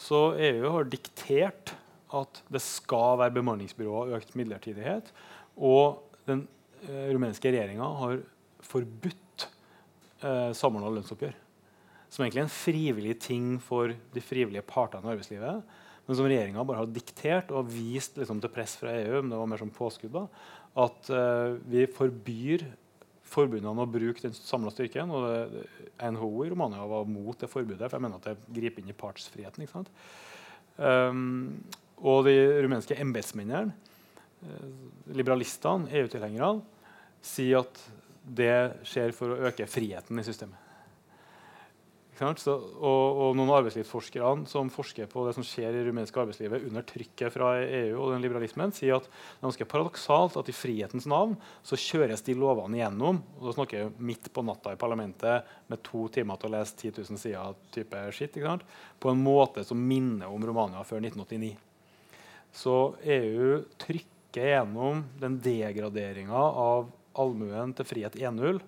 Så 0.00 0.20
EU 0.40 0.70
har 0.74 0.88
diktert 0.90 1.74
at 2.16 2.40
det 2.50 2.62
skal 2.64 3.18
være 3.20 3.36
bemanningsbyråer 3.36 4.10
og 4.10 4.16
økt 4.18 4.34
midlertidighet. 4.38 5.12
Og 5.56 6.00
den 6.26 6.46
eh, 6.46 6.59
rumenske 6.88 7.50
regjeringa 7.52 7.86
har 8.00 8.20
forbudt 8.64 9.46
eh, 10.24 10.50
samordna 10.56 10.92
lønnsoppgjør. 10.94 11.36
Som 12.10 12.24
egentlig 12.24 12.42
er 12.42 12.48
en 12.48 12.54
frivillig 12.54 13.14
ting 13.22 13.52
for 13.62 13.92
de 13.92 14.22
frivillige 14.24 14.66
partene 14.66 15.06
i 15.06 15.14
arbeidslivet. 15.14 15.76
Men 16.06 16.18
som 16.18 16.26
regjeringa 16.26 16.64
bare 16.66 16.82
har 16.82 16.90
diktert 16.90 17.52
og 17.54 17.68
vist 17.70 18.16
liksom, 18.18 18.40
til 18.42 18.52
press 18.52 18.74
fra 18.80 18.94
EU 18.98 19.20
men 19.20 19.30
det 19.30 19.38
var 19.38 19.50
mer 19.52 19.60
som 19.62 19.70
påskudd 19.70 20.14
da, 20.16 20.24
at 20.82 21.10
eh, 21.14 21.58
vi 21.70 21.84
forbyr 21.94 22.66
forbundene 23.30 23.84
å 23.84 23.90
bruke 23.90 24.24
den 24.24 24.34
samla 24.34 24.72
styrken. 24.74 25.12
og 25.14 25.54
NHO 26.00 26.32
i 26.44 26.50
Romania 26.50 26.86
var 26.88 27.06
mot 27.06 27.38
det 27.38 27.50
forbudet, 27.50 27.86
for 27.86 27.98
jeg 27.98 28.06
mener 28.06 28.18
at 28.18 28.26
det 28.26 28.56
griper 28.56 28.82
inn 28.82 28.90
i 28.90 28.96
partsfriheten. 28.96 29.62
ikke 29.62 29.76
sant? 29.76 29.92
Um, 30.80 31.60
og 32.00 32.24
de 32.24 32.34
rumenske 32.64 32.96
embetsmennene, 32.98 33.74
eh, 33.74 33.89
liberalistene, 35.12 35.90
EU-tilhengerne, 36.00 36.64
sier 37.20 37.60
at 37.62 37.84
det 38.20 38.56
skjer 38.86 39.14
for 39.16 39.34
å 39.34 39.46
øke 39.50 39.68
friheten 39.68 40.20
i 40.20 40.26
systemet. 40.26 40.66
Så, 42.20 42.52
og, 42.52 42.82
og, 42.84 43.30
noen 43.32 43.48
av 43.48 43.62
arbeidslivsforskerne 43.62 44.44
som 44.48 44.68
forsker 44.68 45.06
på 45.08 45.22
det 45.24 45.32
som 45.38 45.44
skjer 45.46 45.72
i 45.72 45.84
rumensk 45.86 46.18
arbeidslivet 46.20 46.66
under 46.68 46.84
trykket 46.84 47.32
fra 47.32 47.54
EU 47.64 47.94
og 47.94 48.10
den 48.12 48.20
liberalismen, 48.20 48.74
sier 48.76 48.98
at 48.98 49.06
det 49.08 49.38
er 49.38 49.46
ganske 49.46 49.66
paradoksalt 49.70 50.36
at 50.36 50.50
i 50.52 50.56
frihetens 50.56 51.08
navn 51.08 51.32
så 51.64 51.80
kjøres 51.80 52.20
de 52.26 52.36
lovene 52.36 52.76
igjennom 52.76 53.22
og 53.38 53.48
da 53.48 53.56
snakker 53.56 53.80
jeg 53.80 53.94
midt 54.10 54.28
på 54.36 54.44
natta 54.44 54.76
i 54.76 54.80
parlamentet 54.82 55.48
med 55.72 55.80
to 55.88 56.10
timer 56.12 56.36
til 56.36 56.50
å 56.50 56.54
lese 56.58 56.76
10 56.76 57.00
000 57.08 57.22
sider 57.24 57.56
type 57.72 58.04
skitt, 58.12 58.36
på 58.36 59.14
en 59.14 59.24
måte 59.24 59.64
som 59.64 59.80
minner 59.80 60.28
om 60.28 60.44
Romania 60.44 60.84
før 60.84 61.00
1989. 61.00 61.54
Så 62.52 62.78
EU 63.16 63.62
trykker 63.80 64.19
gjennom 64.36 65.04
den 65.20 65.38
degraderinga 65.42 66.36
av 66.38 66.90
allmuen 67.18 67.74
til 67.74 67.88
frihet 67.88 68.16
1-0, 68.18 68.60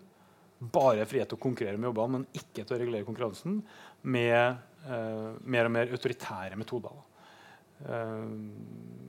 bare 0.72 1.06
frihet 1.08 1.30
til 1.30 1.38
å 1.38 1.42
konkurrere 1.42 1.78
med 1.78 1.90
jobbene, 1.90 2.18
men 2.18 2.26
ikke 2.38 2.64
til 2.64 2.76
å 2.76 2.80
regulere 2.80 3.06
konkurransen 3.06 3.60
med 4.02 4.36
eh, 4.38 5.30
mer 5.42 5.68
og 5.68 5.74
mer 5.74 5.94
autoritære 5.94 6.58
metoder. 6.58 7.00
Eh, 7.82 8.28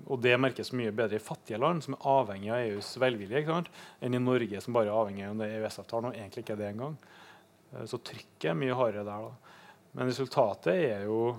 og 0.09 0.21
det 0.23 0.33
merkes 0.41 0.73
mye 0.75 0.93
bedre 0.95 1.19
i 1.19 1.23
fattige 1.23 1.61
land, 1.61 1.85
som 1.85 1.97
er 1.97 2.09
avhengig 2.13 2.51
av 2.53 2.65
EUs 2.67 2.91
velvilje, 3.01 3.43
enn 4.01 4.17
i 4.17 4.21
Norge, 4.21 4.61
som 4.61 4.75
bare 4.75 4.89
er 4.89 4.97
avhengig 4.97 5.27
av 5.29 5.45
EØS-avtalen, 5.45 6.11
og 6.11 6.19
egentlig 6.19 6.45
ikke 6.45 6.59
det 6.59 6.69
engang. 6.73 6.97
Eh, 7.73 7.85
så 7.89 8.01
trykket 8.01 8.51
er 8.51 8.59
mye 8.59 8.77
hardere 8.77 9.07
der. 9.07 9.29
Da. 9.29 9.57
Men 9.93 10.09
resultatet 10.09 10.73
er 10.73 11.07
jo 11.09 11.35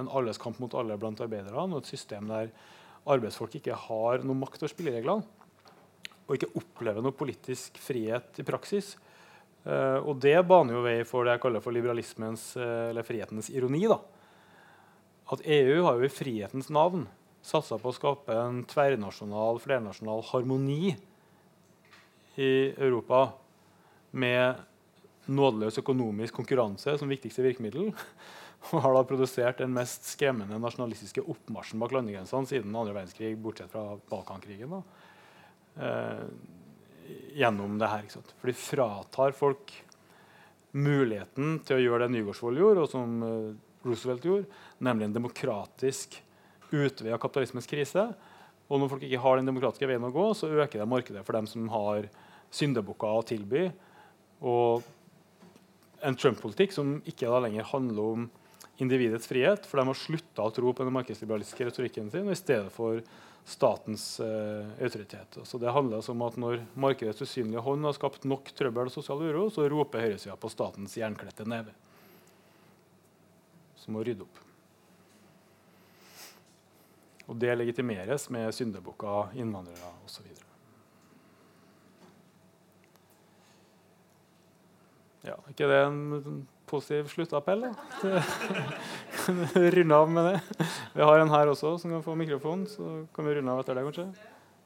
en 0.00 0.08
alles 0.08 0.38
kamp 0.40 0.60
mot 0.62 0.74
alle 0.78 0.96
blant 1.00 1.20
arbeiderne, 1.20 1.68
og 1.68 1.82
et 1.82 1.90
system 1.92 2.30
der 2.30 2.52
arbeidsfolk 3.08 3.56
ikke 3.60 3.76
har 3.86 4.24
noe 4.26 4.38
makt 4.38 4.62
over 4.62 4.72
spillereglene, 4.72 5.24
og 6.26 6.36
ikke 6.36 6.52
opplever 6.60 7.04
noe 7.04 7.16
politisk 7.16 7.78
frihet 7.82 8.38
i 8.38 8.46
praksis. 8.46 8.94
Uh, 9.64 10.00
og 10.08 10.20
det 10.22 10.38
baner 10.48 10.76
jo 10.76 10.84
vei 10.84 11.00
for 11.04 11.26
det 11.26 11.34
jeg 11.34 11.42
kaller 11.42 11.64
for 11.64 11.74
liberalismens 11.76 12.54
uh, 12.56 12.90
eller 12.90 13.04
frihetens 13.04 13.50
ironi. 13.52 13.82
da. 13.90 13.98
At 15.30 15.44
EU 15.44 15.82
har 15.86 15.98
jo 15.98 16.06
i 16.06 16.12
frihetens 16.12 16.70
navn 16.72 17.04
satsa 17.44 17.78
på 17.80 17.90
å 17.90 17.96
skape 17.96 18.36
en 18.36 18.64
tverrnasjonal, 18.68 19.60
flernasjonal 19.62 20.24
harmoni 20.30 20.94
i 22.40 22.50
Europa 22.76 23.30
med 24.10 24.60
nådeløs 25.30 25.78
økonomisk 25.80 26.40
konkurranse 26.40 26.96
som 26.98 27.10
viktigste 27.10 27.44
virkemiddel. 27.44 27.92
Og 28.68 28.80
har 28.84 28.94
da 28.94 29.04
produsert 29.08 29.62
den 29.62 29.72
mest 29.74 30.06
skremmende 30.08 30.60
nasjonalistiske 30.60 31.24
oppmarsjen 31.32 31.80
bak 31.80 31.94
landegrensene 31.96 32.48
siden 32.48 32.76
andre 32.76 32.94
verdenskrig, 32.94 33.32
bortsett 33.40 33.72
fra 33.72 33.96
Balkankrigen. 34.10 34.80
Uh, 35.80 36.26
gjennom 37.34 37.78
det 37.80 37.88
her. 37.90 38.06
For 38.12 38.50
de 38.50 38.56
fratar 38.58 39.36
folk 39.36 39.72
muligheten 40.76 41.58
til 41.66 41.78
å 41.78 41.82
gjøre 41.82 42.06
det 42.06 42.14
Nygaardsvold 42.14 42.60
gjorde, 42.60 42.84
og 42.84 42.92
som 42.92 43.22
uh, 43.24 43.86
Roosevelt 43.86 44.26
gjorde, 44.28 44.60
nemlig 44.84 45.08
en 45.08 45.16
demokratisk 45.16 46.20
utvei 46.70 47.14
av 47.14 47.20
kapitalismens 47.22 47.68
krise. 47.70 48.04
Og 48.70 48.78
når 48.78 48.92
folk 48.92 49.06
ikke 49.06 49.22
har 49.24 49.38
den 49.38 49.48
demokratiske 49.50 49.88
veien 49.90 50.04
å 50.06 50.12
gå, 50.14 50.26
så 50.36 50.52
øker 50.52 50.82
det 50.82 50.90
markedet 50.90 51.24
for 51.26 51.38
dem 51.38 51.48
som 51.50 51.66
har 51.72 52.06
syndebukker 52.54 53.18
å 53.18 53.24
tilby. 53.26 53.64
Og 54.46 54.84
en 56.06 56.16
Trump-politikk 56.16 56.76
som 56.76 56.98
ikke 57.08 57.28
da 57.28 57.40
lenger 57.44 57.66
handler 57.72 58.12
om 58.14 58.28
individets 58.80 59.28
frihet, 59.28 59.66
for 59.66 59.80
de 59.80 59.90
har 59.90 59.98
slutta 59.98 60.46
å 60.46 60.52
tro 60.54 60.72
på 60.74 60.86
den 60.86 60.94
markedsliberalistiske 60.96 61.68
retorikken 61.68 62.10
sin, 62.12 62.28
og 62.28 62.34
i 62.34 62.38
stedet 62.38 62.72
for 62.74 63.02
statens 63.44 64.20
eh, 64.20 64.66
autoritet. 64.82 65.38
Så 65.44 65.58
det 65.58 65.72
handler 65.72 66.00
altså 66.00 66.12
om 66.12 66.22
at 66.22 66.36
Når 66.40 66.60
markedets 66.74 67.22
usynlige 67.22 67.62
hånd 67.64 67.84
har 67.84 67.96
skapt 67.96 68.26
nok 68.28 68.52
trøbbel 68.56 68.90
og 68.90 68.94
sosial 68.94 69.22
uro, 69.24 69.48
så 69.50 69.68
roper 69.68 70.04
høyresida 70.06 70.36
på 70.36 70.52
statens 70.52 70.96
jernkledte 71.00 71.46
neve, 71.48 71.74
som 73.80 73.96
må 73.96 74.04
rydde 74.06 74.26
opp. 74.26 74.44
Og 77.30 77.38
det 77.38 77.54
legitimeres 77.54 78.26
med 78.34 78.50
syndebukker, 78.54 79.36
innvandrere 79.38 79.92
osv. 80.06 80.26
Ja, 85.26 85.36
ikke 85.52 85.68
det 85.68 85.82
en 85.84 86.46
positiv 86.70 87.10
sluttappell? 87.10 87.66
runde 89.54 89.96
av 89.96 90.10
med 90.10 90.24
det. 90.24 90.40
Vi 90.94 91.02
har 91.02 91.18
en 91.18 91.32
her 91.32 91.50
også 91.50 91.74
som 91.78 91.90
kan 91.90 92.04
få 92.04 92.14
mikrofon, 92.18 92.66
så 92.68 93.04
kan 93.14 93.26
vi 93.26 93.34
runde 93.38 93.52
av 93.52 93.62
etter 93.62 93.76
det, 93.76 93.84
kanskje. 93.88 94.06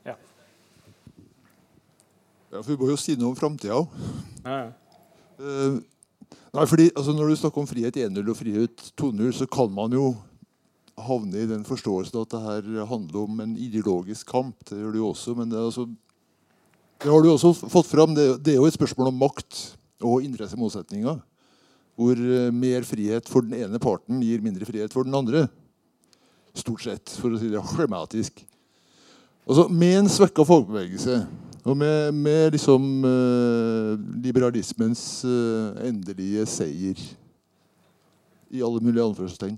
Ja. 0.05 0.14
ja 2.52 2.60
for 2.60 2.74
vi 2.74 2.78
må 2.81 2.93
jo 2.93 3.01
si 3.01 3.16
noe 3.18 3.32
om 3.32 3.39
framtida 3.39 3.81
òg. 3.81 3.98
Ja, 4.44 4.60
ja. 4.60 4.70
Uh, 5.35 5.81
nei, 6.55 6.64
fordi 6.70 6.85
altså, 6.93 7.10
Når 7.10 7.32
du 7.32 7.36
snakker 7.40 7.64
om 7.64 7.66
frihet 7.66 7.97
1.0 7.98 8.28
og 8.31 8.39
frihet 8.39 8.85
2.0, 9.01 9.32
så 9.40 9.48
kan 9.51 9.72
man 9.74 9.97
jo 9.97 10.12
havne 10.94 11.43
i 11.43 11.48
den 11.51 11.64
forståelsen 11.66 12.20
at 12.20 12.31
det 12.31 12.43
her 12.44 12.86
handler 12.86 13.24
om 13.24 13.40
en 13.43 13.56
ideologisk 13.59 14.28
kamp. 14.31 14.60
Det 14.68 14.78
gjør 14.78 14.94
det 14.94 15.02
jo 15.02 15.10
også, 15.10 15.35
men 15.35 15.51
det, 15.51 15.59
altså, 15.59 15.89
det 17.02 17.10
har 17.10 17.24
du 17.24 17.32
også 17.32 17.51
fått 17.66 17.90
fram. 17.90 18.14
Det, 18.14 18.28
det 18.47 18.55
er 18.55 18.62
jo 18.62 18.68
et 18.70 18.76
spørsmål 18.76 19.10
om 19.10 19.24
makt 19.26 19.64
og 20.05 20.22
interessemotsetninger 20.22 21.18
hvor 21.94 22.18
eh, 22.18 22.50
mer 22.54 22.86
frihet 22.86 23.28
for 23.30 23.46
den 23.46 23.64
ene 23.64 23.80
parten 23.82 24.22
gir 24.22 24.42
mindre 24.42 24.66
frihet 24.66 24.92
for 24.94 25.06
den 25.06 25.14
andre. 25.14 25.46
Stort 26.54 26.84
sett, 26.86 27.14
for 27.18 27.34
å 27.34 27.38
si 27.38 27.50
det 27.50 27.62
skjematisk. 27.74 28.44
Altså, 29.44 29.66
med 29.68 29.98
en 30.00 30.10
svekka 30.10 30.46
folkebevegelse 30.48 31.18
og 31.64 31.76
med, 31.80 32.16
med 32.16 32.54
liksom 32.54 33.04
eh, 33.08 33.92
liberalismens 34.24 35.02
eh, 35.28 35.84
endelige 35.88 36.44
seier 36.48 37.00
i 38.54 38.62
alle 38.62 38.82
mulige 38.84 39.04
anførselstegn 39.04 39.56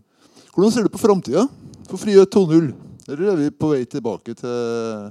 Hvordan 0.54 0.72
ser 0.72 0.86
du 0.86 0.90
på 0.94 1.02
framtida 1.02 1.42
for 1.84 2.00
Frihet 2.00 2.30
2.0? 2.32 2.70
Eller 3.10 3.32
er 3.32 3.40
vi 3.42 3.50
på 3.52 3.68
vei 3.74 3.82
tilbake 3.84 4.32
til 4.38 5.10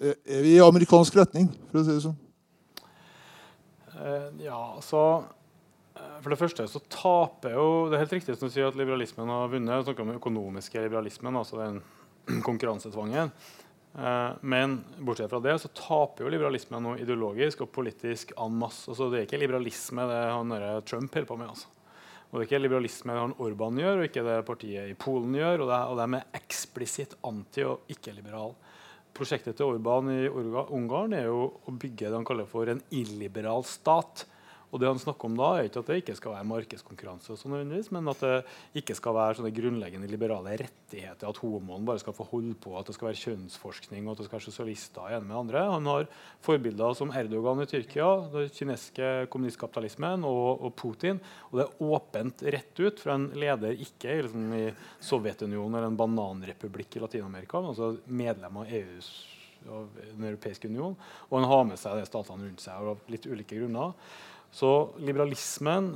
Er 0.00 0.40
vi 0.40 0.54
i 0.54 0.62
amerikansk 0.64 1.18
retning, 1.20 1.50
for 1.68 1.82
å 1.82 1.84
si 1.84 1.92
det 1.92 2.06
sånn? 2.06 2.16
Uh, 4.00 4.44
ja, 4.44 4.78
så 4.80 5.24
uh, 5.94 6.20
For 6.22 6.32
det 6.32 6.38
første 6.40 6.64
så 6.72 6.80
taper 6.88 7.52
jo 7.52 7.64
Det 7.90 7.98
er 7.98 8.04
helt 8.06 8.14
riktig 8.16 8.36
som 8.38 8.48
du 8.48 8.54
sier 8.54 8.70
at 8.70 8.78
liberalismen 8.78 9.28
har 9.28 9.50
vunnet. 9.52 9.82
Vi 9.82 9.88
snakker 9.88 10.06
om 10.06 10.12
den 10.14 10.20
økonomiske 10.20 10.84
liberalismen, 10.86 11.36
altså 11.36 11.60
den 11.60 11.82
konkurransetvangen. 12.48 13.34
Uh, 13.90 14.38
men 14.40 14.78
bortsett 15.02 15.32
fra 15.32 15.42
det 15.42 15.58
så 15.60 15.72
taper 15.74 16.24
jo 16.24 16.32
liberalismen 16.32 16.84
noe 16.86 17.02
ideologisk 17.02 17.66
og 17.66 17.72
politisk 17.74 18.32
en 18.38 18.56
masse. 18.62 18.86
Altså, 18.88 19.10
det 19.10 19.20
er 19.20 19.28
ikke 19.28 19.42
liberalisme 19.42 20.06
det 20.08 20.22
han 20.30 20.56
Trump 20.86 21.14
holder 21.14 21.28
på 21.28 21.38
med. 21.42 21.52
altså. 21.52 21.68
Og 22.30 22.38
det 22.38 22.44
er 22.44 22.46
ikke 22.46 22.62
liberalisme 22.62 23.12
det 23.12 23.22
han 23.24 23.38
Orban 23.42 23.78
gjør, 23.82 23.96
og 23.98 24.06
ikke 24.06 24.22
det 24.22 24.40
partiet 24.46 24.92
i 24.92 24.98
Polen 24.98 25.34
gjør. 25.34 25.64
Og, 25.64 25.70
det, 25.72 25.78
og 25.90 25.98
de 25.98 26.20
er 26.20 26.38
eksplisitt 26.38 27.16
anti- 27.26 27.66
og 27.66 27.90
ikke-liberale 27.90 28.54
prosjektet 29.20 29.58
til 29.58 29.68
Orban 29.74 30.08
i 30.12 30.28
Ungarn 30.30 31.12
er 31.16 31.28
jo 31.28 31.44
å 31.68 31.74
bygge 31.76 32.08
det 32.08 32.16
han 32.16 32.26
kaller 32.28 32.48
for 32.48 32.70
en 32.72 32.80
illiberal 32.94 33.66
stat. 33.68 34.24
Og 34.70 34.78
det 34.78 34.86
han 34.86 35.00
snakker 35.02 35.26
om 35.26 35.36
da, 35.38 35.48
er 35.56 35.66
ikke 35.66 35.82
at 35.82 35.88
det 35.90 35.98
ikke 36.00 36.14
skal 36.18 36.34
være 36.36 36.46
markedskonkurranse, 36.46 37.34
og 37.34 37.40
sånn 37.40 37.56
men 37.90 38.10
at 38.12 38.20
det 38.22 38.34
ikke 38.78 38.94
skal 38.98 39.16
være 39.16 39.38
sånne 39.38 39.52
grunnleggende 39.54 40.10
liberale 40.10 40.54
rettigheter, 40.60 41.26
at 41.26 41.40
homoen 41.42 41.86
bare 41.88 42.02
skal 42.02 42.14
få 42.14 42.26
holde 42.30 42.54
på, 42.62 42.76
at 42.78 42.86
det 42.86 42.94
skal 42.96 43.10
være 43.10 43.20
kjønnsforskning 43.24 44.06
og 44.06 44.12
at 44.12 44.22
det 44.22 44.28
skal 44.28 44.38
være 44.38 44.46
sosialister 44.46 45.16
ene 45.16 45.26
med 45.26 45.38
andre. 45.40 45.64
Han 45.72 45.90
har 45.90 46.06
forbilder 46.46 46.94
som 46.98 47.10
Erdogan 47.16 47.64
i 47.64 47.68
Tyrkia, 47.70 48.08
den 48.30 48.52
kinesiske 48.54 49.10
kommunistkapitalismen 49.32 50.26
og, 50.28 50.62
og, 50.68 50.70
Putin. 50.78 51.18
Og 51.50 51.58
det 51.58 51.66
er 51.66 51.84
åpent 51.90 52.46
rett 52.54 52.84
ut 52.84 53.02
fra 53.02 53.18
en 53.18 53.28
leder 53.34 53.82
ikke 53.86 54.20
liksom, 54.22 54.46
i 54.54 54.64
Sovjetunionen 55.02 55.80
eller 55.80 55.90
en 55.90 55.98
bananrepublikk 55.98 56.96
i 56.96 57.04
Latin-Amerika, 57.04 57.60
men 57.60 57.74
altså 57.74 57.92
medlem 58.06 58.62
av 58.62 58.74
EUs 58.80 59.12
av 59.68 59.88
Den 60.16 60.24
europeiske 60.24 60.68
union. 60.70 60.94
Og 61.28 61.34
han 61.36 61.48
har 61.50 61.64
med 61.68 61.80
seg 61.80 61.98
de 61.98 62.08
statene 62.08 62.46
rundt 62.46 62.62
seg 62.64 62.90
av 62.92 63.10
litt 63.12 63.26
ulike 63.28 63.58
grunner. 63.58 63.92
Så 64.50 64.70
liberalismen 64.98 65.92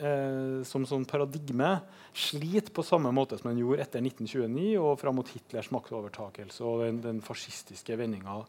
eh, 0.00 0.60
som 0.64 0.86
sånn 0.88 1.04
paradigme 1.08 1.74
sliter 2.16 2.72
på 2.74 2.84
samme 2.86 3.12
måte 3.14 3.36
som 3.38 3.50
den 3.50 3.60
gjorde 3.60 3.84
etter 3.84 4.02
1929 4.02 4.70
og 4.80 4.96
fram 5.00 5.18
mot 5.20 5.28
Hitlers 5.30 5.68
maktovertakelse 5.74 6.64
og 6.66 6.86
den, 6.86 7.02
den 7.04 7.20
fascistiske 7.24 7.98
vendinga 8.00 8.40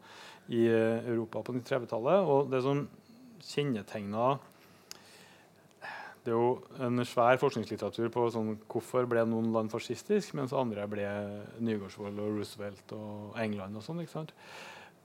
i 0.48 0.64
eh, 0.70 1.04
Europa 1.04 1.44
på 1.44 1.54
1930-tallet. 1.58 2.32
Og 2.32 2.48
det 2.52 2.62
som 2.64 2.86
kjennetegna 3.42 4.32
det 6.22 6.30
er 6.30 6.38
jo 6.38 6.82
en 6.86 7.02
svær 7.02 7.38
forskningslitteratur 7.42 8.10
på 8.14 8.28
sånn, 8.30 8.52
hvorfor 8.70 9.08
ble 9.10 9.24
noen 9.26 9.48
land 9.54 9.72
fascistiske, 9.72 10.36
mens 10.38 10.52
andre 10.54 10.84
ble 10.86 11.06
Nygaardsvold 11.58 12.20
og 12.22 12.36
Roosevelt 12.36 12.94
og 12.94 13.40
England. 13.42 13.74
Og 13.74 13.82
sånn, 13.82 14.04
ikke 14.04 14.20
sant? 14.20 14.30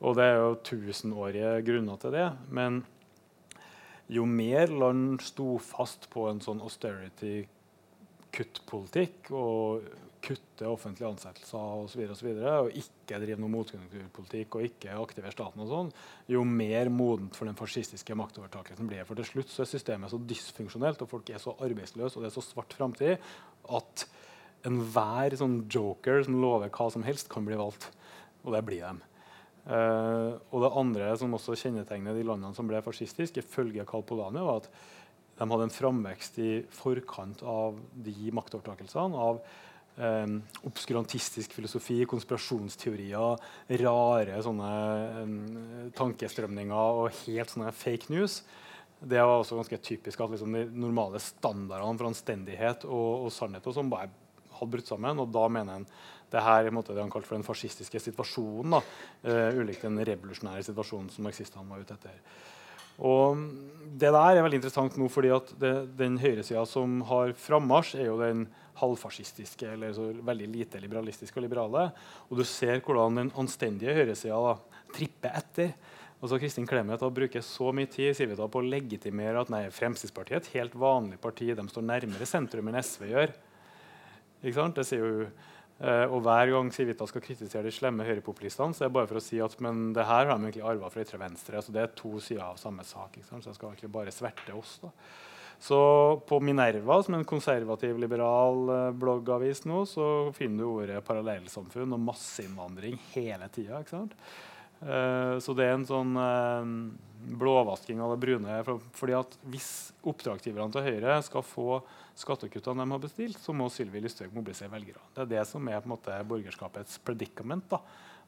Og 0.05 0.13
det 0.19 0.27
er 0.29 0.37
jo 0.37 0.51
tusenårige 0.69 1.55
grunner 1.65 1.97
til 2.03 2.13
det. 2.13 2.27
Men 2.53 2.83
jo 4.11 4.25
mer 4.29 4.71
land 4.71 5.21
sto 5.25 5.57
fast 5.59 6.07
på 6.13 6.27
en 6.31 6.41
sånn 6.43 6.61
austerity 6.63 7.41
kuttpolitikk 8.37 9.31
og 9.35 9.87
kutte 10.27 10.67
offentlige 10.67 11.09
ansettelser 11.09 11.83
osv. 11.85 12.03
Og, 12.07 12.15
så 12.17 12.27
videre, 12.27 12.53
og 12.65 12.77
ikke 12.77 13.19
drive 13.21 13.39
noe 13.41 13.53
motkonjunkturpolitikk 13.53 14.57
og 14.57 14.67
ikke 14.67 14.95
aktivere 14.99 15.33
staten, 15.33 15.63
og 15.63 15.71
sånn, 15.71 15.91
jo 16.33 16.43
mer 16.47 16.91
modent 16.93 17.37
for 17.37 17.49
den 17.49 17.57
fascistiske 17.59 18.17
maktovertakelsen 18.17 18.89
blir. 18.89 19.05
For 19.07 19.19
til 19.19 19.29
slutt 19.31 19.53
så 19.53 19.63
er 19.63 19.71
systemet 19.71 20.13
så 20.13 20.21
dysfunksjonelt 20.21 21.03
og 21.03 21.11
folk 21.11 21.31
er 21.31 21.43
så 21.43 21.55
arbeidsløse 21.63 22.17
og 22.17 22.25
det 22.25 22.31
er 22.31 22.37
så 22.37 22.45
svart 22.45 22.75
framtid 22.77 23.29
at 23.77 24.07
enhver 24.67 25.35
sånn 25.37 25.61
joker 25.71 26.25
som 26.25 26.39
lover 26.41 26.71
hva 26.73 26.89
som 26.91 27.05
helst, 27.07 27.29
kan 27.31 27.45
bli 27.47 27.59
valgt. 27.59 27.91
Og 28.43 28.53
det 28.55 28.63
blir 28.67 28.83
dem. 28.83 29.03
Uh, 29.67 30.39
og 30.55 30.63
det 30.63 30.75
andre 30.79 31.11
som 31.19 31.33
også 31.35 31.57
kjennetegner 31.59 32.15
de 32.15 32.23
landene 32.23 32.55
som 32.55 32.69
ble 32.69 32.79
fascistiske, 32.85 33.43
ifølge 33.43 33.83
Karl 33.87 34.05
Polanyi, 34.07 34.43
var 34.45 34.61
at 34.61 34.69
de 35.37 35.47
hadde 35.51 35.65
en 35.67 35.73
framvekst 35.73 36.37
i 36.41 36.51
forkant 36.73 37.43
av 37.45 37.75
de 38.05 38.31
maktovertakelsene 38.33 39.19
av 39.21 39.41
um, 39.97 40.37
obskurantistisk 40.65 41.53
filosofi, 41.57 41.99
konspirasjonsteorier, 42.09 43.43
rare 43.83 44.39
sånne 44.45 44.71
um, 45.19 45.35
tankestrømninger 45.97 47.01
og 47.03 47.11
helt 47.25 47.53
sånne 47.53 47.73
fake 47.75 48.13
news. 48.13 48.41
Det 48.97 49.19
var 49.21 49.43
også 49.43 49.59
ganske 49.59 49.77
typisk 49.85 50.23
at 50.23 50.33
liksom, 50.33 50.55
de 50.57 50.63
normale 50.73 51.21
standardene 51.21 51.99
for 51.99 52.09
anstendighet 52.09 52.87
og, 52.89 53.27
og 53.27 53.35
sannhet 53.35 53.67
og 53.69 53.77
sånn 53.77 53.91
bare 53.93 54.09
hadde 54.59 54.73
brutt 54.75 54.91
sammen. 54.91 55.23
Og 55.23 55.31
da 55.33 55.47
mener 55.51 55.81
en 55.81 55.89
det 56.27 56.43
her 56.43 56.67
er 56.67 56.73
det 56.75 56.99
han 56.99 57.11
kalte 57.11 57.29
for 57.29 57.37
den 57.37 57.47
fascistiske 57.47 58.01
situasjonen. 58.03 58.75
Da. 58.75 58.81
Uh, 59.23 59.61
ulikt 59.61 59.85
den 59.85 60.01
revolusjonære 60.03 60.65
situasjonen 60.67 61.09
som 61.13 61.23
marxistene 61.23 61.69
var 61.69 61.83
ute 61.85 61.95
etter. 61.95 62.19
Og 62.97 63.37
Det 63.97 64.09
der 64.11 64.37
er 64.37 64.43
veldig 64.43 64.57
interessant 64.59 64.97
nå, 64.97 65.07
fordi 65.09 65.29
at 65.31 65.51
det, 65.61 65.73
den 65.97 66.17
høyresida 66.19 66.65
som 66.67 66.99
har 67.07 67.31
frammarsj, 67.37 67.95
er 68.01 68.09
jo 68.09 68.17
den 68.19 68.47
halvfascistiske, 68.77 69.69
eller 69.73 69.93
så 69.95 70.09
veldig 70.25 70.49
lite 70.51 70.81
liberalistiske 70.81 71.39
og 71.39 71.45
liberale. 71.45 71.87
Og 72.27 72.41
du 72.41 72.43
ser 72.45 72.81
hvordan 72.81 73.21
den 73.21 73.31
anstendige 73.39 73.95
høyresida 73.95 74.57
tripper 74.93 75.39
etter. 75.39 75.71
Altså 76.17 76.39
Kristin 76.41 76.67
Clemet 76.67 77.01
bruker 77.13 77.43
så 77.45 77.71
mye 77.71 77.89
tid 77.89 78.15
sier 78.17 78.29
vi 78.29 78.37
da, 78.37 78.47
på 78.49 78.61
å 78.61 78.65
legitimere 78.65 79.41
at 79.41 79.51
nei, 79.53 79.67
Fremskrittspartiet 79.73 80.37
er 80.37 80.43
et 80.43 80.53
helt 80.55 80.77
vanlig 80.77 81.19
parti. 81.21 81.51
De 81.53 81.67
står 81.69 81.85
nærmere 81.85 82.25
sentrum 82.29 82.69
enn 82.69 82.81
SV 82.81 83.11
gjør. 83.11 83.35
Det 84.41 84.85
sier 84.85 85.03
jo 85.03 85.29
Uh, 85.77 86.09
og 86.09 86.23
Hver 86.25 86.49
gang 86.49 86.71
Civita 86.73 87.05
skal 87.05 87.21
kritisere 87.21 87.67
de 87.67 87.73
slemme 87.73 88.05
høyrepopulistene, 88.07 88.73
så 88.73 88.85
er 88.85 88.89
det 88.89 88.95
bare 88.95 89.09
for 89.11 89.19
å 89.19 89.21
si 89.21 89.37
at 89.43 89.53
men 89.61 89.91
det 89.93 90.07
her 90.09 90.25
har 90.25 90.33
de 90.33 90.47
egentlig 90.47 90.65
arva 90.65 90.89
fra 90.89 91.03
ytre 91.03 91.19
venstre. 91.21 91.61
så 91.61 91.73
Det 91.73 91.83
er 91.83 91.91
to 91.93 92.17
sider 92.17 92.47
av 92.47 92.57
samme 92.57 92.85
sak. 92.87 93.19
Så 93.21 93.37
jeg 93.37 93.57
skal 93.59 93.69
egentlig 93.69 93.93
bare 93.93 94.13
sverte 94.13 94.55
oss. 94.57 94.79
da. 94.81 94.89
Så 95.61 95.77
på 96.29 96.39
Minerva, 96.41 96.97
som 97.03 97.13
er 97.13 97.21
en 97.21 97.29
konservativ, 97.29 97.97
liberal 98.01 98.63
uh, 98.69 98.89
bloggavis 98.89 99.65
nå, 99.69 99.83
så 99.85 100.07
finner 100.33 100.65
du 100.65 100.71
ordet 100.71 101.05
parallellsamfunn 101.05 101.93
og 101.93 102.03
masseinnvandring 102.09 102.97
hele 103.13 103.49
tida. 103.53 103.83
Uh, 104.81 105.37
så 105.37 105.53
det 105.57 105.69
er 105.69 105.77
en 105.77 105.85
sånn 105.89 106.17
blåvasking 107.37 108.01
av 108.01 108.15
det 108.15 108.21
brune. 108.25 108.59
For, 108.65 108.81
fordi 108.97 109.17
at 109.17 109.39
hvis 109.53 109.71
oppdragsgiverne 110.01 110.73
til 110.73 110.89
Høyre 110.89 111.21
skal 111.25 111.45
få 111.45 111.81
skattekuttene 112.17 112.83
de 112.83 112.95
har 112.95 113.01
bestilt, 113.01 113.39
så 113.41 113.53
må 113.55 113.69
Sylvi 113.71 114.01
Listhaug 114.01 114.33
mobilisere 114.35 114.71
velgere. 114.71 115.01
Det 115.13 115.23
er 115.23 115.31
det 115.35 115.43
som 115.49 115.67
er 115.69 115.81
på 115.81 115.89
en 115.89 115.93
måte 115.93 116.17
borgerskapets 116.29 116.99
predicament. 117.05 117.67
da. 117.69 117.81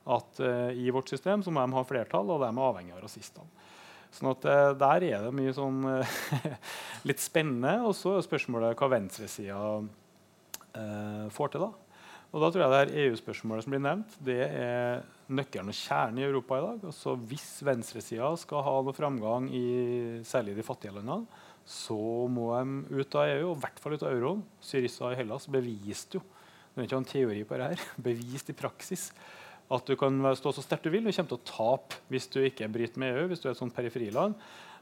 At 0.09 0.39
uh, 0.41 0.69
I 0.73 0.91
vårt 0.93 1.09
system 1.09 1.43
så 1.43 1.51
må 1.51 1.63
de 1.65 1.75
ha 1.75 1.83
flertall, 1.85 2.29
og 2.29 2.43
de 2.43 2.49
er 2.49 2.63
avhengig 2.69 2.95
av 2.95 3.03
rasistene. 3.03 3.67
Sånn 4.15 4.31
at 4.31 4.45
uh, 4.47 4.71
Der 4.79 5.05
er 5.09 5.25
det 5.25 5.33
mye 5.37 5.53
sånn 5.53 5.83
uh, 5.85 6.15
litt 7.09 7.21
spennende. 7.21 7.79
Og 7.85 7.97
så 7.97 8.17
er 8.17 8.25
spørsmålet 8.25 8.77
hva 8.79 8.93
venstresida 8.95 9.59
får 11.33 11.49
til. 11.51 11.63
da. 11.65 11.89
Og 12.29 12.43
da 12.43 12.49
tror 12.53 12.61
jeg 12.61 12.69
det 12.71 12.79
her 12.79 13.07
EU-spørsmålet 13.07 13.65
som 13.65 13.73
blir 13.73 13.81
nevnt. 13.81 14.17
Det 14.21 14.41
er 14.45 15.01
nøkkelen 15.33 15.71
og 15.71 15.77
kjernen 15.77 16.21
i 16.21 16.27
Europa 16.27 16.59
i 16.59 16.65
dag. 16.65 16.83
Altså 16.91 17.15
Hvis 17.29 17.47
venstresida 17.65 18.29
skal 18.37 18.65
ha 18.67 18.75
noe 18.85 18.95
framgang 18.95 19.47
i 19.49 19.65
særlig 20.29 20.53
de 20.59 20.65
fattige 20.65 20.93
landene, 20.93 21.25
så 21.67 21.99
må 22.31 22.51
de 22.57 22.99
ut 23.01 23.15
av 23.19 23.29
EU, 23.29 23.51
og 23.51 23.57
i 23.57 23.63
hvert 23.63 23.81
fall 23.81 23.95
ut 23.97 24.05
av 24.05 24.13
euroen. 24.13 24.43
Syrissa 24.63 25.11
i 25.13 25.19
Hellas 25.19 25.49
beviste 25.51 26.19
jo 26.19 26.25
det 26.69 26.85
er 26.85 26.87
ikke 26.87 26.99
en 27.01 27.09
teori 27.09 27.43
på 27.43 27.57
det 27.59 27.67
her, 27.73 27.85
bevist 28.07 28.51
i 28.53 28.55
praksis 28.55 29.09
at 29.69 29.85
du 29.85 29.93
kan 29.99 30.15
stå 30.37 30.53
så 30.55 30.63
sterkt 30.65 30.87
du 30.87 30.93
vil. 30.93 31.05
Du 31.05 31.11
kommer 31.11 31.29
til 31.29 31.37
å 31.37 31.45
tape 31.45 31.99
hvis 32.09 32.25
du 32.33 32.39
ikke 32.41 32.69
bryter 32.71 33.01
med 33.01 33.13
EU. 33.13 33.27
hvis 33.29 33.43
du 33.43 33.49
er 33.49 33.53
et 33.53 33.59
sånt 33.59 33.75
periferiland. 33.75 34.37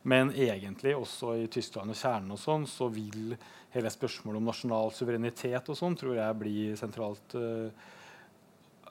Men 0.07 0.31
egentlig 0.31 0.93
også 0.95 1.33
i 1.41 1.47
Tyskland 1.51 1.91
og 1.91 1.99
kjernen 1.99 2.31
og 2.31 2.39
sånn, 2.39 2.67
så 2.69 2.87
vil 2.93 3.33
hele 3.73 3.91
spørsmålet 3.91 4.39
om 4.39 4.47
nasjonal 4.47 4.93
suverenitet 4.95 5.67
og 5.73 5.75
sånn 5.75 5.97
tror 5.99 6.15
jeg 6.15 6.39
blir 6.39 6.77
sentralt. 6.79 7.35
Uh, 7.35 7.67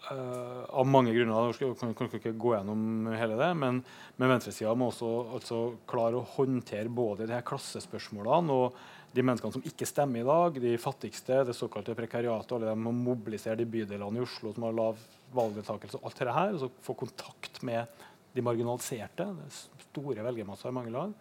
Uh, 0.06 0.62
av 0.70 0.86
mange 0.86 1.10
grunner. 1.10 1.48
Jeg 1.58 1.74
kan, 1.80 1.94
kan, 1.98 2.12
ikke 2.14 2.36
gå 2.38 2.52
gjennom 2.54 3.08
hele 3.10 3.38
det. 3.40 3.48
Men, 3.58 3.80
men 4.20 4.30
venstresida 4.30 4.74
må 4.78 4.92
også 4.92 5.08
altså, 5.34 5.62
klare 5.90 6.20
å 6.20 6.28
håndtere 6.36 6.92
både 6.92 7.26
de 7.26 7.34
her 7.34 7.46
klassespørsmålene 7.46 8.54
og 8.54 8.78
de 9.16 9.24
menneskene 9.24 9.56
som 9.56 9.64
ikke 9.66 9.88
stemmer 9.88 10.22
i 10.22 10.28
dag, 10.28 10.60
de 10.62 10.76
fattigste, 10.78 11.40
det 11.48 11.56
såkalte 11.56 11.96
prekariatet, 11.96 12.52
alle 12.52 12.70
de 12.70 12.84
må 12.84 12.92
mobilisere 12.94 13.58
de 13.58 13.66
bydelene 13.70 14.20
i 14.20 14.24
Oslo 14.26 14.52
som 14.54 14.66
har 14.68 14.76
lav 14.76 15.00
valgdeltakelse, 15.34 16.00
alt 16.04 16.20
dette 16.20 16.36
her, 16.36 16.54
og 16.54 16.62
så 16.62 16.70
få 16.84 16.94
kontakt 17.00 17.62
med 17.66 18.04
de 18.36 18.44
marginaliserte, 18.44 19.26
det 19.26 19.46
er 19.48 19.86
store 19.88 20.26
velgermasser 20.26 20.70
i 20.70 20.76
mange 20.76 20.92
land, 20.94 21.14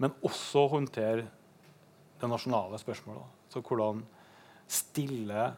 men 0.00 0.14
også 0.24 0.64
håndtere 0.72 1.26
det 2.20 2.30
nasjonale 2.30 2.80
spørsmålet. 2.80 3.42
Så 3.52 3.62
hvordan 3.62 4.00
stille 4.70 5.50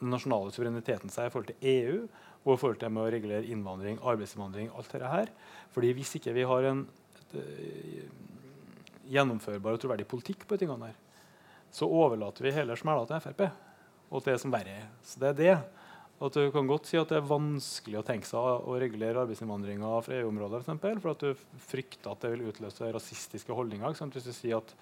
den 0.00 0.12
nasjonale 0.14 0.52
suvereniteten 0.54 1.12
seg 1.12 1.28
i 1.28 1.32
forhold 1.32 1.50
til 1.50 1.68
EU 1.72 1.98
og 2.44 2.52
i 2.54 2.60
forhold 2.60 2.78
til 2.80 2.92
med 2.94 3.04
å 3.04 3.12
regulere 3.12 3.50
innvandring, 3.50 3.98
arbeidsinnvandring, 3.98 4.70
alt 4.76 4.92
dette 4.94 5.10
her. 5.10 5.32
Fordi 5.74 5.92
hvis 5.96 6.14
ikke 6.18 6.34
vi 6.36 6.46
har 6.48 6.68
en 6.70 6.84
et, 7.18 7.34
uh, 7.36 8.28
gjennomførbar 9.08 9.76
og 9.76 9.82
troverdig 9.82 10.06
politikk 10.08 10.46
på 10.48 10.58
tingene 10.60 10.90
her, 10.90 11.00
så 11.72 11.88
overlater 11.88 12.46
vi 12.46 12.54
hele 12.56 12.76
smæla 12.78 13.04
til 13.08 13.20
Frp 13.24 13.42
og 14.08 14.22
til 14.22 14.32
det 14.32 14.40
som 14.40 14.52
verre 14.52 14.78
er. 14.80 14.86
Så 15.04 15.20
det 15.20 15.32
er 15.32 15.38
det. 15.38 15.56
At 16.18 16.34
du 16.34 16.48
kan 16.50 16.66
godt 16.66 16.88
si 16.88 16.98
at 16.98 17.12
det 17.12 17.20
er 17.20 17.28
vanskelig 17.28 18.00
å 18.00 18.06
tenke 18.06 18.26
seg 18.26 18.40
å 18.42 18.78
regulere 18.80 19.20
arbeidsinnvandringa 19.22 19.90
fra 20.02 20.16
EU-området, 20.18 20.64
for, 20.66 21.02
for 21.04 21.12
at 21.12 21.22
du 21.22 21.60
frykter 21.68 22.10
at 22.10 22.24
det 22.24 22.32
vil 22.32 22.48
utløse 22.50 22.88
rasistiske 22.94 23.54
holdninger. 23.54 23.94
Hvis 23.94 24.26
du 24.26 24.32
sier 24.34 24.58
at 24.58 24.72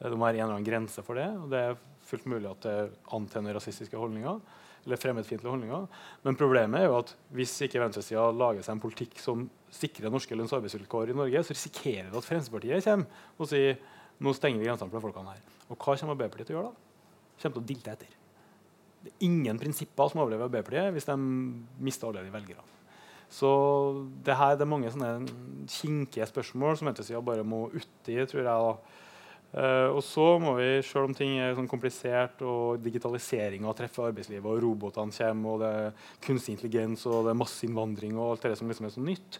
det 0.00 0.16
må 0.16 0.26
være 0.26 0.40
en 0.40 0.48
eller 0.48 0.56
annen 0.56 0.66
grense 0.66 1.04
for 1.06 1.20
det. 1.20 1.28
og 1.38 1.52
det 1.52 1.60
er 1.68 1.76
fullt 2.12 2.28
mulig 2.30 2.50
at 2.50 2.66
det 2.68 2.76
antenner 3.16 3.56
rasistiske 3.58 3.98
holdninger 3.98 4.40
eller 4.82 4.98
fremmedfiendtlige 4.98 5.50
holdninger. 5.50 5.86
Men 6.26 6.38
problemet 6.38 6.80
er 6.80 6.88
jo 6.88 6.98
at 6.98 7.12
hvis 7.34 7.54
ikke 7.66 7.80
venstresida 7.82 8.24
lager 8.34 8.64
seg 8.66 8.76
en 8.76 8.82
politikk 8.82 9.20
som 9.22 9.44
sikrer 9.72 10.10
norske 10.10 10.36
lønns- 10.36 10.52
og 10.52 10.60
arbeidsvilkår 10.60 11.12
i 11.12 11.18
Norge, 11.18 11.44
så 11.46 11.54
risikerer 11.54 12.10
det 12.10 12.18
at 12.18 12.26
Fremskrittspartiet 12.26 12.88
kommer 12.88 13.38
og 13.38 13.50
sier 13.50 13.78
nå 14.22 14.34
stenger 14.36 14.60
vi 14.60 14.68
grensene 14.68 14.90
for 14.90 14.98
de 14.98 15.06
folkene 15.06 15.34
her. 15.34 15.46
Og 15.68 15.76
hva 15.76 15.94
kommer 15.96 16.16
Arbeiderpartiet 16.16 16.50
til 16.50 16.56
å 16.56 16.60
gjøre 16.60 16.72
da? 16.72 17.06
Kommer 17.42 17.56
til 17.56 17.62
å 17.62 17.70
dilte 17.70 17.94
etter. 17.94 18.18
Det 19.02 19.10
er 19.10 19.24
ingen 19.26 19.58
prinsipper 19.58 20.10
som 20.10 20.22
overlever 20.22 20.46
Arbeiderpartiet 20.46 20.94
hvis 20.94 21.08
de 21.08 21.16
mister 21.82 22.10
alle 22.10 22.26
de 22.26 22.34
velgerne. 22.34 22.66
Så 23.32 23.48
det 24.26 24.36
her 24.36 24.58
det 24.58 24.66
er 24.66 24.68
mange 24.68 24.90
sånne 24.92 25.12
kinkige 25.70 26.26
spørsmål 26.28 26.76
som 26.76 26.90
venstresida 26.90 27.22
bare 27.24 27.46
må 27.46 27.64
uti, 27.72 28.18
tror 28.18 28.42
jeg. 28.42 28.44
da 28.44 28.58
Eh, 29.52 29.88
og 29.92 30.00
så 30.00 30.24
må 30.40 30.54
vi, 30.56 30.68
selv 30.86 31.10
om 31.10 31.16
ting 31.16 31.34
er 31.36 31.52
sånn 31.56 31.68
komplisert, 31.68 32.40
og 32.46 32.80
digitaliseringa 32.80 33.74
treffer 33.76 34.08
arbeidslivet, 34.08 34.48
og 34.48 34.62
robotene 34.64 35.12
kommer, 35.12 35.52
og 35.52 35.60
det 35.60 35.72
er 35.80 36.14
kunstig 36.24 36.56
intelligens 36.56 37.04
og 37.10 37.26
det 37.26 37.34
er 37.34 37.40
masseinnvandring 37.42 38.16
og 38.16 38.30
alt 38.30 38.48
det 38.48 38.56
som 38.60 38.72
liksom 38.72 38.88
er 38.88 38.94
så 38.96 39.04
nytt, 39.04 39.38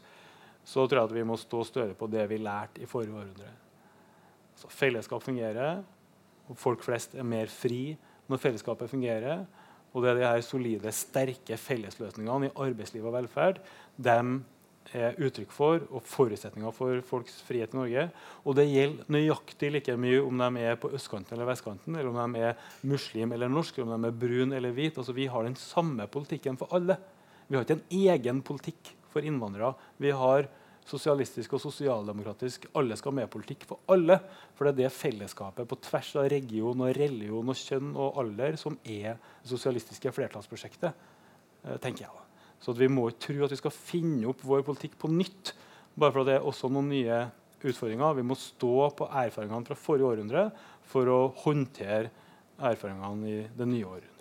så 0.63 0.85
tror 0.85 1.01
jeg 1.01 1.11
at 1.11 1.17
vi 1.17 1.27
må 1.27 1.39
stå 1.41 1.65
stødig 1.67 1.97
på 1.99 2.11
det 2.13 2.27
vi 2.31 2.39
lærte 2.43 2.85
i 2.85 2.89
forrige 2.91 3.17
århundre. 3.17 3.51
Så 4.61 4.69
fellesskap 4.71 5.25
fungerer, 5.25 5.81
og 6.51 6.59
folk 6.61 6.85
flest 6.85 7.17
er 7.17 7.27
mer 7.27 7.49
fri 7.51 7.97
når 8.29 8.41
fellesskapet 8.43 8.91
fungerer. 8.91 9.47
Og 9.93 10.05
det 10.05 10.11
er 10.13 10.19
de 10.19 10.29
her 10.29 10.45
solide, 10.45 10.93
sterke 10.95 11.57
fellesløsningene 11.61 12.49
i 12.49 12.55
arbeidsliv 12.65 13.05
og 13.09 13.17
velferd 13.17 13.59
de 14.01 14.19
er 14.93 15.19
uttrykk 15.23 15.53
for 15.55 15.85
og 15.89 16.03
forutsetninger 16.09 16.75
for 16.75 17.01
folks 17.07 17.39
frihet 17.47 17.75
i 17.75 17.79
Norge. 17.79 18.07
Og 18.45 18.57
det 18.59 18.69
gjelder 18.69 19.13
nøyaktig 19.13 19.71
like 19.73 19.97
mye 20.01 20.23
om 20.25 20.43
de 20.43 20.65
er 20.67 20.81
på 20.81 20.91
østkanten 20.97 21.37
eller 21.37 21.49
vestkanten, 21.49 21.97
eller 21.97 22.11
om 22.11 22.35
de 22.35 22.43
er 22.51 22.59
muslim 22.87 23.33
eller 23.33 23.53
norsk, 23.53 23.79
eller 23.79 23.95
om 23.95 24.07
de 24.07 24.11
er 24.11 24.19
brun 24.25 24.57
eller 24.57 24.75
hvit. 24.77 24.99
Altså, 24.99 25.15
vi 25.17 25.29
har 25.31 25.47
den 25.47 25.59
samme 25.61 26.09
politikken 26.11 26.59
for 26.61 26.73
alle. 26.75 26.99
Vi 27.49 27.57
har 27.57 27.65
ikke 27.67 27.79
en 27.81 28.11
egen 28.15 28.43
politikk 28.45 28.93
for 29.13 29.25
innvandrere. 29.27 29.75
Vi 30.01 30.13
har 30.17 30.49
sosialistisk 30.89 31.55
og 31.55 31.63
sosialdemokratisk 31.63 32.67
alle 32.79 32.97
skal 32.99 33.15
med-politikk 33.17 33.67
for 33.69 33.83
alle. 33.93 34.19
For 34.57 34.67
det 34.67 34.73
er 34.73 34.81
det 34.83 34.97
fellesskapet 34.97 35.69
på 35.69 35.79
tvers 35.87 36.15
av 36.19 36.29
region, 36.33 36.83
og 36.83 36.97
religion, 36.99 37.55
og 37.55 37.59
kjønn 37.59 37.95
og 37.95 38.19
alder 38.23 38.59
som 38.61 38.79
er 38.83 39.15
det 39.15 39.53
sosialistiske 39.53 40.15
flertallsprosjektet. 40.19 41.09
Eh, 41.63 41.79
tenker 41.79 42.07
jeg 42.07 42.13
da. 42.13 42.22
Så 42.63 42.75
vi 42.79 42.89
må 42.91 43.09
ikke 43.11 43.27
tro 43.27 43.47
at 43.47 43.55
vi 43.55 43.59
skal 43.59 43.75
finne 43.75 44.29
opp 44.31 44.45
vår 44.47 44.63
politikk 44.67 44.95
på 45.01 45.11
nytt. 45.11 45.55
bare 45.99 46.13
for 46.13 46.23
at 46.23 46.27
det 46.27 46.35
er 46.39 46.47
også 46.47 46.71
noen 46.73 46.89
nye 46.89 47.19
utfordringer. 47.63 48.15
Vi 48.17 48.23
må 48.25 48.35
stå 48.39 48.91
på 48.97 49.09
erfaringene 49.11 49.67
fra 49.67 49.77
forrige 49.77 50.09
århundre 50.09 50.47
for 50.89 51.11
å 51.11 51.21
håndtere 51.45 52.11
erfaringene 52.59 53.29
i 53.29 53.43
det 53.59 53.69
nye 53.69 53.85
året. 53.85 54.12